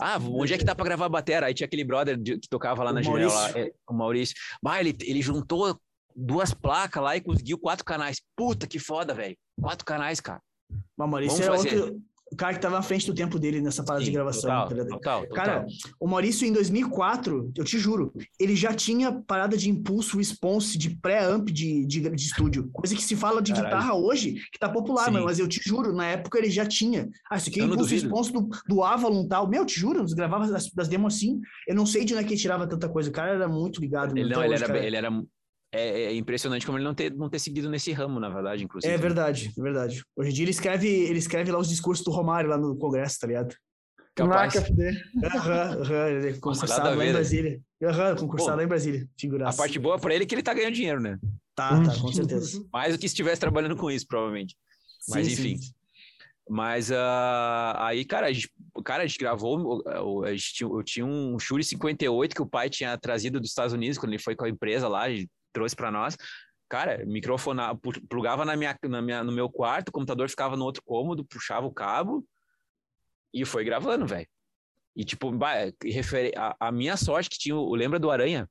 Ah, 0.00 0.18
onde 0.18 0.54
é 0.54 0.58
que 0.58 0.64
dá 0.64 0.74
pra 0.74 0.84
gravar 0.84 1.06
a 1.06 1.08
batera? 1.08 1.46
Aí 1.46 1.54
tinha 1.54 1.66
aquele 1.66 1.84
brother 1.84 2.20
que 2.20 2.48
tocava 2.48 2.82
lá 2.82 2.90
o 2.90 2.94
na 2.94 3.02
Maurício. 3.02 3.30
janela, 3.30 3.58
é, 3.58 3.72
o 3.88 3.94
Maurício. 3.94 4.34
Bah, 4.62 4.80
ele, 4.80 4.96
ele 5.02 5.20
juntou 5.20 5.78
duas 6.16 6.54
placas 6.54 7.02
lá 7.02 7.16
e 7.16 7.20
conseguiu 7.20 7.58
quatro 7.58 7.84
canais. 7.84 8.20
Puta, 8.34 8.66
que 8.66 8.78
foda, 8.78 9.12
velho. 9.12 9.36
Quatro 9.60 9.84
canais, 9.84 10.20
cara. 10.20 10.40
Mas 10.96 11.10
Maurício 11.10 11.38
Vamos 11.38 11.64
é 11.64 11.68
fazer. 11.68 11.80
outro, 11.80 12.02
o 12.32 12.36
cara 12.36 12.54
que 12.54 12.60
tava 12.60 12.78
à 12.78 12.82
frente 12.82 13.06
do 13.06 13.14
tempo 13.14 13.38
dele 13.38 13.60
nessa 13.60 13.84
parada 13.84 14.04
Sim, 14.04 14.10
de 14.10 14.16
gravação. 14.16 14.42
total, 14.50 14.68
tá 14.68 14.84
total, 14.86 15.20
total. 15.26 15.36
Cara, 15.36 15.66
o 16.00 16.06
Maurício, 16.08 16.46
em 16.46 16.52
2004, 16.52 17.52
eu 17.54 17.64
te 17.64 17.78
juro, 17.78 18.12
ele 18.40 18.56
já 18.56 18.72
tinha 18.72 19.12
parada 19.12 19.56
de 19.56 19.68
impulso 19.68 20.16
response 20.16 20.78
de 20.78 20.90
pré-amp 20.96 21.50
de, 21.50 21.84
de, 21.84 22.00
de 22.00 22.22
estúdio. 22.22 22.70
Coisa 22.72 22.94
que 22.94 23.02
se 23.02 23.14
fala 23.14 23.42
de 23.42 23.52
Caralho. 23.52 23.76
guitarra 23.76 23.94
hoje, 23.94 24.34
que 24.50 24.58
tá 24.58 24.68
popular, 24.68 25.10
mano, 25.10 25.26
mas 25.26 25.38
eu 25.38 25.46
te 25.46 25.60
juro, 25.62 25.92
na 25.92 26.06
época 26.06 26.38
ele 26.38 26.50
já 26.50 26.64
tinha. 26.64 27.08
Ah, 27.30 27.36
isso 27.36 27.50
aqui 27.50 27.60
é 27.60 27.64
Eu 27.64 27.66
impulso 27.66 27.90
response 27.90 28.32
do, 28.32 28.48
do 28.66 28.82
Avalon 28.82 29.24
e 29.24 29.28
tal. 29.28 29.46
Meu, 29.46 29.66
te 29.66 29.78
juro, 29.78 30.00
eles 30.00 30.14
gravavam 30.14 30.50
das, 30.50 30.70
das 30.70 30.88
demos 30.88 31.14
assim. 31.14 31.38
Eu 31.68 31.74
não 31.74 31.84
sei 31.84 32.04
de 32.04 32.14
onde 32.14 32.24
é 32.24 32.26
que 32.26 32.32
ele 32.32 32.40
tirava 32.40 32.66
tanta 32.66 32.88
coisa. 32.88 33.10
O 33.10 33.12
cara 33.12 33.32
era 33.32 33.48
muito 33.48 33.80
ligado. 33.80 34.16
Ele 34.16 34.34
não, 34.34 34.42
ele 34.42 34.54
hoje, 34.54 34.64
era, 34.64 34.72
cara. 34.72 34.86
ele 34.86 34.96
era 34.96 35.10
é, 35.72 36.04
é 36.04 36.14
impressionante 36.14 36.66
como 36.66 36.76
ele 36.76 36.84
não 36.84 36.94
ter, 36.94 37.12
não 37.12 37.30
ter 37.30 37.38
seguido 37.38 37.70
nesse 37.70 37.92
ramo, 37.92 38.20
na 38.20 38.28
verdade, 38.28 38.64
inclusive. 38.64 38.92
É 38.92 38.96
verdade, 38.98 39.52
é 39.56 39.62
verdade. 39.62 40.04
Hoje 40.14 40.30
em 40.30 40.32
dia 40.34 40.44
ele 40.44 40.50
escreve, 40.50 40.86
ele 40.86 41.18
escreve 41.18 41.50
lá 41.50 41.58
os 41.58 41.68
discursos 41.68 42.04
do 42.04 42.10
Romário 42.10 42.50
lá 42.50 42.58
no 42.58 42.76
Congresso, 42.76 43.18
tá 43.18 43.26
ligado? 43.26 43.56
Capaz. 44.14 44.54
Marca 44.54 44.60
FD. 44.60 45.02
Aham, 45.24 45.80
aham, 45.80 46.08
ele 46.08 46.28
é 46.28 46.32
concursado 46.34 46.88
a 46.88 46.94
lá 46.94 47.04
em 47.04 47.06
né? 47.06 47.12
Brasília. 47.12 47.60
Aham, 47.82 48.16
concursado 48.16 48.52
Pô, 48.52 48.56
lá 48.58 48.64
em 48.64 48.68
Brasília. 48.68 49.02
A 49.02 49.20
Figuraça. 49.20 49.56
parte 49.56 49.78
boa 49.78 49.98
pra 49.98 50.14
ele 50.14 50.24
é 50.24 50.26
que 50.26 50.34
ele 50.34 50.42
tá 50.42 50.52
ganhando 50.52 50.74
dinheiro, 50.74 51.00
né? 51.00 51.18
Tá, 51.54 51.82
tá, 51.82 51.98
com 51.98 52.12
certeza. 52.12 52.62
Mais 52.70 52.92
do 52.92 52.98
que 53.00 53.08
se 53.08 53.14
estivesse 53.14 53.40
trabalhando 53.40 53.76
com 53.76 53.90
isso, 53.90 54.06
provavelmente. 54.06 54.54
Mas 55.08 55.26
Sim, 55.26 55.34
sim. 55.34 55.52
enfim. 55.52 55.66
Mas 56.48 56.92
ah, 56.92 57.86
aí, 57.86 58.04
cara, 58.04 58.26
a 58.26 58.32
gente, 58.32 58.50
cara, 58.84 59.04
a 59.04 59.06
gente 59.06 59.18
gravou. 59.18 59.82
A 60.24 60.32
gente 60.32 60.62
eu 60.62 60.82
tinha 60.82 61.06
um 61.06 61.38
Shure 61.38 61.64
58 61.64 62.34
que 62.34 62.42
o 62.42 62.46
pai 62.46 62.68
tinha 62.68 62.96
trazido 62.98 63.40
dos 63.40 63.48
Estados 63.48 63.72
Unidos 63.72 63.96
quando 63.96 64.12
ele 64.12 64.22
foi 64.22 64.36
com 64.36 64.44
a 64.44 64.48
empresa 64.48 64.88
lá 64.88 65.08
e 65.08 65.26
trouxe 65.52 65.76
para 65.76 65.90
nós. 65.90 66.16
Cara, 66.68 67.04
microfonava, 67.04 67.78
pu- 67.78 68.06
plugava 68.08 68.44
na 68.44 68.56
minha, 68.56 68.76
na 68.84 69.02
minha, 69.02 69.22
no 69.22 69.30
meu 69.32 69.48
quarto, 69.50 69.90
o 69.90 69.92
computador 69.92 70.28
ficava 70.28 70.56
no 70.56 70.64
outro 70.64 70.82
cômodo, 70.82 71.24
puxava 71.24 71.66
o 71.66 71.72
cabo 71.72 72.26
e 73.32 73.44
foi 73.44 73.64
gravando, 73.64 74.06
velho. 74.06 74.26
E 74.96 75.04
tipo, 75.04 75.30
bah, 75.32 75.52
a, 76.36 76.68
a 76.68 76.72
minha 76.72 76.96
sorte 76.96 77.30
que 77.30 77.38
tinha, 77.38 77.56
o 77.56 77.74
lembra 77.74 77.98
do 77.98 78.10
Aranha? 78.10 78.48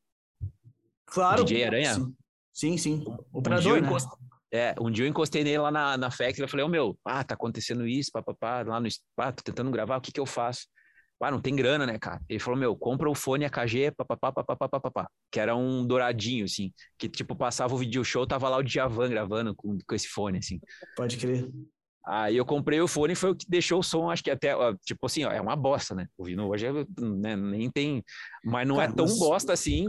Claro. 1.06 1.44
DJ 1.44 1.66
Aranha? 1.66 1.94
Sim, 1.96 2.16
sim. 2.54 2.78
sim. 2.78 2.94
Um 3.00 3.04
dia, 3.04 3.18
Operador, 3.34 3.78
eu 3.78 3.82
né? 3.82 3.88
encost- 3.88 4.10
é, 4.54 4.76
um 4.80 4.92
dia 4.92 5.06
eu 5.06 5.10
encostei 5.10 5.44
nele 5.44 5.60
lá 5.60 5.72
na, 5.72 5.98
na 5.98 6.12
Factory, 6.12 6.42
eu 6.42 6.48
falei, 6.48 6.66
ô 6.66 6.70
meu, 6.70 6.98
ah, 7.06 7.24
tá 7.24 7.36
acontecendo 7.36 7.88
isso, 7.88 8.12
papapá, 8.12 8.64
lá 8.64 8.80
no, 8.80 8.88
tô 8.90 9.44
tentando 9.44 9.72
gravar, 9.72 9.98
o 9.98 10.02
que 10.02 10.12
que 10.12 10.20
eu 10.20 10.26
faço? 10.26 10.68
Ah, 11.22 11.32
não 11.32 11.40
tem 11.42 11.56
grana, 11.56 11.86
né, 11.86 12.00
cara? 12.00 12.20
Ele 12.28 12.40
falou, 12.40 12.60
meu, 12.60 12.76
compra 12.76 13.10
o 13.10 13.16
fone 13.16 13.46
AKG, 13.46 13.92
papapá, 13.92 14.32
papapá, 14.32 14.68
papapá, 14.68 15.10
que 15.32 15.40
era 15.40 15.56
um 15.56 15.86
douradinho, 15.86 16.46
assim, 16.46 16.72
que 16.98 17.08
tipo, 17.08 17.36
passava 17.36 17.74
o 17.74 17.78
video 17.78 18.04
show, 18.04 18.26
tava 18.26 18.50
lá 18.50 18.58
o 18.58 18.64
Djavan 18.64 19.10
gravando 19.10 19.54
com, 19.56 19.78
com 19.88 19.96
esse 19.96 20.08
fone, 20.08 20.40
assim. 20.40 20.60
Pode 20.96 21.18
crer. 21.18 21.50
Aí 22.04 22.36
eu 22.36 22.46
comprei 22.46 22.82
o 22.82 22.88
fone 22.88 23.14
e 23.14 23.16
foi 23.16 23.32
o 23.32 23.36
que 23.36 23.46
deixou 23.48 23.80
o 23.80 23.84
som, 23.84 24.10
acho 24.10 24.24
que 24.24 24.32
até, 24.32 24.54
tipo 24.84 25.06
assim, 25.06 25.24
ó, 25.24 25.32
é 25.32 25.40
uma 25.40 25.56
bosta, 25.56 25.94
né? 25.94 26.08
Ouvindo 26.18 26.48
hoje, 26.48 26.66
é, 26.66 26.72
né, 27.00 27.36
nem 27.36 27.70
tem, 27.70 28.04
mas 28.44 28.68
não 28.68 28.78
Cara, 28.78 28.92
é 28.92 28.96
tão 28.96 29.06
mas- 29.06 29.20
bosta 29.20 29.54
assim, 29.54 29.86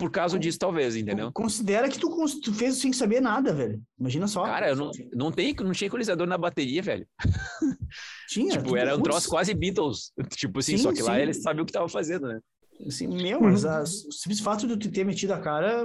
por 0.00 0.10
causa 0.10 0.38
disso, 0.38 0.58
talvez, 0.58 0.96
entendeu? 0.96 1.30
Considera 1.30 1.86
que 1.88 1.98
tu, 1.98 2.08
tu 2.42 2.54
fez 2.54 2.76
sem 2.78 2.90
saber 2.92 3.20
nada, 3.20 3.52
velho. 3.52 3.80
Imagina 3.98 4.26
só. 4.26 4.42
Cara, 4.44 4.70
eu 4.70 4.76
não, 4.76 4.90
não, 5.12 5.30
tem, 5.30 5.54
não 5.60 5.72
tinha 5.72 5.86
equalizador 5.88 6.26
na 6.26 6.38
bateria, 6.38 6.80
velho. 6.82 7.06
Tinha. 8.28 8.52
Tipo, 8.52 8.76
era 8.76 8.96
um 8.96 9.02
troço 9.02 9.28
quase 9.28 9.52
Beatles. 9.54 10.12
Tipo 10.36 10.60
assim, 10.60 10.76
Sim, 10.76 10.82
só 10.84 10.92
que 10.92 11.02
lá 11.02 11.14
sim. 11.16 11.20
eles 11.20 11.42
sabiam 11.42 11.64
o 11.64 11.66
que 11.66 11.72
tava 11.72 11.88
fazendo, 11.88 12.28
né? 12.28 12.40
Assim, 12.86 13.06
meu, 13.08 13.42
mas 13.42 13.66
a- 13.66 13.82
o 13.82 13.86
simples 13.86 14.40
fato 14.40 14.66
de 14.66 14.74
tu 14.74 14.90
ter 14.90 15.04
metido 15.04 15.32
a 15.34 15.38
cara, 15.38 15.84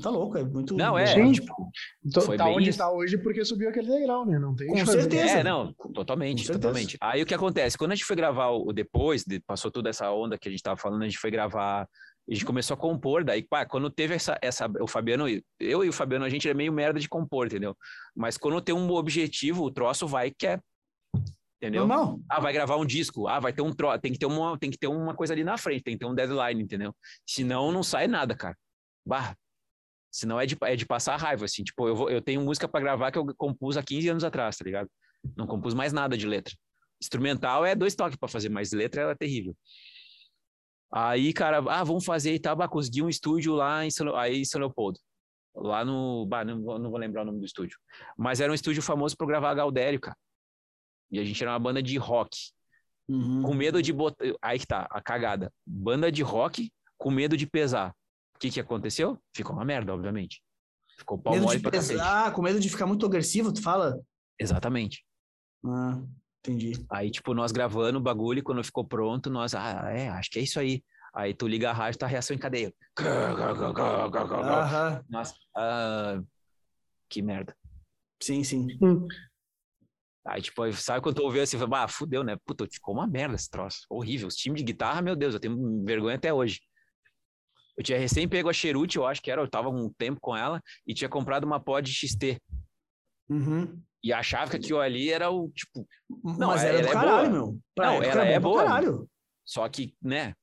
tá 0.00 0.10
louco, 0.10 0.38
é 0.38 0.44
muito... 0.44 0.76
Não, 0.76 0.96
é, 0.96 1.04
Sim. 1.06 1.32
tipo, 1.32 1.52
Tô- 2.14 2.20
Foi 2.20 2.36
Tá 2.36 2.44
bem 2.44 2.56
onde 2.56 2.68
isso. 2.70 2.78
tá 2.78 2.88
hoje 2.92 3.18
porque 3.18 3.44
subiu 3.44 3.68
aquele 3.68 3.88
degrau, 3.88 4.24
né? 4.24 4.38
Não 4.38 4.54
tem 4.54 4.68
Com 4.68 4.74
que 4.74 4.84
fazer. 4.86 5.00
certeza. 5.00 5.38
é, 5.38 5.42
não, 5.42 5.72
totalmente, 5.92 6.42
Com 6.42 6.44
certeza. 6.46 6.58
totalmente. 6.60 6.96
Aí 7.00 7.20
o 7.20 7.26
que 7.26 7.34
acontece? 7.34 7.76
Quando 7.76 7.90
a 7.90 7.94
gente 7.96 8.04
foi 8.04 8.14
gravar 8.14 8.50
o 8.50 8.68
o 8.68 8.72
depois, 8.72 9.24
de- 9.24 9.40
passou 9.40 9.72
toda 9.72 9.90
essa 9.90 10.08
onda 10.12 10.38
que 10.38 10.46
a 10.46 10.52
gente 10.52 10.62
tava 10.62 10.76
falando, 10.76 11.02
a 11.02 11.06
gente 11.06 11.18
foi 11.18 11.32
gravar, 11.32 11.88
a 12.30 12.34
gente 12.34 12.44
começou 12.44 12.74
a 12.74 12.78
compor, 12.78 13.24
daí, 13.24 13.42
pá, 13.42 13.66
quando 13.66 13.90
teve 13.90 14.14
essa, 14.14 14.38
essa, 14.40 14.70
o 14.80 14.86
Fabiano, 14.86 15.26
eu 15.58 15.84
e 15.84 15.88
o 15.88 15.92
Fabiano, 15.92 16.24
a 16.24 16.28
gente 16.28 16.48
é 16.48 16.54
meio 16.54 16.72
merda 16.72 17.00
de 17.00 17.08
compor, 17.08 17.46
entendeu? 17.46 17.76
Mas 18.14 18.38
quando 18.38 18.60
tem 18.60 18.72
um 18.72 18.88
objetivo, 18.92 19.64
o 19.64 19.70
troço 19.70 20.06
vai 20.06 20.28
e 20.28 20.30
quer, 20.30 20.62
entendeu? 21.60 21.86
Normal. 21.86 22.20
Ah, 22.28 22.38
vai 22.38 22.52
gravar 22.52 22.76
um 22.76 22.86
disco. 22.86 23.26
Ah, 23.26 23.40
vai 23.40 23.52
ter 23.52 23.62
um 23.62 23.72
tro... 23.72 23.98
tem 23.98 24.12
que 24.12 24.18
ter 24.18 24.26
uma, 24.26 24.56
tem 24.56 24.70
que 24.70 24.78
ter 24.78 24.86
uma 24.86 25.12
coisa 25.12 25.34
ali 25.34 25.42
na 25.42 25.58
frente, 25.58 25.82
tem 25.82 25.94
que 25.94 25.98
ter 25.98 26.06
um 26.06 26.14
deadline, 26.14 26.62
entendeu? 26.62 26.94
Senão 27.26 27.72
não 27.72 27.82
sai 27.82 28.06
nada, 28.06 28.36
cara. 28.36 28.56
Bah. 29.04 29.34
Senão 30.12 30.40
é 30.40 30.46
de, 30.46 30.56
é 30.62 30.76
de 30.76 30.86
passar 30.86 31.16
raiva, 31.16 31.44
assim. 31.44 31.64
Tipo, 31.64 31.88
eu, 31.88 31.96
vou, 31.96 32.10
eu 32.10 32.22
tenho 32.22 32.40
música 32.42 32.68
pra 32.68 32.80
gravar 32.80 33.10
que 33.10 33.18
eu 33.18 33.26
compus 33.36 33.76
há 33.76 33.82
15 33.82 34.08
anos 34.08 34.24
atrás, 34.24 34.56
tá 34.56 34.64
ligado? 34.64 34.88
Não 35.36 35.48
compus 35.48 35.74
mais 35.74 35.92
nada 35.92 36.16
de 36.16 36.26
letra. 36.28 36.54
Instrumental 37.02 37.66
é 37.66 37.74
dois 37.74 37.94
toques 37.94 38.16
pra 38.16 38.28
fazer, 38.28 38.48
mas 38.48 38.72
letra 38.72 39.10
é 39.10 39.14
terrível. 39.16 39.56
Aí, 40.92 41.32
cara, 41.32 41.58
ah, 41.68 41.84
vamos 41.84 42.04
fazer 42.04 42.34
e 42.34 42.38
tal. 42.40 42.56
Bah, 42.56 42.68
consegui 42.68 43.02
um 43.02 43.08
estúdio 43.08 43.54
lá 43.54 43.84
em 43.84 43.90
São, 43.90 44.14
aí 44.16 44.40
em 44.40 44.44
São 44.44 44.60
Leopoldo. 44.60 44.98
Lá 45.54 45.84
no. 45.84 46.26
Bah, 46.26 46.44
não, 46.44 46.62
vou- 46.62 46.78
não 46.78 46.90
vou 46.90 46.98
lembrar 46.98 47.22
o 47.22 47.24
nome 47.24 47.38
do 47.40 47.44
estúdio. 47.46 47.78
Mas 48.16 48.40
era 48.40 48.50
um 48.50 48.54
estúdio 48.54 48.82
famoso 48.82 49.16
eu 49.18 49.26
gravar 49.26 49.54
Galdério, 49.54 50.00
cara. 50.00 50.16
E 51.10 51.18
a 51.18 51.24
gente 51.24 51.42
era 51.42 51.52
uma 51.52 51.58
banda 51.58 51.82
de 51.82 51.96
rock. 51.96 52.36
Uhum. 53.08 53.42
Com 53.42 53.54
medo 53.54 53.82
de 53.82 53.92
botar. 53.92 54.24
Aí 54.40 54.58
que 54.58 54.66
tá, 54.66 54.86
a 54.90 55.00
cagada. 55.00 55.52
Banda 55.66 56.10
de 56.12 56.22
rock 56.22 56.72
com 56.96 57.10
medo 57.10 57.36
de 57.36 57.46
pesar. 57.46 57.90
O 58.36 58.38
que 58.38 58.50
que 58.50 58.60
aconteceu? 58.60 59.18
Ficou 59.34 59.54
uma 59.54 59.64
merda, 59.64 59.92
obviamente. 59.92 60.40
Ficou 60.98 61.18
pau 61.18 61.32
Medo 61.32 61.44
mole 61.44 61.56
de 61.56 61.62
pra 61.62 61.72
cacete. 61.72 61.98
pesar, 61.98 62.32
com 62.32 62.42
medo 62.42 62.60
de 62.60 62.68
ficar 62.68 62.86
muito 62.86 63.04
agressivo, 63.04 63.52
tu 63.52 63.60
fala? 63.62 63.98
Exatamente. 64.38 65.04
Ah, 65.66 66.00
entendi. 66.40 66.72
Aí, 66.90 67.10
tipo, 67.10 67.34
nós 67.34 67.52
gravando 67.52 67.98
o 67.98 68.02
bagulho, 68.02 68.40
e 68.40 68.42
quando 68.42 68.64
ficou 68.64 68.84
pronto, 68.84 69.30
nós, 69.30 69.54
ah, 69.54 69.90
é, 69.90 70.08
acho 70.08 70.30
que 70.30 70.38
é 70.38 70.42
isso 70.42 70.58
aí. 70.58 70.82
Aí 71.14 71.34
tu 71.34 71.48
liga 71.48 71.70
a 71.70 71.72
rádio, 71.72 71.98
tá 71.98 72.06
a 72.06 72.08
reação 72.08 72.34
em 72.34 72.38
cadeia. 72.38 72.72
Aham, 72.98 75.04
Nossa, 75.08 75.34
ah, 75.56 76.20
que 77.08 77.22
merda. 77.22 77.56
sim, 78.22 78.44
sim. 78.44 78.66
Aí, 80.26 80.42
tipo, 80.42 80.70
sabe 80.72 81.02
quando 81.02 81.16
tu 81.16 81.22
ouviu 81.22 81.42
assim, 81.42 81.58
fala, 81.58 81.84
ah, 81.84 81.88
fudeu, 81.88 82.22
né? 82.22 82.36
Puta, 82.44 82.66
ficou 82.70 82.94
uma 82.94 83.06
merda 83.06 83.34
esse 83.34 83.50
troço. 83.50 83.86
Horrível. 83.88 84.28
Os 84.28 84.36
times 84.36 84.58
de 84.58 84.64
guitarra, 84.64 85.00
meu 85.00 85.16
Deus, 85.16 85.34
eu 85.34 85.40
tenho 85.40 85.84
vergonha 85.84 86.16
até 86.16 86.32
hoje. 86.32 86.60
Eu 87.76 87.82
tinha 87.82 87.98
recém 87.98 88.28
pego 88.28 88.50
a 88.50 88.52
Cheruti, 88.52 88.98
eu 88.98 89.06
acho 89.06 89.22
que 89.22 89.30
era, 89.30 89.40
eu 89.40 89.48
tava 89.48 89.70
um 89.70 89.90
tempo 89.96 90.20
com 90.20 90.36
ela, 90.36 90.60
e 90.86 90.92
tinha 90.92 91.08
comprado 91.08 91.44
uma 91.44 91.58
pod 91.58 91.90
XT. 91.90 92.38
Uhum. 93.30 93.80
E 94.02 94.12
achava 94.12 94.50
que 94.50 94.56
aquilo 94.56 94.80
ali 94.80 95.10
era 95.10 95.30
o, 95.30 95.48
tipo, 95.50 95.86
Mas 96.22 96.64
é- 96.64 96.68
era 96.68 96.78
ela 96.78 96.82
do 96.82 96.88
é 96.88 96.92
caralho, 96.92 97.30
meu. 97.32 97.58
Pra 97.74 97.86
Não, 97.86 97.94
ela 98.02 98.04
era 98.06 98.24
é 98.26 98.40
boa. 98.40 98.64
Caralho. 98.64 99.08
só 99.44 99.68
que, 99.68 99.94
né? 100.02 100.34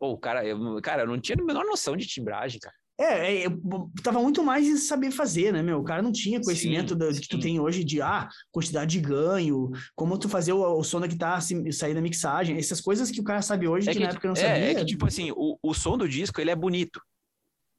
Pô, 0.00 0.10
o 0.12 0.18
cara, 0.18 0.44
eu, 0.44 0.80
cara, 0.82 1.02
eu 1.02 1.06
não 1.06 1.20
tinha 1.20 1.36
a 1.40 1.44
menor 1.44 1.64
noção 1.64 1.96
de 1.96 2.06
timbragem, 2.06 2.58
cara. 2.58 2.74
É, 2.98 3.36
é, 3.42 3.46
eu- 3.46 3.60
tava 4.02 4.20
muito 4.22 4.42
mais 4.42 4.66
em 4.66 4.76
saber 4.78 5.10
fazer, 5.10 5.52
né, 5.52 5.62
meu? 5.62 5.78
O 5.80 5.84
cara 5.84 6.00
não 6.00 6.10
tinha 6.10 6.40
conhecimento 6.40 6.94
Sim, 6.94 6.98
da- 6.98 7.12
que 7.12 7.28
tu 7.28 7.36
sim. 7.36 7.42
tem 7.42 7.60
hoje 7.60 7.84
de, 7.84 8.00
ah, 8.00 8.26
quantidade 8.50 8.90
de 8.98 9.06
ganho, 9.06 9.70
como 9.94 10.18
tu 10.18 10.28
fazer 10.30 10.54
o, 10.54 10.78
o 10.78 10.82
som 10.82 10.98
da 10.98 11.06
guitarra 11.06 11.42
se- 11.42 11.70
sair 11.72 11.92
da 11.94 12.00
mixagem, 12.00 12.56
essas 12.56 12.80
coisas 12.80 13.10
que 13.10 13.20
o 13.20 13.24
cara 13.24 13.42
sabe 13.42 13.68
hoje 13.68 13.90
É 13.90 13.92
que, 13.92 13.98
que, 13.98 14.04
na 14.04 14.10
época 14.10 14.26
não 14.28 14.32
é, 14.34 14.36
sabia. 14.38 14.70
é 14.70 14.74
que, 14.74 14.84
tipo 14.86 15.06
assim, 15.06 15.30
o, 15.36 15.58
o 15.62 15.74
som 15.74 15.98
do 15.98 16.08
disco, 16.08 16.40
ele 16.40 16.50
é 16.50 16.56
bonito. 16.56 16.98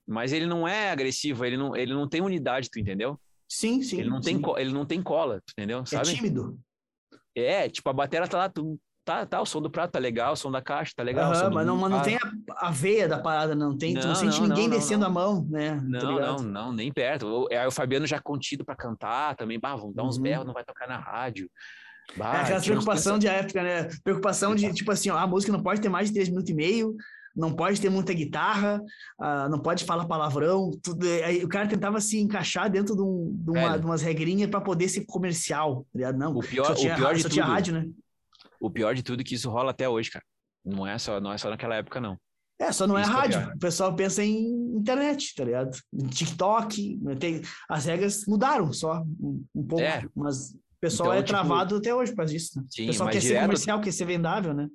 Mas 0.08 0.32
ele 0.32 0.45
não 0.45 0.68
é 0.68 0.91
agressivo, 0.91 1.43
ele 1.43 1.58
não, 1.58 1.76
ele 1.76 1.93
não 1.93 2.08
tem 2.08 2.22
unidade, 2.22 2.70
tu 2.70 2.80
entendeu? 2.80 3.20
Sim, 3.48 3.82
sim. 3.82 4.00
Ele 4.00 4.10
não, 4.10 4.22
tem, 4.22 4.36
sim. 4.36 4.41
co- 4.41 4.58
ele 4.58 4.72
não 4.72 4.86
tem 4.86 5.02
cola, 5.02 5.41
entendeu? 5.52 5.80
É 5.80 5.86
Sabe? 5.86 6.16
tímido. 6.16 6.60
É, 7.36 7.70
tipo, 7.70 7.88
a 7.89 7.93
bateria 7.93 8.28
tá 8.28 8.38
lá, 8.38 8.50
tu, 8.50 8.80
tá, 9.06 9.26
tá, 9.26 9.41
o 9.41 9.45
som 9.45 9.62
do 9.62 9.70
prato 9.70 9.91
tá 9.91 10.00
legal, 10.00 10.34
o 10.34 10.36
som 10.36 10.52
da 10.52 10.62
caixa 10.62 10.91
tá 10.95 11.04
legal. 11.04 11.32
Aham, 11.32 11.52
mas 11.52 11.68
não, 11.68 11.78
mas 11.78 11.91
não 11.91 11.98
ah, 12.00 12.02
tem 12.02 12.16
a, 12.16 12.68
a 12.68 12.72
veia 12.72 13.08
da 13.08 13.20
parada, 13.20 13.56
não 13.56 13.78
tem. 13.78 13.93
tu 13.93 14.08
não 14.08 14.16
Não, 14.16 14.22
sente 14.22 14.41
não, 14.41 14.48
ninguém 14.48 14.68
não, 14.68 14.72
não, 14.72 14.80
descendo 14.80 15.02
não. 15.02 15.08
a 15.08 15.14
mão, 15.14 15.48
né? 15.50 15.76
tá 15.76 15.84
Não, 15.84 16.04
não, 16.04 16.08
ligado? 16.16 16.43
não, 16.43 16.74
nem 16.74 16.91
perto. 16.91 17.48
Aí 17.52 17.66
o 17.68 17.72
Fabiano 17.72 18.06
já 18.08 18.20
contido 18.20 18.66
pra 18.66 18.76
cantar 18.76 19.36
também, 19.36 19.60
bah, 19.60 19.76
vamos 19.76 19.95
dar 19.95 20.04
uns 20.04 20.18
Uhum. 20.18 20.24
berros, 20.24 20.45
não 20.48 20.54
vai 20.54 20.64
tocar 20.66 20.88
na 20.88 20.98
rádio. 20.98 21.50
É 22.10 22.18
Bah, 22.18 22.41
aquela 22.41 22.62
tinha 22.62 22.78
uns 22.78 22.84
preocupação 22.84 23.20
de 23.20 23.28
época, 23.28 23.64
né? 23.64 23.88
Preocupação 24.04 24.56
de, 24.56 24.74
tipo 24.74 24.91
assim, 24.91 25.10
ó, 25.10 25.18
a 25.18 25.28
música 25.28 25.52
não 25.52 25.62
pode 25.62 25.80
ter 25.82 25.89
mais 25.89 26.08
de 26.08 26.14
três 26.14 26.30
minutos 26.30 26.50
e 26.50 26.54
meio, 26.56 26.95
não 27.38 27.53
pode 27.55 27.79
ter 27.79 27.89
muita 27.89 28.13
guitarra, 28.13 28.81
ah, 29.19 29.47
não 29.47 29.59
pode 29.59 29.85
falar 29.85 30.05
palavrão. 30.07 30.71
Tudo, 30.81 31.05
aí 31.07 31.43
o 31.43 31.47
cara 31.47 31.67
tentava 31.67 32.01
se 32.01 32.19
encaixar 32.19 32.69
dentro 32.69 32.95
de, 32.95 33.01
um, 33.03 33.31
de, 33.33 33.51
uma, 33.51 33.77
de 33.77 33.85
umas 33.85 34.01
regrinhas 34.01 34.49
para 34.49 34.59
poder 34.59 34.89
ser 34.89 35.05
comercial, 35.05 35.83
tá 35.93 35.99
ligado? 35.99 36.17
Não, 36.17 36.35
O 36.35 36.39
pior, 36.41 36.65
só 36.65 36.73
o 36.73 36.75
tinha, 36.75 36.95
pior 36.95 37.07
ra- 37.09 37.13
de 37.13 37.21
só 37.21 37.27
tudo, 37.29 37.33
tinha 37.33 37.45
rádio, 37.45 37.73
né? 37.73 37.88
o 38.59 38.71
pior 38.71 38.95
de 38.95 39.03
tudo 39.03 39.21
é 39.21 39.23
que 39.23 39.35
isso 39.35 39.49
rola 39.51 39.69
até 39.71 39.88
hoje, 39.88 40.09
cara. 40.09 40.25
Não 40.65 40.85
é 40.88 40.97
só, 40.97 41.21
não 41.21 41.31
é 41.31 41.38
só 41.38 41.49
naquela 41.49 41.75
época, 41.75 42.01
não. 42.01 42.17
É, 42.59 42.71
só 42.71 42.88
não 42.88 42.97
é 42.97 43.03
Isso 43.03 43.11
é 43.11 43.13
rádio. 43.13 43.39
pior. 43.39 43.53
o 43.55 43.59
pessoal 43.59 43.95
pensa 43.95 44.23
em 44.23 44.47
internet, 44.75 45.35
tá 45.35 45.43
ligado? 45.45 45.77
TikTok, 46.09 46.97
né, 47.03 47.15
tem, 47.15 47.41
as 47.69 47.85
regras 47.85 48.25
mudaram 48.27 48.73
só 48.73 49.03
um, 49.19 49.45
um 49.53 49.63
pouco, 49.63 49.83
É. 49.83 50.03
mas 50.15 50.55
o 50.78 50.80
pessoal 50.80 51.09
Então, 51.09 51.19
é 51.19 51.23
tipo, 51.23 51.30
travado 51.38 51.75
até 51.78 51.93
hoje 51.93 52.11
por 52.11 52.17
causa 52.17 52.34
disso, 52.34 52.59
né? 52.59 52.65
Sim, 52.69 52.84
o 52.84 52.88
pessoal 52.88 53.09
quer 53.09 53.21
ser 53.21 53.28
direto- 53.30 53.41
comercial, 53.43 53.82
quer 53.82 53.91
ser 53.91 54.05
vendável, 54.05 54.53
né? 54.53 54.67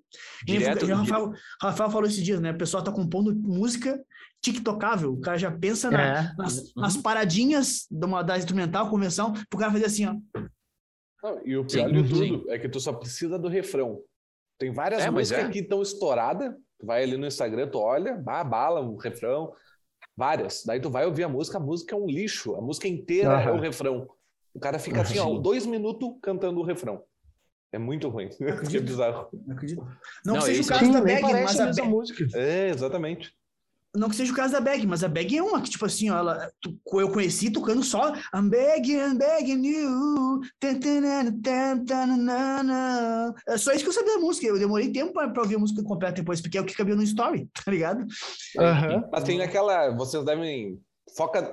E 0.42 0.52
Direto- 0.58 0.84
o 0.84 0.94
Rafael, 0.94 1.32
Rafael 1.60 1.90
falou 1.90 2.06
esses 2.08 2.22
dias, 2.24 2.40
né? 2.40 2.50
O 2.50 2.58
pessoal 2.58 2.82
tá 2.82 2.90
compondo 2.90 3.34
música 3.34 4.02
tiktocável. 4.40 5.12
O 5.12 5.20
cara 5.20 5.38
já 5.38 5.50
pensa 5.52 5.90
na- 5.90 6.02
É. 6.02 6.34
nas, 6.36 6.58
Uhum. 6.58 6.72
nas 6.82 6.96
paradinhas 6.96 7.86
de 7.88 8.04
uma, 8.04 8.22
da 8.22 8.36
instrumental, 8.36 8.90
convenção, 8.90 9.32
pro 9.48 9.58
cara 9.58 9.70
fazer 9.70 9.84
assim, 9.86 10.06
ó. 10.06 10.14
Não, 11.22 11.40
e 11.46 11.56
o 11.56 11.64
pior 11.64 11.88
sim, 11.88 11.94
de 11.94 12.08
tudo 12.08 12.18
sim. 12.18 12.44
é 12.48 12.58
que 12.58 12.68
tu 12.68 12.80
só 12.80 12.92
precisa 12.92 13.38
do 13.38 13.46
refrão. 13.48 14.00
Tem 14.58 14.72
várias 14.72 15.02
é, 15.02 15.10
músicas 15.10 15.44
é. 15.44 15.48
que 15.50 15.60
estão 15.60 15.80
estouradas. 15.80 16.52
Tu 16.80 16.86
vai 16.86 17.04
ali 17.04 17.16
no 17.16 17.26
Instagram, 17.26 17.68
tu 17.68 17.78
olha, 17.78 18.16
bala, 18.16 18.80
o 18.80 18.96
refrão. 18.96 19.52
Várias. 20.16 20.64
Daí 20.66 20.80
tu 20.80 20.90
vai 20.90 21.06
ouvir 21.06 21.22
a 21.22 21.28
música, 21.28 21.58
a 21.58 21.60
música 21.60 21.94
é 21.94 21.98
um 21.98 22.06
lixo. 22.06 22.56
A 22.56 22.60
música 22.60 22.88
inteira 22.88 23.34
uhum. 23.34 23.40
é 23.40 23.52
o 23.52 23.60
refrão. 23.60 24.08
O 24.54 24.60
cara 24.60 24.78
fica 24.78 25.00
assim, 25.00 25.18
ó, 25.18 25.38
dois 25.38 25.66
minutos 25.66 26.16
cantando 26.22 26.60
o 26.60 26.64
refrão. 26.64 27.02
É 27.72 27.78
muito 27.78 28.08
ruim. 28.08 28.28
que 28.28 28.80
bizarro. 28.80 29.28
Não 29.46 29.54
acredito. 29.54 29.82
Não, 30.24 30.34
não 30.34 30.40
seja 30.42 30.62
o 30.62 30.66
caso 30.66 30.92
da 30.92 31.00
Bag, 31.00 31.22
mas 31.22 31.58
a, 31.58 31.82
a 31.82 31.84
música. 31.86 32.26
É, 32.34 32.68
exatamente 32.68 33.34
não 33.94 34.08
que 34.08 34.16
seja 34.16 34.32
o 34.32 34.36
caso 34.36 34.54
da 34.54 34.60
Bag, 34.60 34.86
mas 34.86 35.04
a 35.04 35.08
Bag 35.08 35.36
é 35.36 35.42
uma 35.42 35.60
que, 35.60 35.68
tipo 35.68 35.84
assim, 35.84 36.08
ó, 36.08 36.16
ela, 36.16 36.50
eu 36.94 37.10
conheci 37.10 37.50
tocando 37.50 37.82
só 37.82 38.14
I'm 38.34 38.48
begging, 38.48 38.96
I'm 38.96 39.18
begging 39.18 39.66
you. 39.66 40.40
É 43.46 43.58
só 43.58 43.72
isso 43.72 43.84
que 43.84 43.90
eu 43.90 43.92
sabia 43.92 44.14
da 44.14 44.20
música. 44.20 44.46
Eu 44.46 44.58
demorei 44.58 44.90
tempo 44.90 45.12
pra, 45.12 45.28
pra 45.28 45.42
ouvir 45.42 45.56
a 45.56 45.58
música 45.58 45.82
completa 45.82 46.22
depois, 46.22 46.40
porque 46.40 46.56
é 46.56 46.60
o 46.60 46.64
que 46.64 46.74
cabia 46.74 46.96
no 46.96 47.02
story, 47.02 47.48
tá 47.64 47.70
ligado? 47.70 48.00
Uhum. 48.00 49.08
Mas 49.12 49.24
tem 49.24 49.42
aquela. 49.42 49.90
Vocês 49.90 50.24
devem. 50.24 50.80
Foca, 51.16 51.52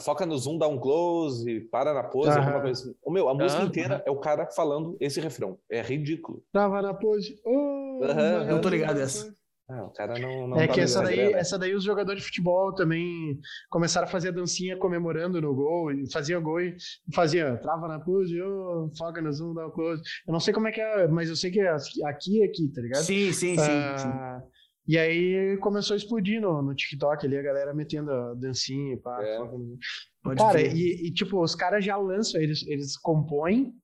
foca 0.00 0.26
no 0.26 0.36
zoom, 0.36 0.58
dá 0.58 0.68
um 0.68 0.78
close, 0.78 1.60
para 1.70 1.94
na 1.94 2.04
pose, 2.04 2.30
uhum. 2.30 2.36
alguma 2.38 2.60
coisa 2.60 2.82
assim. 2.82 2.94
O 3.02 3.10
meu, 3.10 3.28
a 3.28 3.34
música 3.34 3.62
uhum. 3.62 3.68
inteira 3.68 4.02
é 4.06 4.10
o 4.10 4.16
cara 4.18 4.46
falando 4.46 4.96
esse 5.00 5.20
refrão. 5.20 5.58
É 5.70 5.80
ridículo. 5.80 6.42
Tava 6.52 6.82
na 6.82 6.94
pose. 6.94 7.40
Oh, 7.44 8.00
uhum. 8.02 8.50
Eu 8.50 8.60
tô 8.60 8.68
ligado 8.68 9.00
essa. 9.00 9.32
Ah, 9.70 9.84
o 9.84 9.90
cara 9.90 10.18
não, 10.18 10.48
não 10.48 10.58
é 10.58 10.66
tá 10.66 10.72
que 10.72 10.80
essa 10.80 11.02
daí, 11.02 11.20
essa 11.34 11.58
daí 11.58 11.74
os 11.74 11.84
jogadores 11.84 12.22
de 12.22 12.26
futebol 12.28 12.74
também 12.74 13.38
começaram 13.68 14.08
a 14.08 14.10
fazer 14.10 14.28
a 14.28 14.32
dancinha 14.32 14.78
comemorando 14.78 15.42
no 15.42 15.54
gol, 15.54 15.92
e 15.92 16.10
fazia 16.10 16.40
gol 16.40 16.58
e 16.62 16.74
fazia 17.14 17.54
trava 17.58 17.86
na 17.86 18.00
pose, 18.00 18.40
oh, 18.40 18.90
foca 18.96 19.20
no 19.20 19.30
zoom, 19.30 19.52
dá 19.52 19.66
o 19.66 19.70
close. 19.70 20.02
Eu 20.26 20.32
não 20.32 20.40
sei 20.40 20.54
como 20.54 20.68
é 20.68 20.72
que 20.72 20.80
é, 20.80 21.06
mas 21.06 21.28
eu 21.28 21.36
sei 21.36 21.50
que 21.50 21.60
é 21.60 21.68
aqui 22.06 22.42
aqui, 22.42 22.72
tá 22.74 22.80
ligado? 22.80 23.02
Sim, 23.02 23.30
sim, 23.30 23.58
sim. 23.58 23.60
Ah, 23.60 24.40
sim. 24.40 24.48
E 24.88 24.96
aí 24.96 25.58
começou 25.58 25.92
a 25.92 25.98
explodir 25.98 26.40
no, 26.40 26.62
no 26.62 26.74
TikTok 26.74 27.26
ali, 27.26 27.36
a 27.36 27.42
galera 27.42 27.74
metendo 27.74 28.10
a 28.10 28.32
dancinha, 28.32 28.96
pá. 28.96 29.22
É. 29.22 30.34
Cara, 30.34 30.62
e, 30.62 31.08
e, 31.08 31.12
tipo, 31.12 31.42
os 31.42 31.54
caras 31.54 31.84
já 31.84 31.94
lançam, 31.98 32.40
eles, 32.40 32.66
eles 32.66 32.96
compõem 32.96 33.74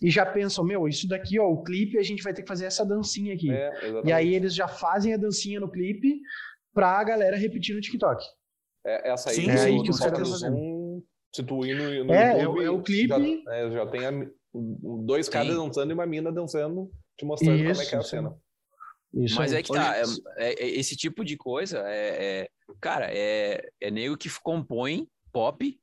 e 0.00 0.08
já 0.08 0.24
pensam, 0.24 0.64
meu, 0.64 0.86
isso 0.86 1.08
daqui, 1.08 1.40
ó, 1.40 1.48
o 1.48 1.64
clipe, 1.64 1.98
a 1.98 2.02
gente 2.02 2.22
vai 2.22 2.32
ter 2.32 2.42
que 2.42 2.48
fazer 2.48 2.66
essa 2.66 2.86
dancinha 2.86 3.34
aqui. 3.34 3.50
É, 3.50 3.72
e 4.04 4.12
aí 4.12 4.34
eles 4.34 4.54
já 4.54 4.68
fazem 4.68 5.14
a 5.14 5.16
dancinha 5.16 5.58
no 5.58 5.70
clipe 5.70 6.20
pra 6.72 7.02
galera 7.02 7.36
repetir 7.36 7.74
no 7.74 7.80
TikTok. 7.80 8.24
É, 8.86 9.10
essa 9.10 9.30
aí, 9.30 9.36
Sim, 9.36 9.50
é 9.50 9.60
aí 9.60 9.82
que 9.82 9.90
os 9.90 9.98
caras 9.98 10.30
fazendo. 10.30 11.04
Se 11.34 11.42
tu 11.42 11.66
ir 11.66 11.74
no, 11.74 12.04
no 12.04 12.14
é, 12.14 12.40
YouTube, 12.40 12.64
é, 12.64 12.70
o 12.70 12.82
clipe. 12.82 13.08
Já, 13.08 13.52
é, 13.52 13.70
já 13.70 13.86
tem 13.86 14.06
a, 14.06 14.12
dois 15.04 15.28
caras 15.28 15.56
dançando 15.56 15.90
e 15.90 15.94
uma 15.94 16.06
mina 16.06 16.30
dançando, 16.30 16.88
te 17.18 17.24
mostrando 17.24 17.64
isso, 17.64 17.72
como 17.72 17.82
é 17.82 17.86
que 17.86 17.94
é 17.96 17.98
a 17.98 18.02
cena. 18.02 18.36
Isso 19.16 19.36
Mas 19.36 19.52
é 19.52 19.62
que 19.62 19.72
tá, 19.72 19.96
é, 20.36 20.52
é, 20.52 20.68
esse 20.78 20.94
tipo 20.94 21.24
de 21.24 21.36
coisa, 21.36 21.78
é, 21.86 22.42
é 22.42 22.48
cara, 22.80 23.08
é, 23.10 23.66
é 23.80 23.90
nego 23.90 24.16
que 24.16 24.28
compõe 24.40 25.08
pop 25.32 25.78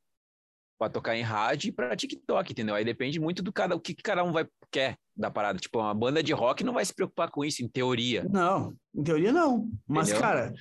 para 0.78 0.92
tocar 0.92 1.16
em 1.16 1.22
rádio 1.22 1.70
e 1.70 1.72
para 1.72 1.96
TikTok, 1.96 2.52
entendeu? 2.52 2.76
Aí 2.76 2.86
depende 2.86 3.20
muito 3.20 3.42
do 3.42 3.52
cada, 3.52 3.76
o 3.76 3.80
que 3.80 3.96
cada 3.96 4.24
um 4.24 4.32
vai 4.32 4.48
quer 4.72 4.98
da 5.16 5.32
parada. 5.32 5.58
Tipo, 5.60 5.80
uma 5.80 5.94
banda 5.94 6.22
de 6.22 6.34
rock 6.34 6.64
não 6.64 6.74
vai 6.74 6.86
se 6.86 6.94
preocupar 6.94 7.32
com 7.32 7.44
isso, 7.44 7.64
em 7.64 7.68
teoria. 7.68 8.24
Não, 8.30 8.76
em 8.94 9.04
teoria 9.04 9.32
não. 9.32 9.70
Mas, 9.88 10.10
entendeu? 10.10 10.22
cara, 10.22 10.54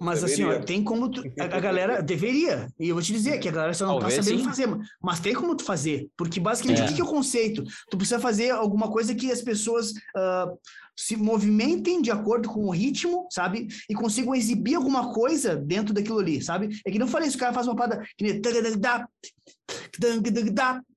mas 0.00 0.22
deveria. 0.22 0.48
assim, 0.48 0.62
ó, 0.62 0.64
tem 0.64 0.82
como 0.82 1.10
tu, 1.10 1.22
a, 1.38 1.44
a, 1.44 1.60
galera 1.60 2.02
deveria. 2.02 2.68
E 2.78 2.88
eu 2.88 2.94
vou 2.94 3.02
te 3.02 3.12
dizer 3.12 3.38
que 3.38 3.48
a 3.48 3.52
galera 3.52 3.74
só 3.74 3.86
não 3.86 3.94
tá 3.94 4.00
Talvez 4.00 4.18
tá 4.18 4.22
sabendo 4.22 4.42
sim. 4.42 4.48
fazer, 4.48 4.68
mas 5.02 5.20
tem 5.20 5.34
como 5.34 5.56
tu 5.56 5.64
fazer. 5.64 6.08
Porque 6.16 6.40
basicamente 6.40 6.80
é. 6.80 6.84
o 6.84 6.88
que, 6.88 6.94
que 6.94 7.00
é 7.00 7.04
o 7.04 7.08
conceito? 7.08 7.64
Tu 7.90 7.96
precisa 7.96 8.18
fazer 8.18 8.50
alguma 8.50 8.90
coisa 8.90 9.14
que 9.14 9.30
as 9.30 9.42
pessoas 9.42 9.90
uh, 9.90 10.58
se 10.96 11.16
movimentem 11.16 12.00
de 12.00 12.10
acordo 12.10 12.48
com 12.48 12.66
o 12.66 12.70
ritmo, 12.70 13.26
sabe? 13.30 13.68
E 13.88 13.94
consigam 13.94 14.34
exibir 14.34 14.74
alguma 14.74 15.12
coisa 15.12 15.56
dentro 15.56 15.92
daquilo 15.92 16.18
ali, 16.18 16.42
sabe? 16.42 16.68
É 16.86 16.90
que 16.90 16.98
não 16.98 17.08
falei 17.08 17.28
isso, 17.28 17.36
o 17.36 17.40
cara 17.40 17.52
faz 17.52 17.66
uma 17.66 17.76
parada 17.76 18.04
que 18.16 18.24
nem 18.24 18.40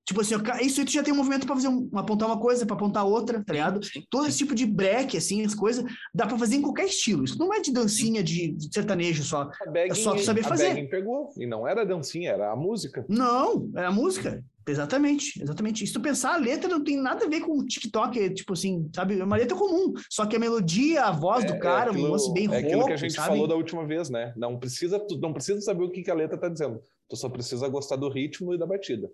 Tipo 0.08 0.22
assim, 0.22 0.34
isso 0.62 0.80
aí 0.80 0.86
tu 0.86 0.92
já 0.92 1.02
tem 1.02 1.12
um 1.12 1.18
movimento 1.18 1.46
para 1.46 1.54
fazer 1.54 1.68
um, 1.68 1.86
apontar 1.94 2.26
uma 2.26 2.40
coisa, 2.40 2.64
para 2.64 2.74
apontar 2.74 3.04
outra, 3.04 3.44
tá 3.44 3.52
ligado? 3.52 3.80
Todo 4.08 4.26
esse 4.26 4.38
tipo 4.38 4.54
de 4.54 4.64
break, 4.64 5.14
assim, 5.18 5.44
as 5.44 5.54
coisas, 5.54 5.84
dá 6.14 6.26
para 6.26 6.38
fazer 6.38 6.56
em 6.56 6.62
qualquer 6.62 6.86
estilo. 6.86 7.24
Isso 7.24 7.38
não 7.38 7.52
é 7.52 7.60
de 7.60 7.70
dancinha 7.70 8.22
de, 8.22 8.56
sertanejo 8.72 9.22
só. 9.22 9.50
é 9.74 9.94
só 9.94 10.14
tu 10.14 10.22
saber 10.22 10.44
fazer. 10.44 10.70
A 10.70 10.88
pegou, 10.88 11.30
e 11.36 11.46
não 11.46 11.68
era 11.68 11.84
dancinha, 11.84 12.30
era 12.30 12.50
a 12.50 12.56
música. 12.56 13.04
Não, 13.06 13.70
era 13.76 13.88
a 13.88 13.92
música. 13.92 14.42
Exatamente, 14.66 15.42
exatamente. 15.42 15.86
Se 15.86 15.92
tu 15.92 16.00
pensar, 16.00 16.34
a 16.34 16.38
letra 16.38 16.68
não 16.68 16.82
tem 16.82 16.96
nada 16.96 17.24
a 17.24 17.28
ver 17.28 17.40
com 17.40 17.58
o 17.58 17.66
TikTok, 17.66 18.18
é, 18.18 18.30
tipo 18.30 18.52
assim, 18.52 18.88
sabe? 18.94 19.18
É 19.18 19.24
uma 19.24 19.36
letra 19.36 19.56
comum. 19.56 19.92
Só 20.10 20.26
que 20.26 20.36
a 20.36 20.38
melodia, 20.38 21.04
a 21.04 21.10
voz 21.10 21.44
é, 21.44 21.48
do 21.48 21.58
cara, 21.58 21.90
é 21.90 21.90
aquilo, 21.90 22.08
um 22.08 22.12
lance 22.12 22.32
bem 22.32 22.46
rouco, 22.46 22.62
É 22.62 22.66
aquilo 22.66 22.86
que 22.86 22.92
a 22.92 22.96
gente 22.96 23.14
sabe? 23.14 23.28
falou 23.28 23.46
da 23.46 23.54
última 23.54 23.86
vez, 23.86 24.10
né? 24.10 24.32
Não 24.36 24.58
precisa, 24.58 25.04
não 25.20 25.32
precisa 25.32 25.60
saber 25.60 25.84
o 25.84 25.90
que, 25.90 26.02
que 26.02 26.10
a 26.10 26.14
letra 26.14 26.38
tá 26.38 26.48
dizendo. 26.48 26.80
Tu 27.08 27.16
só 27.16 27.28
precisa 27.28 27.68
gostar 27.68 27.96
do 27.96 28.08
ritmo 28.08 28.54
e 28.54 28.58
da 28.58 28.66
batida. 28.66 29.10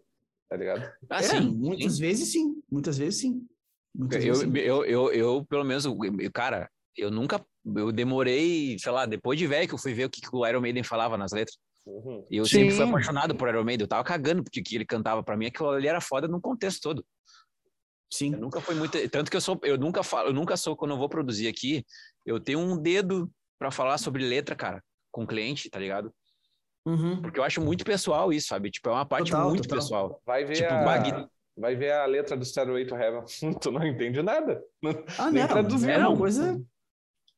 Tá 0.48 0.56
ligado? 0.56 0.92
Ah, 1.08 1.22
sim. 1.22 1.40
Muitas 1.40 1.94
sim. 1.94 2.00
vezes 2.00 2.32
sim. 2.32 2.62
Muitas 2.70 2.98
vezes 2.98 3.20
sim. 3.20 3.46
Muitas 3.94 4.24
eu, 4.24 4.34
vezes, 4.34 4.52
sim. 4.52 4.58
Eu, 4.58 4.84
eu, 4.84 5.12
eu, 5.12 5.46
pelo 5.46 5.64
menos, 5.64 5.84
cara, 6.32 6.68
eu 6.96 7.10
nunca. 7.10 7.44
Eu 7.64 7.90
demorei, 7.92 8.78
sei 8.78 8.92
lá, 8.92 9.06
depois 9.06 9.38
de 9.38 9.46
velho 9.46 9.66
que 9.66 9.74
eu 9.74 9.78
fui 9.78 9.94
ver 9.94 10.04
o 10.04 10.10
que, 10.10 10.20
que 10.20 10.28
o 10.32 10.46
Iron 10.46 10.60
Maiden 10.60 10.82
falava 10.82 11.16
nas 11.16 11.32
letras. 11.32 11.56
Uhum. 11.86 12.26
E 12.30 12.36
eu 12.36 12.44
Sim. 12.44 12.58
sempre 12.58 12.70
fui 12.76 12.84
apaixonado 12.84 13.34
por 13.34 13.48
Iron 13.48 13.64
Maiden. 13.64 13.84
Eu 13.84 13.88
tava 13.88 14.04
cagando 14.04 14.42
porque 14.42 14.62
que 14.62 14.74
ele 14.74 14.84
cantava 14.84 15.22
para 15.22 15.36
mim, 15.36 15.46
aquilo 15.46 15.70
ali 15.70 15.86
era 15.86 16.00
foda 16.00 16.26
num 16.26 16.40
contexto 16.40 16.82
todo. 16.82 17.06
Sim. 18.12 18.32
Eu 18.32 18.40
nunca 18.40 18.60
foi 18.60 18.74
muito. 18.74 18.96
Tanto 19.08 19.30
que 19.30 19.36
eu 19.36 19.40
sou. 19.40 19.58
Eu 19.62 19.78
nunca 19.78 20.02
falo, 20.02 20.28
eu 20.28 20.34
nunca 20.34 20.56
sou, 20.56 20.76
quando 20.76 20.92
eu 20.92 20.98
vou 20.98 21.08
produzir 21.08 21.48
aqui, 21.48 21.84
eu 22.24 22.40
tenho 22.40 22.58
um 22.58 22.80
dedo 22.80 23.30
para 23.58 23.70
falar 23.70 23.98
sobre 23.98 24.26
letra, 24.26 24.54
cara, 24.54 24.82
com 25.10 25.26
cliente, 25.26 25.70
tá 25.70 25.78
ligado? 25.78 26.12
Uhum. 26.86 27.22
Porque 27.22 27.38
eu 27.38 27.44
acho 27.44 27.60
muito 27.60 27.84
pessoal 27.84 28.32
isso, 28.32 28.48
sabe? 28.48 28.70
Tipo, 28.70 28.90
é 28.90 28.92
uma 28.92 29.06
parte 29.06 29.30
total, 29.30 29.48
muito 29.48 29.62
total. 29.62 29.78
pessoal. 29.78 30.22
Vai 30.26 30.44
ver 30.44 30.54
tipo, 30.54 30.72
a... 30.72 31.28
Vai 31.56 31.76
ver 31.76 31.92
a 31.92 32.04
letra 32.04 32.36
do 32.36 32.44
Stairway 32.44 32.84
to 32.84 32.96
Heaven. 32.96 33.22
tu 33.60 33.70
não 33.70 33.86
entende 33.86 34.20
nada. 34.22 34.60
Ah, 35.18 35.30
Nem 35.30 35.42
não. 35.42 35.48
Traduzir, 35.48 35.90
é 35.90 35.98
uma 35.98 36.16
coisa 36.16 36.60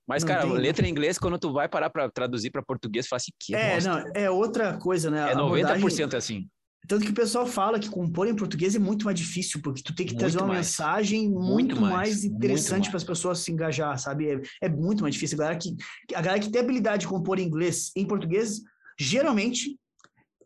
mas, 0.07 0.23
não 0.23 0.29
cara, 0.29 0.43
tem... 0.43 0.53
letra 0.53 0.87
em 0.87 0.91
inglês, 0.91 1.19
quando 1.19 1.39
tu 1.39 1.53
vai 1.53 1.69
parar 1.69 1.91
para 1.91 2.09
traduzir 2.09 2.51
para 2.51 2.63
português, 2.63 3.09
fala 3.09 3.19
assim, 3.19 3.33
que 3.41 3.55
É, 3.55 3.75
bosta. 3.75 3.91
não, 3.91 4.13
é 4.15 4.31
outra 4.31 4.79
coisa, 4.79 5.11
né? 5.11 5.33
É 5.33 5.35
90% 5.35 5.75
abordagem... 5.75 6.17
assim. 6.17 6.49
Tanto 6.87 7.05
que 7.05 7.11
o 7.11 7.15
pessoal 7.15 7.45
fala 7.47 7.81
que 7.81 7.91
compor 7.91 8.29
em 8.29 8.37
português 8.37 8.77
é 8.77 8.79
muito 8.79 9.05
mais 9.05 9.19
difícil, 9.19 9.61
porque 9.61 9.83
tu 9.83 9.93
tem 9.93 10.07
que 10.07 10.13
muito 10.13 10.21
trazer 10.21 10.39
uma 10.39 10.47
mais. 10.47 10.59
mensagem 10.59 11.29
muito, 11.29 11.45
muito 11.45 11.81
mais, 11.81 11.93
mais, 11.93 12.25
interessante 12.25 12.89
para 12.89 12.99
as 12.99 13.03
pessoas 13.03 13.41
se 13.41 13.51
engajar, 13.51 13.99
sabe? 13.99 14.29
É, 14.31 14.67
é, 14.67 14.69
muito 14.69 15.03
mais 15.03 15.15
difícil. 15.15 15.37
A 15.37 15.41
galera, 15.41 15.59
que, 15.59 15.75
a 16.15 16.23
galera 16.23 16.41
que 16.41 16.49
tem 16.49 16.61
habilidade 16.61 17.01
de 17.01 17.09
compor 17.09 17.41
em 17.41 17.43
inglês 17.43 17.91
em 17.97 18.07
português, 18.07 18.61
geralmente 18.99 19.79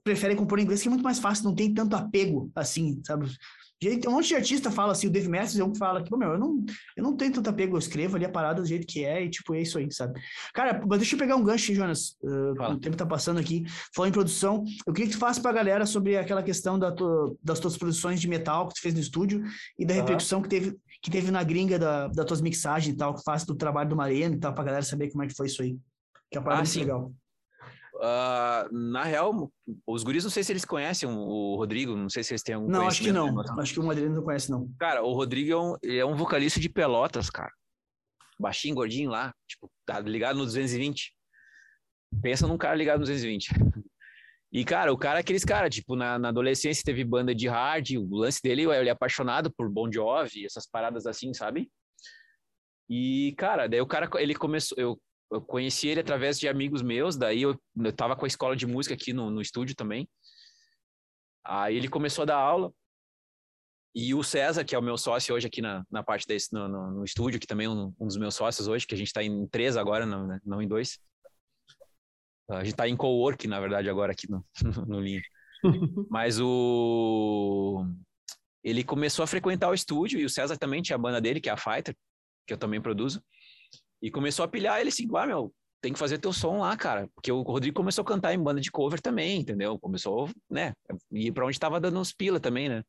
prefere 0.02 0.34
compor 0.34 0.58
em 0.58 0.62
inglês, 0.62 0.82
que 0.82 0.88
é 0.88 0.90
muito 0.90 1.04
mais 1.04 1.18
fácil, 1.18 1.44
não 1.44 1.54
tem 1.54 1.72
tanto 1.72 1.94
apego 1.94 2.50
assim, 2.54 3.00
sabe? 3.04 3.30
Um 4.06 4.10
monte 4.10 4.28
de 4.28 4.34
artista 4.34 4.70
fala 4.70 4.92
assim, 4.92 5.06
o 5.06 5.10
Dave 5.10 5.28
Matthews 5.28 5.58
é 5.58 5.64
um 5.64 5.72
que 5.72 5.78
fala 5.78 6.02
que, 6.02 6.14
meu, 6.14 6.32
eu 6.32 6.38
não, 6.38 6.62
eu 6.94 7.02
não 7.02 7.16
tenho 7.16 7.32
tanto 7.32 7.48
apego, 7.48 7.76
eu 7.76 7.78
escrevo 7.78 8.16
ali 8.16 8.26
a 8.26 8.30
parada 8.30 8.60
do 8.60 8.68
jeito 8.68 8.86
que 8.86 9.06
é, 9.06 9.24
e 9.24 9.30
tipo, 9.30 9.54
é 9.54 9.62
isso 9.62 9.78
aí, 9.78 9.90
sabe? 9.90 10.20
Cara, 10.52 10.82
mas 10.86 10.98
deixa 10.98 11.14
eu 11.14 11.18
pegar 11.18 11.34
um 11.36 11.42
gancho, 11.42 11.74
Jonas, 11.74 12.14
uh, 12.22 12.72
o 12.72 12.78
tempo 12.78 12.94
tá 12.94 13.06
passando 13.06 13.40
aqui, 13.40 13.64
falando 13.94 14.10
em 14.10 14.12
produção, 14.12 14.64
eu 14.86 14.92
queria 14.92 15.08
que 15.08 15.16
tu 15.16 15.18
faça 15.18 15.40
pra 15.40 15.50
galera 15.50 15.86
sobre 15.86 16.18
aquela 16.18 16.42
questão 16.42 16.78
da 16.78 16.92
tua, 16.92 17.34
das 17.42 17.58
tuas 17.58 17.78
produções 17.78 18.20
de 18.20 18.28
metal 18.28 18.68
que 18.68 18.74
tu 18.74 18.82
fez 18.82 18.92
no 18.92 19.00
estúdio 19.00 19.42
e 19.78 19.86
da 19.86 19.94
repercussão 19.94 20.42
que 20.42 20.48
teve, 20.50 20.76
que 21.00 21.10
teve 21.10 21.30
na 21.30 21.42
gringa 21.42 21.78
da, 21.78 22.08
das 22.08 22.26
tuas 22.26 22.42
mixagens 22.42 22.94
e 22.94 22.98
tal, 22.98 23.14
que 23.14 23.22
faz 23.24 23.46
do 23.46 23.54
trabalho 23.54 23.88
do 23.88 23.96
Mareno 23.96 24.34
e 24.34 24.38
tal, 24.38 24.52
pra 24.52 24.64
galera 24.64 24.82
saber 24.82 25.10
como 25.10 25.24
é 25.24 25.26
que 25.26 25.34
foi 25.34 25.46
isso 25.46 25.62
aí. 25.62 25.78
Que 26.30 26.36
é 26.36 26.40
a 26.40 26.42
parada 26.42 26.62
ah, 26.62 26.64
muito 26.64 26.78
legal. 26.78 27.12
Uh, 28.00 28.74
na 28.74 29.04
real, 29.04 29.52
os 29.86 30.02
guris, 30.02 30.24
não 30.24 30.30
sei 30.30 30.42
se 30.42 30.50
eles 30.50 30.64
conhecem 30.64 31.06
o 31.06 31.54
Rodrigo, 31.56 31.94
não 31.94 32.08
sei 32.08 32.24
se 32.24 32.32
eles 32.32 32.42
têm 32.42 32.54
algum 32.54 32.66
Não, 32.66 32.86
acho 32.86 33.02
que 33.02 33.12
não. 33.12 33.38
Acho 33.58 33.74
que 33.74 33.80
o 33.80 33.84
Madrid 33.84 34.08
não 34.08 34.22
conhece, 34.22 34.50
não. 34.50 34.72
Cara, 34.78 35.02
o 35.02 35.12
Rodrigo 35.12 35.52
é 35.52 35.56
um, 35.56 35.76
é 35.98 36.04
um 36.04 36.16
vocalista 36.16 36.58
de 36.58 36.70
Pelotas, 36.70 37.28
cara. 37.28 37.52
Baixinho, 38.38 38.74
gordinho 38.74 39.10
lá, 39.10 39.34
tipo, 39.46 39.70
tá 39.84 40.00
ligado 40.00 40.38
no 40.38 40.46
220. 40.46 41.14
Pensa 42.22 42.46
num 42.46 42.56
cara 42.56 42.74
ligado 42.74 43.00
no 43.00 43.04
220. 43.04 43.50
E, 44.52 44.64
cara, 44.64 44.92
o 44.92 44.98
cara 44.98 45.20
é 45.20 45.22
aqueles 45.22 45.44
cara, 45.44 45.70
tipo, 45.70 45.94
na, 45.94 46.18
na 46.18 46.30
adolescência 46.30 46.82
teve 46.84 47.04
banda 47.04 47.32
de 47.32 47.46
hard, 47.46 47.90
o 47.92 48.16
lance 48.16 48.42
dele, 48.42 48.62
ele 48.62 48.88
é 48.88 48.90
apaixonado 48.90 49.48
por 49.48 49.70
Bon 49.70 49.88
Jovi, 49.92 50.44
essas 50.44 50.66
paradas 50.66 51.06
assim, 51.06 51.32
sabe? 51.32 51.70
E, 52.88 53.32
cara, 53.38 53.68
daí 53.68 53.80
o 53.80 53.86
cara, 53.86 54.10
ele 54.16 54.34
começou, 54.34 54.76
eu 54.76 55.00
eu 55.30 55.40
conheci 55.40 55.88
ele 55.88 56.00
através 56.00 56.38
de 56.38 56.48
amigos 56.48 56.82
meus, 56.82 57.16
daí 57.16 57.42
eu, 57.42 57.60
eu 57.76 57.92
tava 57.92 58.16
com 58.16 58.24
a 58.24 58.28
escola 58.28 58.56
de 58.56 58.66
música 58.66 58.94
aqui 58.94 59.12
no, 59.12 59.30
no 59.30 59.40
estúdio 59.40 59.76
também. 59.76 60.08
Aí 61.44 61.76
ele 61.76 61.88
começou 61.88 62.22
a 62.22 62.26
dar 62.26 62.36
aula. 62.36 62.72
E 63.94 64.14
o 64.14 64.22
César, 64.22 64.64
que 64.64 64.74
é 64.74 64.78
o 64.78 64.82
meu 64.82 64.96
sócio 64.96 65.34
hoje 65.34 65.46
aqui 65.46 65.60
na, 65.60 65.84
na 65.90 66.02
parte 66.02 66.26
desse, 66.26 66.52
no, 66.52 66.68
no, 66.68 66.90
no 66.92 67.04
estúdio, 67.04 67.40
que 67.40 67.46
também 67.46 67.66
é 67.66 67.70
um, 67.70 67.92
um, 67.98 68.06
dos 68.06 68.16
meus 68.16 68.34
sócios 68.34 68.68
hoje, 68.68 68.86
que 68.86 68.94
a 68.94 68.98
gente 68.98 69.08
está 69.08 69.22
em 69.22 69.46
três 69.48 69.76
agora, 69.76 70.06
não, 70.06 70.26
né? 70.26 70.40
não 70.44 70.62
em 70.62 70.68
dois. 70.68 70.98
A 72.48 72.62
gente 72.64 72.72
está 72.72 72.88
em 72.88 72.96
co-work, 72.96 73.46
na 73.48 73.60
verdade, 73.60 73.88
agora 73.88 74.12
aqui 74.12 74.30
no, 74.30 74.44
no 74.86 75.00
Linha. 75.00 75.22
Mas 76.10 76.40
o. 76.40 77.84
ele 78.62 78.84
começou 78.84 79.22
a 79.24 79.26
frequentar 79.26 79.68
o 79.68 79.74
estúdio, 79.74 80.20
e 80.20 80.24
o 80.24 80.30
César 80.30 80.56
também 80.56 80.82
tinha 80.82 80.96
a 80.96 80.98
banda 80.98 81.20
dele, 81.20 81.40
que 81.40 81.48
é 81.48 81.52
a 81.52 81.56
Fighter, 81.56 81.96
que 82.46 82.52
eu 82.52 82.58
também 82.58 82.80
produzo, 82.80 83.22
e 84.02 84.10
começou 84.10 84.44
a 84.44 84.48
pilhar 84.48 84.80
ele 84.80 84.88
assim, 84.88 85.08
ah, 85.14 85.26
meu, 85.26 85.52
tem 85.80 85.92
que 85.92 85.98
fazer 85.98 86.18
teu 86.18 86.32
som 86.32 86.58
lá, 86.58 86.76
cara, 86.76 87.08
porque 87.14 87.32
o 87.32 87.42
Rodrigo 87.42 87.76
começou 87.76 88.02
a 88.02 88.06
cantar 88.06 88.34
em 88.34 88.42
banda 88.42 88.60
de 88.60 88.70
cover 88.70 89.00
também, 89.00 89.40
entendeu? 89.40 89.78
Começou, 89.78 90.28
né, 90.48 90.72
ir 91.10 91.32
para 91.32 91.44
onde 91.44 91.56
estava 91.56 91.80
dando 91.80 91.98
uns 91.98 92.12
pila 92.12 92.38
também, 92.38 92.68
né? 92.68 92.82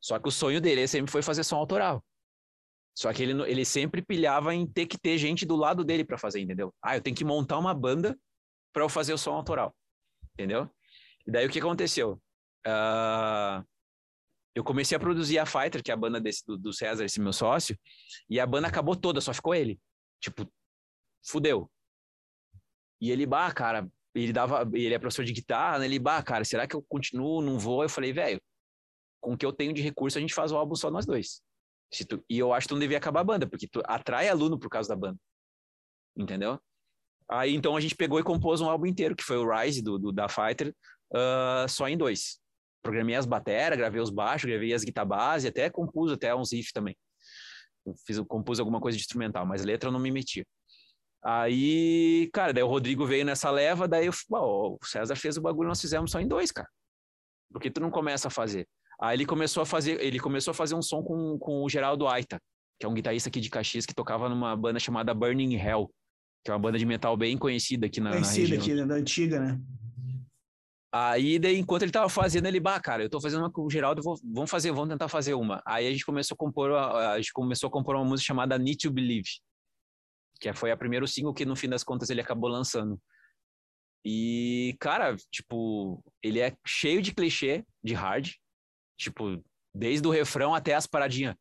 Só 0.00 0.18
que 0.18 0.28
o 0.28 0.32
sonho 0.32 0.60
dele 0.60 0.86
sempre 0.88 1.10
foi 1.10 1.22
fazer 1.22 1.44
som 1.44 1.56
autoral. 1.56 2.04
Só 2.94 3.12
que 3.12 3.22
ele, 3.22 3.50
ele 3.50 3.64
sempre 3.64 4.02
pilhava 4.02 4.54
em 4.54 4.66
ter 4.66 4.86
que 4.86 4.98
ter 4.98 5.16
gente 5.16 5.46
do 5.46 5.56
lado 5.56 5.84
dele 5.84 6.04
para 6.04 6.18
fazer, 6.18 6.40
entendeu? 6.40 6.74
Ah, 6.82 6.96
eu 6.96 7.00
tenho 7.00 7.16
que 7.16 7.24
montar 7.24 7.58
uma 7.58 7.72
banda 7.72 8.18
para 8.72 8.82
eu 8.82 8.88
fazer 8.88 9.12
o 9.12 9.18
som 9.18 9.32
autoral, 9.32 9.74
entendeu? 10.34 10.68
E 11.26 11.30
daí 11.30 11.46
o 11.46 11.50
que 11.50 11.58
aconteceu? 11.58 12.20
Uh, 12.66 13.64
eu 14.54 14.62
comecei 14.62 14.96
a 14.96 15.00
produzir 15.00 15.38
a 15.38 15.46
Fighter, 15.46 15.82
que 15.82 15.90
é 15.90 15.94
a 15.94 15.96
banda 15.96 16.20
desse, 16.20 16.44
do, 16.46 16.56
do 16.56 16.72
César, 16.72 17.04
esse 17.04 17.20
meu 17.20 17.32
sócio, 17.32 17.78
e 18.28 18.38
a 18.38 18.46
banda 18.46 18.68
acabou 18.68 18.94
toda, 18.94 19.20
só 19.20 19.32
ficou 19.32 19.54
ele. 19.54 19.80
Tipo, 20.22 20.50
fudeu. 21.26 21.70
E 23.00 23.10
ele, 23.10 23.26
bah, 23.26 23.52
cara, 23.52 23.90
ele 24.14 24.32
dava, 24.32 24.62
ele 24.72 24.94
é 24.94 24.98
professor 24.98 25.24
de 25.24 25.32
guitarra, 25.32 25.80
né? 25.80 25.86
Ele, 25.86 25.98
bah, 25.98 26.22
cara, 26.22 26.44
será 26.44 26.66
que 26.66 26.76
eu 26.76 26.82
continuo, 26.82 27.42
não 27.42 27.58
vou? 27.58 27.82
Eu 27.82 27.88
falei, 27.88 28.12
velho, 28.12 28.40
com 29.20 29.32
o 29.32 29.36
que 29.36 29.44
eu 29.44 29.52
tenho 29.52 29.72
de 29.72 29.82
recurso, 29.82 30.18
a 30.18 30.20
gente 30.20 30.34
faz 30.34 30.52
o 30.52 30.56
álbum 30.56 30.74
só 30.74 30.90
nós 30.90 31.04
dois. 31.04 31.42
Tu, 32.08 32.24
e 32.28 32.38
eu 32.38 32.52
acho 32.52 32.66
que 32.66 32.68
tu 32.68 32.74
não 32.74 32.80
devia 32.80 32.96
acabar 32.96 33.20
a 33.20 33.24
banda, 33.24 33.46
porque 33.46 33.68
tu 33.68 33.82
atrai 33.84 34.28
aluno 34.28 34.58
por 34.58 34.70
causa 34.70 34.88
da 34.88 34.96
banda. 34.96 35.18
Entendeu? 36.16 36.58
Aí 37.28 37.54
então 37.54 37.76
a 37.76 37.80
gente 37.80 37.94
pegou 37.94 38.18
e 38.18 38.22
compôs 38.22 38.60
um 38.60 38.68
álbum 38.68 38.86
inteiro, 38.86 39.16
que 39.16 39.22
foi 39.22 39.36
o 39.36 39.48
Rise 39.48 39.82
do, 39.82 39.98
do 39.98 40.12
da 40.12 40.28
Fighter, 40.28 40.74
uh, 41.12 41.68
só 41.68 41.88
em 41.88 41.96
dois. 41.96 42.40
Programei 42.82 43.14
as 43.14 43.26
bateras, 43.26 43.78
gravei 43.78 44.00
os 44.00 44.10
baixos, 44.10 44.48
gravei 44.48 44.72
as 44.72 44.84
guitar 44.84 45.06
base, 45.06 45.48
até 45.48 45.70
compus 45.70 46.12
até 46.12 46.34
uns 46.34 46.52
riffs 46.52 46.72
também. 46.72 46.96
Fiz, 48.06 48.18
compus 48.20 48.60
alguma 48.60 48.80
coisa 48.80 48.96
de 48.96 49.02
instrumental, 49.02 49.46
mas 49.46 49.64
letra 49.64 49.88
eu 49.88 49.92
não 49.92 50.00
me 50.00 50.10
metia. 50.10 50.44
Aí, 51.24 52.28
cara, 52.32 52.52
daí 52.52 52.64
o 52.64 52.66
Rodrigo 52.66 53.06
veio 53.06 53.24
nessa 53.24 53.50
leva, 53.50 53.86
daí 53.86 54.06
eu, 54.06 54.12
o 54.30 54.78
César 54.84 55.14
fez 55.14 55.36
o 55.36 55.40
bagulho, 55.40 55.68
nós 55.68 55.80
fizemos 55.80 56.10
só 56.10 56.20
em 56.20 56.26
dois, 56.26 56.50
cara. 56.50 56.68
Por 57.52 57.60
que 57.60 57.70
tu 57.70 57.80
não 57.80 57.90
começa 57.90 58.28
a 58.28 58.30
fazer? 58.30 58.66
Aí 59.00 59.16
ele 59.16 59.26
começou 59.26 59.62
a 59.62 59.66
fazer, 59.66 60.00
ele 60.00 60.18
começou 60.18 60.50
a 60.50 60.54
fazer 60.54 60.74
um 60.74 60.82
som 60.82 61.02
com, 61.02 61.38
com 61.38 61.62
o 61.62 61.68
Geraldo 61.68 62.08
Aita, 62.08 62.40
que 62.78 62.86
é 62.86 62.88
um 62.88 62.94
guitarrista 62.94 63.28
aqui 63.28 63.40
de 63.40 63.50
Caxias 63.50 63.86
que 63.86 63.94
tocava 63.94 64.28
numa 64.28 64.56
banda 64.56 64.80
chamada 64.80 65.14
Burning 65.14 65.54
Hell, 65.54 65.88
que 66.44 66.50
é 66.50 66.54
uma 66.54 66.60
banda 66.60 66.78
de 66.78 66.86
metal 66.86 67.16
bem 67.16 67.38
conhecida 67.38 67.86
aqui 67.86 68.00
na, 68.00 68.10
conhecida 68.10 68.56
na 68.56 68.62
região. 68.62 68.78
aqui, 68.78 68.88
da 68.88 68.94
antiga, 68.94 69.38
né? 69.38 69.60
Aí, 70.94 71.38
daí, 71.38 71.58
enquanto 71.58 71.82
ele 71.82 71.92
tava 71.92 72.08
fazendo, 72.08 72.46
ele, 72.46 72.60
bah, 72.60 72.78
cara, 72.78 73.02
eu 73.02 73.08
tô 73.08 73.20
fazendo 73.20 73.40
uma 73.40 73.50
com 73.50 73.62
o 73.62 73.70
Geraldo, 73.70 74.02
vou, 74.02 74.14
vamos 74.22 74.50
fazer, 74.50 74.70
vamos 74.72 74.90
tentar 74.90 75.08
fazer 75.08 75.34
uma. 75.34 75.62
Aí 75.66 75.86
a 75.86 75.90
gente 75.90 76.04
começou 76.04 76.34
a 76.34 76.38
compor, 76.38 76.72
a, 76.72 77.12
a 77.12 77.16
gente 77.16 77.32
começou 77.32 77.68
a 77.68 77.70
compor 77.70 77.96
uma 77.96 78.04
música 78.04 78.26
chamada 78.26 78.58
Need 78.58 78.76
to 78.76 78.92
Believe, 78.92 79.28
que 80.38 80.52
foi 80.52 80.70
a 80.70 80.76
primeiro 80.76 81.08
single 81.08 81.32
que 81.32 81.46
no 81.46 81.56
fim 81.56 81.68
das 81.68 81.82
contas 81.82 82.10
ele 82.10 82.20
acabou 82.20 82.50
lançando. 82.50 83.00
E, 84.04 84.76
cara, 84.80 85.16
tipo, 85.30 86.04
ele 86.22 86.40
é 86.40 86.54
cheio 86.66 87.00
de 87.00 87.14
clichê 87.14 87.64
de 87.82 87.94
hard, 87.94 88.32
Tipo, 89.02 89.42
desde 89.74 90.06
o 90.06 90.12
refrão 90.12 90.54
até 90.54 90.74
as 90.74 90.86
paradinhas. 90.86 91.34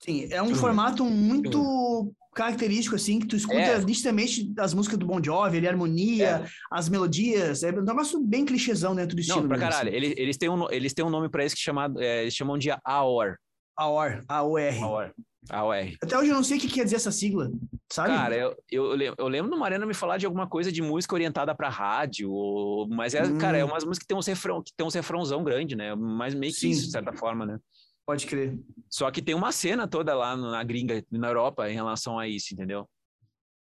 Sim, 0.00 0.28
é 0.30 0.42
um 0.42 0.54
formato 0.54 1.04
muito 1.04 2.12
característico, 2.36 2.94
assim, 2.94 3.18
que 3.18 3.26
tu 3.26 3.34
escuta 3.34 3.58
é. 3.58 3.80
nitidamente 3.80 4.52
as 4.58 4.74
músicas 4.74 4.98
do 4.98 5.06
Bon 5.06 5.22
Jovi, 5.22 5.56
ele, 5.56 5.66
harmonia, 5.66 6.44
é. 6.44 6.46
as 6.70 6.88
melodias, 6.88 7.62
é 7.62 7.70
um 7.70 7.82
negócio 7.82 8.20
bem 8.20 8.44
clichêzão 8.44 8.94
dentro 8.94 9.16
do 9.16 9.20
estilo. 9.20 9.40
Não, 9.40 9.48
pra 9.48 9.58
caralho, 9.58 9.88
assim. 9.88 9.96
eles, 9.96 10.14
eles, 10.18 10.36
têm 10.36 10.50
um, 10.50 10.70
eles 10.70 10.92
têm 10.92 11.04
um 11.04 11.10
nome 11.10 11.30
pra 11.30 11.44
isso 11.44 11.56
que 11.56 11.62
chamado, 11.62 12.00
é, 12.00 12.22
eles 12.22 12.34
chamam 12.34 12.58
de 12.58 12.70
AOR. 12.84 13.36
AOR, 13.76 14.22
A-O-R. 14.28 14.78
AOR. 14.78 15.12
AOR. 15.48 15.92
Até 16.02 16.18
hoje 16.18 16.30
eu 16.30 16.34
não 16.34 16.42
sei 16.42 16.58
o 16.58 16.60
que 16.60 16.68
quer 16.68 16.84
dizer 16.84 16.96
essa 16.96 17.10
sigla, 17.10 17.50
sabe? 17.90 18.08
Cara, 18.08 18.36
eu, 18.36 18.56
eu, 18.70 19.14
eu 19.16 19.28
lembro 19.28 19.50
do 19.50 19.58
Mariana 19.58 19.86
me 19.86 19.94
falar 19.94 20.18
de 20.18 20.26
alguma 20.26 20.46
coisa 20.46 20.70
de 20.72 20.82
música 20.82 21.14
orientada 21.14 21.54
para 21.54 21.68
rádio, 21.68 22.30
ou, 22.30 22.88
mas 22.88 23.14
é, 23.14 23.22
hum. 23.22 23.38
cara, 23.38 23.56
é 23.56 23.64
umas 23.64 23.84
músicas 23.84 24.00
que 24.00 24.08
tem 24.08 24.16
um 24.16 24.20
refrão, 24.20 24.62
que 24.62 24.72
tem 24.76 24.86
um 24.86 24.90
refrãozão 24.90 25.44
grande, 25.44 25.76
né? 25.76 25.94
Mas 25.94 26.34
meio 26.34 26.52
que 26.52 26.60
Sim. 26.60 26.70
isso, 26.70 26.86
de 26.86 26.90
certa 26.90 27.12
forma, 27.12 27.46
né? 27.46 27.58
Pode 28.06 28.26
crer. 28.26 28.56
Só 28.88 29.10
que 29.10 29.20
tem 29.20 29.34
uma 29.34 29.50
cena 29.50 29.88
toda 29.88 30.14
lá 30.14 30.36
na 30.36 30.62
gringa, 30.62 31.04
na 31.10 31.28
Europa, 31.28 31.68
em 31.68 31.74
relação 31.74 32.18
a 32.18 32.28
isso, 32.28 32.54
entendeu? 32.54 32.88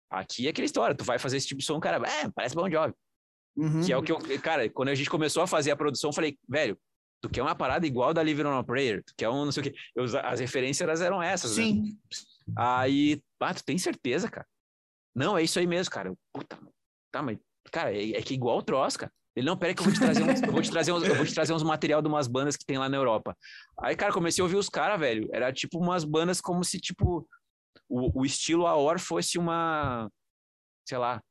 Aqui 0.09 0.47
é 0.47 0.51
aquela 0.51 0.65
história, 0.65 0.95
tu 0.95 1.03
vai 1.03 1.19
fazer 1.19 1.37
esse 1.37 1.47
tipo 1.47 1.59
de 1.59 1.65
som, 1.65 1.79
cara, 1.79 1.97
é, 2.07 2.29
parece 2.29 2.55
bom 2.55 2.69
job. 2.69 2.93
Uhum. 3.57 3.83
Que 3.83 3.91
é 3.91 3.97
o 3.97 4.03
que 4.03 4.11
eu, 4.11 4.19
cara, 4.41 4.69
quando 4.69 4.89
a 4.89 4.95
gente 4.95 5.09
começou 5.09 5.41
a 5.41 5.47
fazer 5.47 5.71
a 5.71 5.75
produção, 5.75 6.11
eu 6.11 6.13
falei, 6.13 6.37
velho, 6.47 6.79
tu 7.19 7.29
quer 7.29 7.41
uma 7.41 7.55
parada 7.55 7.87
igual 7.87 8.13
da 8.13 8.21
Living 8.21 8.43
on 8.43 8.57
a 8.57 8.63
Prayer, 8.63 9.03
tu 9.03 9.13
quer 9.17 9.27
um 9.29 9.45
não 9.45 9.51
sei 9.51 9.61
o 9.61 9.63
quê. 9.63 9.75
Eu, 9.95 10.05
as 10.23 10.39
referências 10.39 11.01
eram 11.01 11.21
essas, 11.21 11.57
né? 11.57 11.63
Sim. 11.63 11.81
Né? 11.81 12.53
Aí, 12.55 13.21
ah, 13.39 13.53
tu 13.53 13.63
tem 13.65 13.77
certeza, 13.77 14.29
cara? 14.29 14.47
Não, 15.15 15.35
é 15.35 15.43
isso 15.43 15.57
aí 15.57 15.65
mesmo, 15.65 15.91
cara. 15.91 16.13
Puta, 16.31 16.59
tá, 17.11 17.23
mas, 17.23 17.39
cara, 17.71 17.91
é, 17.91 18.11
é 18.11 18.21
que 18.21 18.35
igual 18.35 18.59
o 18.59 18.63
troço, 18.63 18.99
cara. 18.99 19.11
Ele, 19.37 19.45
não, 19.45 19.55
peraí 19.55 19.75
que 19.75 19.81
eu 19.81 19.85
vou 19.85 19.93
te 19.93 19.99
trazer 19.99 20.23
uns, 20.23 20.41
eu 20.41 20.51
vou 20.51 20.61
te 20.63 20.71
trazer 20.71 20.91
uns, 20.91 21.03
eu 21.03 21.13
vou 21.13 21.23
te 21.23 21.33
trazer 21.35 21.53
uns 21.53 21.61
material 21.61 22.01
de 22.01 22.07
umas 22.07 22.27
bandas 22.27 22.57
que 22.57 22.65
tem 22.65 22.79
lá 22.79 22.89
na 22.89 22.97
Europa. 22.97 23.37
Aí, 23.79 23.95
cara, 23.95 24.11
comecei 24.11 24.41
a 24.41 24.45
ouvir 24.45 24.55
os 24.55 24.67
caras, 24.67 24.99
velho. 24.99 25.29
Era 25.31 25.53
tipo 25.53 25.77
umas 25.77 26.03
bandas 26.03 26.41
como 26.41 26.63
se, 26.63 26.79
tipo, 26.79 27.29
o, 27.87 28.21
o 28.21 28.25
estilo 28.25 28.65
Aor 28.65 28.97
fosse 28.97 29.37
uma, 29.37 30.09
sei 30.89 30.97
lá, 30.97 31.21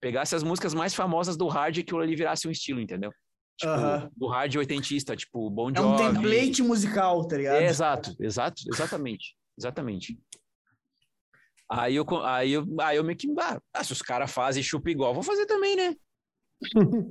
pegasse 0.00 0.36
as 0.36 0.44
músicas 0.44 0.72
mais 0.72 0.94
famosas 0.94 1.36
do 1.36 1.48
hard 1.48 1.78
e 1.78 1.82
que 1.82 1.92
ele 1.96 2.14
virasse 2.14 2.46
um 2.46 2.52
estilo, 2.52 2.80
entendeu? 2.80 3.10
Tipo, 3.58 3.72
uh 3.72 3.76
-huh. 3.76 4.10
do 4.16 4.28
hard 4.28 4.54
oitentista, 4.54 5.16
tipo, 5.16 5.50
Bon 5.50 5.74
Jovi. 5.74 6.00
É 6.00 6.08
um 6.08 6.14
template 6.14 6.62
musical, 6.62 7.26
tá 7.26 7.36
ligado? 7.36 7.56
É, 7.56 7.66
exato, 7.66 8.14
exato, 8.20 8.62
exatamente. 8.72 9.34
Exatamente. 9.58 10.16
Aí 11.68 11.96
eu, 11.96 12.06
aí 12.24 12.52
eu, 12.52 12.64
aí 12.80 12.96
eu 12.98 13.02
meio 13.02 13.18
que, 13.18 13.26
ah, 13.40 13.82
se 13.82 13.92
os 13.92 14.00
caras 14.00 14.30
fazem 14.30 14.62
chupa 14.62 14.90
igual, 14.90 15.12
vou 15.12 15.24
fazer 15.24 15.46
também, 15.46 15.74
né? 15.74 15.96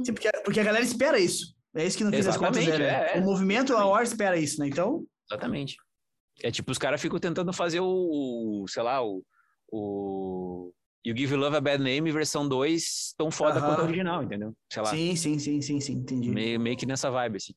Porque, 0.06 0.32
porque 0.44 0.60
a 0.60 0.64
galera 0.64 0.84
espera 0.84 1.20
isso. 1.20 1.56
É 1.76 1.86
isso 1.86 1.98
que 1.98 2.04
no 2.04 2.12
fim 2.12 2.22
das 2.22 2.38
contas 2.38 2.68
é, 2.68 3.16
é, 3.16 3.20
O 3.20 3.24
movimento, 3.24 3.76
a 3.76 3.86
hora 3.86 4.04
espera 4.04 4.38
isso, 4.38 4.60
né? 4.60 4.68
Então. 4.68 5.06
Exatamente. 5.30 5.78
É 6.42 6.52
tipo, 6.52 6.72
os 6.72 6.78
caras 6.78 7.02
ficam 7.02 7.20
tentando 7.20 7.52
fazer 7.54 7.80
o, 7.80 8.66
sei 8.68 8.84
lá, 8.84 9.04
o, 9.04 9.24
o 9.72 10.72
You 11.06 11.16
Give 11.18 11.36
Love 11.36 11.58
a 11.58 11.62
Bad 11.62 11.84
Name 11.84 12.12
versão 12.12 12.48
2 12.48 13.14
tão 13.18 13.32
foda 13.32 13.60
uh 13.60 13.64
-huh. 13.64 13.68
quanto 13.68 13.82
a 13.82 13.84
original, 13.84 14.24
entendeu? 14.24 14.54
Sei 14.72 14.82
lá. 14.82 14.90
Sim, 14.90 15.16
sim, 15.16 15.40
sim, 15.40 15.62
sim, 15.62 15.80
sim, 15.80 15.94
entendi. 15.94 16.30
Meio, 16.30 16.60
meio 16.60 16.78
que 16.78 16.86
nessa 16.86 17.10
vibe, 17.10 17.38
assim. 17.38 17.54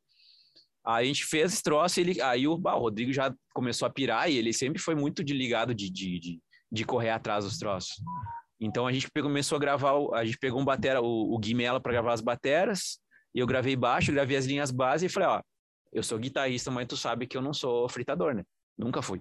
Aí 0.85 1.05
a 1.05 1.09
gente 1.09 1.27
fez 1.27 1.53
esse 1.53 1.63
troço, 1.63 1.99
ele, 1.99 2.21
aí 2.23 2.47
o, 2.47 2.57
bah, 2.57 2.77
o 2.77 2.81
Rodrigo 2.81 3.13
já 3.13 3.35
começou 3.53 3.87
a 3.87 3.91
pirar 3.91 4.31
e 4.31 4.37
ele 4.37 4.53
sempre 4.53 4.81
foi 4.81 4.95
muito 4.95 5.25
de 5.25 5.35
ligado 5.35 5.75
de, 5.75 5.91
de, 5.91 6.21
de, 6.21 6.41
de 6.71 6.85
correr 6.85 7.11
atrás 7.11 7.45
dos 7.45 7.59
troços. 7.59 7.97
Então 8.61 8.87
a 8.87 8.93
gente 8.93 9.11
começou 9.11 9.57
a 9.57 9.59
gravar, 9.59 9.93
a 10.15 10.25
gente 10.25 10.39
pegou 10.39 10.61
um 10.61 10.65
batera, 10.65 11.01
o, 11.01 11.35
o 11.35 11.39
Guimela 11.39 11.81
para 11.81 11.93
gravar 11.93 12.13
as 12.13 12.21
bateras, 12.21 12.99
e 13.35 13.39
eu 13.39 13.47
gravei 13.47 13.77
baixo, 13.77 14.13
gravei 14.13 14.37
as 14.37 14.47
linhas 14.47 14.71
base 14.71 15.07
e 15.07 15.09
falei, 15.09 15.29
ó, 15.29 15.43
eu 15.93 16.03
sou 16.03 16.19
guitarrista, 16.19 16.71
mas 16.71 16.87
tu 16.87 16.97
sabe 16.97 17.27
que 17.27 17.37
eu 17.37 17.43
não 17.43 17.53
sou 17.53 17.89
fritador, 17.89 18.35
né? 18.35 18.43
Nunca 18.79 19.03
fui. 19.03 19.21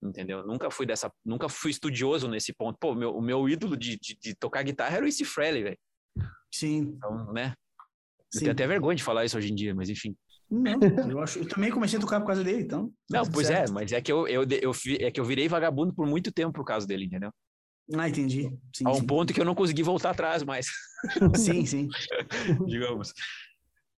Entendeu? 0.00 0.46
Nunca 0.46 0.70
fui 0.70 0.86
dessa, 0.86 1.10
nunca 1.24 1.48
fui 1.48 1.72
estudioso 1.72 2.28
nesse 2.28 2.52
ponto. 2.52 2.78
Pô, 2.78 2.94
meu, 2.94 3.16
o 3.16 3.20
meu 3.20 3.48
ídolo 3.48 3.76
de, 3.76 3.98
de, 3.98 4.16
de 4.16 4.34
tocar 4.34 4.62
guitarra 4.62 4.96
era 4.96 5.04
o 5.04 5.08
Issy 5.08 5.24
Frehley, 5.24 5.64
velho. 5.64 5.78
Sim. 6.52 6.94
Então, 6.96 7.32
né? 7.32 7.54
Eu 7.78 7.84
Sim. 8.30 8.38
tenho 8.40 8.52
até 8.52 8.66
vergonha 8.66 8.96
de 8.96 9.02
falar 9.02 9.24
isso 9.24 9.36
hoje 9.36 9.50
em 9.50 9.54
dia, 9.54 9.74
mas 9.74 9.90
enfim. 9.90 10.16
Não, 10.50 11.10
eu, 11.10 11.20
acho, 11.20 11.40
eu 11.40 11.48
também 11.48 11.70
comecei 11.70 11.98
a 11.98 12.00
tocar 12.00 12.20
por 12.20 12.26
causa 12.26 12.42
dele, 12.42 12.62
então. 12.62 12.92
Não, 13.10 13.22
pois 13.30 13.50
é, 13.50 13.56
certo. 13.56 13.70
é, 13.70 13.72
mas 13.72 13.92
é 13.92 14.00
que 14.00 14.10
eu, 14.10 14.26
eu, 14.26 14.44
eu, 14.62 14.72
é 15.00 15.10
que 15.10 15.20
eu 15.20 15.24
virei 15.24 15.48
vagabundo 15.48 15.92
por 15.92 16.06
muito 16.06 16.32
tempo 16.32 16.52
por 16.52 16.64
causa 16.64 16.86
dele, 16.86 17.04
entendeu? 17.04 17.30
Ah, 17.94 18.08
entendi. 18.08 18.50
Sim, 18.74 18.84
a 18.86 18.90
um 18.90 18.96
sim. 18.96 19.06
ponto 19.06 19.32
que 19.32 19.40
eu 19.40 19.44
não 19.44 19.54
consegui 19.54 19.82
voltar 19.82 20.10
atrás 20.10 20.42
mais. 20.42 20.66
Sim, 21.36 21.64
sim. 21.64 21.88
Digamos. 22.66 23.12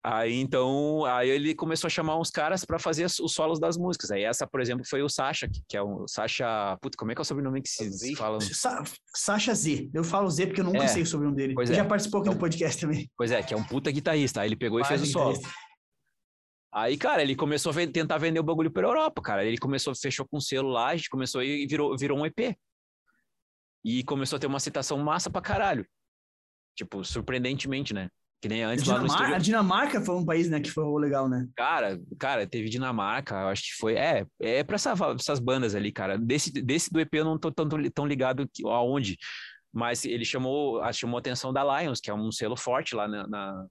Aí 0.04 0.36
então, 0.36 1.04
aí 1.06 1.30
ele 1.30 1.54
começou 1.54 1.88
a 1.88 1.90
chamar 1.90 2.18
uns 2.18 2.32
caras 2.32 2.64
para 2.64 2.80
fazer 2.80 3.06
os 3.06 3.34
solos 3.34 3.60
das 3.60 3.78
músicas. 3.78 4.12
Aí 4.12 4.24
essa, 4.24 4.48
por 4.48 4.62
exemplo, 4.62 4.86
foi 4.88 5.02
o 5.02 5.10
Sasha, 5.10 5.50
que 5.68 5.76
é 5.76 5.82
o 5.82 6.08
Sasha. 6.08 6.78
Puta, 6.82 6.98
como 6.98 7.12
é 7.12 7.16
que 7.16 7.20
é 7.20 7.24
o 7.24 7.26
sobrenome 7.26 7.62
que 7.62 7.70
se 7.70 8.16
fala? 8.16 8.40
Sa 8.40 8.82
Sasha 9.14 9.54
Z. 9.54 9.90
Eu 9.94 10.04
falo 10.04 10.30
Z 10.30 10.48
porque 10.48 10.62
eu 10.62 10.66
nunca 10.66 10.84
é, 10.84 10.88
sei 10.88 11.04
o 11.04 11.06
sobrenome 11.06 11.36
dele. 11.36 11.54
Pois 11.54 11.70
ele 11.70 11.80
é. 11.80 11.84
já 11.84 11.88
participou 11.88 12.22
aqui 12.22 12.30
então, 12.30 12.38
do 12.38 12.40
podcast 12.40 12.80
também. 12.80 13.10
Pois 13.18 13.32
é, 13.32 13.44
que 13.44 13.54
é 13.54 13.58
um 13.58 13.64
puta 13.64 13.92
guitarrista. 13.92 14.42
Aí 14.42 14.48
ele 14.48 14.56
pegou 14.56 14.80
e 14.80 14.86
fez 14.86 15.02
o 15.02 15.06
solo. 15.06 15.38
Aí, 16.72 16.98
cara, 16.98 17.22
ele 17.22 17.36
começou 17.36 17.72
a 17.72 17.88
tentar 17.88 18.18
vender 18.20 18.40
o 18.40 18.44
bagulho 18.44 18.72
pela 18.72 18.88
Europa, 18.88 19.22
cara. 19.22 19.44
Ele 19.44 19.58
começou, 19.58 19.94
fechou 19.96 20.26
com 20.30 20.38
um 20.38 20.42
selo 20.42 20.70
lá, 20.70 20.90
a 20.90 20.96
gente 20.96 21.10
começou 21.10 21.44
e 21.44 21.66
virou, 21.68 21.98
virou 21.98 22.18
um 22.18 22.26
EP. 22.26 22.56
E 23.84 24.04
começou 24.04 24.38
a 24.38 24.40
ter 24.40 24.48
uma 24.48 24.60
citação 24.60 24.98
massa 24.98 25.30
pra 25.30 25.42
caralho. 25.42 25.86
Tipo, 26.76 27.04
surpreendentemente, 27.04 27.94
né? 27.94 28.10
Que 28.42 28.48
nem 28.48 28.64
antes 28.64 28.84
Dinamarca, 28.84 29.08
no 29.08 29.14
estúdio. 29.14 29.36
A 29.36 29.40
Dinamarca 29.40 30.02
foi 30.02 30.16
um 30.16 30.26
país, 30.26 30.50
né, 30.50 30.62
que 30.62 30.72
foi 30.72 30.86
legal, 31.02 31.28
né? 31.28 31.48
Cara, 31.56 32.00
cara, 32.18 32.48
teve 32.48 32.70
Dinamarca, 32.70 33.48
acho 33.48 33.64
que 33.64 33.78
foi. 33.78 33.96
É, 33.96 34.26
é 34.40 34.64
pra 34.64 34.76
essa, 34.76 34.94
essas 35.18 35.40
bandas 35.40 35.76
ali, 35.76 35.92
cara. 35.92 36.18
Desse, 36.18 36.52
desse 36.52 36.92
do 36.92 37.00
EP 37.00 37.14
eu 37.16 37.26
não 37.26 37.38
tô 37.38 37.52
tão, 37.52 37.68
tão 37.94 38.06
ligado 38.06 38.50
aonde. 38.66 39.18
Mas 39.72 40.06
ele 40.06 40.26
chamou, 40.26 40.82
chamou 40.94 41.18
a 41.18 41.20
atenção 41.20 41.54
da 41.54 41.82
Lions, 41.82 42.00
que 42.00 42.10
é 42.10 42.14
um 42.14 42.32
selo 42.32 42.56
forte 42.56 42.96
lá 42.96 43.08
na, 43.08 43.28
na, 43.28 43.66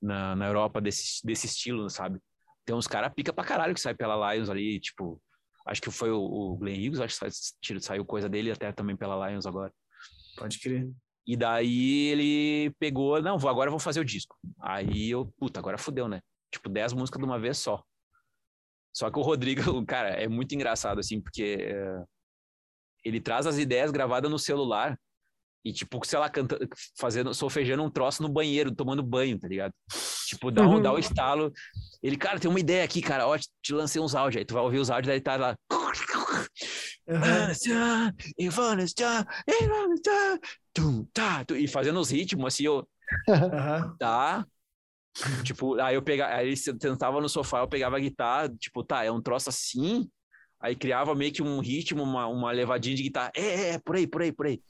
na, 0.00 0.36
na 0.36 0.46
Europa 0.46 0.80
desse, 0.80 1.24
desse 1.24 1.46
estilo, 1.46 1.88
sabe? 1.90 2.20
tem 2.66 2.74
uns 2.74 2.88
caras 2.88 3.12
pica 3.14 3.32
pra 3.32 3.44
caralho 3.44 3.72
que 3.72 3.80
sai 3.80 3.94
pela 3.94 4.34
Lions 4.34 4.50
ali, 4.50 4.80
tipo, 4.80 5.22
acho 5.66 5.82
que 5.82 5.90
foi 5.90 6.10
o, 6.10 6.20
o 6.20 6.56
Glenn 6.56 6.88
Hughes, 6.88 7.00
acho 7.00 7.18
que 7.60 7.80
saiu 7.80 8.04
coisa 8.04 8.28
dele 8.28 8.52
até 8.52 8.72
também 8.72 8.96
pela 8.96 9.28
Lions 9.28 9.46
agora. 9.46 9.72
Pode 10.36 10.60
crer. 10.60 10.88
E 11.26 11.36
daí 11.36 12.08
ele 12.08 12.74
pegou, 12.78 13.20
não, 13.20 13.36
vou, 13.36 13.50
agora 13.50 13.68
eu 13.68 13.72
vou 13.72 13.80
fazer 13.80 13.98
o 13.98 14.04
disco. 14.04 14.36
Aí 14.60 15.10
eu, 15.10 15.26
puta, 15.38 15.58
agora 15.58 15.76
fudeu, 15.76 16.06
né? 16.06 16.20
Tipo, 16.52 16.68
10 16.68 16.92
músicas 16.92 17.20
de 17.20 17.26
uma 17.26 17.38
vez 17.38 17.58
só. 17.58 17.82
Só 18.94 19.10
que 19.10 19.18
o 19.18 19.22
Rodrigo, 19.22 19.60
cara, 19.84 20.10
é 20.10 20.28
muito 20.28 20.54
engraçado, 20.54 21.00
assim, 21.00 21.20
porque 21.20 21.58
é, 21.60 22.04
ele 23.04 23.20
traz 23.20 23.46
as 23.46 23.58
ideias 23.58 23.90
gravadas 23.90 24.30
no 24.30 24.38
celular 24.38 24.96
e, 25.66 25.72
tipo, 25.72 26.00
sei 26.06 26.16
lá, 26.16 26.30
canta, 26.30 26.56
fazendo, 26.96 27.34
solfejando 27.34 27.82
um 27.82 27.90
troço 27.90 28.22
no 28.22 28.28
banheiro, 28.28 28.72
tomando 28.72 29.02
banho, 29.02 29.36
tá 29.36 29.48
ligado? 29.48 29.74
Tipo, 30.28 30.52
dá 30.52 30.62
um, 30.62 30.80
dá 30.80 30.92
um 30.92 30.98
estalo. 30.98 31.52
Ele, 32.00 32.16
cara, 32.16 32.38
tem 32.38 32.48
uma 32.48 32.60
ideia 32.60 32.84
aqui, 32.84 33.02
cara, 33.02 33.26
ó, 33.26 33.36
te 33.36 33.74
lancei 33.74 34.00
uns 34.00 34.14
áudios. 34.14 34.38
Aí 34.38 34.44
tu 34.44 34.54
vai 34.54 34.62
ouvir 34.62 34.78
os 34.78 34.90
áudios, 34.90 35.08
daí 35.08 35.20
tá 35.20 35.34
lá. 35.34 35.56
E 41.56 41.66
fazendo 41.66 41.98
os 41.98 42.10
ritmos, 42.10 42.46
assim, 42.46 42.66
eu. 42.66 42.86
Tá. 43.98 44.46
Tipo, 45.42 45.80
aí 45.80 45.96
eu 45.96 46.02
pegava, 46.02 46.34
aí 46.34 46.46
ele 46.46 46.56
sentava 46.56 47.20
no 47.20 47.28
sofá, 47.28 47.58
eu 47.58 47.68
pegava 47.68 47.96
a 47.96 48.00
guitarra, 48.00 48.50
tipo, 48.50 48.84
tá, 48.84 49.02
é 49.02 49.10
um 49.10 49.20
troço 49.20 49.48
assim. 49.48 50.08
Aí 50.60 50.76
criava 50.76 51.12
meio 51.14 51.32
que 51.32 51.42
um 51.42 51.58
ritmo, 51.58 52.04
uma, 52.04 52.28
uma 52.28 52.52
levadinha 52.52 52.94
de 52.94 53.02
guitarra. 53.02 53.32
É, 53.34 53.42
é, 53.42 53.68
é, 53.70 53.78
por 53.80 53.96
aí, 53.96 54.06
por 54.06 54.22
aí, 54.22 54.30
por 54.30 54.46
aí 54.46 54.60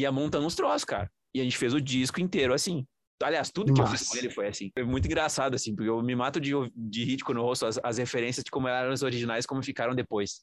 ia 0.00 0.10
montando 0.10 0.46
uns 0.46 0.54
troços, 0.54 0.84
cara. 0.84 1.10
E 1.34 1.40
a 1.40 1.44
gente 1.44 1.56
fez 1.56 1.74
o 1.74 1.80
disco 1.80 2.20
inteiro 2.20 2.54
assim. 2.54 2.86
Aliás, 3.22 3.50
tudo 3.50 3.72
que 3.72 3.80
Nossa. 3.80 3.94
eu 3.94 3.98
fiz 3.98 4.08
com 4.08 4.16
ele 4.16 4.30
foi 4.30 4.48
assim. 4.48 4.70
Foi 4.74 4.84
muito 4.84 5.06
engraçado, 5.06 5.54
assim, 5.54 5.74
porque 5.74 5.88
eu 5.88 6.02
me 6.02 6.14
mato 6.14 6.40
de, 6.40 6.52
de 6.74 7.04
rir 7.04 7.18
quando 7.18 7.38
eu 7.38 7.44
ouço 7.44 7.66
as, 7.66 7.78
as 7.82 7.98
referências 7.98 8.42
de 8.42 8.50
como 8.50 8.66
eram 8.66 8.92
os 8.92 9.02
originais 9.02 9.46
como 9.46 9.62
ficaram 9.62 9.94
depois. 9.94 10.40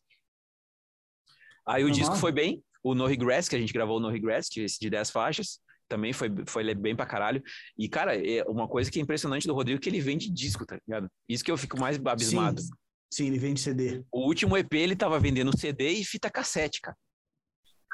Aí 1.67 1.83
o 1.83 1.87
Nossa. 1.87 1.99
disco 1.99 2.15
foi 2.15 2.31
bem. 2.31 2.63
O 2.81 2.95
No 2.95 3.05
Regrets, 3.05 3.49
que 3.49 3.55
a 3.55 3.59
gente 3.59 3.73
gravou 3.73 3.97
o 3.97 3.99
No 3.99 4.09
é 4.09 4.39
esse 4.39 4.79
de 4.79 4.89
10 4.89 5.11
faixas, 5.11 5.59
também 5.89 6.13
foi, 6.13 6.29
foi 6.45 6.73
bem 6.73 6.95
pra 6.95 7.05
caralho. 7.05 7.43
E, 7.77 7.89
cara, 7.89 8.15
é 8.15 8.43
uma 8.43 8.67
coisa 8.67 8.89
que 8.89 8.99
é 8.99 9.01
impressionante 9.01 9.45
do 9.45 9.53
Rodrigo 9.53 9.79
é 9.79 9.81
que 9.81 9.89
ele 9.89 9.99
vende 9.99 10.31
disco, 10.31 10.65
tá 10.65 10.79
ligado? 10.87 11.09
Isso 11.27 11.43
que 11.43 11.51
eu 11.51 11.57
fico 11.57 11.77
mais 11.77 11.99
abismado. 12.03 12.61
Sim, 12.61 12.69
sim 13.11 13.27
ele 13.27 13.39
vende 13.39 13.59
CD. 13.59 14.03
O 14.11 14.25
último 14.25 14.55
EP 14.55 14.73
ele 14.73 14.95
tava 14.95 15.19
vendendo 15.19 15.57
CD 15.57 15.89
e 15.89 16.05
fita 16.05 16.29
cassete, 16.29 16.79
cara. 16.79 16.95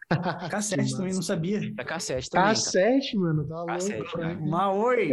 Cassete 0.51 0.95
também, 0.95 1.13
não 1.13 1.21
sabia. 1.21 1.73
Da 1.73 1.83
cassete 1.83 2.29
também. 2.29 2.49
Cassete, 2.49 3.13
cara. 3.13 3.19
mano, 3.19 3.47
tá 3.47 3.65
cassete, 3.65 3.99
louco. 3.99 4.17
Cara. 4.17 4.35
Maoi! 4.35 5.11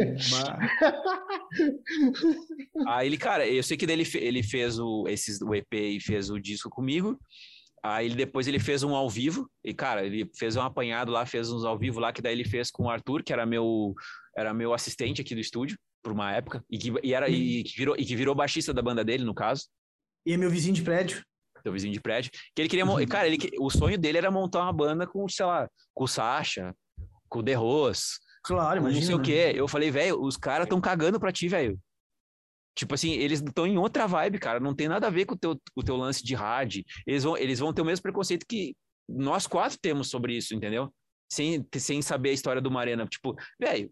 Aí 2.87 3.07
ele, 3.07 3.17
cara, 3.17 3.47
eu 3.47 3.63
sei 3.63 3.77
que 3.77 3.87
dele 3.87 4.05
ele 4.15 4.43
fez 4.43 4.79
o, 4.79 5.09
esses, 5.09 5.41
o 5.41 5.55
EP 5.55 5.73
e 5.73 6.01
fez 6.01 6.29
o 6.31 6.39
disco 6.39 6.69
comigo. 6.69 7.19
Aí 7.83 8.07
ele, 8.07 8.15
depois 8.15 8.47
ele 8.47 8.61
fez 8.61 8.83
um 8.83 8.95
ao 8.95 9.11
vivo, 9.11 9.51
e 9.65 9.75
cara, 9.75 10.05
ele 10.05 10.31
fez 10.37 10.55
um 10.57 10.61
apanhado 10.61 11.11
lá, 11.11 11.27
fez 11.27 11.51
uns 11.51 11.65
ao 11.65 11.77
vivo 11.77 11.99
lá, 11.99 12.13
que 12.13 12.23
daí 12.23 12.33
ele 12.33 12.45
fez 12.45 12.71
com 12.71 12.85
o 12.85 12.91
Arthur, 12.91 13.25
que 13.25 13.33
era 13.33 13.45
meu, 13.45 13.95
era 14.37 14.55
meu 14.55 14.73
assistente 14.73 15.21
aqui 15.21 15.35
do 15.35 15.41
estúdio, 15.41 15.77
por 16.01 16.13
uma 16.13 16.31
época, 16.31 16.65
e 16.71 16.79
que, 16.79 16.93
e 17.03 17.13
era, 17.13 17.29
e 17.29 17.65
que, 17.65 17.77
virou, 17.77 17.97
e 17.99 18.05
que 18.05 18.15
virou 18.15 18.37
baixista 18.37 18.73
da 18.73 18.83
banda 18.83 19.05
dele, 19.05 19.25
no 19.25 19.35
caso. 19.35 19.65
E 20.25 20.33
é 20.33 20.37
meu 20.37 20.49
vizinho 20.49 20.75
de 20.75 20.83
prédio 20.83 21.25
teu 21.63 21.73
vizinho 21.73 21.93
de 21.93 22.01
prédio, 22.01 22.31
que 22.55 22.63
ele 22.63 22.69
queria, 22.69 22.85
uhum. 22.85 23.07
cara, 23.07 23.27
ele, 23.27 23.39
o 23.59 23.71
sonho 23.71 23.99
dele 23.99 24.19
era 24.19 24.31
montar 24.31 24.63
uma 24.63 24.73
banda 24.73 25.07
com, 25.07 25.29
sei 25.29 25.47
lá, 25.47 25.69
com 25.95 26.05
o 26.05 26.09
Sasha, 26.09 26.75
com 27.29 27.39
o 27.39 27.43
The 27.43 27.55
Rose, 27.55 28.19
claro, 28.43 28.81
imagina, 28.81 29.01
não 29.01 29.07
sei 29.07 29.15
o 29.15 29.23
quê. 29.23 29.53
Eu 29.55 29.67
falei, 29.67 29.91
velho, 29.91 30.21
os 30.21 30.37
caras 30.37 30.67
estão 30.67 30.81
cagando 30.81 31.19
pra 31.19 31.33
ti, 31.33 31.49
velho. 31.49 31.79
Tipo 32.75 32.95
assim, 32.95 33.13
eles 33.13 33.41
estão 33.41 33.67
em 33.67 33.77
outra 33.77 34.07
vibe, 34.07 34.39
cara, 34.39 34.59
não 34.59 34.75
tem 34.75 34.89
nada 34.89 35.07
a 35.07 35.11
ver 35.11 35.27
com 35.27 35.35
o 35.35 35.39
teu, 35.39 35.61
o 35.77 35.83
teu 35.83 35.97
lance 35.97 36.25
de 36.25 36.35
hard. 36.35 36.83
Eles 37.07 37.23
vão, 37.23 37.37
eles 37.37 37.59
vão 37.59 37.73
ter 37.73 37.83
o 37.83 37.85
mesmo 37.85 38.03
preconceito 38.03 38.47
que 38.49 38.75
nós 39.09 39.47
quatro 39.47 39.79
temos 39.81 40.09
sobre 40.09 40.37
isso, 40.37 40.55
entendeu? 40.55 40.93
Sem, 41.31 41.67
sem 41.77 42.01
saber 42.01 42.31
a 42.31 42.35
história 42.35 42.63
do 42.63 42.71
Marena. 42.71 43.07
Tipo, 43.07 43.35
velho, 43.61 43.91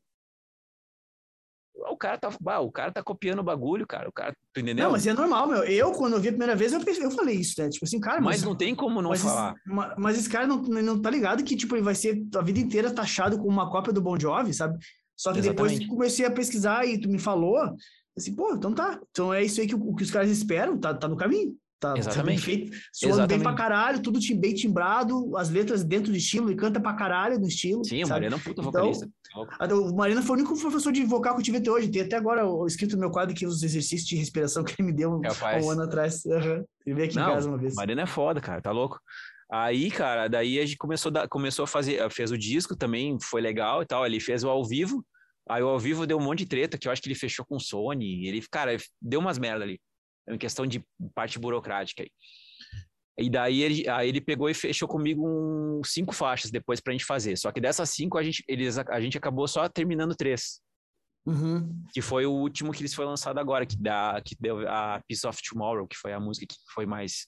o 1.89 1.97
cara 1.97 2.19
tá, 2.19 2.31
bah, 2.41 2.61
o 2.61 2.71
cara 2.71 2.93
tá 2.93 3.03
copiando 3.03 3.41
o 3.41 3.45
bagulho, 3.45 3.87
cara. 3.87 4.09
O 4.09 4.13
cara, 4.13 4.35
tu 4.53 4.61
entendeu? 4.61 4.85
Não, 4.85 4.93
mas 4.93 5.07
é 5.07 5.13
normal, 5.13 5.49
meu. 5.49 5.65
Eu, 5.65 5.93
quando 5.93 6.15
eu 6.15 6.21
vi 6.21 6.29
a 6.29 6.33
primeira 6.33 6.55
vez, 6.55 6.73
eu, 6.73 6.81
pensei, 6.81 7.05
eu 7.05 7.11
falei 7.11 7.37
isso, 7.37 7.55
né? 7.59 7.69
Tipo 7.69 7.85
assim, 7.85 8.01
cara. 8.01 8.21
Mas, 8.21 8.37
mas 8.37 8.43
não 8.43 8.55
tem 8.55 8.75
como 8.75 9.01
não 9.01 9.11
mas 9.11 9.23
falar. 9.23 9.55
Esse, 9.55 10.01
mas 10.01 10.19
esse 10.19 10.29
cara 10.29 10.47
não, 10.47 10.59
não 10.63 11.01
tá 11.01 11.11
ligado 11.11 11.45
que, 11.45 11.57
tipo, 11.57 11.75
ele 11.75 11.83
vai 11.83 11.95
ser 11.95 12.23
a 12.35 12.43
vida 12.43 12.59
inteira 12.59 12.91
taxado 12.91 13.39
como 13.39 13.51
uma 13.51 13.71
cópia 13.71 13.93
do 13.93 14.03
Bon 14.03 14.19
Jovi, 14.19 14.53
sabe? 14.53 14.79
Só 15.17 15.33
que 15.33 15.39
Exatamente. 15.39 15.79
depois 15.79 15.89
comecei 15.89 16.25
a 16.25 16.31
pesquisar 16.31 16.87
e 16.87 16.99
tu 16.99 17.09
me 17.09 17.19
falou, 17.19 17.59
assim, 18.17 18.35
pô, 18.35 18.55
então 18.55 18.75
tá. 18.75 18.99
Então 19.11 19.33
é 19.33 19.43
isso 19.45 19.61
aí 19.61 19.67
que, 19.67 19.77
que 19.77 20.03
os 20.03 20.11
caras 20.11 20.31
esperam, 20.31 20.79
tá, 20.79 20.95
tá 20.95 21.09
no 21.09 21.17
caminho. 21.17 21.55
Tá, 21.81 21.97
Exatamente. 21.97 22.15
Tá 22.15 22.23
bem 22.23 22.39
feito, 22.39 22.77
soando 22.93 23.27
bem 23.27 23.41
pra 23.41 23.55
caralho, 23.55 24.03
tudo 24.03 24.21
bem 24.37 24.53
timbrado, 24.53 25.35
as 25.39 25.49
letras 25.49 25.83
dentro 25.83 26.13
do 26.13 26.17
estilo, 26.19 26.53
e 26.53 26.55
canta 26.55 26.79
pra 26.79 26.93
caralho 26.93 27.41
no 27.41 27.49
estilo. 27.49 27.83
Sim, 27.83 28.05
sabe? 28.05 28.05
o 28.05 28.09
Mariana 28.11 28.37
é 28.37 28.39
um 28.39 28.41
puta 28.41 28.61
então, 28.61 28.65
vocalista. 28.65 29.09
Então, 29.63 29.81
o 29.81 29.97
Mariana 29.97 30.23
foi 30.23 30.37
o 30.37 30.41
único 30.41 30.61
professor 30.61 30.93
de 30.93 31.03
vocal 31.05 31.35
que 31.35 31.41
eu 31.41 31.45
tive 31.45 31.57
até 31.57 31.71
hoje. 31.71 31.91
Tem 31.91 32.03
até 32.03 32.17
agora 32.17 32.43
escrito 32.67 32.97
no 32.97 33.01
meu 33.01 33.11
quadro 33.11 33.35
aqui 33.35 33.47
os 33.47 33.63
exercícios 33.63 34.07
de 34.07 34.15
respiração 34.15 34.63
que 34.63 34.75
ele 34.79 34.89
me 34.89 34.93
deu 34.93 35.19
Capaz. 35.21 35.65
um 35.65 35.71
ano 35.71 35.83
atrás. 35.83 36.23
Uhum. 36.27 36.65
Ele 36.85 36.95
veio 36.95 37.07
aqui 37.07 37.17
Não, 37.17 37.31
em 37.31 37.35
casa 37.35 37.49
uma 37.49 37.57
vez. 37.57 37.75
Mariana 37.75 38.03
é 38.03 38.07
foda, 38.07 38.43
cara, 38.43 38.61
tá 38.61 38.71
louco. 38.71 39.01
Aí, 39.51 39.91
cara, 39.91 40.29
daí 40.29 40.59
a 40.59 40.67
gente 40.67 40.77
começou, 40.77 41.11
a, 41.17 41.27
começou 41.27 41.63
a 41.63 41.67
fazer, 41.67 42.11
fez 42.11 42.31
o 42.31 42.37
disco 42.37 42.77
também, 42.77 43.17
foi 43.23 43.41
legal 43.41 43.81
e 43.81 43.87
tal. 43.87 44.05
Ele 44.05 44.21
fez 44.21 44.45
o 44.45 44.51
ao 44.51 44.63
vivo. 44.67 45.03
Aí 45.49 45.63
o 45.63 45.69
ao 45.69 45.79
vivo 45.79 46.07
deu 46.07 46.19
um 46.19 46.23
monte 46.23 46.41
de 46.41 46.47
treta, 46.47 46.77
que 46.77 46.87
eu 46.87 46.93
acho 46.93 47.01
que 47.01 47.09
ele 47.09 47.19
fechou 47.19 47.47
com 47.47 47.57
o 47.57 47.61
Sony. 47.61 48.27
Ele, 48.29 48.45
cara, 48.51 48.77
deu 49.01 49.19
umas 49.19 49.39
merda 49.39 49.65
ali. 49.65 49.81
É 50.27 50.33
uma 50.33 50.39
questão 50.39 50.67
de 50.67 50.85
parte 51.15 51.39
burocrática. 51.39 52.05
E 53.19 53.29
daí 53.29 53.63
ele, 53.63 53.89
aí 53.89 54.09
ele 54.09 54.21
pegou 54.21 54.49
e 54.49 54.55
fechou 54.55 54.89
comigo 54.89 55.27
um, 55.27 55.83
cinco 55.85 56.15
faixas 56.15 56.51
depois 56.51 56.81
pra 56.81 56.93
gente 56.93 57.05
fazer. 57.05 57.37
Só 57.37 57.53
que 57.53 57.61
dessas 57.61 57.91
cinco 57.91 58.17
a 58.17 58.23
gente, 58.23 58.43
eles, 58.49 58.79
a 58.79 59.01
gente 59.01 59.19
acabou 59.19 59.47
só 59.47 59.69
terminando 59.69 60.15
três. 60.17 60.61
Uhum. 61.27 61.85
Que 61.93 62.01
foi 62.01 62.25
o 62.25 62.33
último 62.33 62.73
que 62.73 62.81
eles 62.81 62.95
foi 62.95 63.05
lançado 63.05 63.39
agora, 63.39 63.67
que, 63.67 63.77
dá, 63.77 64.21
que 64.25 64.35
deu 64.41 64.67
a 64.67 65.03
Piece 65.07 65.27
of 65.27 65.39
Tomorrow, 65.43 65.87
que 65.87 65.97
foi 65.97 66.13
a 66.13 66.21
música 66.21 66.47
que 66.47 66.57
foi 66.73 66.87
mais. 66.87 67.27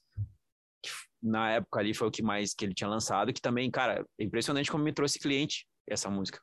Que 0.83 0.91
na 1.23 1.51
época 1.53 1.79
ali 1.79 1.93
foi 1.93 2.09
o 2.09 2.11
que 2.11 2.23
mais 2.23 2.55
que 2.55 2.65
ele 2.65 2.75
tinha 2.75 2.89
lançado, 2.89 3.33
que 3.33 3.41
também, 3.41 3.71
cara, 3.71 4.05
é 4.19 4.25
impressionante 4.25 4.71
como 4.71 4.83
me 4.83 4.93
trouxe 4.93 5.19
cliente 5.19 5.67
essa 5.87 6.09
música. 6.09 6.41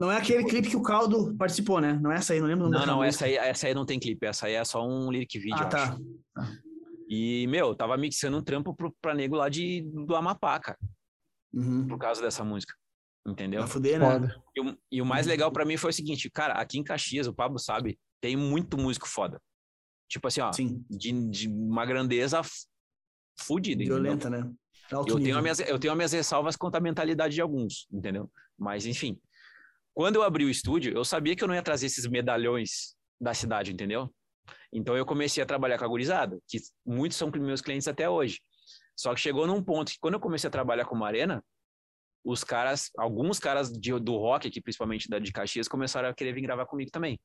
Não 0.00 0.10
é 0.10 0.18
aquele 0.18 0.44
clipe 0.44 0.68
que 0.68 0.76
o 0.76 0.82
Caldo 0.82 1.36
participou, 1.36 1.80
né? 1.80 1.98
Não 2.02 2.10
é 2.10 2.16
essa 2.16 2.32
aí, 2.32 2.40
não 2.40 2.48
lembro. 2.48 2.68
Não, 2.68 2.84
não, 2.84 3.04
essa 3.04 3.26
aí, 3.26 3.36
essa 3.36 3.66
aí 3.66 3.74
não 3.74 3.86
tem 3.86 3.98
clipe, 3.98 4.26
essa 4.26 4.46
aí 4.46 4.54
é 4.54 4.64
só 4.64 4.84
um 4.84 5.10
lyric 5.10 5.38
video, 5.38 5.62
ah, 5.62 5.66
tá. 5.66 5.98
Acho. 6.36 6.64
E, 7.08 7.46
meu, 7.46 7.74
tava 7.74 7.96
mixando 7.96 8.38
um 8.38 8.42
trampo 8.42 8.74
pro, 8.74 8.94
pra 9.00 9.14
nego 9.14 9.36
lá 9.36 9.48
de, 9.48 9.82
do 9.82 10.16
Amapá, 10.16 10.58
cara. 10.58 10.78
Uhum. 11.52 11.86
Por 11.86 11.98
causa 11.98 12.20
dessa 12.20 12.42
música. 12.42 12.74
Entendeu? 13.26 13.60
Vai 13.60 13.70
fuder, 13.70 13.98
né? 13.98 14.34
E 14.54 14.60
o, 14.60 14.78
e 14.92 15.02
o 15.02 15.06
mais 15.06 15.26
legal 15.26 15.50
para 15.50 15.64
mim 15.64 15.76
foi 15.76 15.90
o 15.90 15.94
seguinte, 15.94 16.28
cara, 16.30 16.54
aqui 16.54 16.78
em 16.78 16.84
Caxias, 16.84 17.26
o 17.26 17.34
Pablo 17.34 17.58
sabe, 17.58 17.98
tem 18.20 18.36
muito 18.36 18.76
músico 18.76 19.08
foda. 19.08 19.40
Tipo 20.08 20.28
assim, 20.28 20.40
ó, 20.40 20.50
de, 20.50 21.28
de, 21.30 21.48
uma 21.48 21.86
grandeza 21.86 22.42
fudida. 23.38 23.82
Violenta, 23.82 24.28
entendeu? 24.28 24.50
né? 24.50 24.56
eu 24.90 25.04
tenho, 25.04 25.40
minhas, 25.40 25.60
eu 25.60 25.78
tenho 25.78 25.92
as 25.92 25.96
minhas 25.96 26.12
ressalvas 26.12 26.56
quanto 26.56 26.76
à 26.76 26.80
mentalidade 26.80 27.34
de 27.34 27.40
alguns, 27.40 27.86
entendeu? 27.90 28.30
Mas, 28.58 28.84
enfim. 28.84 29.18
Quando 29.94 30.16
eu 30.16 30.22
abri 30.22 30.44
o 30.44 30.50
estúdio, 30.50 30.92
eu 30.92 31.04
sabia 31.04 31.36
que 31.36 31.44
eu 31.44 31.48
não 31.48 31.54
ia 31.54 31.62
trazer 31.62 31.86
esses 31.86 32.06
medalhões 32.06 32.96
da 33.20 33.32
cidade, 33.32 33.72
entendeu? 33.72 34.12
Então 34.72 34.96
eu 34.96 35.06
comecei 35.06 35.42
a 35.42 35.46
trabalhar 35.46 35.78
com 35.78 35.84
a 35.84 35.88
gurizada, 35.88 36.38
que 36.48 36.58
muitos 36.84 37.16
são 37.16 37.30
meus 37.30 37.60
clientes 37.60 37.86
até 37.86 38.10
hoje. 38.10 38.40
Só 38.96 39.14
que 39.14 39.20
chegou 39.20 39.46
num 39.46 39.62
ponto 39.62 39.92
que 39.92 39.98
quando 40.00 40.14
eu 40.14 40.20
comecei 40.20 40.48
a 40.48 40.50
trabalhar 40.50 40.84
com 40.84 40.96
Marena, 40.96 41.42
os 42.24 42.42
caras, 42.42 42.90
alguns 42.96 43.38
caras 43.38 43.70
de, 43.70 43.92
do 44.00 44.16
rock 44.16 44.48
aqui, 44.48 44.60
principalmente 44.60 45.08
da 45.08 45.18
de 45.18 45.32
Caxias, 45.32 45.68
começaram 45.68 46.08
a 46.08 46.14
querer 46.14 46.32
vir 46.32 46.42
gravar 46.42 46.66
comigo 46.66 46.90
também. 46.90 47.20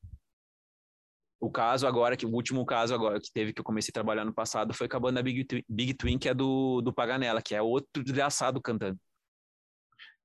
O 1.40 1.50
caso 1.50 1.88
agora, 1.88 2.18
que 2.18 2.26
o 2.26 2.34
último 2.34 2.66
caso 2.66 2.94
agora 2.94 3.20
que 3.20 3.32
teve 3.32 3.54
que 3.54 3.62
eu 3.62 3.64
comecei 3.64 3.92
a 3.92 3.94
trabalhar 3.94 4.26
no 4.26 4.34
passado 4.34 4.74
foi 4.74 4.90
com 4.90 4.98
a 4.98 5.00
banda 5.00 5.24
Big, 5.24 5.46
Twin, 5.46 5.64
Big 5.70 5.94
Twin, 5.94 6.20
que 6.20 6.28
é 6.28 6.34
do, 6.34 6.82
do 6.82 6.94
Paganella, 6.94 7.42
que 7.42 7.56
é 7.56 7.62
outro 7.62 8.04
desgraçado 8.04 8.62
cantando. 8.62 9.00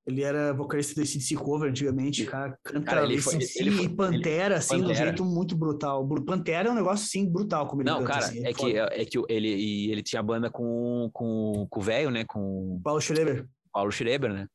Ele 0.06 0.22
era 0.22 0.52
vocalista 0.52 1.00
do 1.00 1.06
CDC 1.06 1.34
Cover 1.36 1.70
antigamente, 1.70 2.26
cara. 2.26 2.58
Canta 2.62 2.84
cara, 2.84 3.04
ele 3.04 3.20
foi, 3.20 3.36
ele 3.56 3.70
foi, 3.70 3.84
e 3.84 3.88
Pantera, 3.88 4.56
assim, 4.56 4.78
Pantera. 4.80 4.94
de 4.94 5.00
um 5.00 5.04
jeito 5.04 5.24
muito 5.24 5.56
brutal. 5.56 6.06
Pantera 6.26 6.68
é 6.68 6.72
um 6.72 6.74
negócio, 6.74 7.06
assim, 7.06 7.26
brutal 7.26 7.66
como 7.66 7.80
ele 7.80 7.90
Não, 7.90 8.00
canta, 8.00 8.12
cara, 8.12 8.24
assim, 8.26 8.44
é, 8.44 8.50
é 8.50 8.52
que, 8.52 8.76
é 8.76 9.04
que 9.06 9.18
ele, 9.30 9.90
ele 9.90 10.02
tinha 10.02 10.22
banda 10.22 10.50
com, 10.50 11.08
com, 11.10 11.66
com 11.70 11.80
o 11.80 11.82
velho, 11.82 12.10
né? 12.10 12.24
Com... 12.26 12.80
Paulo 12.84 13.00
Schreber. 13.00 13.48
Paulo 13.72 13.90
Schreber, 13.90 14.30
né? 14.30 14.46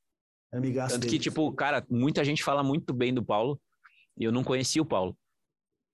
Amigaço 0.54 0.96
Tanto 0.96 1.02
dele. 1.02 1.18
que, 1.18 1.24
tipo, 1.24 1.52
cara, 1.54 1.84
muita 1.90 2.24
gente 2.24 2.44
fala 2.44 2.64
muito 2.64 2.94
bem 2.94 3.12
do 3.12 3.24
Paulo 3.26 3.60
e 4.18 4.24
eu 4.24 4.32
não 4.32 4.44
conhecia 4.44 4.82
o 4.82 4.86
Paulo. 4.86 5.18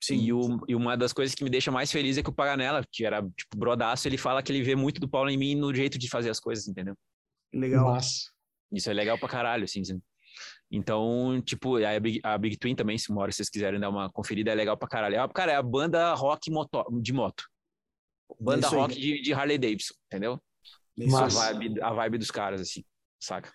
Sim. 0.04 0.18
E, 0.18 0.34
o, 0.34 0.60
e 0.68 0.76
uma 0.76 0.98
das 0.98 1.14
coisas 1.14 1.34
que 1.34 1.44
me 1.44 1.50
deixa 1.50 1.72
mais 1.72 1.92
feliz 1.92 2.18
é 2.18 2.24
que 2.24 2.30
o 2.30 2.34
Paganella, 2.34 2.84
que 2.92 3.06
era, 3.06 3.22
tipo, 3.22 3.58
brodaço, 3.58 4.08
ele 4.08 4.18
fala 4.18 4.44
que 4.44 4.52
ele 4.52 4.62
vê 4.62 4.76
muito 4.76 5.00
do 5.00 5.10
Paulo 5.10 5.30
em 5.30 5.38
mim 5.38 5.56
no 5.56 5.74
jeito 5.74 5.98
de 5.98 6.10
fazer 6.10 6.30
as 6.30 6.40
coisas, 6.40 6.68
entendeu? 6.68 6.96
Legal. 7.54 7.86
Nossa. 7.86 8.35
Isso 8.72 8.90
é 8.90 8.94
legal 8.94 9.18
pra 9.18 9.30
caralho, 9.30 9.64
assim. 9.64 9.82
Então, 10.72 11.42
tipo, 11.46 11.78
a 11.78 12.00
Big, 12.00 12.20
a 12.24 12.38
Big 12.38 12.58
Twin 12.58 12.76
também, 12.76 12.98
se 12.98 13.10
uma 13.10 13.22
hora 13.22 13.32
vocês 13.32 13.50
quiserem 13.50 13.80
dar 13.80 13.90
uma 13.90 14.10
conferida, 14.10 14.52
é 14.52 14.56
legal 14.56 14.78
pra 14.78 14.88
caralho. 14.88 15.16
É, 15.16 15.28
cara, 15.30 15.52
é 15.54 15.56
a 15.56 15.64
banda 15.64 16.14
rock 16.14 16.52
moto, 16.52 16.84
de 17.02 17.14
moto. 17.14 17.46
Banda 18.40 18.68
rock 18.68 19.00
de, 19.00 19.22
de, 19.22 19.34
Harley 19.34 19.58
Davidson, 19.58 19.94
entendeu? 20.08 20.42
A 21.14 21.28
vibe, 21.28 21.82
a 21.82 21.94
vibe 21.94 22.18
dos 22.18 22.32
caras, 22.32 22.62
assim, 22.62 22.84
saca? 23.20 23.52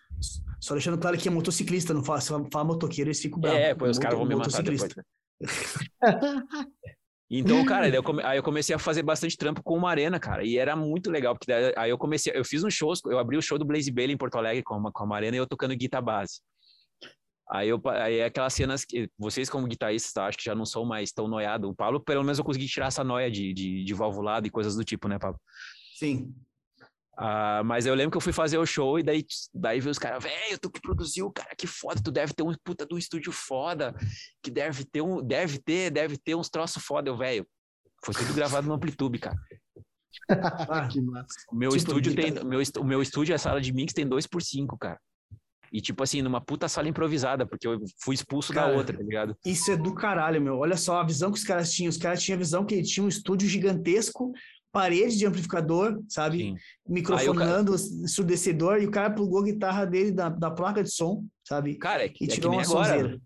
Só 0.61 0.75
deixando 0.75 0.99
claro 0.99 1.19
que 1.19 1.29
é 1.29 1.31
motociclista, 1.31 1.93
não 1.93 2.05
fala, 2.05 2.21
se 2.21 2.29
fala 2.29 2.65
motoqueiro, 2.65 3.09
eles 3.09 3.21
ficam 3.21 3.41
bravos. 3.41 3.59
É, 3.61 3.75
pois 3.75 3.93
os 3.93 3.99
caras 3.99 4.19
vão 4.19 4.27
me 4.27 4.37
matar 4.37 4.63
depois. 4.63 4.95
Então, 7.31 7.65
cara, 7.65 7.89
eu, 7.89 8.03
come... 8.03 8.23
aí 8.25 8.39
eu, 8.39 8.43
comecei 8.43 8.75
a 8.75 8.79
fazer 8.79 9.05
bastante 9.05 9.37
trampo 9.37 9.63
com 9.63 9.77
uma 9.77 9.89
arena, 9.89 10.19
cara, 10.19 10.45
e 10.45 10.59
era 10.59 10.75
muito 10.75 11.11
legal, 11.13 11.35
porque 11.35 11.47
daí, 11.47 11.73
aí 11.77 11.91
eu 11.91 11.97
comecei, 11.97 12.33
eu 12.35 12.45
fiz 12.45 12.65
um 12.65 12.71
show, 12.71 12.93
eu 13.07 13.21
abri 13.21 13.37
o 13.37 13.43
show 13.43 13.57
do 13.57 13.65
Blaze 13.65 13.91
Bailey 13.93 14.15
em 14.15 14.19
Porto 14.19 14.37
Alegre 14.37 14.65
com 14.65 14.77
uma, 14.77 14.91
com 14.91 15.05
uma 15.05 15.15
arena 15.15 15.37
e 15.37 15.39
eu 15.39 15.47
tocando 15.47 15.77
guitarra 15.77 16.03
base. 16.03 16.41
Aí, 17.49 17.69
eu, 17.69 17.81
aí 17.87 18.19
é 18.19 18.25
aquelas 18.25 18.53
cenas 18.53 18.85
que 18.85 19.09
vocês, 19.17 19.49
como 19.49 19.67
guitarristas, 19.67 20.13
tá, 20.13 20.27
acho 20.27 20.39
que 20.39 20.45
já 20.45 20.55
não 20.55 20.65
são 20.65 20.85
mais 20.85 21.13
tão 21.13 21.29
noiados. 21.29 21.71
O 21.71 21.75
Paulo, 21.75 22.01
pelo 22.01 22.23
menos, 22.23 22.39
eu 22.39 22.45
consegui 22.45 22.67
tirar 22.67 22.87
essa 22.87 23.05
noia 23.05 23.31
de, 23.31 23.53
de, 23.53 23.85
de 23.85 23.95
valvulado 23.95 24.47
e 24.47 24.51
coisas 24.51 24.75
do 24.75 24.85
tipo, 24.85 25.09
né, 25.09 25.19
Pablo? 25.19 25.41
Sim. 25.95 26.33
Uh, 27.21 27.63
mas 27.67 27.85
eu 27.85 27.95
lembro 27.95 28.13
que 28.13 28.17
eu 28.17 28.21
fui 28.23 28.33
fazer 28.33 28.57
o 28.57 28.65
show 28.65 28.99
e 28.99 29.03
daí, 29.03 29.27
daí 29.53 29.79
veio 29.79 29.91
os 29.91 29.99
caras, 29.99 30.25
velho, 30.25 30.59
tu 30.59 30.71
que 30.71 30.81
produziu, 30.81 31.31
cara, 31.31 31.55
que 31.55 31.67
foda, 31.67 32.01
tu 32.03 32.11
deve 32.11 32.33
ter 32.33 32.43
um 32.43 32.55
puta 32.65 32.87
do 32.87 32.97
estúdio 32.97 33.31
foda, 33.31 33.95
que 34.43 34.51
deve 34.51 34.87
ter 34.87 35.03
um, 35.03 35.23
deve 35.23 35.59
ter, 35.59 35.91
deve 35.91 36.17
ter 36.17 36.35
uns 36.35 36.49
troços 36.49 36.83
foda, 36.83 37.11
eu, 37.11 37.17
velho. 37.19 37.47
Foi 38.03 38.15
tudo 38.15 38.33
gravado 38.33 38.67
no 38.67 38.73
Amplitude, 38.73 39.19
cara. 39.19 39.37
ah, 40.31 40.89
que 40.89 40.99
massa. 41.03 41.35
O 41.53 41.57
meu 41.57 41.69
tipo, 41.69 41.83
estúdio 41.83 42.15
tem, 42.15 42.33
meu, 42.43 42.63
o 42.79 42.85
meu 42.85 43.03
estúdio, 43.03 43.35
a 43.35 43.39
sala 43.39 43.61
de 43.61 43.71
mix 43.71 43.93
tem 43.93 44.09
2 44.09 44.27
por 44.27 44.41
5 44.41 44.79
cara. 44.79 44.99
E, 45.71 45.81
tipo 45.81 46.03
assim, 46.03 46.23
numa 46.23 46.41
puta 46.41 46.69
sala 46.69 46.89
improvisada, 46.89 47.47
porque 47.47 47.67
eu 47.69 47.79
fui 48.03 48.15
expulso 48.15 48.53
cara, 48.53 48.73
da 48.73 48.79
outra, 48.79 48.97
tá 48.97 49.03
ligado? 49.05 49.37
Isso 49.45 49.71
é 49.71 49.77
do 49.77 49.95
caralho, 49.95 50.41
meu. 50.41 50.59
Olha 50.59 50.77
só 50.77 50.99
a 50.99 51.05
visão 51.05 51.31
que 51.31 51.39
os 51.39 51.45
caras 51.45 51.71
tinham. 51.71 51.91
Os 51.91 51.97
caras 51.97 52.23
tinham 52.23 52.37
a 52.37 52.39
visão 52.39 52.65
que 52.65 52.83
tinha 52.83 53.05
um 53.05 53.09
estúdio 53.09 53.49
gigantesco 53.49 54.33
parede 54.73 55.17
de 55.17 55.27
amplificador, 55.27 56.03
sabe? 56.09 56.39
Sim. 56.39 56.57
Microfonando, 56.89 57.73
cara... 57.73 57.85
ensurdecedor, 58.05 58.81
e 58.81 58.87
o 58.87 58.91
cara 58.91 59.11
plugou 59.11 59.41
a 59.41 59.45
guitarra 59.45 59.85
dele 59.85 60.13
da, 60.13 60.29
da 60.29 60.51
placa 60.51 60.83
de 60.83 60.91
som, 60.91 61.25
sabe? 61.47 61.77
Cara, 61.77 62.05
é 62.05 62.09
que, 62.09 62.25
e 62.25 62.29
é 62.29 62.31
tirou 62.31 62.51
que 62.51 62.57
nem 62.57 62.67
uma 62.67 62.73
agora. 62.73 62.89
Sonzeira. 62.89 63.21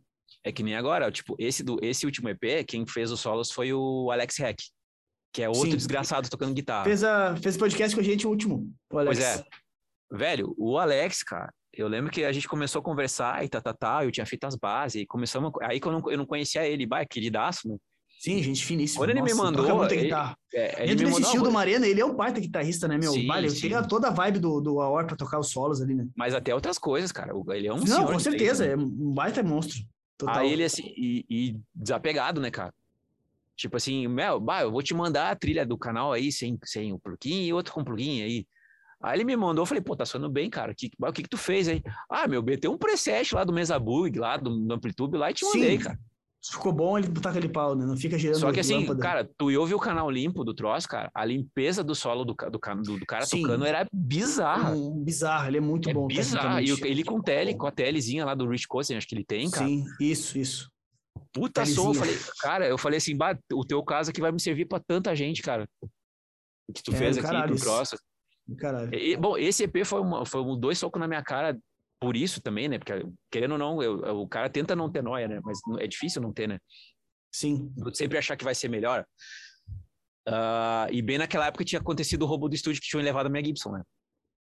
É 0.46 0.52
que 0.52 0.62
nem 0.62 0.76
agora, 0.76 1.10
tipo, 1.10 1.34
esse, 1.38 1.62
do, 1.62 1.78
esse 1.82 2.04
último 2.04 2.28
EP, 2.28 2.66
quem 2.66 2.86
fez 2.86 3.10
os 3.10 3.20
solos 3.20 3.50
foi 3.50 3.72
o 3.72 4.10
Alex 4.10 4.38
Heck, 4.38 4.62
que 5.32 5.42
é 5.42 5.48
outro 5.48 5.70
Sim. 5.70 5.76
desgraçado 5.76 6.28
tocando 6.28 6.54
guitarra. 6.54 6.84
Fez, 6.84 7.02
a, 7.02 7.34
fez 7.36 7.56
podcast 7.56 7.94
com 7.94 8.00
a 8.00 8.04
gente 8.04 8.26
o 8.26 8.30
último, 8.30 8.70
o 8.92 8.98
Alex. 8.98 9.18
Pois 9.18 9.40
é. 9.40 9.44
Velho, 10.12 10.54
o 10.58 10.78
Alex, 10.78 11.22
cara, 11.22 11.52
eu 11.72 11.88
lembro 11.88 12.10
que 12.10 12.24
a 12.24 12.32
gente 12.32 12.46
começou 12.46 12.80
a 12.80 12.84
conversar 12.84 13.44
e 13.44 13.48
tá, 13.48 13.60
tá, 13.60 13.72
tá, 13.72 14.04
eu 14.04 14.12
tinha 14.12 14.26
feito 14.26 14.44
as 14.44 14.54
bases, 14.54 15.02
e 15.02 15.06
começamos, 15.06 15.50
aí 15.62 15.80
que 15.80 15.86
eu 15.86 15.92
não, 15.92 16.10
eu 16.10 16.18
não 16.18 16.26
conhecia 16.26 16.66
ele, 16.66 16.86
bah, 16.86 17.04
queridaço, 17.06 17.68
né? 17.68 17.76
Sim, 18.24 18.42
gente 18.42 18.64
finíssima. 18.64 19.00
Quando 19.00 19.10
ele 19.10 19.20
Nossa, 19.20 19.34
me 19.34 19.38
mandou. 19.38 19.84
Ele, 19.90 20.10
é, 20.54 20.86
Dentro 20.86 21.08
desse 21.08 21.20
estilo 21.20 21.44
do 21.44 21.52
Marena, 21.52 21.86
ele 21.86 22.00
é 22.00 22.06
um 22.06 22.14
baita 22.14 22.40
guitarrista, 22.40 22.88
né, 22.88 22.96
meu? 22.96 23.12
Sim, 23.12 23.26
vale, 23.26 23.50
sim. 23.50 23.60
pega 23.60 23.86
toda 23.86 24.08
a 24.08 24.10
vibe 24.10 24.38
do, 24.38 24.62
do 24.62 24.80
Aor 24.80 25.04
pra 25.04 25.14
tocar 25.14 25.38
os 25.38 25.50
solos 25.50 25.82
ali, 25.82 25.94
né? 25.94 26.08
Mas 26.16 26.34
até 26.34 26.54
outras 26.54 26.78
coisas, 26.78 27.12
cara. 27.12 27.34
Ele 27.50 27.66
é 27.66 27.74
um 27.74 27.84
Não, 27.84 28.06
com 28.06 28.18
certeza, 28.18 28.64
é 28.64 28.74
um 28.74 29.12
baita 29.12 29.42
monstro. 29.42 29.76
Total. 30.16 30.38
Aí 30.38 30.50
ele, 30.50 30.64
assim, 30.64 30.84
e, 30.96 31.26
e, 31.28 31.60
desapegado, 31.74 32.40
né, 32.40 32.50
cara? 32.50 32.72
Tipo 33.56 33.76
assim, 33.76 34.08
Mel, 34.08 34.40
bah, 34.40 34.62
eu 34.62 34.72
vou 34.72 34.82
te 34.82 34.94
mandar 34.94 35.30
a 35.30 35.36
trilha 35.36 35.66
do 35.66 35.76
canal 35.76 36.10
aí 36.10 36.32
sem, 36.32 36.58
sem 36.64 36.94
o 36.94 36.98
plugin 36.98 37.42
e 37.42 37.52
outro 37.52 37.74
com 37.74 37.84
plugin 37.84 38.22
aí. 38.22 38.46
Aí 39.02 39.18
ele 39.18 39.24
me 39.24 39.36
mandou, 39.36 39.64
eu 39.64 39.66
falei, 39.66 39.82
pô, 39.82 39.94
tá 39.94 40.06
sonando 40.06 40.32
bem, 40.32 40.48
cara. 40.48 40.74
Que, 40.74 40.90
o 40.98 41.12
que 41.12 41.24
que 41.24 41.28
tu 41.28 41.36
fez 41.36 41.68
aí? 41.68 41.82
Ah, 42.08 42.26
meu, 42.26 42.42
tem 42.58 42.70
um 42.70 42.78
preset 42.78 43.34
lá 43.34 43.44
do 43.44 43.52
Mesa 43.52 43.78
Bug, 43.78 44.18
lá 44.18 44.38
do, 44.38 44.48
do 44.48 44.72
Amplitude, 44.72 45.18
lá 45.18 45.30
e 45.30 45.34
te 45.34 45.44
mandei, 45.44 45.76
Sim. 45.76 45.84
cara 45.84 45.98
ficou 46.50 46.72
bom 46.72 46.98
ele 46.98 47.08
botar 47.08 47.30
aquele 47.30 47.48
pau, 47.48 47.74
né? 47.74 47.86
Não 47.86 47.96
fica 47.96 48.18
girando 48.18 48.38
Só 48.38 48.52
que 48.52 48.60
assim, 48.60 48.80
lâmpada. 48.80 49.00
cara, 49.00 49.30
tu 49.36 49.50
ouve 49.58 49.74
o 49.74 49.78
canal 49.78 50.10
limpo 50.10 50.44
do 50.44 50.54
troço, 50.54 50.88
cara, 50.88 51.10
a 51.14 51.24
limpeza 51.24 51.82
do 51.82 51.94
solo 51.94 52.24
do, 52.24 52.34
do, 52.34 52.58
do, 52.58 52.98
do 52.98 53.06
cara 53.06 53.24
Sim. 53.24 53.42
tocando 53.42 53.64
era 53.64 53.86
bizarra. 53.92 54.72
Um, 54.72 55.02
bizarro, 55.02 55.48
ele 55.48 55.56
é 55.58 55.60
muito 55.60 55.88
é 55.88 55.94
bom. 55.94 56.06
Bizarro. 56.06 56.60
E 56.60 56.70
ele 56.84 57.02
com 57.02 57.20
tele, 57.20 57.54
com 57.54 57.66
a 57.66 57.70
telezinha 57.70 58.24
lá 58.24 58.34
do 58.34 58.48
Rich 58.48 58.68
Coaster, 58.68 58.96
acho 58.96 59.06
que 59.06 59.14
ele 59.14 59.24
tem, 59.24 59.50
cara. 59.50 59.66
Sim, 59.66 59.84
isso, 60.00 60.38
isso. 60.38 60.70
Puta 61.32 61.62
telezinha. 61.62 61.82
som, 61.82 61.90
eu 61.90 61.94
falei, 61.94 62.18
cara, 62.40 62.68
eu 62.68 62.78
falei 62.78 62.98
assim, 62.98 63.16
o 63.52 63.64
teu 63.64 63.82
caso 63.82 64.10
aqui 64.10 64.20
vai 64.20 64.32
me 64.32 64.40
servir 64.40 64.66
pra 64.66 64.80
tanta 64.80 65.14
gente, 65.14 65.42
cara. 65.42 65.66
O 66.68 66.72
que 66.72 66.82
tu 66.82 66.92
é, 66.92 66.96
fez 66.96 67.18
aqui 67.18 67.52
do 67.52 67.56
troço. 67.56 67.96
Caralho. 68.58 68.94
E, 68.94 69.16
bom, 69.16 69.38
esse 69.38 69.64
EP 69.64 69.84
foi, 69.84 70.00
uma, 70.00 70.26
foi 70.26 70.40
um, 70.42 70.58
dois 70.58 70.78
socos 70.78 71.00
na 71.00 71.08
minha 71.08 71.22
cara 71.22 71.58
por 72.00 72.16
isso 72.16 72.40
também, 72.40 72.68
né? 72.68 72.78
Porque, 72.78 73.06
querendo 73.30 73.52
ou 73.52 73.58
não, 73.58 73.82
eu, 73.82 74.00
eu, 74.04 74.20
o 74.20 74.28
cara 74.28 74.48
tenta 74.50 74.76
não 74.76 74.90
ter 74.90 75.02
noia, 75.02 75.28
né? 75.28 75.40
Mas 75.42 75.58
é 75.78 75.86
difícil 75.86 76.20
não 76.20 76.32
ter, 76.32 76.48
né? 76.48 76.58
Sim. 77.34 77.72
Sempre 77.92 78.18
achar 78.18 78.36
que 78.36 78.44
vai 78.44 78.54
ser 78.54 78.68
melhor. 78.68 79.04
Uh, 80.28 80.88
e 80.90 81.02
bem 81.02 81.18
naquela 81.18 81.46
época 81.46 81.64
tinha 81.64 81.80
acontecido 81.80 82.22
o 82.22 82.26
roubo 82.26 82.48
do 82.48 82.54
estúdio 82.54 82.80
que 82.80 82.88
tinha 82.88 83.02
levado 83.02 83.26
a 83.26 83.28
minha 83.28 83.44
Gibson, 83.44 83.72
né? 83.72 83.82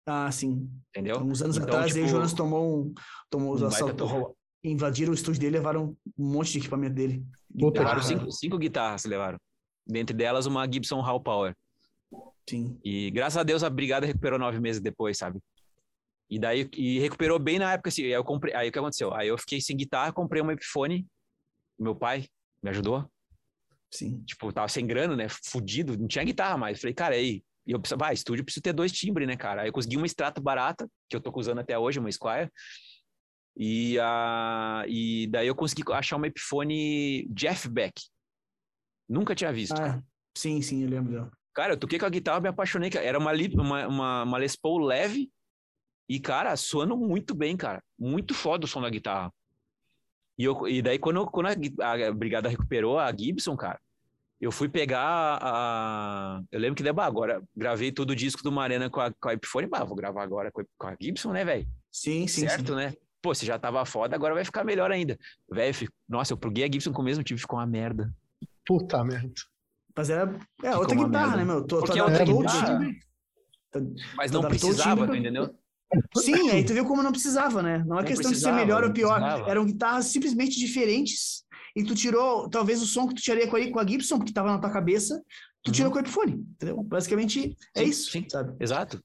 Ah, 0.07 0.31
sim. 0.33 0.69
Entendeu? 0.89 1.19
Uns 1.19 1.43
anos 1.43 1.57
então, 1.57 1.69
atrás, 1.69 1.93
tipo, 1.93 1.99
aí 1.99 2.05
o 2.05 2.09
Jonas 2.09 2.33
tomou 2.33 2.87
um. 2.87 2.95
Tomou, 3.31 3.59
um 3.59 3.67
assalto, 3.67 4.37
invadiram 4.65 5.13
o 5.13 5.15
estúdio 5.15 5.41
dele 5.41 5.59
levaram 5.59 5.97
um 6.19 6.33
monte 6.33 6.53
de 6.53 6.59
equipamento 6.59 6.95
dele. 6.95 7.25
Levaram 7.55 8.03
cinco, 8.03 8.31
cinco 8.31 8.59
guitarras, 8.59 9.05
levaram. 9.05 9.39
Dentre 9.87 10.17
delas, 10.17 10.47
uma 10.47 10.71
Gibson 10.71 11.01
Hall 11.01 11.21
Power. 11.21 11.55
Sim. 12.49 12.79
E 12.83 13.11
graças 13.11 13.37
a 13.37 13.43
Deus 13.43 13.63
a 13.63 13.71
brigada 13.71 14.07
recuperou 14.07 14.39
nove 14.39 14.59
meses 14.59 14.81
depois, 14.81 15.19
sabe? 15.19 15.39
E 16.31 16.39
daí 16.39 16.69
e 16.77 16.99
recuperou 16.99 17.39
bem 17.39 17.59
na 17.59 17.73
época 17.73 17.89
assim. 17.89 18.03
Aí 18.05 18.13
eu 18.13 18.25
comprei, 18.25 18.55
aí 18.55 18.69
o 18.69 18.73
que 18.73 18.79
aconteceu? 18.79 19.15
Aí 19.15 19.29
eu 19.29 19.39
fiquei 19.39 19.61
sem 19.61 19.77
guitarra, 19.77 20.13
comprei 20.13 20.43
uma 20.43 20.53
Epiphone. 20.53 21.07
Meu 21.79 21.95
pai 21.95 22.27
me 22.63 22.71
ajudou. 22.71 23.11
Sim. 23.91 24.23
Tipo, 24.25 24.53
tava 24.53 24.69
sem 24.69 24.87
grana, 24.87 25.17
né? 25.17 25.27
Fudido, 25.29 25.97
não 25.97 26.07
tinha 26.07 26.25
guitarra 26.25 26.59
mais. 26.59 26.81
Falei, 26.81 26.95
cara, 26.95 27.15
aí. 27.15 27.43
E 27.67 27.73
eu 27.73 27.81
precisava, 27.81 28.07
ah, 28.07 28.13
estúdio, 28.13 28.45
preciso 28.45 28.63
ter 28.63 28.73
dois 28.73 28.91
timbres, 28.91 29.29
né, 29.29 29.37
cara? 29.37 29.63
Aí 29.63 29.69
eu 29.69 29.73
consegui 29.73 29.99
uma 29.99 30.07
extrato 30.07 30.41
barata, 30.41 30.89
que 31.09 31.15
eu 31.15 31.21
tô 31.21 31.31
usando 31.37 31.59
até 31.59 31.79
hoje, 31.79 31.99
uma 31.99 32.11
Squire. 32.11 32.51
E, 33.55 33.99
a, 33.99 34.85
e 34.87 35.27
daí 35.27 35.47
eu 35.47 35.55
consegui 35.55 35.83
achar 35.93 36.17
uma 36.17 36.29
Epiphone 36.29 37.29
Jeff 37.31 37.69
Beck. 37.69 38.01
Nunca 39.09 39.35
tinha 39.35 39.53
visto. 39.53 39.79
Ah, 39.79 40.03
sim, 40.37 40.63
sim, 40.63 40.83
eu 40.83 40.89
lembro. 40.89 41.31
Cara, 41.55 41.75
eu 41.75 41.77
toquei 41.77 41.99
com 41.99 42.07
a 42.07 42.11
guitarra, 42.11 42.41
me 42.41 42.49
apaixonei. 42.49 42.91
Era 42.95 43.19
uma, 43.19 43.33
uma, 43.33 43.87
uma, 43.87 44.23
uma 44.23 44.39
Les 44.39 44.57
Paul 44.57 44.79
leve, 44.79 45.31
e, 46.09 46.19
cara, 46.19 46.57
soando 46.57 46.97
muito 46.97 47.35
bem, 47.35 47.57
cara. 47.57 47.83
Muito 47.99 48.33
foda 48.33 48.65
o 48.65 48.69
som 48.69 48.81
da 48.81 48.89
guitarra. 48.89 49.33
E, 50.39 50.45
eu, 50.45 50.67
e 50.67 50.81
daí, 50.81 50.99
quando, 50.99 51.27
quando 51.27 51.49
a, 51.49 52.09
a, 52.09 52.13
Brigada 52.13 52.49
recuperou 52.49 52.99
a 52.99 53.15
Gibson, 53.15 53.57
cara, 53.57 53.79
eu 54.41 54.51
fui 54.51 54.69
pegar 54.69 55.39
a. 55.43 56.41
Eu 56.51 56.61
lembro 56.61 56.77
que, 56.83 56.93
bah, 56.93 57.05
agora 57.05 57.43
gravei 57.55 57.93
todo 57.93 58.11
o 58.11 58.17
disco 58.17 58.43
do 58.43 58.53
Marena 58.53 58.89
com 58.89 59.01
a, 59.01 59.13
com 59.13 59.29
a 59.29 59.35
Epiphone. 59.35 59.67
Bah, 59.67 59.85
vou 59.85 59.97
gravar 59.97 60.23
agora 60.23 60.51
com 60.51 60.63
a, 60.63 60.65
com 60.79 60.87
a 60.87 60.97
Gibson, 60.99 61.33
né, 61.33 61.45
velho? 61.45 61.67
Sim, 61.91 62.27
sim. 62.27 62.49
Certo, 62.49 62.69
sim. 62.69 62.77
né? 62.77 62.95
Pô, 63.21 63.35
você 63.35 63.45
já 63.45 63.59
tava 63.59 63.85
foda, 63.85 64.15
agora 64.15 64.33
vai 64.33 64.45
ficar 64.45 64.65
melhor 64.65 64.93
ainda. 64.93 65.19
Velho, 65.51 65.75
nossa, 66.09 66.33
eu 66.33 66.37
pluguei 66.37 66.65
a 66.65 66.69
Gibson 66.69 66.93
com 66.93 67.03
o 67.03 67.05
mesmo 67.05 67.25
tipo, 67.25 67.41
ficou 67.41 67.59
uma 67.59 67.67
merda. 67.67 68.15
Puta 68.65 69.05
merda. 69.05 69.33
Mas 69.95 70.09
era. 70.09 70.39
É, 70.63 70.77
outra 70.77 70.97
guitarra, 70.97 71.37
né, 71.37 71.45
meu? 71.45 71.67
Tô, 71.67 71.83
tô 71.83 71.93
é 71.97 72.03
outra 72.03 72.25
guitarra. 72.25 72.81
Mas 74.17 74.31
não 74.31 74.43
precisava, 74.43 75.17
entendeu? 75.17 75.53
Sim, 76.17 76.51
aí 76.51 76.65
tu 76.65 76.75
viu 76.75 76.85
como 76.85 77.03
não 77.03 77.13
precisava, 77.13 77.63
né? 77.63 77.83
Não 77.87 77.99
é 77.99 78.03
não 78.03 78.09
questão 78.09 78.31
de 78.31 78.39
ser 78.39 78.53
melhor 78.53 78.85
ou 78.85 78.93
pior. 78.93 79.21
Precisava. 79.21 79.51
Eram 79.51 79.65
guitarras 79.65 80.07
simplesmente 80.07 80.59
diferentes. 80.59 81.45
E 81.75 81.85
tu 81.85 81.95
tirou, 81.95 82.49
talvez, 82.49 82.83
o 82.83 82.87
som 82.87 83.07
que 83.07 83.15
tu 83.15 83.23
tiraria 83.23 83.47
com 83.47 83.57
a, 83.57 83.71
com 83.71 83.79
a 83.79 83.87
Gibson, 83.87 84.17
porque 84.17 84.31
estava 84.31 84.51
na 84.51 84.59
tua 84.59 84.71
cabeça, 84.71 85.23
tu 85.63 85.69
uhum. 85.69 85.73
tirou 85.73 85.93
com 85.93 85.99
a 85.99 86.01
Epiphone, 86.01 86.33
entendeu? 86.33 86.83
Basicamente 86.83 87.57
é 87.75 87.85
sim, 87.85 87.91
isso, 87.91 88.11
sim. 88.11 88.27
sabe? 88.29 88.55
Exato. 88.59 89.01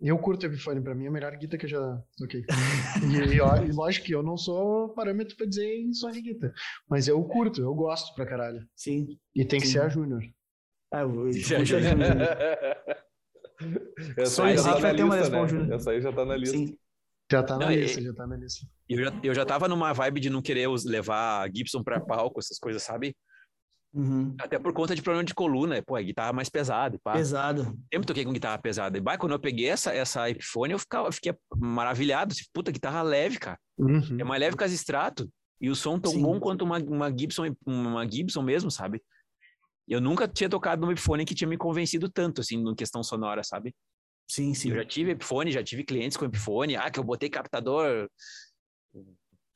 Eu 0.00 0.18
curto 0.18 0.46
a 0.46 0.48
Epiphone, 0.48 0.80
pra 0.80 0.94
mim 0.94 1.06
é 1.06 1.08
a 1.08 1.12
melhor 1.12 1.36
guitarra 1.36 1.58
que 1.58 1.66
eu 1.66 1.70
já 1.70 2.02
toquei. 2.16 2.44
e, 3.02 3.34
e, 3.34 3.68
e, 3.68 3.72
lógico 3.72 4.06
que 4.06 4.14
eu 4.14 4.22
não 4.22 4.36
sou 4.36 4.90
parâmetro 4.90 5.36
pra 5.36 5.46
dizer 5.46 5.66
em 5.66 5.92
som 5.92 6.10
de 6.10 6.22
guitarra, 6.22 6.54
mas 6.88 7.08
eu 7.08 7.22
curto, 7.24 7.60
eu 7.60 7.74
gosto 7.74 8.14
pra 8.14 8.26
caralho. 8.26 8.66
Sim. 8.76 9.18
E 9.34 9.44
tem 9.44 9.58
sim. 9.58 9.66
que 9.66 9.72
ser 9.72 9.82
a 9.82 9.88
Júnior. 9.88 10.22
Ah, 10.92 11.00
eu, 11.02 11.28
eu, 11.28 11.32
eu, 11.32 11.64
eu, 11.64 12.96
Essa 14.16 14.44
aí 14.44 14.56
já 14.56 14.74
tá 14.74 14.80
na 14.80 14.92
lista, 14.92 15.30
né? 15.30 15.74
Essa 15.74 15.90
aí 15.90 16.00
já 16.00 16.12
tá 16.12 16.24
na 16.24 16.36
lista. 16.36 16.56
Sim. 16.56 16.76
Já 17.30 17.42
tá 17.42 17.58
na 17.58 17.66
não, 17.66 17.72
lista, 17.72 18.02
já 18.02 18.12
tá 18.12 18.26
na 18.26 18.36
lista. 18.36 18.66
Eu 18.88 19.04
já, 19.04 19.20
eu 19.22 19.34
já 19.34 19.44
tava 19.46 19.68
numa 19.68 19.92
vibe 19.92 20.20
de 20.20 20.28
não 20.28 20.42
querer 20.42 20.68
levar 20.84 21.48
Gibson 21.54 21.82
pra 21.82 21.98
palco, 21.98 22.40
essas 22.40 22.58
coisas, 22.58 22.82
sabe? 22.82 23.16
Uhum. 23.94 24.34
Até 24.40 24.58
por 24.58 24.72
conta 24.72 24.94
de 24.94 25.02
problema 25.02 25.24
de 25.24 25.34
coluna, 25.34 25.82
pô, 25.82 25.96
a 25.96 26.02
guitarra 26.02 26.32
mais 26.32 26.48
pesada. 26.48 26.98
Pá. 27.02 27.12
Pesado. 27.12 27.64
Sempre 27.92 28.06
toquei 28.06 28.24
com 28.24 28.32
guitarra 28.32 28.58
pesada. 28.58 28.96
E 28.96 29.00
bah, 29.00 29.18
quando 29.18 29.32
eu 29.32 29.38
peguei 29.38 29.68
essa, 29.68 29.92
essa 29.92 30.28
Epiphone, 30.30 30.72
eu, 30.72 30.78
ficava, 30.78 31.08
eu 31.08 31.12
fiquei 31.12 31.34
maravilhado. 31.56 32.32
Assim, 32.32 32.44
Puta, 32.52 32.72
guitarra 32.72 33.02
leve, 33.02 33.38
cara. 33.38 33.58
Uhum. 33.78 34.16
É 34.18 34.24
mais 34.24 34.40
leve 34.40 34.56
que 34.56 34.64
as 34.64 34.72
extrato. 34.72 35.28
E 35.60 35.70
o 35.70 35.76
som 35.76 35.98
tão 35.98 36.12
Sim. 36.12 36.22
bom 36.22 36.40
quanto 36.40 36.64
uma, 36.64 36.78
uma 36.78 37.16
Gibson, 37.16 37.54
uma 37.64 38.10
Gibson 38.10 38.42
mesmo, 38.42 38.70
sabe? 38.70 39.00
Eu 39.88 40.00
nunca 40.00 40.28
tinha 40.28 40.48
tocado 40.48 40.80
numa 40.80 40.92
Epiphone 40.92 41.24
que 41.24 41.34
tinha 41.34 41.48
me 41.48 41.56
convencido 41.56 42.10
tanto, 42.10 42.40
assim, 42.40 42.56
em 42.56 42.74
questão 42.74 43.02
sonora, 43.02 43.42
sabe? 43.42 43.74
Sim, 44.28 44.54
sim. 44.54 44.70
Eu 44.70 44.76
já 44.76 44.84
tive 44.84 45.10
Epiphone, 45.10 45.52
já 45.52 45.62
tive 45.62 45.84
clientes 45.84 46.16
com 46.16 46.24
Epiphone. 46.24 46.76
Ah, 46.76 46.90
que 46.90 46.98
eu 46.98 47.04
botei 47.04 47.28
captador 47.28 48.08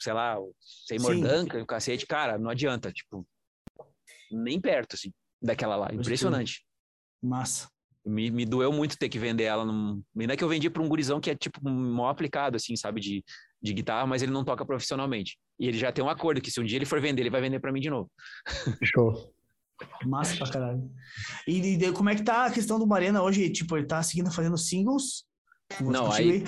sei 0.00 0.12
lá, 0.12 0.36
sem 0.60 0.98
mordanca, 0.98 1.60
o 1.60 1.66
cacete, 1.66 2.06
cara, 2.06 2.38
não 2.38 2.50
adianta, 2.50 2.92
tipo, 2.92 3.26
nem 4.30 4.60
perto, 4.60 4.94
assim, 4.94 5.12
daquela 5.42 5.76
lá. 5.76 5.92
Impressionante. 5.92 6.64
Massa. 7.22 7.68
Me, 8.04 8.30
me 8.30 8.44
doeu 8.44 8.72
muito 8.72 8.96
ter 8.96 9.08
que 9.08 9.18
vender 9.18 9.44
ela. 9.44 9.64
Num... 9.64 10.02
Ainda 10.18 10.36
que 10.36 10.44
eu 10.44 10.48
vendi 10.48 10.70
para 10.70 10.82
um 10.82 10.88
gurizão 10.88 11.20
que 11.20 11.30
é, 11.30 11.34
tipo, 11.34 11.60
mó 11.68 12.08
aplicado, 12.08 12.56
assim, 12.56 12.76
sabe, 12.76 13.00
de, 13.00 13.24
de 13.60 13.72
guitarra, 13.72 14.06
mas 14.06 14.22
ele 14.22 14.32
não 14.32 14.44
toca 14.44 14.64
profissionalmente. 14.64 15.36
E 15.58 15.66
ele 15.66 15.78
já 15.78 15.90
tem 15.90 16.04
um 16.04 16.08
acordo 16.08 16.40
que 16.40 16.50
se 16.50 16.60
um 16.60 16.64
dia 16.64 16.78
ele 16.78 16.84
for 16.84 17.00
vender, 17.00 17.22
ele 17.22 17.30
vai 17.30 17.40
vender 17.40 17.58
para 17.58 17.72
mim 17.72 17.80
de 17.80 17.90
novo. 17.90 18.10
Show. 18.82 19.32
Massa 20.04 20.36
pra 20.36 20.50
caralho. 20.50 20.90
E, 21.46 21.74
e, 21.74 21.92
como 21.92 22.08
é 22.08 22.14
que 22.14 22.22
tá 22.22 22.46
a 22.46 22.50
questão 22.50 22.78
do 22.78 22.86
Marena 22.86 23.22
hoje? 23.22 23.50
Tipo, 23.50 23.76
ele 23.76 23.86
tá 23.86 24.02
seguindo 24.02 24.30
fazendo 24.30 24.56
singles? 24.56 25.24
Não, 25.80 26.10
aí, 26.12 26.44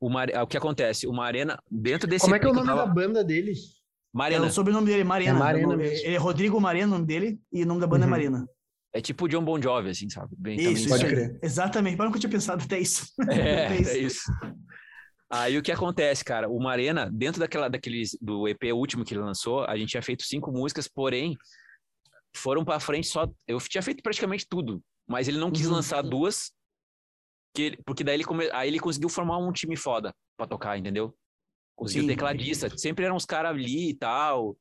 o, 0.00 0.08
Mar... 0.08 0.28
o 0.30 0.46
que 0.46 0.56
acontece? 0.56 1.06
O 1.06 1.12
Marena, 1.12 1.58
dentro 1.70 2.08
desse... 2.08 2.24
Como 2.24 2.34
é 2.34 2.38
que 2.38 2.46
é 2.46 2.50
o 2.50 2.54
nome 2.54 2.66
tava... 2.66 2.86
da 2.86 2.92
banda 2.92 3.22
dele? 3.22 3.52
Marena. 4.12 4.44
É 4.44 4.48
o 4.48 4.52
sobrenome 4.52 4.86
dele, 4.86 5.04
Marena. 5.04 5.36
É 5.36 5.38
Marena 5.38 5.76
mesmo. 5.76 6.06
Ele 6.06 6.14
é 6.14 6.18
Rodrigo 6.18 6.60
Marena, 6.60 6.88
o 6.88 6.90
nome 6.90 7.06
dele, 7.06 7.40
e 7.52 7.62
o 7.62 7.66
nome 7.66 7.80
da 7.80 7.86
banda 7.86 8.04
é 8.04 8.08
uhum. 8.08 8.14
é 8.14 8.18
Marena. 8.18 8.46
É 8.94 9.00
tipo 9.00 9.24
o 9.24 9.28
John 9.28 9.42
Bon 9.42 9.60
Jovi, 9.60 9.88
assim, 9.88 10.10
sabe? 10.10 10.34
Bem, 10.36 10.60
isso, 10.60 10.88
pode 10.88 11.06
crer. 11.06 11.38
Exatamente. 11.42 11.96
Mas 11.96 12.06
nunca 12.06 12.18
tinha 12.18 12.30
pensado 12.30 12.62
até 12.62 12.78
isso. 12.78 13.06
É, 13.30 13.74
é 13.74 13.80
isso. 13.80 13.90
É 13.90 13.98
isso. 13.98 14.32
Aí 15.30 15.56
o 15.56 15.62
que 15.62 15.72
acontece, 15.72 16.22
cara? 16.22 16.46
O 16.46 16.62
Marena, 16.62 17.10
dentro 17.10 17.40
daquela, 17.40 17.70
daqueles, 17.70 18.10
do 18.20 18.46
EP 18.46 18.64
último 18.74 19.02
que 19.02 19.14
ele 19.14 19.22
lançou, 19.22 19.64
a 19.64 19.78
gente 19.78 19.88
tinha 19.88 20.02
feito 20.02 20.24
cinco 20.24 20.52
músicas, 20.52 20.86
porém, 20.86 21.34
foram 22.34 22.64
para 22.64 22.80
frente 22.80 23.06
só. 23.06 23.28
Eu 23.46 23.58
tinha 23.60 23.82
feito 23.82 24.02
praticamente 24.02 24.46
tudo, 24.48 24.82
mas 25.06 25.28
ele 25.28 25.38
não 25.38 25.50
quis 25.50 25.66
uhum. 25.66 25.74
lançar 25.74 26.02
duas, 26.02 26.52
que, 27.54 27.78
porque 27.84 28.02
daí 28.02 28.16
ele, 28.16 28.24
come, 28.24 28.48
aí 28.52 28.68
ele 28.68 28.80
conseguiu 28.80 29.08
formar 29.08 29.38
um 29.38 29.52
time 29.52 29.76
foda 29.76 30.14
pra 30.36 30.46
tocar, 30.46 30.78
entendeu? 30.78 31.14
Conseguiu 31.76 32.02
Sim. 32.02 32.08
tecladista. 32.08 32.76
Sempre 32.76 33.04
eram 33.04 33.16
uns 33.16 33.24
caras 33.24 33.50
ali 33.50 33.90
e 33.90 33.94
tal. 33.94 34.56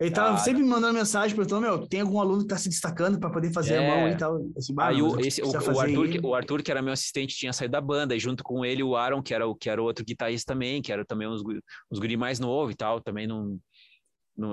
Ele 0.00 0.10
tava 0.10 0.34
ah, 0.34 0.38
sempre 0.38 0.64
me 0.64 0.68
mandando 0.68 0.94
mensagem 0.94 1.36
perguntando, 1.36 1.60
meu, 1.60 1.86
tem 1.86 2.00
algum 2.00 2.18
aluno 2.18 2.42
que 2.42 2.48
tá 2.48 2.56
se 2.56 2.68
destacando 2.68 3.20
para 3.20 3.30
poder 3.30 3.52
fazer 3.52 3.74
é... 3.74 3.78
a 3.78 3.96
mão 3.96 4.08
e 4.08 4.16
tal. 4.16 4.36
Assim, 4.56 4.74
aí 4.80 5.00
o, 5.00 5.20
esse, 5.20 5.40
o, 5.40 5.48
o, 5.48 5.80
Arthur, 5.80 6.08
que, 6.08 6.20
o 6.26 6.34
Arthur, 6.34 6.62
que 6.62 6.72
era 6.72 6.82
meu 6.82 6.92
assistente, 6.92 7.36
tinha 7.36 7.52
saído 7.52 7.70
da 7.70 7.80
banda, 7.80 8.16
e 8.16 8.18
junto 8.18 8.42
com 8.42 8.64
ele 8.64 8.82
o 8.82 8.96
Aaron, 8.96 9.22
que 9.22 9.32
era 9.32 9.46
o 9.46 9.54
que 9.54 9.70
era 9.70 9.80
outro 9.80 10.04
guitarrista 10.04 10.52
também, 10.52 10.82
que 10.82 10.90
era 10.90 11.04
também 11.04 11.28
uns, 11.28 11.40
uns 11.88 11.98
guri 12.00 12.16
mais 12.16 12.40
novo 12.40 12.72
e 12.72 12.74
tal, 12.74 13.00
também 13.00 13.28
não 13.28 13.60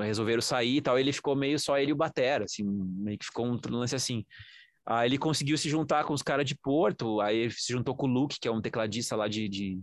resolveram 0.02 0.42
sair 0.42 0.78
e 0.78 0.82
tal. 0.82 0.98
Ele 1.00 1.14
ficou 1.14 1.36
meio 1.36 1.60
só 1.60 1.78
ele 1.78 1.92
e 1.92 1.94
o 1.94 1.98
Batera, 1.98 2.46
assim, 2.46 2.64
meio 2.64 3.18
que 3.18 3.26
ficou 3.26 3.46
um 3.46 3.60
lance 3.70 3.96
assim. 3.96 4.26
Aí 4.86 5.08
ele 5.08 5.18
conseguiu 5.18 5.58
se 5.58 5.70
juntar 5.70 6.04
com 6.04 6.14
os 6.14 6.24
caras 6.24 6.46
de 6.46 6.56
Porto, 6.56 7.22
aí 7.22 7.38
ele 7.38 7.52
se 7.52 7.72
juntou 7.72 7.96
com 7.96 8.08
o 8.08 8.10
Luke, 8.10 8.40
que 8.42 8.48
é 8.48 8.52
um 8.52 8.62
tecladista 8.62 9.16
lá 9.16 9.28
de, 9.28 9.48
de 9.48 9.80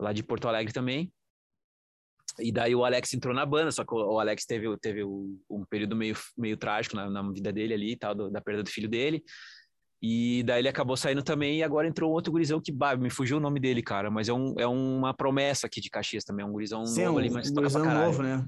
lá 0.00 0.12
de 0.12 0.22
Porto 0.22 0.48
Alegre 0.48 0.72
também. 0.72 1.12
E 2.40 2.52
daí 2.52 2.74
o 2.74 2.84
Alex 2.84 3.12
entrou 3.12 3.34
na 3.34 3.44
banda, 3.44 3.70
só 3.72 3.84
que 3.84 3.94
o 3.94 4.18
Alex 4.18 4.46
teve, 4.46 4.76
teve 4.78 5.04
um 5.04 5.64
período 5.68 5.96
meio, 5.96 6.16
meio 6.36 6.56
trágico 6.56 6.96
na, 6.96 7.10
na 7.10 7.22
vida 7.30 7.52
dele 7.52 7.74
ali, 7.74 7.96
tal, 7.96 8.14
do, 8.14 8.30
da 8.30 8.40
perda 8.40 8.62
do 8.62 8.70
filho 8.70 8.88
dele. 8.88 9.22
E 10.00 10.44
daí 10.44 10.60
ele 10.60 10.68
acabou 10.68 10.96
saindo 10.96 11.22
também 11.22 11.58
e 11.58 11.62
agora 11.62 11.88
entrou 11.88 12.12
outro 12.12 12.30
gurizão 12.30 12.60
que, 12.60 12.70
bah, 12.70 12.96
me 12.96 13.10
fugiu 13.10 13.38
o 13.38 13.40
nome 13.40 13.58
dele, 13.58 13.82
cara, 13.82 14.10
mas 14.10 14.28
é, 14.28 14.32
um, 14.32 14.54
é 14.56 14.66
uma 14.66 15.12
promessa 15.12 15.66
aqui 15.66 15.80
de 15.80 15.90
Caxias 15.90 16.22
também, 16.22 16.44
é 16.44 16.48
um 16.48 16.52
gurizão 16.52 16.86
Sim, 16.86 17.04
novo 17.04 17.16
um, 17.16 17.18
ali, 17.18 17.30
mas 17.30 17.50
um 17.50 17.54
gurizão 17.54 17.84
novo, 17.84 18.22
né? 18.22 18.46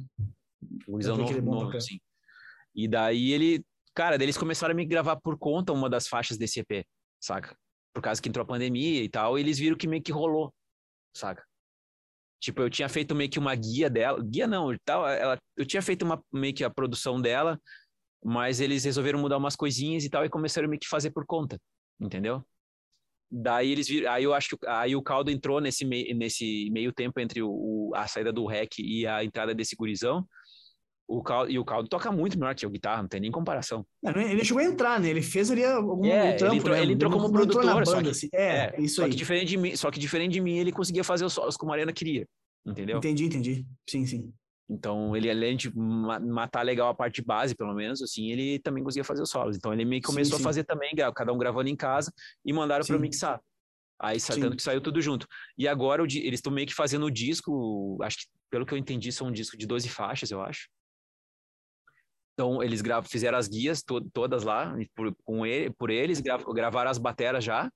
Um 0.62 0.92
gurizão 0.92 1.16
novo, 1.16 1.40
novo 1.40 1.76
assim. 1.76 1.98
E 2.74 2.86
daí 2.86 3.32
ele, 3.32 3.64
cara, 3.94 4.22
eles 4.22 4.36
começaram 4.36 4.72
a 4.72 4.76
me 4.76 4.84
gravar 4.84 5.16
por 5.16 5.38
conta 5.38 5.72
uma 5.72 5.88
das 5.88 6.06
faixas 6.06 6.38
desse 6.38 6.60
EP, 6.60 6.86
saca? 7.20 7.56
Por 7.92 8.02
causa 8.02 8.20
que 8.20 8.28
entrou 8.28 8.44
a 8.44 8.46
pandemia 8.46 9.02
e 9.02 9.08
tal, 9.08 9.38
e 9.38 9.42
eles 9.42 9.58
viram 9.58 9.76
que 9.76 9.88
meio 9.88 10.02
que 10.02 10.12
rolou, 10.12 10.54
saca? 11.14 11.44
Tipo, 12.40 12.62
eu 12.62 12.70
tinha 12.70 12.88
feito 12.88 13.14
meio 13.14 13.28
que 13.28 13.38
uma 13.38 13.54
guia 13.54 13.90
dela, 13.90 14.22
guia 14.22 14.46
não, 14.46 14.74
tal, 14.84 15.06
ela, 15.06 15.38
eu 15.56 15.66
tinha 15.66 15.82
feito 15.82 16.04
uma, 16.04 16.22
meio 16.32 16.54
que 16.54 16.64
a 16.64 16.70
produção 16.70 17.20
dela, 17.20 17.60
mas 18.24 18.60
eles 18.60 18.84
resolveram 18.84 19.18
mudar 19.18 19.36
umas 19.36 19.56
coisinhas 19.56 20.04
e 20.04 20.10
tal 20.10 20.24
e 20.24 20.30
começaram 20.30 20.68
meio 20.68 20.80
que 20.80 20.88
fazer 20.88 21.10
por 21.10 21.26
conta, 21.26 21.60
entendeu? 22.00 22.44
Daí 23.30 23.70
eles 23.70 23.86
viram, 23.86 24.10
aí 24.10 24.24
eu 24.24 24.34
acho 24.34 24.56
que 24.56 24.66
aí 24.66 24.96
o 24.96 25.02
Caldo 25.02 25.30
entrou 25.30 25.60
nesse 25.60 25.84
meio, 25.84 26.16
nesse 26.16 26.68
meio 26.70 26.92
tempo 26.92 27.20
entre 27.20 27.42
o, 27.42 27.50
o, 27.50 27.92
a 27.94 28.08
saída 28.08 28.32
do 28.32 28.44
REC 28.46 28.78
e 28.78 29.06
a 29.06 29.22
entrada 29.22 29.54
desse 29.54 29.76
gurizão. 29.76 30.26
O 31.10 31.24
Caldo, 31.24 31.50
e 31.50 31.58
o 31.58 31.64
Caldo 31.64 31.88
toca 31.88 32.12
muito 32.12 32.38
melhor 32.38 32.54
que 32.54 32.64
o 32.64 32.70
guitarra, 32.70 33.02
não 33.02 33.08
tem 33.08 33.20
nem 33.20 33.32
comparação. 33.32 33.84
Não, 34.00 34.12
ele 34.12 34.44
chegou 34.44 34.62
a 34.62 34.64
entrar, 34.64 35.00
né? 35.00 35.08
Ele 35.10 35.20
fez 35.20 35.50
ali 35.50 35.64
algum 35.64 36.06
é, 36.06 36.34
trampo, 36.34 36.52
ele 36.52 36.60
entrou, 36.60 36.76
né? 36.76 36.82
ele 36.82 36.92
entrou 36.92 37.10
como 37.10 37.32
produtor, 37.32 37.64
banda, 37.64 37.84
só 37.84 38.00
que, 38.00 38.08
assim. 38.08 38.28
é, 38.32 38.72
é, 38.76 38.80
isso 38.80 38.96
só 38.96 39.04
aí. 39.04 39.10
Que 39.10 39.16
diferente 39.16 39.48
de 39.48 39.56
mim, 39.56 39.74
só 39.74 39.90
que 39.90 39.98
diferente 39.98 40.32
de 40.32 40.40
mim, 40.40 40.56
ele 40.58 40.70
conseguia 40.70 41.02
fazer 41.02 41.24
os 41.24 41.32
solos 41.32 41.56
como 41.56 41.70
a 41.70 41.72
Mariana 41.72 41.92
queria, 41.92 42.28
entendeu? 42.64 42.98
Entendi, 42.98 43.24
entendi. 43.24 43.66
Sim, 43.88 44.06
sim. 44.06 44.32
Então, 44.70 45.16
ele 45.16 45.28
além 45.28 45.56
de 45.56 45.76
matar 45.76 46.62
legal 46.62 46.88
a 46.90 46.94
parte 46.94 47.20
base, 47.20 47.56
pelo 47.56 47.74
menos, 47.74 48.00
assim, 48.00 48.30
ele 48.30 48.60
também 48.60 48.84
conseguia 48.84 49.02
fazer 49.02 49.20
os 49.20 49.30
solos. 49.30 49.56
Então, 49.56 49.72
ele 49.72 49.84
meio 49.84 50.00
que 50.00 50.06
começou 50.06 50.38
sim, 50.38 50.42
sim. 50.42 50.42
a 50.42 50.48
fazer 50.48 50.62
também, 50.62 50.94
cada 51.12 51.32
um 51.32 51.38
gravando 51.38 51.68
em 51.68 51.74
casa 51.74 52.12
e 52.44 52.52
mandaram 52.52 52.84
para 52.86 52.94
eu 52.94 53.00
mixar. 53.00 53.40
Aí, 54.00 54.18
tanto 54.20 54.56
que 54.56 54.62
saiu 54.62 54.80
tudo 54.80 55.02
junto. 55.02 55.26
E 55.58 55.66
agora, 55.66 56.02
eles 56.02 56.38
estão 56.38 56.52
meio 56.52 56.68
que 56.68 56.74
fazendo 56.74 57.04
o 57.04 57.10
disco, 57.10 57.98
acho 58.00 58.18
que, 58.18 58.24
pelo 58.48 58.64
que 58.64 58.72
eu 58.72 58.78
entendi, 58.78 59.10
são 59.10 59.26
um 59.26 59.32
disco 59.32 59.58
de 59.58 59.66
12 59.66 59.88
faixas, 59.88 60.30
eu 60.30 60.40
acho. 60.40 60.68
Então, 62.40 62.62
eles 62.62 62.80
fizeram 63.06 63.36
as 63.36 63.48
guias 63.48 63.82
to 63.82 64.00
todas 64.14 64.44
lá, 64.44 64.74
por, 64.96 65.14
com 65.26 65.44
ele, 65.44 65.68
por 65.74 65.90
eles, 65.90 66.20
grav 66.20 66.42
gravaram 66.54 66.90
as 66.90 66.96
bateras 66.96 67.44
já. 67.44 67.70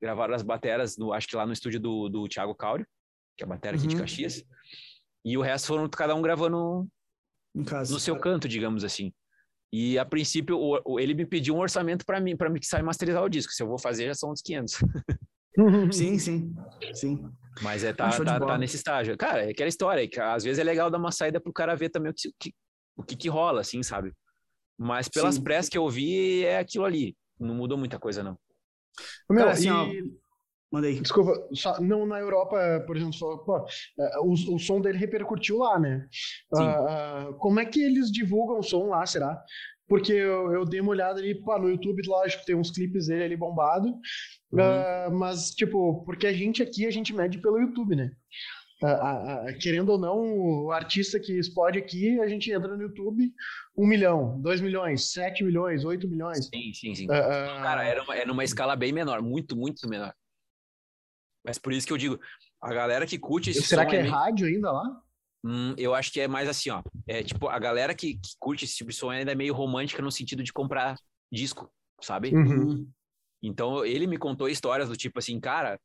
Gravaram 0.00 0.32
as 0.32 0.42
bateras, 0.42 0.96
no, 0.96 1.12
acho 1.12 1.26
que 1.26 1.34
lá 1.34 1.44
no 1.44 1.52
estúdio 1.52 1.80
do, 1.80 2.08
do 2.08 2.28
Thiago 2.28 2.54
Cáurio, 2.54 2.86
que 3.36 3.42
é 3.42 3.44
a 3.44 3.48
batera 3.48 3.76
aqui 3.76 3.86
uhum. 3.86 3.94
de 3.94 3.96
Caxias. 3.96 4.44
E 5.24 5.36
o 5.36 5.40
resto 5.42 5.66
foram 5.66 5.88
cada 5.88 6.14
um 6.14 6.22
gravando 6.22 6.86
no 7.52 7.98
seu 7.98 8.16
canto, 8.16 8.46
digamos 8.46 8.84
assim. 8.84 9.12
E 9.72 9.98
a 9.98 10.04
princípio, 10.04 10.56
o, 10.56 10.80
o, 10.84 11.00
ele 11.00 11.14
me 11.14 11.26
pediu 11.26 11.56
um 11.56 11.60
orçamento 11.60 12.06
para 12.06 12.20
mim, 12.20 12.36
para 12.36 12.48
mixar 12.48 12.78
e 12.78 12.84
masterizar 12.84 13.24
o 13.24 13.28
disco. 13.28 13.52
Se 13.52 13.60
eu 13.60 13.66
vou 13.66 13.78
fazer, 13.78 14.06
já 14.06 14.14
são 14.14 14.30
uns 14.30 14.40
500. 14.40 14.74
sim, 15.92 16.16
sim, 16.16 16.54
sim. 16.94 17.28
Mas 17.60 17.82
é, 17.82 17.92
tá, 17.92 18.08
tá, 18.08 18.38
tá, 18.38 18.56
nesse 18.56 18.76
estágio. 18.76 19.16
Cara, 19.16 19.46
é 19.46 19.50
aquela 19.50 19.68
história, 19.68 20.06
que 20.06 20.20
às 20.20 20.44
vezes 20.44 20.60
é 20.60 20.64
legal 20.64 20.88
dar 20.88 20.98
uma 20.98 21.10
saída 21.10 21.40
pro 21.40 21.52
cara 21.52 21.74
ver 21.74 21.88
também 21.88 22.12
o 22.12 22.14
que, 22.14 22.30
que 22.38 22.54
o 22.96 23.02
que, 23.02 23.16
que 23.16 23.28
rola, 23.28 23.60
assim, 23.60 23.82
sabe? 23.82 24.12
Mas 24.78 25.08
pelas 25.08 25.36
Sim. 25.36 25.42
pressas 25.42 25.68
que 25.68 25.78
eu 25.78 25.88
vi, 25.88 26.44
é 26.44 26.58
aquilo 26.58 26.84
ali. 26.84 27.16
Não 27.38 27.54
mudou 27.54 27.78
muita 27.78 27.98
coisa, 27.98 28.22
não. 28.22 28.38
Meu, 29.28 29.40
Cara, 29.40 29.52
assim, 29.52 29.68
e... 29.68 29.70
ó, 29.70 29.86
Mandei. 30.72 30.98
Desculpa, 30.98 31.34
só, 31.52 31.78
não 31.82 32.06
na 32.06 32.18
Europa, 32.18 32.56
por 32.86 32.96
exemplo, 32.96 33.12
só, 33.12 33.36
pô, 33.36 33.58
é, 34.00 34.18
o, 34.20 34.32
o 34.32 34.58
som 34.58 34.80
dele 34.80 34.96
repercutiu 34.96 35.58
lá, 35.58 35.78
né? 35.78 36.08
Uh, 36.50 37.34
como 37.34 37.60
é 37.60 37.66
que 37.66 37.82
eles 37.82 38.10
divulgam 38.10 38.58
o 38.58 38.62
som 38.62 38.86
lá, 38.86 39.04
será? 39.04 39.38
Porque 39.86 40.12
eu, 40.12 40.50
eu 40.50 40.64
dei 40.64 40.80
uma 40.80 40.92
olhada 40.92 41.20
ali, 41.20 41.34
pô, 41.34 41.58
no 41.58 41.68
YouTube, 41.68 42.00
lógico, 42.06 42.46
tem 42.46 42.56
uns 42.56 42.70
clipes 42.70 43.06
dele 43.08 43.24
ali 43.24 43.36
bombado, 43.36 43.88
uhum. 44.50 44.60
uh, 44.60 45.12
mas, 45.12 45.50
tipo, 45.50 46.02
porque 46.06 46.26
a 46.26 46.32
gente 46.32 46.62
aqui, 46.62 46.86
a 46.86 46.90
gente 46.90 47.14
mede 47.14 47.36
pelo 47.36 47.60
YouTube, 47.60 47.94
né? 47.94 48.10
Querendo 49.60 49.90
ou 49.90 49.98
não, 49.98 50.64
o 50.64 50.72
artista 50.72 51.18
que 51.20 51.38
explode 51.38 51.78
aqui, 51.78 52.20
a 52.20 52.26
gente 52.26 52.50
entra 52.50 52.76
no 52.76 52.82
YouTube, 52.82 53.32
um 53.76 53.86
milhão, 53.86 54.40
dois 54.40 54.60
milhões, 54.60 55.12
sete 55.12 55.44
milhões, 55.44 55.84
oito 55.84 56.08
milhões. 56.08 56.46
Sim, 56.46 56.72
sim, 56.74 56.94
sim. 56.94 57.04
Uh, 57.04 57.08
Cara, 57.08 57.84
era 57.84 58.02
uma, 58.02 58.16
era 58.16 58.32
uma 58.32 58.44
escala 58.44 58.74
bem 58.76 58.92
menor, 58.92 59.22
muito, 59.22 59.56
muito 59.56 59.88
menor. 59.88 60.12
Mas 61.44 61.58
por 61.58 61.72
isso 61.72 61.86
que 61.86 61.92
eu 61.92 61.98
digo, 61.98 62.20
a 62.60 62.72
galera 62.72 63.06
que 63.06 63.18
curte 63.18 63.50
esse 63.50 63.62
Será 63.62 63.86
que 63.86 63.96
é, 63.96 64.00
é 64.00 64.02
meio... 64.02 64.14
rádio 64.14 64.46
ainda 64.46 64.70
lá? 64.70 65.02
Hum, 65.44 65.74
eu 65.76 65.94
acho 65.94 66.12
que 66.12 66.20
é 66.20 66.28
mais 66.28 66.48
assim, 66.48 66.70
ó. 66.70 66.82
É 67.06 67.22
tipo, 67.22 67.48
a 67.48 67.58
galera 67.58 67.94
que, 67.94 68.14
que, 68.14 68.30
curte 68.38 68.64
esse 68.64 68.76
tipo 68.76 68.90
de 68.90 68.96
som 68.96 69.10
ainda 69.10 69.32
é 69.32 69.34
meio 69.34 69.54
romântica 69.54 70.00
no 70.00 70.12
sentido 70.12 70.42
de 70.42 70.52
comprar 70.52 70.96
disco, 71.30 71.70
sabe? 72.00 72.34
Uhum. 72.34 72.88
Então 73.42 73.84
ele 73.84 74.06
me 74.06 74.16
contou 74.16 74.48
histórias 74.48 74.88
do 74.88 74.96
tipo 74.96 75.18
assim, 75.18 75.40
cara, 75.40 75.80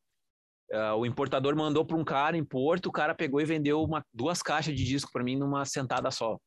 Uh, 0.71 0.95
o 0.97 1.05
importador 1.05 1.55
mandou 1.55 1.85
para 1.85 1.95
um 1.95 2.03
cara 2.03 2.35
em 2.35 2.43
Porto, 2.43 2.87
o 2.87 2.91
cara 2.91 3.15
pegou 3.15 3.39
e 3.39 3.45
vendeu 3.45 3.81
uma, 3.81 4.05
duas 4.13 4.41
caixas 4.41 4.75
de 4.75 4.83
disco 4.83 5.11
para 5.13 5.23
mim 5.23 5.37
numa 5.37 5.63
sentada 5.63 6.11
só. 6.11 6.37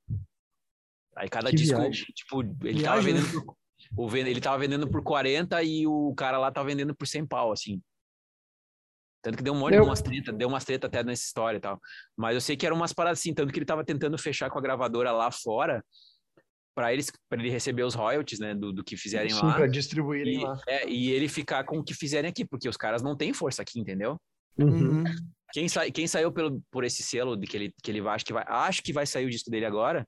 Aí 1.17 1.29
cada 1.29 1.51
que 1.51 1.57
disco, 1.57 1.79
viagem. 1.79 2.05
tipo, 2.15 2.43
ele 2.43 2.81
viagem, 2.81 2.83
tava 2.85 3.01
vendendo 3.01 3.27
né? 3.27 3.33
por, 3.33 3.57
o, 3.97 4.17
ele 4.17 4.41
tava 4.41 4.59
vendendo 4.59 4.89
por 4.89 5.03
40 5.03 5.63
e 5.63 5.87
o 5.87 6.15
cara 6.15 6.39
lá 6.39 6.53
tava 6.53 6.69
vendendo 6.69 6.95
por 6.95 7.07
100 7.07 7.27
pau, 7.27 7.51
assim. 7.51 7.81
Tanto 9.23 9.37
que 9.37 9.43
deu 9.43 9.53
um 9.53 9.59
monte 9.59 9.75
eu... 9.75 9.83
de 9.83 9.89
umas 9.89 10.01
treta, 10.01 10.33
deu 10.33 10.49
umas 10.49 10.65
treta 10.65 10.87
até 10.87 11.03
nessa 11.03 11.25
história 11.25 11.59
e 11.59 11.61
tal. 11.61 11.81
Mas 12.17 12.35
eu 12.35 12.41
sei 12.41 12.57
que 12.57 12.67
eram 12.67 12.77
umas 12.77 12.93
paradas 12.93 13.21
assim, 13.21 13.35
tanto 13.35 13.53
que 13.53 13.59
ele 13.59 13.67
tava 13.67 13.85
tentando 13.85 14.17
fechar 14.17 14.51
com 14.51 14.59
a 14.59 14.63
gravadora 14.63 15.13
lá 15.13 15.31
fora, 15.31 15.85
para 16.75 16.93
eles 16.93 17.11
para 17.29 17.41
ele 17.41 17.51
receber 17.51 17.83
os 17.83 17.95
royalties, 17.95 18.39
né, 18.39 18.55
do, 18.55 18.73
do 18.73 18.85
que 18.85 18.97
fizerem 18.97 19.31
Sim, 19.31 19.43
lá. 19.45 19.55
para 19.55 19.67
distribuírem 19.67 20.41
e, 20.41 20.45
lá. 20.45 20.59
É, 20.67 20.89
e 20.89 21.11
ele 21.11 21.29
ficar 21.29 21.65
com 21.65 21.79
o 21.79 21.85
que 21.85 21.95
fizerem 21.95 22.31
aqui, 22.31 22.45
porque 22.45 22.69
os 22.69 22.77
caras 22.77 23.03
não 23.03 23.17
têm 23.17 23.33
força 23.33 23.63
aqui, 23.63 23.81
entendeu? 23.81 24.17
Uhum. 24.59 25.05
Quem, 25.53 25.69
sa, 25.69 25.91
quem 25.91 26.07
saiu 26.07 26.31
pelo, 26.33 26.63
por 26.71 26.85
esse 26.85 27.03
selo 27.03 27.37
de 27.37 27.47
que 27.47 27.57
ele, 27.57 27.75
que 27.83 27.91
ele 27.91 28.07
acho 28.09 28.25
que 28.25 28.33
vai 28.33 28.45
acho 28.47 28.83
que 28.83 28.93
vai 28.93 29.07
sair 29.07 29.27
o 29.27 29.31
disco 29.31 29.51
dele 29.51 29.65
agora 29.67 30.07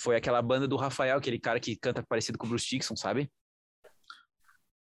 foi 0.00 0.16
aquela 0.16 0.40
banda 0.40 0.66
do 0.66 0.76
Rafael, 0.76 1.18
aquele 1.18 1.38
cara 1.38 1.60
que 1.60 1.76
canta 1.76 2.02
parecido 2.02 2.38
com 2.38 2.46
o 2.46 2.48
Bruce 2.48 2.66
Dixon, 2.68 2.96
sabe? 2.96 3.30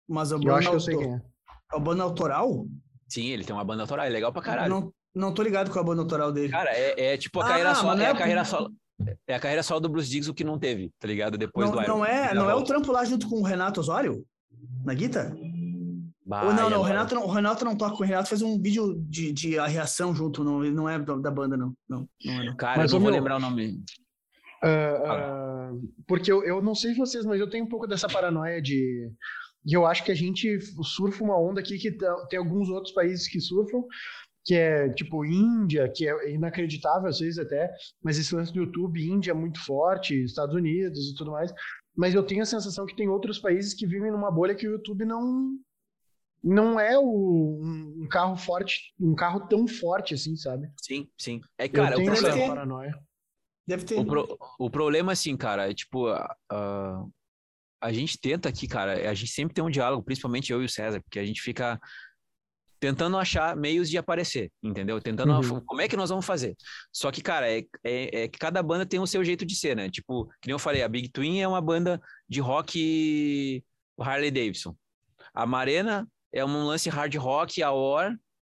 Mas 0.09 0.32
a 0.32 0.39
banda, 0.39 0.49
eu 0.51 0.57
acho 0.57 0.69
que 0.70 0.74
eu 0.74 0.81
sei 0.81 0.97
quem 0.97 1.15
é. 1.15 1.23
A 1.70 1.78
banda 1.78 2.03
autoral? 2.03 2.66
Sim, 3.09 3.28
ele 3.28 3.44
tem 3.44 3.55
uma 3.55 3.65
banda 3.65 3.82
autoral, 3.82 4.07
é 4.07 4.09
legal 4.09 4.32
pra 4.32 4.43
caralho. 4.43 4.70
Não, 4.70 4.94
Não 5.15 5.35
tô 5.35 5.43
ligado 5.43 5.70
com 5.70 5.78
a 5.78 5.82
banda 5.82 6.01
autoral 6.03 6.32
dele. 6.32 6.51
Cara, 6.51 6.70
é, 6.70 7.12
é 7.12 7.16
tipo 7.19 7.40
a 7.40 7.44
Ah, 7.44 7.49
carreira 7.49 7.74
solo. 7.74 8.01
É 8.01 8.05
é- 8.05 8.09
a 8.09 8.16
carreira 8.16 8.44
solo. 8.44 8.74
É 9.27 9.35
a 9.35 9.41
carreira 9.41 9.62
solo 9.62 9.81
do 9.81 9.89
Bruce 9.89 10.11
Diggs 10.11 10.31
o 10.31 10.35
que 10.35 10.45
não 10.45 10.59
teve, 10.59 10.91
tá 10.99 11.07
ligado? 11.07 11.39
Depois 11.39 11.69
não, 11.69 11.77
do 11.77 11.83
Iron. 11.83 11.97
não 11.97 12.07
é, 12.07 12.35
não 12.35 12.51
é 12.51 12.55
o 12.55 12.65
trampo 12.65 12.93
lá 12.93 13.05
junto 13.05 13.29
com 13.29 13.37
o 13.37 13.43
Renato 13.43 13.81
Osório? 13.81 14.24
Na 14.85 14.95
guitarra? 14.95 15.35
Bah, 16.24 16.45
Ou 16.45 16.53
não, 16.53 16.69
e 16.69 16.70
não, 16.70 16.81
o? 16.81 16.83
Renato 16.83 17.15
não, 17.15 17.24
o 17.24 17.31
Renato 17.31 17.65
não 17.65 17.77
toca 17.77 17.97
com 17.97 18.05
o 18.05 18.07
Renato, 18.07 18.29
fez 18.29 18.43
um 18.43 18.61
vídeo 18.61 18.95
de, 19.09 19.33
de 19.33 19.59
a 19.59 19.66
reação 19.66 20.15
junto, 20.15 20.45
não, 20.45 20.65
ele 20.65 20.74
não 20.74 20.89
é 20.89 20.99
da 20.99 21.16
da 21.16 21.31
banda, 21.31 21.57
não. 21.57 21.74
Não, 21.89 22.09
não 22.24 22.33
é 22.33 22.47
não. 22.47 22.57
Cara, 22.57 22.79
Mas, 22.79 22.93
eu 22.93 22.99
não 22.99 23.03
vou 23.03 23.11
meu, 23.11 23.20
lembrar 23.20 23.37
o 23.37 23.41
nome. 23.41 23.83
Ah, 24.62 25.03
ah, 25.05 25.70
porque 26.07 26.31
eu, 26.31 26.45
eu 26.45 26.62
não 26.62 26.74
sei 26.74 26.95
vocês, 26.95 27.24
mas 27.24 27.41
eu 27.41 27.51
tenho 27.51 27.65
um 27.65 27.69
pouco 27.69 27.87
dessa 27.87 28.09
paranoia 28.09 28.62
de. 28.62 29.11
E 29.66 29.73
eu 29.74 29.85
acho 29.87 30.05
que 30.05 30.12
a 30.12 30.15
gente 30.15 30.61
surfa 30.83 31.23
uma 31.23 31.39
onda 31.39 31.61
aqui 31.61 31.79
que 31.79 31.97
tem 32.29 32.39
alguns 32.39 32.69
outros 32.69 32.93
países 32.95 33.29
que 33.29 33.41
surfam, 33.41 33.83
que 34.44 34.55
é 34.55 34.89
tipo 34.90 35.24
Índia, 35.24 35.89
que 35.89 36.09
é 36.09 36.31
inacreditável 36.32 37.09
às 37.09 37.19
vezes 37.20 37.39
até, 37.39 37.73
mas 38.02 38.19
esse 38.19 38.35
lance 38.35 38.52
do 38.52 38.60
YouTube, 38.60 39.01
Índia 39.06 39.31
é 39.31 39.35
muito 39.35 39.64
forte, 39.64 40.14
Estados 40.24 40.55
Unidos 40.55 41.10
e 41.10 41.14
tudo 41.14 41.31
mais. 41.32 41.52
Mas 41.97 42.14
eu 42.14 42.23
tenho 42.24 42.43
a 42.43 42.47
sensação 42.47 42.86
que 42.86 42.97
tem 42.97 43.09
outros 43.09 43.39
países 43.39 43.74
que 43.74 43.86
vivem 43.86 44.10
numa 44.10 44.31
bolha 44.31 44.55
que 44.55 44.66
o 44.66 44.73
YouTube 44.73 45.05
não 45.05 45.56
não 46.43 46.81
é 46.81 46.98
o, 46.98 47.60
um, 47.62 48.09
carro 48.10 48.36
forte, 48.36 48.93
um 48.98 49.14
carro 49.14 49.47
tão 49.47 49.69
forte 49.69 50.14
assim, 50.14 50.35
sabe? 50.35 50.69
Sim, 50.77 51.09
sim. 51.16 51.40
É, 51.56 51.69
cara, 51.69 51.94
eu 51.94 52.01
o 52.01 52.01
tenho 52.01 52.12
essa 52.12 52.23
problema, 52.23 52.47
paranoia. 52.48 52.98
Deve 53.64 53.85
ter. 53.85 53.97
o, 54.01 54.05
pro- 54.05 54.36
o 54.59 54.69
problema, 54.69 55.12
assim, 55.12 55.36
cara, 55.36 55.70
é 55.70 55.74
tipo. 55.74 56.09
a- 56.09 56.36
a- 56.51 57.05
a 57.81 57.93
gente 57.93 58.16
tenta 58.20 58.48
aqui, 58.48 58.69
cara, 58.69 59.10
a 59.10 59.14
gente 59.14 59.32
sempre 59.32 59.55
tem 59.55 59.62
um 59.64 59.70
diálogo, 59.70 60.05
principalmente 60.05 60.52
eu 60.52 60.62
e 60.62 60.66
o 60.66 60.69
César, 60.69 61.01
porque 61.02 61.19
a 61.19 61.24
gente 61.24 61.40
fica 61.43 61.81
tentando 62.82 63.16
achar 63.16 63.54
meios 63.54 63.88
de 63.88 63.96
aparecer, 63.96 64.50
entendeu? 64.60 65.00
Tentando, 65.00 65.32
Uhum. 65.34 65.60
como 65.64 65.80
é 65.80 65.86
que 65.86 65.96
nós 65.96 66.10
vamos 66.10 66.26
fazer? 66.26 66.56
Só 66.92 67.12
que, 67.12 67.22
cara, 67.22 67.48
é, 67.48 67.62
é, 67.84 68.22
é 68.24 68.28
que 68.28 68.36
cada 68.40 68.60
banda 68.60 68.84
tem 68.84 68.98
o 68.98 69.06
seu 69.06 69.24
jeito 69.24 69.46
de 69.46 69.54
ser, 69.54 69.76
né? 69.76 69.88
Tipo, 69.88 70.26
que 70.40 70.48
nem 70.48 70.52
eu 70.52 70.59
falei, 70.59 70.82
a 70.82 70.88
Big 70.88 71.09
Twin 71.09 71.38
é 71.40 71.46
uma 71.46 71.60
banda 71.60 72.02
de 72.28 72.40
rock 72.40 73.62
Harley 73.96 74.32
Davidson. 74.32 74.74
A 75.32 75.46
Marena 75.46 76.09
é 76.32 76.44
um 76.44 76.64
lance 76.64 76.90
hard 76.90 77.14
rock, 77.14 77.62
a 77.62 77.70
Or, 77.70 78.10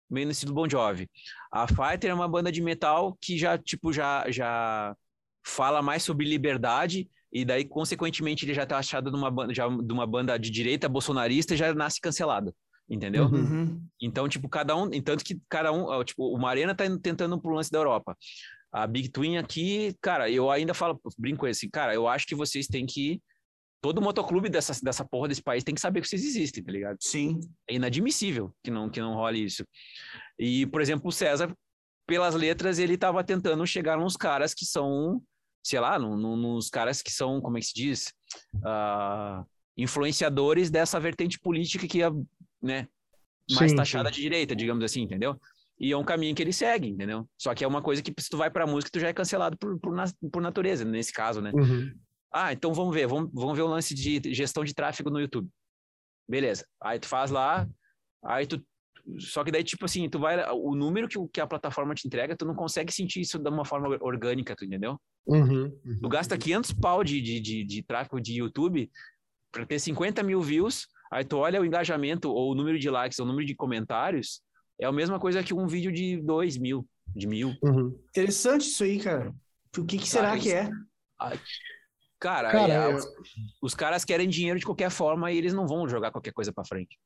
meio 0.10 0.28
no 0.28 0.32
estilo 0.32 0.54
Bon 0.54 0.70
Jovi. 0.70 1.10
A 1.52 1.68
Fighter 1.68 2.10
é 2.10 2.14
uma 2.14 2.30
banda 2.30 2.54
de 2.54 2.62
metal 2.62 3.18
que 3.20 3.38
já, 3.38 3.58
tipo, 3.58 3.92
já, 3.92 4.24
já 4.32 4.96
fala 5.46 5.82
mais 5.82 6.04
sobre 6.04 6.26
liberdade 6.26 7.10
e 7.34 7.44
daí, 7.44 7.66
consequentemente, 7.66 8.46
ele 8.46 8.54
já 8.54 8.66
tá 8.66 8.78
achado 8.78 9.12
numa 9.12 9.30
banda, 9.30 9.54
já, 9.54 9.68
de 9.68 9.92
uma 9.92 10.08
banda 10.08 10.40
de 10.40 10.50
direita 10.50 10.88
bolsonarista 10.88 11.54
e 11.54 11.58
já 11.58 11.74
nasce 11.74 12.00
cancelado, 12.00 12.56
entendeu? 12.92 13.26
Uhum. 13.26 13.82
Então, 14.02 14.28
tipo, 14.28 14.50
cada 14.50 14.76
um, 14.76 14.90
tanto 15.02 15.24
que 15.24 15.40
cada 15.48 15.72
um, 15.72 16.04
tipo, 16.04 16.26
o 16.28 16.38
Marena 16.38 16.76
tá 16.76 16.84
tentando 17.02 17.40
pro 17.42 17.56
lance 17.56 17.72
da 17.72 17.80
Europa. 17.80 18.18
A 18.72 18.86
Big 18.86 19.10
Twin 19.10 19.38
aqui, 19.38 19.96
cara, 20.02 20.30
eu 20.30 20.52
ainda 20.52 20.74
falo, 20.74 21.00
brinco 21.18 21.46
assim, 21.46 21.70
cara, 21.70 21.94
eu 21.94 22.08
acho 22.08 22.28
que 22.28 22.36
vocês 22.36 22.68
têm 22.68 22.86
que 22.86 23.22
todo 23.82 24.02
motoclube 24.02 24.48
dessa, 24.50 24.80
dessa 24.84 25.04
porra 25.04 25.28
desse 25.28 25.42
país 25.42 25.64
tem 25.64 25.74
que 25.74 25.82
saber 25.82 26.02
que 26.02 26.08
vocês 26.08 26.24
existem, 26.24 26.64
tá 26.64 26.72
ligado? 26.72 26.98
Sim. 27.02 27.40
É 27.68 27.74
inadmissível 27.76 28.54
que 28.64 28.70
não 28.70 28.90
que 28.90 29.02
não 29.02 29.16
role 29.16 29.44
isso. 29.44 29.66
E, 30.38 30.66
por 30.68 30.82
exemplo, 30.82 31.08
o 31.08 31.12
César, 31.12 31.52
pelas 32.08 32.36
letras, 32.36 32.78
ele 32.78 32.98
tava 32.98 33.24
tentando 33.24 33.66
chegar 33.66 33.98
nos 33.98 34.16
caras 34.16 34.54
que 34.54 34.66
são, 34.66 35.22
sei 35.64 35.80
lá, 35.80 35.98
no, 35.98 36.16
no- 36.16 36.36
nos 36.36 36.70
caras 36.70 37.02
que 37.02 37.12
são, 37.12 37.42
como 37.42 37.58
é 37.58 37.60
que 37.60 37.68
se 37.68 37.74
diz? 37.74 38.14
Ah, 38.64 39.44
influenciadores 39.76 40.70
dessa 40.70 41.00
vertente 41.00 41.40
política 41.40 41.88
que 41.88 42.04
é, 42.04 42.10
né, 42.62 42.88
mais 43.54 43.72
Sim, 43.72 43.78
taxada 43.78 44.10
sim. 44.10 44.16
de 44.16 44.22
direita, 44.22 44.56
digamos 44.56 44.84
assim, 44.84 45.02
entendeu? 45.02 45.40
E 45.80 45.92
é 45.92 45.98
um 45.98 46.04
caminho 46.04 46.36
que 46.36 46.42
ele 46.44 46.54
segue, 46.54 46.90
entendeu? 46.90 47.28
Só 47.38 47.56
que 47.56 47.64
é 47.64 47.68
uma 47.68 47.82
coisa 47.82 48.04
que 48.04 48.14
se 48.20 48.30
tu 48.30 48.38
vai 48.38 48.52
pra 48.52 48.68
música, 48.68 48.92
tu 48.92 49.00
já 49.00 49.08
é 49.08 49.14
cancelado 49.14 49.58
por, 49.58 49.80
por, 49.80 49.96
por 50.32 50.42
natureza, 50.42 50.86
nesse 50.86 51.12
caso, 51.12 51.42
né? 51.42 51.52
Uhum. 51.54 51.92
Ah, 52.32 52.54
então 52.54 52.74
vamos 52.74 52.94
ver, 52.94 53.08
vamos, 53.08 53.30
vamos 53.34 53.56
ver 53.58 53.64
o 53.64 53.68
lance 53.68 53.94
de 53.96 54.22
gestão 54.34 54.64
de 54.64 54.74
tráfego 54.76 55.10
no 55.10 55.20
YouTube. 55.20 55.50
Beleza. 56.30 56.66
Aí 56.82 57.00
tu 57.00 57.08
faz 57.08 57.32
lá, 57.32 57.68
aí 58.24 58.46
tu. 58.46 58.64
Só 59.18 59.44
que 59.44 59.52
daí, 59.52 59.64
tipo 59.64 59.84
assim, 59.84 60.08
tu 60.08 60.20
vai. 60.20 60.40
O 60.52 60.76
número 60.76 61.08
que, 61.08 61.18
que 61.34 61.42
a 61.42 61.48
plataforma 61.48 61.96
te 61.96 62.06
entrega, 62.08 62.38
tu 62.38 62.46
não 62.46 62.54
consegue 62.56 62.94
sentir 62.94 63.22
isso 63.22 63.40
de 63.40 63.50
uma 63.50 63.66
forma 63.66 63.98
orgânica, 64.02 64.56
tu 64.56 64.64
entendeu? 64.64 65.02
Uhum. 65.26 65.70
Tu 65.70 66.04
Uhum. 66.04 66.10
gasta 66.10 66.38
500 66.38 66.74
pau 66.74 67.04
de, 67.04 67.20
de, 67.20 67.40
de, 67.40 67.64
de 67.66 67.84
tráfego 67.84 68.22
de 68.22 68.36
YouTube 68.36 68.90
para 69.52 69.66
ter 69.66 69.80
50 69.80 70.24
mil 70.24 70.42
views, 70.42 70.88
aí 71.12 71.26
tu 71.26 71.38
olha 71.38 71.62
o 71.62 71.66
engajamento, 71.66 72.30
ou 72.32 72.52
o 72.52 72.56
número 72.56 72.80
de 72.80 72.90
likes, 72.90 73.20
ou 73.20 73.26
o 73.26 73.28
número 73.28 73.46
de 73.46 73.54
comentários, 73.56 74.42
é 74.80 74.86
a 74.86 74.92
mesma 74.92 75.20
coisa 75.20 75.44
que 75.44 75.54
um 75.54 75.68
vídeo 75.68 75.92
de 75.92 76.18
2 76.22 76.58
mil, 76.58 76.88
de 77.16 77.28
mil. 77.28 77.54
Uhum. 77.62 78.00
Interessante 78.10 78.62
isso 78.62 78.84
aí, 78.84 79.00
cara. 79.00 79.34
O 79.78 79.86
que, 79.86 79.98
que 79.98 80.08
será 80.08 80.30
Cara, 80.30 80.40
que 80.40 80.52
é? 80.52 80.70
Cara, 82.20 82.52
Cara, 82.52 82.74
é, 82.74 82.92
eu- 82.92 82.96
os, 82.96 83.06
os 83.62 83.76
caras 83.76 84.06
querem 84.06 84.30
dinheiro 84.30 84.60
de 84.60 84.66
qualquer 84.66 84.92
forma 84.92 85.32
e 85.32 85.38
eles 85.38 85.54
não 85.54 85.68
vão 85.68 85.88
jogar 85.90 86.12
qualquer 86.12 86.32
coisa 86.34 86.54
para 86.54 86.66
frente. 86.66 86.98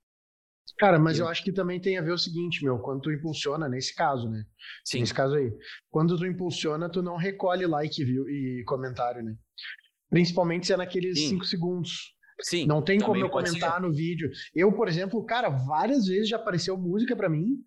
Cara, 0.78 1.00
mas 1.00 1.18
Eu- 1.20 1.26
eu 1.26 1.32
acho 1.32 1.44
que 1.44 1.54
também 1.54 1.80
tem 1.80 1.98
a 1.98 2.02
ver 2.02 2.12
o 2.12 2.18
seguinte, 2.18 2.64
meu, 2.64 2.80
quando 2.80 3.02
tu 3.02 3.12
impulsiona, 3.12 3.70
nesse 3.70 3.96
caso, 3.96 4.30
né? 4.30 4.44
Sim. 4.84 5.00
Nesse 5.00 5.14
caso 5.14 5.36
aí. 5.36 5.54
Quando 5.90 6.18
tu 6.18 6.26
impulsiona, 6.26 6.90
tu 6.90 7.02
não 7.02 7.16
recolhe 7.16 7.66
like 7.66 8.04
viu, 8.04 8.28
e 8.28 8.64
comentário, 8.66 9.24
né? 9.24 9.36
Principalmente 10.10 10.68
se 10.68 10.74
é 10.74 10.78
naqueles 10.78 11.18
Sim. 11.20 11.30
5 11.30 11.46
segundos. 11.46 12.15
Sim. 12.42 12.66
Não 12.66 12.82
tem 12.82 13.00
como 13.00 13.18
eu 13.18 13.30
comentar 13.30 13.80
no 13.82 13.92
vídeo. 13.92 14.30
Eu, 14.54 14.72
por 14.74 14.88
exemplo, 14.88 15.24
cara, 15.26 15.50
várias 15.50 16.06
vezes 16.08 16.30
já 16.30 16.36
apareceu 16.36 16.78
música 16.78 17.16
pra 17.16 17.30
mim 17.30 17.58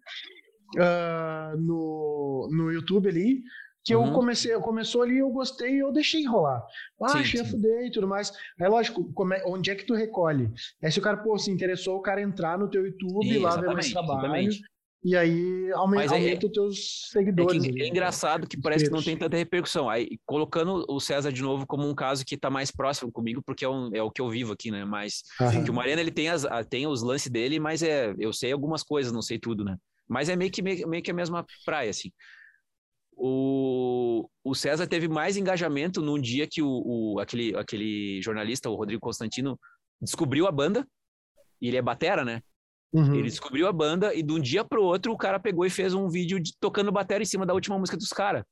ah, 0.79 1.55
no, 1.59 2.49
no 2.53 2.73
YouTube 2.73 3.09
ali. 3.09 3.43
Que 3.85 3.95
eu 3.95 4.03
Uhum. 4.03 4.13
comecei, 4.13 4.53
eu 4.53 4.61
começou 4.61 5.01
ali, 5.03 5.17
eu 5.19 5.31
gostei 5.31 5.77
e 5.77 5.79
eu 5.79 5.91
deixei 5.91 6.27
rolar. 6.27 6.63
Ah, 7.01 7.09
Sim, 7.09 7.19
achei 7.21 7.45
sim. 7.45 7.51
fuder 7.51 7.87
e 7.87 7.91
tudo 7.91 8.07
mais. 8.07 8.31
Aí, 8.61 8.69
lógico, 8.69 9.11
é- 9.33 9.43
onde 9.47 9.71
é 9.71 9.75
que 9.75 9.85
tu 9.87 9.95
recolhe? 9.95 10.51
É 10.83 10.91
se 10.91 10.99
o 10.99 11.03
cara, 11.03 11.17
pô, 11.17 11.39
se 11.39 11.51
interessou, 11.51 11.97
o 11.97 12.03
cara 12.03 12.21
entrar 12.21 12.59
no 12.59 12.69
teu 12.69 12.85
YouTube, 12.85 13.27
Sim, 13.27 13.39
lá 13.39 13.57
ver 13.59 13.67
mais 13.73 13.91
trabalho. 13.91 14.19
exatamente. 14.21 14.61
E 15.05 15.17
aí 15.17 15.71
aumenta, 15.73 16.13
é- 16.15 16.17
aumenta 16.19 16.47
os 16.47 16.53
teus 16.53 16.77
É, 17.09 17.13
seguidores. 17.13 17.63
que 17.63 17.69
ali. 17.71 17.83
é 17.83 17.89
engraçado 17.89 18.49
que 18.49 18.61
parece 18.61 18.87
que 18.87 18.91
não 18.91 19.03
tem 19.03 19.17
tanta 19.17 19.37
repercussão. 19.37 19.89
Aí, 19.89 20.19
colocando 20.27 20.85
o 20.89 20.99
César 20.99 21.33
de 21.33 21.41
novo 21.41 21.67
como 21.67 21.89
um 21.89 21.95
caso 21.95 22.25
que 22.27 22.35
está 22.35 22.51
mais 22.51 22.71
próximo 22.73 23.13
comigo, 23.13 23.41
porque 23.41 23.65
é, 23.65 23.69
um- 23.69 23.91
é 23.95 24.03
o 24.03 24.11
que 24.11 24.21
eu 24.21 24.29
vivo 24.29 24.53
aqui, 24.53 24.71
né? 24.73 24.85
Mas 24.85 25.23
Aham. 25.41 25.63
que 25.65 25.71
o 25.71 25.75
Mariano 25.75 26.01
ele 26.01 26.11
tem, 26.11 26.29
as, 26.29 26.45
tem 26.69 26.87
os 26.87 27.01
lances 27.03 27.31
dele, 27.31 27.61
mas 27.61 27.83
é, 27.83 28.13
eu 28.19 28.33
sei 28.33 28.51
algumas 28.53 28.83
coisas, 28.83 29.13
não 29.13 29.23
sei 29.23 29.39
tudo, 29.39 29.65
né? 29.65 29.77
Mas 30.09 30.29
é 30.29 30.35
meio 30.35 30.51
que, 30.51 30.61
meio, 30.63 30.89
meio 30.89 31.03
que 31.03 31.11
a 31.11 31.15
mesma 31.15 31.47
praia, 31.65 31.91
assim. 31.91 32.11
O, 33.21 34.29
o 34.45 34.55
César 34.55 34.87
teve 34.87 35.09
mais 35.09 35.37
engajamento 35.37 36.01
num 36.01 36.21
dia 36.21 36.47
que 36.47 36.63
o, 36.63 36.69
o- 37.15 37.21
aquele, 37.21 37.57
aquele 37.57 38.21
jornalista, 38.23 38.71
o 38.71 38.75
Rodrigo 38.77 39.01
Constantino, 39.01 39.59
descobriu 40.01 40.47
a 40.47 40.53
banda, 40.53 40.87
e 41.61 41.69
ele 41.69 41.77
é 41.77 41.83
batera, 41.83 42.25
né? 42.25 42.43
Uhum. 42.93 43.15
Ele 43.15 43.29
descobriu 43.29 43.69
a 43.69 43.73
banda 43.73 44.15
e 44.15 44.23
de 44.23 44.33
um 44.33 44.41
dia 44.41 44.65
pro 44.65 44.83
outro 44.83 45.13
o 45.13 45.19
cara 45.19 45.39
pegou 45.39 45.67
e 45.67 45.71
fez 45.71 45.93
um 45.93 46.09
vídeo 46.09 46.41
de, 46.41 46.53
tocando 46.59 46.91
bateria 46.91 47.23
em 47.23 47.27
cima 47.27 47.45
da 47.45 47.53
última 47.53 47.79
música 47.79 47.97
dos 47.97 48.09
caras. 48.09 48.45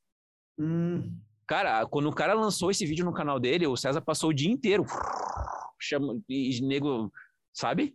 Hum, 0.59 1.11
Cara, 1.47 1.87
quando 1.87 2.09
o 2.09 2.13
cara 2.13 2.35
lançou 2.35 2.71
esse 2.71 2.85
vídeo 2.85 3.05
no 3.05 3.13
canal 3.13 3.39
dele, 3.39 3.67
o 3.67 3.77
César 3.77 4.01
passou 4.01 4.31
o 4.31 4.35
dia 4.35 4.51
inteiro 4.51 4.85
chama, 5.81 6.19
e, 6.29 6.57
e 6.57 6.61
nego, 6.61 7.13
sabe? 7.53 7.95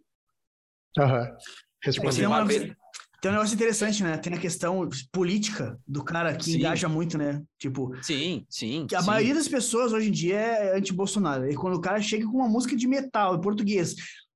Aham. 0.97 1.35
Respondeu. 1.83 2.09
assim, 2.09 2.19
tem, 2.19 2.27
uma 2.27 2.75
tem 3.21 3.31
um 3.31 3.33
negócio 3.33 3.55
interessante, 3.55 4.03
né? 4.03 4.17
Tem 4.17 4.33
a 4.33 4.39
questão 4.39 4.87
política 5.11 5.77
do 5.85 6.03
cara 6.03 6.35
que 6.35 6.45
Sim. 6.45 6.59
engaja 6.59 6.87
muito, 6.87 7.17
né? 7.17 7.43
Tipo, 7.59 7.91
Sim, 8.01 8.45
sim. 8.49 8.85
que 8.87 8.95
a 8.95 9.01
sim. 9.01 9.07
maioria 9.07 9.33
das 9.33 9.47
pessoas 9.47 9.91
hoje 9.91 10.09
em 10.09 10.11
dia 10.11 10.37
é 10.37 10.77
anti-Bolsonaro. 10.77 11.49
E 11.49 11.55
quando 11.55 11.75
o 11.75 11.81
cara 11.81 12.01
chega 12.01 12.25
com 12.25 12.37
uma 12.37 12.47
música 12.47 12.75
de 12.75 12.87
metal 12.87 13.35
em 13.35 13.41
português, 13.41 13.95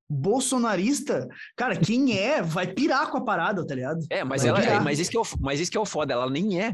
bolsonarista, 0.10 1.27
cara, 1.56 1.76
quem 1.76 2.18
é 2.18 2.41
vai 2.41 2.68
pirar 2.68 3.10
com 3.10 3.18
a 3.18 3.23
parada, 3.23 3.65
tá 3.65 3.73
ligado? 3.73 4.06
É, 4.10 4.23
mas 4.23 4.44
Vai 4.44 4.49
ela, 4.49 4.60
virar. 4.60 4.82
mas 4.82 4.99
isso 4.99 5.10
que 5.10 5.18
é 5.18 5.19
o, 5.19 5.23
mas 5.40 5.60
isso 5.60 5.72
que 5.72 5.77
é 5.77 5.82
o 5.82 5.86
foda, 5.86 6.14
ela 6.14 6.30
nem 6.30 6.61
é. 6.61 6.73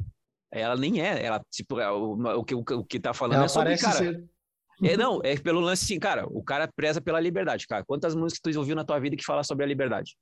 Ela 0.52 0.76
nem 0.76 1.02
é, 1.02 1.24
ela 1.24 1.42
tipo, 1.50 1.80
é 1.80 1.90
o, 1.90 2.14
o 2.40 2.44
que 2.44 2.54
o, 2.54 2.60
o 2.60 2.84
que 2.84 3.00
tá 3.00 3.14
falando 3.14 3.38
Ela 3.38 3.46
é 3.46 3.48
sobre, 3.48 3.78
cara, 3.78 3.98
ser. 3.98 4.26
É, 4.84 4.98
não, 4.98 5.22
é 5.24 5.38
pelo 5.38 5.60
lance 5.60 5.86
assim, 5.86 6.00
cara, 6.00 6.26
o 6.28 6.44
cara 6.44 6.68
preza 6.68 7.00
pela 7.00 7.20
liberdade, 7.20 7.68
cara. 7.68 7.86
Quantas 7.86 8.16
músicas 8.16 8.54
tu 8.54 8.60
ouviu 8.60 8.76
na 8.76 8.84
tua 8.84 9.00
vida 9.00 9.16
que 9.16 9.24
fala 9.24 9.44
sobre 9.44 9.64
a 9.64 9.68
liberdade? 9.68 10.18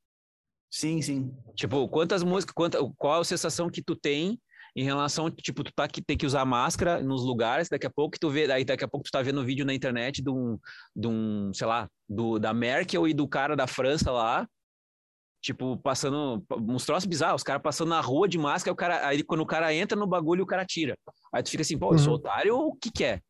Sim, 0.69 1.01
sim. 1.01 1.33
Tipo, 1.55 1.87
quantas 1.87 2.21
músicas, 2.21 2.53
quanta, 2.53 2.77
qual 2.97 3.21
a 3.21 3.25
sensação 3.25 3.69
que 3.69 3.81
tu 3.81 3.95
tem 3.95 4.39
em 4.75 4.83
relação, 4.83 5.29
tipo, 5.29 5.63
tu 5.63 5.71
tá 5.73 5.87
que 5.87 6.01
tem 6.01 6.17
que 6.17 6.25
usar 6.25 6.45
máscara 6.45 7.01
nos 7.01 7.23
lugares, 7.23 7.69
daqui 7.69 7.87
a 7.87 7.89
pouco 7.89 8.17
tu 8.19 8.29
vê, 8.29 8.51
aí 8.51 8.63
daqui 8.63 8.83
a 8.83 8.87
pouco 8.87 9.03
tu 9.05 9.11
tá 9.11 9.21
vendo 9.21 9.41
um 9.41 9.45
vídeo 9.45 9.65
na 9.65 9.73
internet 9.73 10.21
de 10.21 10.29
um, 10.29 10.57
de 10.95 11.07
um 11.07 11.53
sei 11.53 11.67
lá, 11.67 11.89
do, 12.07 12.39
da 12.39 12.53
Merkel 12.53 13.07
e 13.07 13.13
do 13.13 13.27
cara 13.27 13.55
da 13.55 13.67
França 13.67 14.11
lá, 14.11 14.47
tipo, 15.41 15.77
passando 15.77 16.43
uns 16.67 16.85
troços 16.85 17.05
bizarros, 17.05 17.41
os 17.41 17.43
caras 17.43 17.61
passando 17.61 17.89
na 17.89 18.01
rua 18.01 18.27
de 18.27 18.37
máscara, 18.37 18.73
o 18.73 18.75
cara, 18.75 19.07
aí 19.07 19.23
quando 19.23 19.41
o 19.41 19.45
cara 19.45 19.73
entra 19.73 19.97
no 19.97 20.07
bagulho, 20.07 20.43
o 20.43 20.47
cara 20.47 20.65
tira. 20.65 20.97
Aí 21.33 21.41
tu 21.41 21.49
fica 21.49 21.61
assim, 21.61 21.77
pô, 21.77 21.93
eu 21.93 21.97
sou 21.99 22.13
Uhum. 22.13 22.19
otário 22.19 22.55
ou 22.55 22.67
o 22.69 22.75
que 22.75 22.91
que 22.91 23.03
é? 23.03 23.21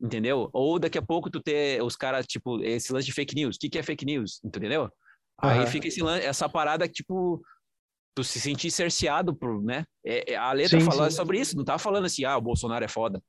Entendeu? 0.00 0.48
Ou 0.52 0.78
daqui 0.78 0.96
a 0.96 1.02
pouco 1.02 1.28
tu 1.30 1.42
ter 1.42 1.82
os 1.82 1.96
caras, 1.96 2.24
tipo, 2.26 2.62
esse 2.62 2.92
lance 2.92 3.06
de 3.06 3.12
fake 3.12 3.34
news. 3.34 3.56
O 3.56 3.58
que 3.58 3.68
que 3.68 3.78
é 3.78 3.82
fake 3.82 4.04
news? 4.04 4.40
Entendeu? 4.44 4.88
Aí 5.40 5.60
Aham. 5.60 5.66
fica 5.66 5.88
esse 5.88 6.00
essa 6.06 6.48
parada 6.48 6.86
que, 6.86 6.94
tipo, 6.94 7.42
tu 8.18 8.24
se 8.24 8.40
sentir 8.40 8.70
cerceado 8.70 9.34
por, 9.34 9.62
né? 9.62 9.84
É, 10.04 10.32
é 10.32 10.36
a 10.36 10.52
letra 10.52 10.80
falando 10.80 11.12
sobre 11.12 11.38
isso, 11.38 11.56
não 11.56 11.64
tá 11.64 11.78
falando 11.78 12.06
assim, 12.06 12.24
ah, 12.24 12.36
o 12.36 12.40
Bolsonaro 12.40 12.84
é 12.84 12.88
foda. 12.88 13.22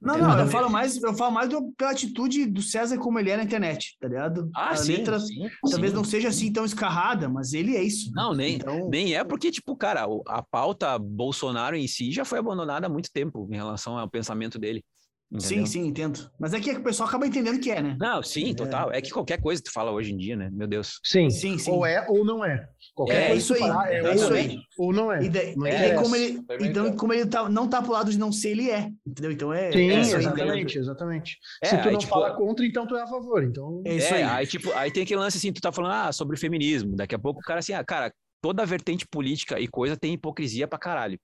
Não, 0.00 0.16
não, 0.16 0.38
eu 0.38 0.46
falo 0.46 0.70
mais, 0.70 0.96
eu 1.02 1.14
falo 1.14 1.32
mais 1.34 1.50
do, 1.50 1.70
pela 1.72 1.90
atitude 1.90 2.46
do 2.46 2.62
César 2.62 2.96
como 2.96 3.18
ele 3.18 3.28
é 3.28 3.36
na 3.36 3.42
internet, 3.42 3.96
tá 4.00 4.08
ligado? 4.08 4.48
Ah, 4.54 4.70
a 4.70 4.76
sim, 4.76 4.92
letra 4.92 5.18
sim, 5.20 5.50
talvez 5.68 5.90
sim. 5.90 5.96
não 5.96 6.04
seja 6.04 6.28
assim 6.28 6.50
tão 6.50 6.64
escarrada, 6.64 7.28
mas 7.28 7.52
ele 7.52 7.76
é 7.76 7.82
isso. 7.82 8.10
Não, 8.14 8.32
nem, 8.32 8.54
então... 8.54 8.88
nem 8.88 9.14
é 9.14 9.24
porque, 9.24 9.50
tipo, 9.50 9.76
cara, 9.76 10.06
a 10.28 10.42
pauta 10.42 10.98
Bolsonaro 10.98 11.76
em 11.76 11.86
si 11.86 12.10
já 12.10 12.24
foi 12.24 12.38
abandonada 12.38 12.86
há 12.86 12.90
muito 12.90 13.10
tempo 13.12 13.46
em 13.50 13.56
relação 13.56 13.98
ao 13.98 14.08
pensamento 14.08 14.58
dele. 14.58 14.82
Entendeu? 15.30 15.48
Sim, 15.48 15.66
sim, 15.66 15.86
entendo. 15.88 16.30
Mas 16.38 16.54
é 16.54 16.60
que 16.60 16.70
o 16.70 16.82
pessoal 16.84 17.08
acaba 17.08 17.26
entendendo 17.26 17.58
que 17.58 17.70
é, 17.70 17.82
né? 17.82 17.96
Não, 17.98 18.22
sim, 18.22 18.54
total. 18.54 18.92
É, 18.92 18.98
é 18.98 19.00
que 19.00 19.10
qualquer 19.10 19.40
coisa 19.40 19.60
que 19.60 19.68
tu 19.68 19.72
fala 19.72 19.90
hoje 19.90 20.12
em 20.12 20.16
dia, 20.16 20.36
né? 20.36 20.48
Meu 20.52 20.68
Deus. 20.68 21.00
Sim, 21.02 21.30
sim, 21.30 21.58
sim. 21.58 21.70
Ou 21.72 21.84
é 21.84 22.06
ou 22.08 22.24
não 22.24 22.44
é. 22.44 22.68
Qualquer 22.94 23.22
é, 23.22 23.26
coisa 23.28 23.42
isso 23.42 23.54
aí. 23.54 23.60
Falar, 23.60 23.92
é, 23.92 23.98
é 23.98 24.14
isso 24.14 24.32
aí. 24.32 24.58
Ou 24.78 24.92
não 24.92 25.12
é. 25.12 25.24
E 25.24 25.28
daí, 25.28 25.56
não 25.56 25.66
é. 25.66 25.94
como 25.94 26.14
ele, 26.14 26.44
então, 26.60 26.96
como 26.96 27.12
ele 27.12 27.26
tá, 27.26 27.48
não 27.48 27.68
tá 27.68 27.82
pro 27.82 27.92
lado 27.92 28.10
de 28.10 28.18
não 28.18 28.30
ser, 28.30 28.50
ele 28.50 28.70
é. 28.70 28.88
Entendeu? 29.04 29.32
Então 29.32 29.52
é. 29.52 29.72
Sim, 29.72 29.90
é 29.90 29.98
exatamente, 29.98 30.78
exatamente. 30.78 31.38
É, 31.60 31.66
Se 31.66 31.78
tu 31.82 31.90
não 31.90 31.98
tipo, 31.98 32.12
fala 32.12 32.36
contra, 32.36 32.64
então 32.64 32.86
tu 32.86 32.96
é 32.96 33.02
a 33.02 33.06
favor. 33.08 33.42
Então... 33.42 33.82
É 33.84 33.96
isso 33.96 34.14
aí. 34.14 34.22
aí. 34.22 34.46
tipo, 34.46 34.72
aí 34.74 34.92
tem 34.92 35.02
aquele 35.02 35.18
lance 35.18 35.38
assim, 35.38 35.52
tu 35.52 35.60
tá 35.60 35.72
falando 35.72 35.92
ah, 35.92 36.12
sobre 36.12 36.36
feminismo. 36.36 36.94
Daqui 36.94 37.16
a 37.16 37.18
pouco 37.18 37.40
o 37.40 37.42
cara 37.42 37.58
assim, 37.58 37.72
ah, 37.72 37.84
cara, 37.84 38.12
toda 38.40 38.64
vertente 38.64 39.04
política 39.08 39.58
e 39.58 39.66
coisa 39.66 39.96
tem 39.96 40.14
hipocrisia 40.14 40.68
pra 40.68 40.78
caralho. 40.78 41.18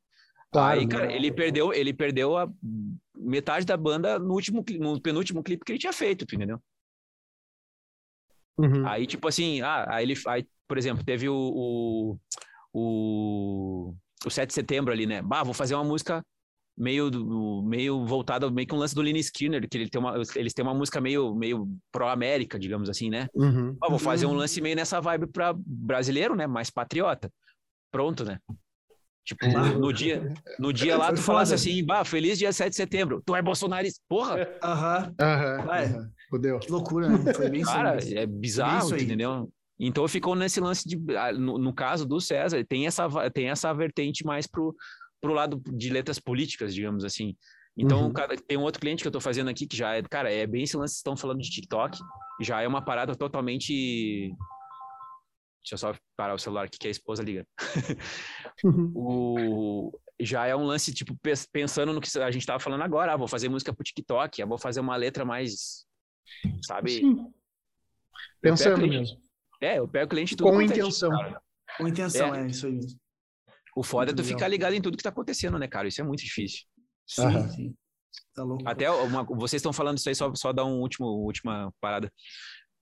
Claro, 0.52 0.80
aí, 0.80 0.86
cara, 0.86 1.10
ele 1.10 1.32
perdeu, 1.32 1.72
ele 1.72 1.94
perdeu 1.94 2.36
a 2.36 2.46
metade 3.16 3.64
da 3.64 3.76
banda 3.76 4.18
no 4.18 4.34
último, 4.34 4.62
no 4.78 5.00
penúltimo 5.00 5.42
clipe 5.42 5.64
que 5.64 5.72
ele 5.72 5.78
tinha 5.78 5.94
feito, 5.94 6.26
tu 6.26 6.34
entendeu? 6.34 6.60
Uhum. 8.58 8.86
Aí, 8.86 9.06
tipo 9.06 9.26
assim, 9.26 9.62
ah, 9.62 9.86
aí 9.88 10.04
ele, 10.04 10.14
aí, 10.26 10.46
por 10.68 10.76
exemplo, 10.76 11.02
teve 11.02 11.26
o, 11.26 11.34
o, 11.34 12.18
o, 12.72 13.94
o 14.26 14.30
7 14.30 14.48
de 14.48 14.54
setembro 14.54 14.92
ali, 14.92 15.06
né? 15.06 15.22
Bah, 15.22 15.42
vou 15.42 15.54
fazer 15.54 15.74
uma 15.74 15.84
música 15.84 16.22
meio, 16.76 17.10
meio 17.62 18.04
voltada, 18.04 18.50
meio 18.50 18.68
que 18.68 18.74
um 18.74 18.78
lance 18.78 18.94
do 18.94 19.00
Lynyrd 19.00 19.24
Skinner, 19.24 19.66
que 19.66 19.78
ele 19.78 19.88
tem 19.88 19.98
uma, 19.98 20.20
eles 20.36 20.52
têm 20.52 20.62
uma 20.62 20.74
música 20.74 21.00
meio, 21.00 21.34
meio 21.34 21.66
pró-América, 21.90 22.58
digamos 22.58 22.90
assim, 22.90 23.08
né? 23.08 23.26
Uhum. 23.34 23.74
Ah, 23.82 23.88
vou 23.88 23.98
fazer 23.98 24.26
um 24.26 24.34
lance 24.34 24.60
meio 24.60 24.76
nessa 24.76 25.00
vibe 25.00 25.28
para 25.28 25.54
brasileiro, 25.56 26.36
né? 26.36 26.46
Mais 26.46 26.68
patriota. 26.68 27.32
Pronto, 27.90 28.22
né? 28.22 28.38
Tipo, 29.24 29.46
no 29.78 29.92
dia, 29.92 30.34
no 30.58 30.72
dia 30.72 30.98
lá, 30.98 31.12
tu 31.12 31.22
falasse 31.22 31.54
assim, 31.54 31.84
bah, 31.84 32.04
feliz 32.04 32.38
dia 32.38 32.52
7 32.52 32.70
de 32.70 32.76
setembro. 32.76 33.22
Tu 33.24 33.36
é 33.36 33.42
bolsonarista, 33.42 34.00
porra! 34.08 34.48
Aham. 34.62 35.14
Aham. 35.20 36.10
Fudeu. 36.28 36.58
Que 36.58 36.70
loucura, 36.70 37.08
né? 37.08 37.32
Foi 37.32 37.48
bem 37.48 37.62
Cara, 37.62 37.98
é 38.14 38.26
bizarro, 38.26 38.96
entendeu? 38.96 39.52
Então 39.78 40.06
ficou 40.08 40.34
nesse 40.34 40.60
lance 40.60 40.88
de. 40.88 40.98
Ah, 41.16 41.32
no, 41.32 41.58
no, 41.58 41.72
caso 41.72 42.06
do 42.06 42.20
César, 42.20 42.64
tem 42.64 42.86
essa, 42.86 43.08
tem 43.30 43.48
essa 43.48 43.72
vertente 43.72 44.24
mais 44.24 44.46
pro, 44.46 44.74
pro 45.20 45.32
lado 45.32 45.60
de 45.72 45.90
letras 45.90 46.18
políticas, 46.18 46.74
digamos 46.74 47.04
assim. 47.04 47.36
Então, 47.76 48.04
uhum. 48.04 48.12
cara, 48.12 48.36
tem 48.36 48.58
um 48.58 48.62
outro 48.62 48.80
cliente 48.80 49.02
que 49.02 49.08
eu 49.08 49.12
tô 49.12 49.20
fazendo 49.20 49.48
aqui 49.48 49.66
que 49.66 49.76
já 49.76 49.94
é, 49.94 50.02
cara, 50.02 50.30
é 50.30 50.46
bem 50.46 50.64
esse 50.64 50.76
lance 50.76 50.94
que 50.94 50.98
estão 50.98 51.16
falando 51.16 51.40
de 51.40 51.50
TikTok, 51.50 51.98
já 52.40 52.60
é 52.60 52.68
uma 52.68 52.82
parada 52.82 53.14
totalmente 53.16 54.34
Deixa 55.62 55.74
eu 55.74 55.78
só 55.78 55.94
parar 56.16 56.34
o 56.34 56.38
celular 56.38 56.64
aqui 56.64 56.78
que 56.78 56.88
a 56.88 56.90
esposa 56.90 57.22
liga. 57.22 57.46
Uhum. 58.64 58.92
o, 58.94 60.00
já 60.20 60.46
é 60.46 60.54
um 60.54 60.64
lance, 60.64 60.92
tipo, 60.92 61.16
pensando 61.52 61.92
no 61.92 62.00
que 62.00 62.18
a 62.18 62.30
gente 62.30 62.42
estava 62.42 62.60
falando 62.60 62.82
agora. 62.82 63.12
Ah, 63.12 63.16
vou 63.16 63.28
fazer 63.28 63.48
música 63.48 63.72
pro 63.72 63.84
TikTok, 63.84 64.42
ah, 64.42 64.46
vou 64.46 64.58
fazer 64.58 64.80
uma 64.80 64.96
letra 64.96 65.24
mais, 65.24 65.84
sabe? 66.62 66.90
Sim. 66.90 67.32
Pensando 68.40 68.76
cliente, 68.76 68.98
mesmo. 68.98 69.22
É, 69.60 69.78
eu 69.78 69.88
pego 69.88 70.06
o 70.06 70.08
cliente 70.08 70.36
tudo. 70.36 70.50
Com 70.50 70.60
é 70.60 70.64
intenção. 70.64 71.10
Com 71.78 71.88
intenção, 71.88 72.34
é. 72.34 72.42
é, 72.42 72.46
isso 72.46 72.66
aí. 72.66 72.80
O 73.76 73.82
foda 73.82 74.10
é 74.10 74.14
tu 74.14 74.22
ficar 74.22 74.48
ligado 74.48 74.74
em 74.74 74.82
tudo 74.82 74.96
que 74.96 75.02
tá 75.02 75.08
acontecendo, 75.08 75.58
né, 75.58 75.66
cara? 75.66 75.88
Isso 75.88 76.00
é 76.00 76.04
muito 76.04 76.22
difícil. 76.22 76.64
Sim, 77.06 77.22
Aham. 77.22 77.48
sim. 77.48 77.74
Tá 78.34 78.42
louco. 78.42 78.62
Até 78.66 78.90
uma, 78.90 79.24
vocês 79.24 79.60
estão 79.60 79.72
falando 79.72 79.98
isso 79.98 80.08
aí, 80.08 80.14
só, 80.14 80.34
só 80.34 80.52
dar 80.52 80.64
um 80.64 80.80
último, 80.80 81.06
última 81.06 81.72
parada. 81.80 82.12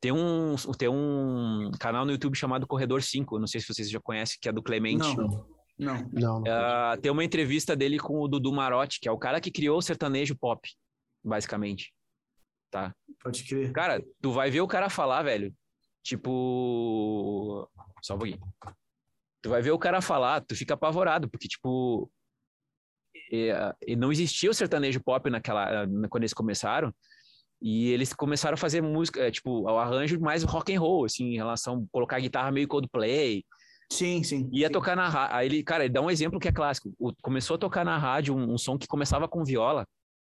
Tem 0.00 0.10
um, 0.10 0.56
tem 0.78 0.88
um 0.88 1.70
canal 1.78 2.06
no 2.06 2.12
YouTube 2.12 2.34
chamado 2.34 2.66
Corredor 2.66 3.02
5, 3.02 3.38
não 3.38 3.46
sei 3.46 3.60
se 3.60 3.66
vocês 3.66 3.90
já 3.90 4.00
conhecem, 4.00 4.38
que 4.40 4.48
é 4.48 4.52
do 4.52 4.62
Clemente. 4.62 5.14
Não, 5.16 5.46
não. 5.78 6.10
não, 6.10 6.40
uh, 6.40 7.00
tem 7.00 7.12
uma 7.12 7.22
entrevista 7.22 7.76
dele 7.76 7.98
com 7.98 8.18
o 8.18 8.26
Dudu 8.26 8.50
Marotti, 8.50 8.98
que 8.98 9.08
é 9.08 9.12
o 9.12 9.18
cara 9.18 9.40
que 9.40 9.50
criou 9.50 9.76
o 9.76 9.82
sertanejo 9.82 10.34
pop, 10.36 10.66
basicamente. 11.22 11.92
Tá? 12.70 12.94
Pode 13.22 13.44
crer. 13.44 13.72
Cara, 13.72 14.02
tu 14.22 14.32
vai 14.32 14.50
ver 14.50 14.62
o 14.62 14.68
cara 14.68 14.88
falar, 14.88 15.22
velho. 15.22 15.54
Tipo. 16.02 17.68
Só 18.00 18.14
um 18.14 18.18
pouquinho. 18.18 18.40
Tu 19.42 19.50
vai 19.50 19.60
ver 19.60 19.72
o 19.72 19.78
cara 19.78 20.00
falar, 20.00 20.40
tu 20.40 20.56
fica 20.56 20.74
apavorado, 20.74 21.28
porque, 21.28 21.48
tipo. 21.48 22.10
E, 23.30 23.96
não 23.96 24.10
existia 24.10 24.50
o 24.50 24.54
sertanejo 24.54 25.00
pop 25.02 25.28
naquela, 25.28 25.86
quando 26.08 26.22
eles 26.22 26.32
começaram. 26.32 26.94
E 27.60 27.90
eles 27.90 28.14
começaram 28.14 28.54
a 28.54 28.58
fazer 28.58 28.80
música, 28.80 29.20
é, 29.20 29.30
tipo, 29.30 29.62
o 29.62 29.78
arranjo 29.78 30.18
mais 30.18 30.42
rock 30.44 30.74
and 30.74 30.80
roll, 30.80 31.04
assim, 31.04 31.34
em 31.34 31.36
relação 31.36 31.84
a 31.84 31.92
colocar 31.92 32.18
guitarra 32.18 32.50
meio 32.50 32.66
Coldplay. 32.66 33.44
Sim, 33.92 34.22
sim. 34.22 34.48
Ia 34.52 34.68
sim. 34.68 34.72
tocar 34.72 34.96
na 34.96 35.08
rádio. 35.08 35.36
Aí 35.36 35.46
ele, 35.46 35.62
cara, 35.62 35.84
ele 35.84 35.92
dá 35.92 36.00
um 36.00 36.10
exemplo 36.10 36.40
que 36.40 36.48
é 36.48 36.52
clássico. 36.52 36.92
O, 36.98 37.12
começou 37.22 37.56
a 37.56 37.58
tocar 37.58 37.84
na 37.84 37.98
rádio 37.98 38.34
um, 38.34 38.54
um, 38.54 38.58
som 38.58 38.78
que 38.78 38.86
começava 38.86 39.28
com 39.28 39.44
viola 39.44 39.84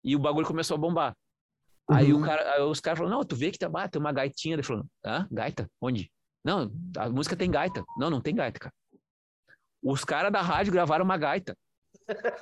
e 0.03 0.15
o 0.15 0.19
bagulho 0.19 0.45
começou 0.45 0.75
a 0.75 0.77
bombar. 0.77 1.15
Uhum. 1.89 1.95
Aí 1.95 2.13
o 2.13 2.21
cara, 2.21 2.53
aí 2.53 2.61
os 2.61 2.79
caras 2.79 2.99
falaram: 2.99 3.17
Não, 3.17 3.23
tu 3.23 3.35
vê 3.35 3.49
que 3.51 3.57
tá, 3.57 3.71
ah, 3.73 3.87
tem 3.87 3.99
uma 3.99 4.11
gaitinha. 4.11 4.55
Ele 4.55 4.63
falou: 4.63 4.85
Hã? 5.03 5.27
Gaita? 5.31 5.67
Onde? 5.81 6.11
Não, 6.43 6.71
a 6.97 7.09
música 7.09 7.35
tem 7.35 7.49
gaita. 7.49 7.83
Não, 7.97 8.09
não 8.09 8.21
tem 8.21 8.35
gaita, 8.35 8.59
cara. 8.59 8.73
Os 9.81 10.03
caras 10.03 10.31
da 10.31 10.41
rádio 10.41 10.73
gravaram 10.73 11.05
uma 11.05 11.17
gaita 11.17 11.57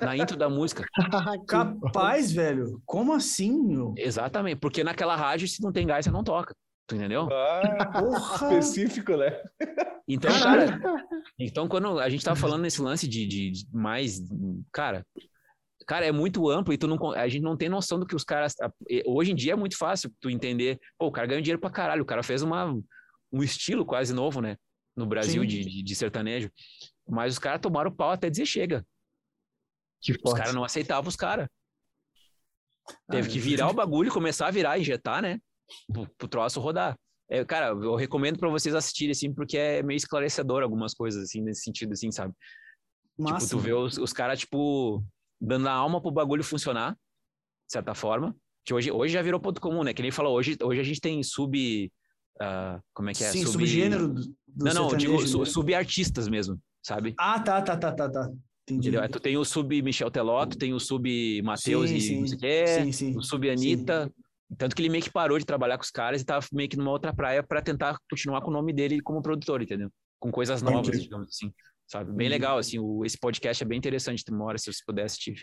na 0.00 0.16
intro 0.16 0.36
da 0.36 0.48
música. 0.48 0.84
Capaz, 1.48 2.32
velho. 2.32 2.80
Como 2.84 3.12
assim, 3.12 3.62
meu? 3.62 3.94
Exatamente, 3.96 4.58
porque 4.58 4.84
naquela 4.84 5.16
rádio, 5.16 5.48
se 5.48 5.62
não 5.62 5.72
tem 5.72 5.86
gás, 5.86 6.04
você 6.04 6.10
não 6.10 6.24
toca. 6.24 6.54
Tu 6.86 6.96
entendeu? 6.96 7.28
Ah, 7.32 7.62
específico, 8.40 9.16
né? 9.16 9.40
Então, 10.06 10.30
cara, 10.38 10.78
então 11.38 11.66
quando 11.66 11.98
a 11.98 12.08
gente 12.10 12.24
tava 12.24 12.36
falando 12.36 12.62
nesse 12.62 12.82
lance 12.82 13.08
de, 13.08 13.26
de, 13.26 13.50
de, 13.50 13.66
mais, 13.72 14.20
cara, 14.70 15.06
cara, 15.86 16.04
é 16.04 16.12
muito 16.12 16.48
amplo 16.50 16.74
e 16.74 16.78
tu 16.78 16.86
não, 16.86 17.12
a 17.12 17.26
gente 17.26 17.42
não 17.42 17.56
tem 17.56 17.70
noção 17.70 17.98
do 17.98 18.06
que 18.06 18.14
os 18.14 18.22
caras, 18.22 18.54
hoje 19.06 19.32
em 19.32 19.34
dia 19.34 19.54
é 19.54 19.56
muito 19.56 19.78
fácil 19.78 20.12
tu 20.20 20.28
entender, 20.28 20.78
pô, 20.98 21.06
o 21.06 21.12
cara 21.12 21.26
ganhou 21.26 21.42
dinheiro 21.42 21.60
pra 21.60 21.70
caralho, 21.70 22.02
o 22.02 22.06
cara 22.06 22.22
fez 22.22 22.42
uma, 22.42 22.78
um 23.32 23.42
estilo 23.42 23.86
quase 23.86 24.12
novo, 24.12 24.42
né, 24.42 24.58
no 24.94 25.06
Brasil 25.06 25.42
de, 25.46 25.82
de, 25.82 25.94
sertanejo, 25.94 26.50
mas 27.08 27.32
os 27.32 27.38
caras 27.38 27.62
tomaram 27.62 27.90
pau 27.90 28.10
até 28.10 28.28
dizer 28.28 28.44
chega, 28.44 28.86
que 30.12 30.20
os 30.22 30.34
caras 30.34 30.54
não 30.54 30.64
aceitavam 30.64 31.08
os 31.08 31.16
caras. 31.16 31.48
Teve 33.10 33.28
ah, 33.28 33.30
que 33.30 33.38
virar 33.38 33.70
o 33.70 33.74
bagulho, 33.74 34.12
começar 34.12 34.46
a 34.46 34.50
virar, 34.50 34.78
injetar, 34.78 35.22
né? 35.22 35.40
Pro, 35.90 36.06
pro 36.18 36.28
troço 36.28 36.60
rodar. 36.60 36.94
É, 37.30 37.42
cara, 37.44 37.68
eu 37.68 37.94
recomendo 37.94 38.38
para 38.38 38.50
vocês 38.50 38.74
assistirem, 38.74 39.12
assim, 39.12 39.32
porque 39.32 39.56
é 39.56 39.82
meio 39.82 39.96
esclarecedor 39.96 40.62
algumas 40.62 40.92
coisas, 40.92 41.24
assim, 41.24 41.40
nesse 41.40 41.62
sentido, 41.62 41.92
assim, 41.92 42.12
sabe? 42.12 42.34
Massa, 43.18 43.46
tipo, 43.46 43.58
tu 43.58 43.58
vê 43.58 43.72
os, 43.72 43.96
os 43.96 44.12
caras, 44.12 44.40
tipo, 44.40 45.02
dando 45.40 45.68
a 45.68 45.72
alma 45.72 46.02
pro 46.02 46.10
bagulho 46.10 46.44
funcionar, 46.44 46.92
de 46.92 47.72
certa 47.72 47.94
forma. 47.94 48.36
Que 48.64 48.74
hoje, 48.74 48.90
hoje 48.90 49.14
já 49.14 49.22
virou 49.22 49.40
ponto 49.40 49.60
comum, 49.60 49.82
né? 49.82 49.94
Que 49.94 50.02
nem 50.02 50.10
falou, 50.10 50.36
hoje, 50.36 50.56
hoje 50.62 50.80
a 50.80 50.84
gente 50.84 51.00
tem 51.00 51.22
sub... 51.22 51.90
Uh, 52.36 52.82
como 52.92 53.10
é 53.10 53.12
que 53.14 53.24
é? 53.24 53.30
Sim, 53.30 53.42
sub... 53.42 53.52
subgênero 53.52 54.08
do, 54.08 54.22
do 54.48 54.64
Não, 54.64 54.74
não, 54.74 54.96
digo 54.96 55.20
né? 55.20 55.44
subartistas 55.46 56.28
mesmo, 56.28 56.60
sabe? 56.82 57.14
Ah, 57.18 57.40
tá, 57.40 57.62
tá, 57.62 57.76
tá, 57.76 57.92
tá, 57.92 58.10
tá. 58.10 58.30
Entendi. 58.66 58.88
Entendeu? 58.88 59.08
Tu 59.08 59.20
tem 59.20 59.36
o 59.36 59.44
sub 59.44 59.82
Michel 59.82 60.10
Teló, 60.10 60.44
tu 60.46 60.56
tem 60.56 60.72
o 60.72 60.80
sub 60.80 61.42
Matheus 61.42 61.90
e 61.90 62.00
sim, 62.00 62.20
não 62.20 62.26
sei 62.26 62.36
o 62.36 62.40
quê, 62.40 62.66
sim, 62.66 62.92
sim, 62.92 63.16
o 63.16 63.22
sub 63.22 63.48
Anitta. 63.48 64.06
Sim. 64.06 64.56
Tanto 64.56 64.74
que 64.74 64.82
ele 64.82 64.88
meio 64.88 65.02
que 65.02 65.10
parou 65.10 65.38
de 65.38 65.44
trabalhar 65.44 65.76
com 65.76 65.84
os 65.84 65.90
caras 65.90 66.22
e 66.22 66.24
tava 66.24 66.46
meio 66.52 66.68
que 66.68 66.76
numa 66.76 66.90
outra 66.90 67.12
praia 67.12 67.42
para 67.42 67.60
tentar 67.60 67.98
continuar 68.08 68.40
com 68.40 68.50
o 68.50 68.52
nome 68.52 68.72
dele 68.72 69.00
como 69.00 69.22
produtor, 69.22 69.62
entendeu? 69.62 69.90
Com 70.18 70.30
coisas 70.30 70.62
novas, 70.62 70.88
Entendi. 70.88 71.04
digamos 71.04 71.28
assim. 71.28 71.52
Sabe? 71.86 72.12
Bem 72.12 72.28
legal, 72.28 72.58
assim, 72.58 72.78
o, 72.78 73.04
esse 73.04 73.18
podcast 73.18 73.62
é 73.62 73.66
bem 73.66 73.78
interessante, 73.78 74.24
uma 74.30 74.44
hora, 74.44 74.58
se 74.58 74.72
você 74.72 74.80
pudesse, 74.86 75.18
te 75.18 75.34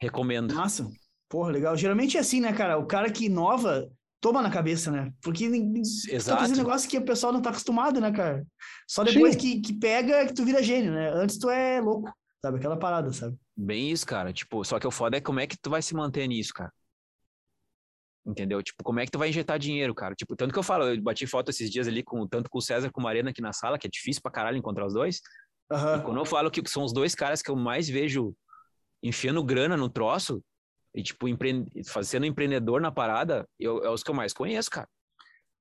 recomendo. 0.00 0.54
Massa. 0.54 0.88
Porra, 1.28 1.50
legal. 1.50 1.76
Geralmente 1.76 2.16
é 2.16 2.20
assim, 2.20 2.40
né, 2.40 2.52
cara? 2.52 2.78
O 2.78 2.86
cara 2.86 3.10
que 3.10 3.26
inova 3.26 3.88
toma 4.20 4.42
na 4.42 4.50
cabeça, 4.50 4.90
né? 4.90 5.12
Porque 5.22 5.44
Exato. 5.44 6.36
tá 6.36 6.42
fazendo 6.42 6.58
negócio 6.58 6.88
que 6.88 6.98
o 6.98 7.04
pessoal 7.04 7.32
não 7.32 7.40
tá 7.40 7.50
acostumado, 7.50 8.00
né, 8.00 8.10
cara? 8.10 8.46
Só 8.86 9.04
depois 9.04 9.36
que, 9.36 9.60
que 9.60 9.72
pega 9.72 10.26
que 10.26 10.34
tu 10.34 10.44
vira 10.44 10.62
gênio, 10.62 10.92
né? 10.92 11.10
Antes 11.14 11.38
tu 11.38 11.48
é 11.48 11.80
louco. 11.80 12.12
Sabe? 12.40 12.58
Aquela 12.58 12.76
parada, 12.76 13.12
sabe? 13.12 13.36
Bem 13.56 13.90
isso, 13.90 14.06
cara. 14.06 14.32
Tipo, 14.32 14.64
só 14.64 14.78
que 14.78 14.86
o 14.86 14.90
foda 14.90 15.16
é 15.16 15.20
como 15.20 15.40
é 15.40 15.46
que 15.46 15.56
tu 15.56 15.70
vai 15.70 15.82
se 15.82 15.94
manter 15.94 16.26
nisso, 16.26 16.52
cara. 16.54 16.72
Entendeu? 18.24 18.62
Tipo, 18.62 18.84
como 18.84 19.00
é 19.00 19.04
que 19.06 19.10
tu 19.10 19.18
vai 19.18 19.30
injetar 19.30 19.58
dinheiro, 19.58 19.94
cara? 19.94 20.14
Tipo, 20.14 20.36
tanto 20.36 20.52
que 20.52 20.58
eu 20.58 20.62
falo, 20.62 20.84
eu 20.84 21.00
bati 21.00 21.26
foto 21.26 21.50
esses 21.50 21.70
dias 21.70 21.88
ali 21.88 22.02
com 22.02 22.26
tanto 22.28 22.50
com 22.50 22.58
o 22.58 22.62
César 22.62 22.90
como 22.92 23.06
a 23.06 23.10
Marina 23.10 23.30
aqui 23.30 23.40
na 23.40 23.52
sala, 23.52 23.78
que 23.78 23.86
é 23.86 23.90
difícil 23.90 24.22
pra 24.22 24.30
caralho 24.30 24.56
encontrar 24.56 24.86
os 24.86 24.92
dois. 24.94 25.20
Uhum. 25.70 26.02
Quando 26.02 26.18
eu 26.18 26.24
falo 26.24 26.50
que 26.50 26.62
são 26.68 26.84
os 26.84 26.92
dois 26.92 27.14
caras 27.14 27.42
que 27.42 27.50
eu 27.50 27.56
mais 27.56 27.88
vejo 27.88 28.34
enfiando 29.02 29.42
grana 29.42 29.76
no 29.76 29.88
troço 29.88 30.42
e, 30.94 31.02
tipo, 31.02 31.26
empre... 31.26 31.64
sendo 32.02 32.26
empreendedor 32.26 32.80
na 32.80 32.92
parada, 32.92 33.48
eu, 33.58 33.84
é 33.84 33.90
os 33.90 34.02
que 34.02 34.10
eu 34.10 34.14
mais 34.14 34.32
conheço, 34.32 34.70
cara. 34.70 34.88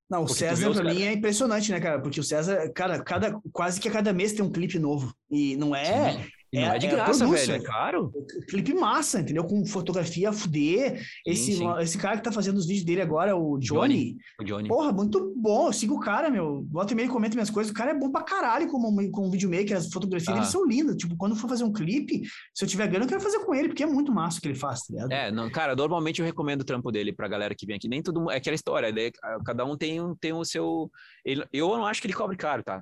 Não, 0.09 0.23
o 0.23 0.27
César 0.27 0.71
pra 0.71 0.83
mim 0.83 0.99
cara- 0.99 1.09
é 1.09 1.13
impressionante, 1.13 1.71
né, 1.71 1.79
cara? 1.81 2.01
Porque 2.01 2.19
o 2.19 2.23
César, 2.23 2.71
cara, 2.73 3.03
cada, 3.03 3.39
quase 3.51 3.79
que 3.79 3.89
a 3.89 3.91
cada 3.91 4.13
mês 4.13 4.33
tem 4.33 4.43
um 4.43 4.51
clipe 4.51 4.79
novo. 4.79 5.13
E 5.29 5.57
não 5.57 5.75
é, 5.75 6.13
Sim. 6.13 6.29
E 6.57 6.61
não 6.65 6.71
é- 6.73 6.75
é, 6.75 6.79
de 6.79 6.87
é 6.87 6.89
graça, 6.89 7.27
velho. 7.27 7.51
É 7.53 7.59
caro. 7.59 8.11
clipe 8.49 8.73
massa, 8.73 9.19
entendeu? 9.21 9.43
Com 9.43 9.65
fotografia 9.65 10.29
a 10.29 10.33
fuder. 10.33 11.01
Esse, 11.25 11.53
sim. 11.57 11.67
esse 11.79 11.97
cara 11.97 12.17
que 12.17 12.23
tá 12.23 12.31
fazendo 12.31 12.57
os 12.57 12.65
vídeos 12.65 12.85
dele 12.85 13.01
agora, 13.01 13.35
o 13.35 13.57
Johnny. 13.59 14.17
O 14.39 14.43
Johnny. 14.43 14.67
Porra, 14.67 14.91
muito 14.91 15.33
bom. 15.37 15.67
Eu 15.67 15.73
sigo 15.73 15.95
o 15.95 15.99
cara, 15.99 16.29
meu. 16.29 16.65
Volta 16.69 16.93
e 16.93 16.95
meia, 16.95 17.09
comenta 17.09 17.35
minhas 17.35 17.49
coisas. 17.49 17.71
O 17.71 17.75
cara 17.75 17.91
é 17.91 17.93
bom 17.93 18.11
pra 18.11 18.23
caralho 18.23 18.67
como, 18.69 19.11
como 19.11 19.31
videomaker. 19.31 19.77
As 19.77 19.87
fotografias 19.91 20.29
Ah. 20.29 20.39
dele 20.39 20.45
são 20.45 20.65
lindas. 20.65 20.95
Tipo, 20.97 21.15
quando 21.15 21.35
for 21.35 21.49
fazer 21.49 21.63
um 21.63 21.71
clipe, 21.71 22.21
se 22.53 22.63
eu 22.65 22.67
tiver 22.69 22.87
grana, 22.87 23.05
eu 23.05 23.09
quero 23.09 23.21
fazer 23.21 23.39
com 23.39 23.53
ele, 23.53 23.69
porque 23.69 23.83
é 23.83 23.87
muito 23.87 24.11
massa 24.11 24.39
o 24.39 24.41
que 24.41 24.47
ele 24.47 24.55
faz, 24.55 24.79
tá 24.81 24.93
ligado? 24.93 25.11
É, 25.11 25.31
não, 25.31 25.49
cara, 25.49 25.75
normalmente 25.75 26.19
eu 26.19 26.25
recomendo 26.25 26.61
o 26.61 26.65
trampo 26.65 26.91
dele 26.91 27.13
pra 27.13 27.27
galera 27.27 27.53
que 27.55 27.65
vem 27.65 27.75
aqui. 27.75 27.87
Nem 27.87 28.01
todo 28.01 28.19
mundo. 28.19 28.31
É 28.31 28.37
aquela 28.37 28.55
história, 28.55 28.89
ah, 29.23 29.37
cada 29.45 29.65
um 29.65 29.77
tem, 29.77 30.01
um- 30.01 30.15
tem 30.15 30.33
o 30.33 30.43
seu. 30.43 30.89
ele- 31.25 31.45
eu 31.53 31.67
não 31.69 31.85
acho 31.85 32.01
que 32.01 32.07
ele 32.07 32.13
cobre 32.13 32.35
caro, 32.37 32.63
tá? 32.63 32.81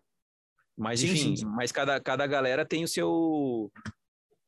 Mas 0.77 0.99
Sim, 0.99 1.11
enfim, 1.11 1.35
sim, 1.38 1.45
mas 1.45 1.72
cada, 1.72 1.99
cada 1.99 2.27
galera 2.27 2.65
tem 2.65 2.84
o 2.84 2.88
seu. 2.88 3.72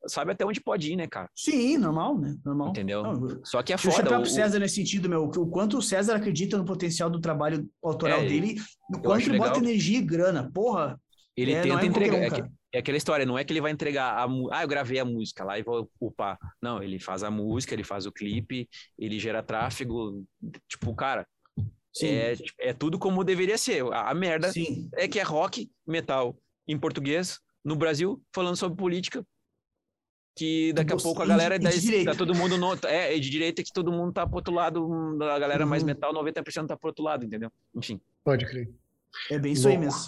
Sabe 0.06 0.30
até 0.32 0.44
onde 0.44 0.60
pode 0.60 0.92
ir, 0.92 0.96
né, 0.96 1.06
cara? 1.08 1.28
Sim, 1.34 1.76
normal, 1.76 2.18
né? 2.18 2.36
Normal. 2.44 2.68
Entendeu? 2.70 3.02
Não, 3.02 3.44
Só 3.44 3.62
que 3.62 3.72
é 3.72 3.76
Deixa 3.76 3.90
foda. 3.90 4.04
chapéu 4.04 4.18
o- 4.20 4.22
pro 4.22 4.30
César 4.30 4.58
nesse 4.58 4.76
sentido, 4.76 5.08
meu. 5.08 5.24
O 5.24 5.46
quanto 5.50 5.76
o 5.78 5.82
César 5.82 6.14
acredita 6.16 6.56
no 6.56 6.64
potencial 6.64 7.10
do 7.10 7.20
trabalho 7.20 7.68
autoral 7.82 8.20
É, 8.20 8.26
dele, 8.26 8.56
o 8.90 9.00
quanto 9.00 9.22
ele 9.28 9.36
bota 9.38 9.54
legal. 9.58 9.64
energia 9.64 9.98
e 9.98 10.02
grana. 10.02 10.50
Porra, 10.52 11.00
Ele 11.36 11.52
É, 11.52 11.62
tenta 11.62 11.84
é 11.84 11.86
entregar. 11.86 12.42
um, 12.42 12.44
é, 12.46 12.48
é 12.74 12.78
aquela 12.80 12.96
história, 12.98 13.24
não 13.24 13.38
é 13.38 13.44
que 13.44 13.52
ele 13.52 13.60
vai 13.60 13.70
entregar 13.70 14.12
a 14.12 14.24
Ah, 14.52 14.62
eu 14.64 14.68
gravei 14.68 14.98
a 14.98 15.04
música 15.04 15.44
lá 15.44 15.56
e 15.58 15.62
vou 15.62 15.88
upar. 16.00 16.36
Não, 16.60 16.82
ele 16.82 16.98
faz 16.98 17.22
a 17.22 17.30
música, 17.30 17.74
ele 17.74 17.84
faz 17.84 18.06
o 18.06 18.12
clipe, 18.12 18.68
ele 18.98 19.18
gera 19.20 19.40
tráfego. 19.42 20.24
Tipo, 20.68 20.94
cara. 20.94 21.26
É, 22.06 22.36
é 22.58 22.72
tudo 22.72 22.98
como 22.98 23.24
deveria 23.24 23.56
ser. 23.58 23.82
A, 23.92 24.10
a 24.10 24.14
merda 24.14 24.52
sim. 24.52 24.88
é 24.94 25.08
que 25.08 25.18
é 25.18 25.22
rock, 25.22 25.70
metal 25.86 26.36
em 26.66 26.78
português, 26.78 27.40
no 27.64 27.74
Brasil, 27.76 28.22
falando 28.32 28.56
sobre 28.56 28.76
política. 28.76 29.24
Que 30.36 30.72
daqui 30.72 30.92
a 30.92 30.96
Tipo, 30.96 31.08
pouco 31.08 31.22
a 31.22 31.26
galera 31.26 31.58
da, 31.58 31.68
e 31.68 31.72
de 31.72 31.80
direita. 31.80 32.12
tá 32.12 32.16
todo 32.18 32.32
mundo 32.34 32.56
no, 32.56 32.72
é, 32.86 33.16
é 33.16 33.18
de 33.18 33.28
direita 33.28 33.62
que 33.62 33.72
todo 33.72 33.90
mundo 33.90 34.12
tá 34.12 34.24
pro 34.26 34.36
outro 34.36 34.54
lado, 34.54 35.18
a 35.24 35.38
galera 35.38 35.66
mais 35.66 35.82
Uhum. 35.82 35.86
metal, 35.88 36.12
90% 36.14 36.68
tá 36.68 36.76
pro 36.76 36.90
outro 36.90 37.02
lado, 37.04 37.24
entendeu? 37.24 37.50
Enfim. 37.74 38.00
Pode 38.22 38.46
crer. 38.46 38.70
É 39.30 39.38
bem 39.38 39.52
isso 39.52 39.66
aí 39.66 39.76
mesmo. 39.76 39.98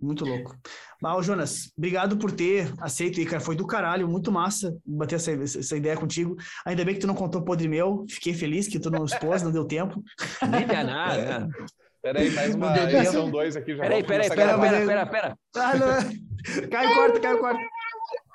Muito 0.00 0.24
louco. 0.24 0.56
Mas, 1.00 1.16
ô, 1.16 1.22
Jonas, 1.22 1.72
obrigado 1.76 2.16
por 2.16 2.30
ter 2.30 2.72
aceito 2.80 3.18
aí, 3.18 3.26
cara. 3.26 3.40
Foi 3.40 3.56
do 3.56 3.66
caralho, 3.66 4.08
muito 4.08 4.30
massa 4.30 4.76
bater 4.84 5.16
essa, 5.16 5.32
essa 5.32 5.76
ideia 5.76 5.96
contigo. 5.96 6.36
Ainda 6.66 6.84
bem 6.84 6.94
que 6.94 7.00
tu 7.00 7.06
não 7.06 7.14
contou 7.14 7.42
podre 7.42 7.68
meu. 7.68 8.04
Fiquei 8.08 8.34
feliz 8.34 8.68
que 8.68 8.78
tu 8.78 8.90
não 8.90 9.04
expôs, 9.04 9.42
não 9.42 9.52
deu 9.52 9.64
tempo. 9.64 10.02
Nem 10.50 10.66
dá 10.66 10.84
nada, 10.84 11.38
né? 11.40 11.48
Peraí, 12.04 12.30
mais 12.32 12.54
uma 12.54 12.76
edição 12.76 13.30
2 13.30 13.56
aqui. 13.56 13.74
Já 13.74 13.82
Peraí, 13.82 14.04
peraí, 14.04 14.28
pera, 14.28 14.58
pera, 14.58 14.86
pera, 14.86 15.06
pera. 15.06 15.38
Ah. 15.56 15.72
Cai 16.70 16.86
o 16.86 16.94
quarto, 16.94 17.18
cai 17.18 17.32
o 17.32 17.38
quarto. 17.38 17.60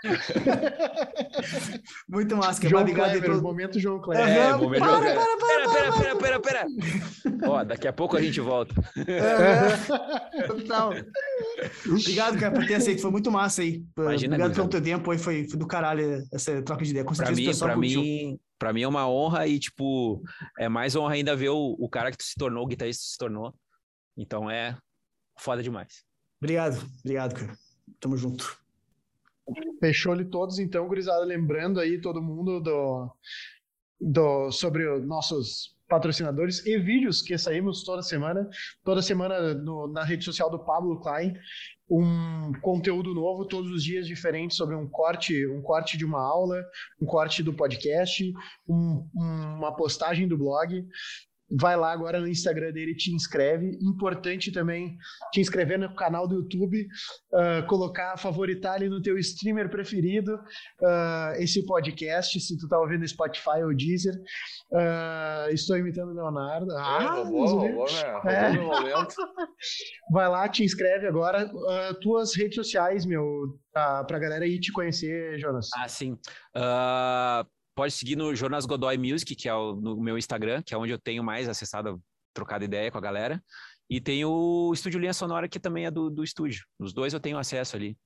Muito 2.07 2.35
massa, 2.37 2.61
cara. 2.61 2.69
João 2.69 2.85
Kleber, 2.85 3.21
pelo- 3.21 3.41
momento 3.41 3.79
João 3.79 3.99
Kleber. 4.01 4.23
Aham, 4.23 4.33
É, 4.33 4.53
momento 4.57 4.79
para, 4.79 4.89
João 4.91 5.01
para, 5.01 5.15
para, 5.15 5.39
Pera, 5.49 5.71
pera, 5.71 5.91
pera, 5.93 6.15
pera, 6.15 6.39
pera. 6.39 6.65
Ó, 7.49 7.63
daqui 7.63 7.87
a 7.87 7.93
pouco 7.93 8.17
a 8.17 8.21
gente 8.21 8.39
volta. 8.39 8.73
Aham. 8.97 10.47
Total. 10.47 10.91
Obrigado, 11.87 12.39
cara, 12.39 12.53
por 12.53 12.65
ter 12.65 12.75
aceito. 12.75 13.01
Foi 13.01 13.11
muito 13.11 13.31
massa 13.31 13.61
aí. 13.61 13.83
Imagina, 13.97 14.35
Obrigado 14.35 14.55
pelo 14.55 14.69
teu 14.69 14.81
tempo 14.81 15.11
aí. 15.11 15.17
Foi, 15.17 15.47
foi 15.47 15.59
do 15.59 15.67
caralho 15.67 16.23
essa 16.33 16.61
troca 16.61 16.83
de 16.83 16.91
ideia. 16.91 17.05
Com 17.05 17.13
Pra 17.13 17.25
certeza 17.27 17.39
o 17.39 17.43
mim, 17.43 17.47
pessoal 17.47 17.71
pra 17.71 17.79
mim, 17.79 18.39
pra 18.57 18.73
mim 18.73 18.81
é 18.83 18.87
uma 18.87 19.07
honra 19.09 19.47
e, 19.47 19.59
tipo, 19.59 20.21
é 20.57 20.69
mais 20.69 20.95
honra 20.95 21.13
ainda 21.15 21.35
ver 21.35 21.49
o, 21.49 21.75
o 21.79 21.89
cara 21.89 22.11
que 22.11 22.17
tu 22.17 22.23
se 22.23 22.35
tornou, 22.35 22.63
o 22.63 22.67
guitarrista 22.67 23.01
que 23.01 23.07
tu 23.07 23.11
se 23.11 23.17
tornou. 23.17 23.53
Então 24.17 24.49
é 24.49 24.77
foda 25.37 25.63
demais. 25.63 26.03
Obrigado, 26.41 26.81
obrigado, 27.03 27.33
cara. 27.35 27.53
Tamo 27.99 28.15
junto. 28.17 28.57
Fechou-lhe 29.79 30.25
todos, 30.25 30.59
então, 30.59 30.87
gurizada. 30.87 31.23
Lembrando 31.25 31.79
aí 31.79 31.99
todo 32.01 32.21
mundo 32.21 32.59
do, 32.59 33.11
do, 33.99 34.51
sobre 34.51 34.87
os 34.87 35.05
nossos 35.07 35.77
patrocinadores 35.87 36.63
e 36.65 36.77
vídeos 36.77 37.21
que 37.21 37.37
saímos 37.37 37.83
toda 37.83 38.01
semana. 38.03 38.47
Toda 38.83 39.01
semana 39.01 39.53
no- 39.55 39.87
na 39.91 40.03
rede 40.03 40.23
social 40.23 40.49
do 40.49 40.59
Pablo 40.63 40.99
Klein. 41.01 41.33
Um 41.91 42.51
conteúdo 42.61 43.15
novo, 43.15 43.45
todos 43.47 43.71
os 43.71 43.83
dias 43.83 44.05
diferentes 44.05 44.55
sobre 44.55 44.75
um 44.75 44.87
corte, 44.87 45.47
um 45.47 45.59
corte 45.63 45.97
de 45.97 46.05
uma 46.05 46.21
aula, 46.21 46.63
um 47.01 47.05
corte 47.07 47.41
do 47.41 47.51
podcast, 47.51 48.31
um- 48.67 49.09
uma 49.15 49.75
postagem 49.75 50.27
do 50.27 50.37
blog. 50.37 50.85
Vai 51.51 51.75
lá 51.75 51.91
agora 51.91 52.19
no 52.19 52.27
Instagram 52.27 52.71
dele, 52.71 52.95
te 52.95 53.11
inscreve. 53.13 53.77
Importante 53.81 54.51
também 54.51 54.97
te 55.31 55.41
inscrever 55.41 55.79
no 55.79 55.93
canal 55.95 56.27
do 56.27 56.35
YouTube, 56.35 56.87
ah, 57.33 57.63
colocar, 57.67 58.17
favoritar 58.17 58.73
ali 58.75 58.87
no 58.89 59.01
teu 59.01 59.17
streamer 59.17 59.69
preferido 59.69 60.37
ah, 60.83 61.33
esse 61.37 61.65
podcast, 61.65 62.39
se 62.39 62.57
tu 62.57 62.67
tá 62.67 62.79
ouvindo 62.79 62.99
no 63.01 63.07
Spotify 63.07 63.63
ou 63.63 63.75
Deezer. 63.75 64.13
Ah, 64.73 65.47
estou 65.51 65.77
imitando 65.77 66.11
o 66.11 66.15
Leonardo. 66.15 66.71
É, 66.71 66.75
Ah, 66.77 67.13
roubou, 67.15 67.41
me 67.43 67.47
roubou, 67.69 67.85
livre. 67.87 68.03
né? 68.25 68.55
É. 68.55 68.59
momento. 68.59 69.15
Vai 70.11 70.27
lá, 70.29 70.47
te 70.47 70.63
inscreve 70.63 71.07
agora. 71.07 71.49
tuas 72.01 72.35
redes 72.35 72.55
sociais, 72.55 73.05
meu, 73.05 73.23
ah, 73.75 74.03
pra 74.03 74.19
galera 74.19 74.45
ir 74.45 74.59
te 74.59 74.71
conhecer, 74.71 75.39
Jonas. 75.39 75.69
Ah, 75.75 75.87
sim. 75.87 76.17
Ah, 76.55 77.45
pode 77.79 77.93
seguir 77.93 78.17
no 78.17 78.35
Jonas 78.35 78.65
Godoy 78.65 78.97
Music, 78.97 79.33
que 79.37 79.47
é 79.47 79.55
o, 79.55 79.73
no 79.73 79.95
meu 80.01 80.17
Instagram, 80.17 80.61
que 80.61 80.73
é 80.73 80.77
onde 80.77 80.91
eu 80.91 80.99
tenho 80.99 81.23
mais 81.23 81.47
acessado, 81.47 82.01
trocado 82.33 82.65
ideia 82.65 82.91
com 82.91 82.97
a 82.97 83.01
galera. 83.01 83.41
E 83.89 84.01
tem 84.01 84.25
o 84.25 84.69
Estúdio 84.73 84.99
Linha 84.99 85.13
Sonora, 85.13 85.47
que 85.47 85.61
também 85.61 85.85
é 85.85 85.91
do, 85.91 86.09
do 86.09 86.21
estúdio. 86.21 86.65
Os 86.77 86.91
dois 86.91 87.13
eu 87.13 87.21
tenho 87.21 87.37
acesso 87.37 87.77
ali. 87.77 87.97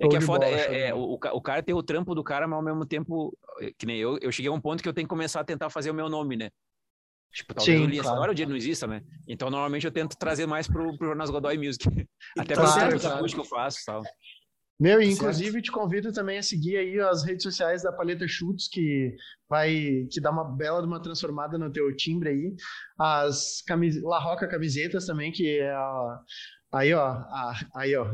É 0.00 0.08
que 0.08 0.16
é 0.16 0.20
foda, 0.20 0.46
bola, 0.46 0.58
é- 0.58 0.88
é, 0.88 0.94
o, 0.94 0.98
o 1.12 1.18
ca- 1.18 1.32
o 1.32 1.40
cara 1.40 1.62
tem 1.62 1.72
o 1.72 1.82
trampo 1.82 2.12
do 2.12 2.24
cara, 2.24 2.48
mas 2.48 2.56
ao 2.56 2.64
mesmo 2.64 2.84
tempo, 2.84 3.38
é, 3.60 3.72
que 3.78 3.86
nem 3.86 3.98
eu, 3.98 4.18
eu 4.20 4.32
cheguei 4.32 4.48
a 4.48 4.52
um 4.52 4.60
ponto 4.60 4.82
que 4.82 4.88
eu 4.88 4.92
tenho 4.92 5.06
que 5.06 5.10
começar 5.10 5.38
a 5.40 5.44
tentar 5.44 5.70
fazer 5.70 5.92
o 5.92 5.94
meu 5.94 6.08
nome, 6.08 6.36
né? 6.36 6.50
Tipo, 7.32 7.54
talvez 7.54 7.78
Sim, 7.78 7.84
o 7.84 7.88
Linha 7.88 8.02
claro. 8.02 8.16
Sonora 8.16 8.32
o 8.32 8.34
dia 8.34 8.46
não 8.46 8.56
exista, 8.56 8.88
né? 8.88 9.00
Então, 9.28 9.48
normalmente 9.48 9.86
eu 9.86 9.92
tento 9.92 10.16
trazer 10.18 10.46
mais 10.46 10.66
pro, 10.66 10.96
pro 10.98 11.08
Jonas 11.08 11.30
Godoy 11.30 11.56
Music. 11.56 11.86
Até 12.36 12.54
tá 12.56 12.64
de 12.64 12.98
claro. 12.98 13.26
que 13.26 13.38
eu 13.38 13.44
faço 13.44 13.78
e 13.80 13.84
tal. 13.84 14.02
Meu, 14.82 15.00
e 15.00 15.06
Tá 15.06 15.12
inclusive 15.12 15.62
te 15.62 15.70
convido 15.70 16.12
também 16.12 16.38
a 16.38 16.42
seguir 16.42 16.76
aí 16.76 16.98
as 16.98 17.22
redes 17.24 17.44
sociais 17.44 17.84
da 17.84 17.92
Paleta 17.92 18.26
Chutes, 18.26 18.66
que 18.68 19.14
vai 19.48 20.06
te 20.10 20.20
dar 20.20 20.32
uma 20.32 20.42
bela 20.56 20.80
de 20.80 20.88
uma 20.88 21.00
transformada 21.00 21.56
no 21.56 21.70
teu 21.70 21.94
timbre 21.94 22.30
aí. 22.30 22.54
As 22.98 23.62
camis... 23.64 24.02
La 24.02 24.18
Roca 24.18 24.48
camisetas 24.48 25.06
também, 25.06 25.30
que 25.30 25.60
é 25.60 25.70
a... 25.70 26.20
Aí, 26.72 26.92
ó, 26.94 27.06
a- 27.06 27.60
aí, 27.76 27.94
ó, 27.94 28.04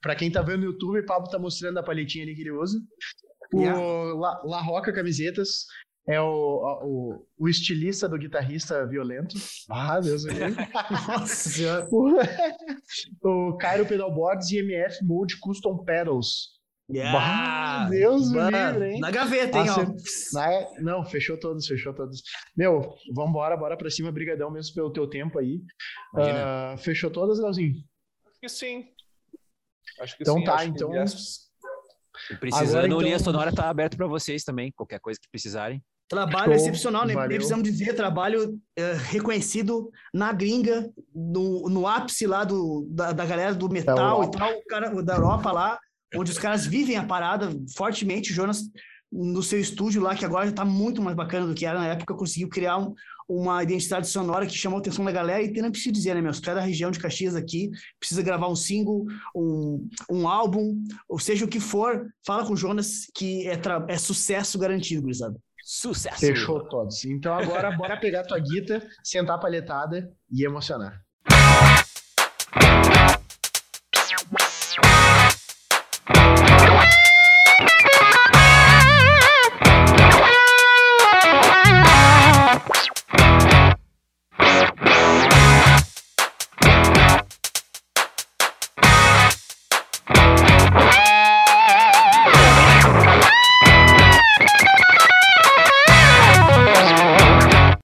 pra 0.00 0.14
quem 0.14 0.30
tá 0.30 0.40
vendo 0.40 0.60
no 0.60 0.72
YouTube, 0.72 1.00
o 1.00 1.04
Pablo 1.04 1.28
tá 1.28 1.38
mostrando 1.38 1.76
a 1.78 1.82
paletinha 1.82 2.24
ali 2.24 2.34
que 2.34 2.40
ele 2.40 2.52
usa. 2.52 2.78
O 3.52 3.60
Yeah. 3.60 3.78
La, 4.14 4.42
La 4.44 4.60
Roca 4.62 4.94
Camisetas 4.94 5.66
é 6.08 6.20
o, 6.20 6.26
o, 6.82 7.26
o 7.38 7.48
estilista 7.48 8.08
do 8.08 8.18
guitarrista 8.18 8.84
violento. 8.86 9.36
Ah, 9.70 10.00
Deus 10.00 10.24
me 10.24 10.32
livre. 10.32 10.66
Nossa 11.08 11.26
senhora. 11.50 11.86
o, 11.90 12.18
o 13.52 13.56
Cairo 13.56 13.86
Pedalboards 13.86 14.50
e 14.50 14.58
MF 14.58 15.04
Mode 15.04 15.38
Custom 15.38 15.84
Pedals. 15.84 16.60
Yeah. 16.90 17.12
Bah, 17.18 17.88
Deus 17.88 18.30
me 18.32 18.40
livre, 18.50 18.90
hein? 18.94 19.00
Na 19.00 19.10
gaveta, 19.10 19.58
hein, 19.58 19.70
ó. 19.70 19.72
Acer- 19.80 20.32
Na- 20.34 20.80
Não, 20.80 21.04
fechou 21.04 21.38
todos, 21.38 21.66
fechou 21.66 21.94
todos. 21.94 22.22
Meu, 22.56 22.94
vambora, 23.14 23.56
bora 23.56 23.76
pra 23.76 23.88
cima, 23.88 24.10
brigadão 24.12 24.50
mesmo 24.50 24.74
pelo 24.74 24.92
teu 24.92 25.06
tempo 25.08 25.38
aí. 25.38 25.62
Ah, 26.16 26.74
fechou 26.78 27.10
todas, 27.10 27.38
Leozinho? 27.38 27.76
Acho 28.26 28.40
que 28.40 28.48
sim. 28.48 28.84
Acho 30.00 30.16
que 30.16 30.22
Então 30.24 30.38
sim. 30.38 30.44
tá, 30.44 30.64
então- 30.66 30.90
precisando, 32.40 32.84
Agora, 32.84 32.96
o 32.96 33.00
Linha 33.00 33.14
então- 33.14 33.24
Sonora 33.24 33.54
tá 33.54 33.70
aberto 33.70 33.96
para 33.96 34.06
vocês 34.06 34.42
também, 34.44 34.70
qualquer 34.72 35.00
coisa 35.00 35.18
que 35.20 35.30
precisarem. 35.30 35.82
Trabalho 36.12 36.44
Show, 36.44 36.54
excepcional, 36.54 37.06
né? 37.06 37.14
valeu. 37.14 37.28
Precisamos 37.36 37.64
dizer, 37.64 37.94
trabalho 37.94 38.60
eh, 38.76 38.96
reconhecido 39.08 39.90
na 40.12 40.30
gringa, 40.30 40.90
no, 41.14 41.70
no 41.70 41.86
ápice 41.86 42.26
lá 42.26 42.44
do, 42.44 42.86
da, 42.90 43.12
da 43.12 43.24
galera 43.24 43.54
do 43.54 43.66
metal 43.70 43.96
e 43.96 44.26
Europa. 44.26 44.38
tal, 44.38 44.62
cara, 44.68 45.02
da 45.02 45.14
Europa 45.14 45.50
lá, 45.50 45.78
onde 46.14 46.30
os 46.30 46.38
caras 46.38 46.66
vivem 46.66 46.96
a 46.98 47.04
parada 47.04 47.50
fortemente. 47.74 48.30
O 48.30 48.34
Jonas, 48.34 48.60
no 49.10 49.42
seu 49.42 49.58
estúdio 49.58 50.02
lá, 50.02 50.14
que 50.14 50.24
agora 50.26 50.46
já 50.46 50.52
tá 50.52 50.64
muito 50.66 51.00
mais 51.00 51.16
bacana 51.16 51.46
do 51.46 51.54
que 51.54 51.64
era 51.64 51.78
na 51.78 51.88
época, 51.88 52.14
conseguiu 52.14 52.50
criar 52.50 52.76
um- 52.76 52.92
uma 53.26 53.62
identidade 53.62 54.06
sonora 54.08 54.46
que 54.46 54.52
chamou 54.54 54.76
a 54.76 54.80
atenção 54.80 55.04
da 55.06 55.12
galera. 55.12 55.42
E 55.42 55.50
tem, 55.50 55.62
não 55.62 55.70
preciso 55.70 55.92
dizer, 55.94 56.14
né, 56.14 56.20
meu? 56.20 56.32
Tu 56.32 56.50
é 56.50 56.54
da 56.54 56.60
região 56.60 56.90
de 56.90 56.98
Caxias 56.98 57.34
aqui, 57.34 57.70
precisa 57.98 58.20
gravar 58.20 58.48
um 58.48 58.56
single, 58.56 59.06
um, 59.34 59.88
um 60.10 60.28
álbum, 60.28 60.84
ou 61.08 61.18
seja 61.18 61.46
o 61.46 61.48
que 61.48 61.58
for, 61.60 62.12
fala 62.26 62.44
com 62.44 62.52
o 62.52 62.56
Jonas 62.56 63.06
que 63.14 63.48
é, 63.48 63.58
é 63.88 63.96
sucesso 63.96 64.58
garantido, 64.58 65.00
gurizada. 65.00 65.38
Sucesso! 65.62 66.20
Fechou 66.20 66.68
todos. 66.68 67.04
Então 67.04 67.32
agora 67.32 67.70
bora 67.76 67.96
pegar 67.96 68.24
tua 68.24 68.38
guita, 68.38 68.86
sentar 69.02 69.36
a 69.36 69.38
palhetada 69.38 70.10
e 70.30 70.44
emocionar. 70.44 71.00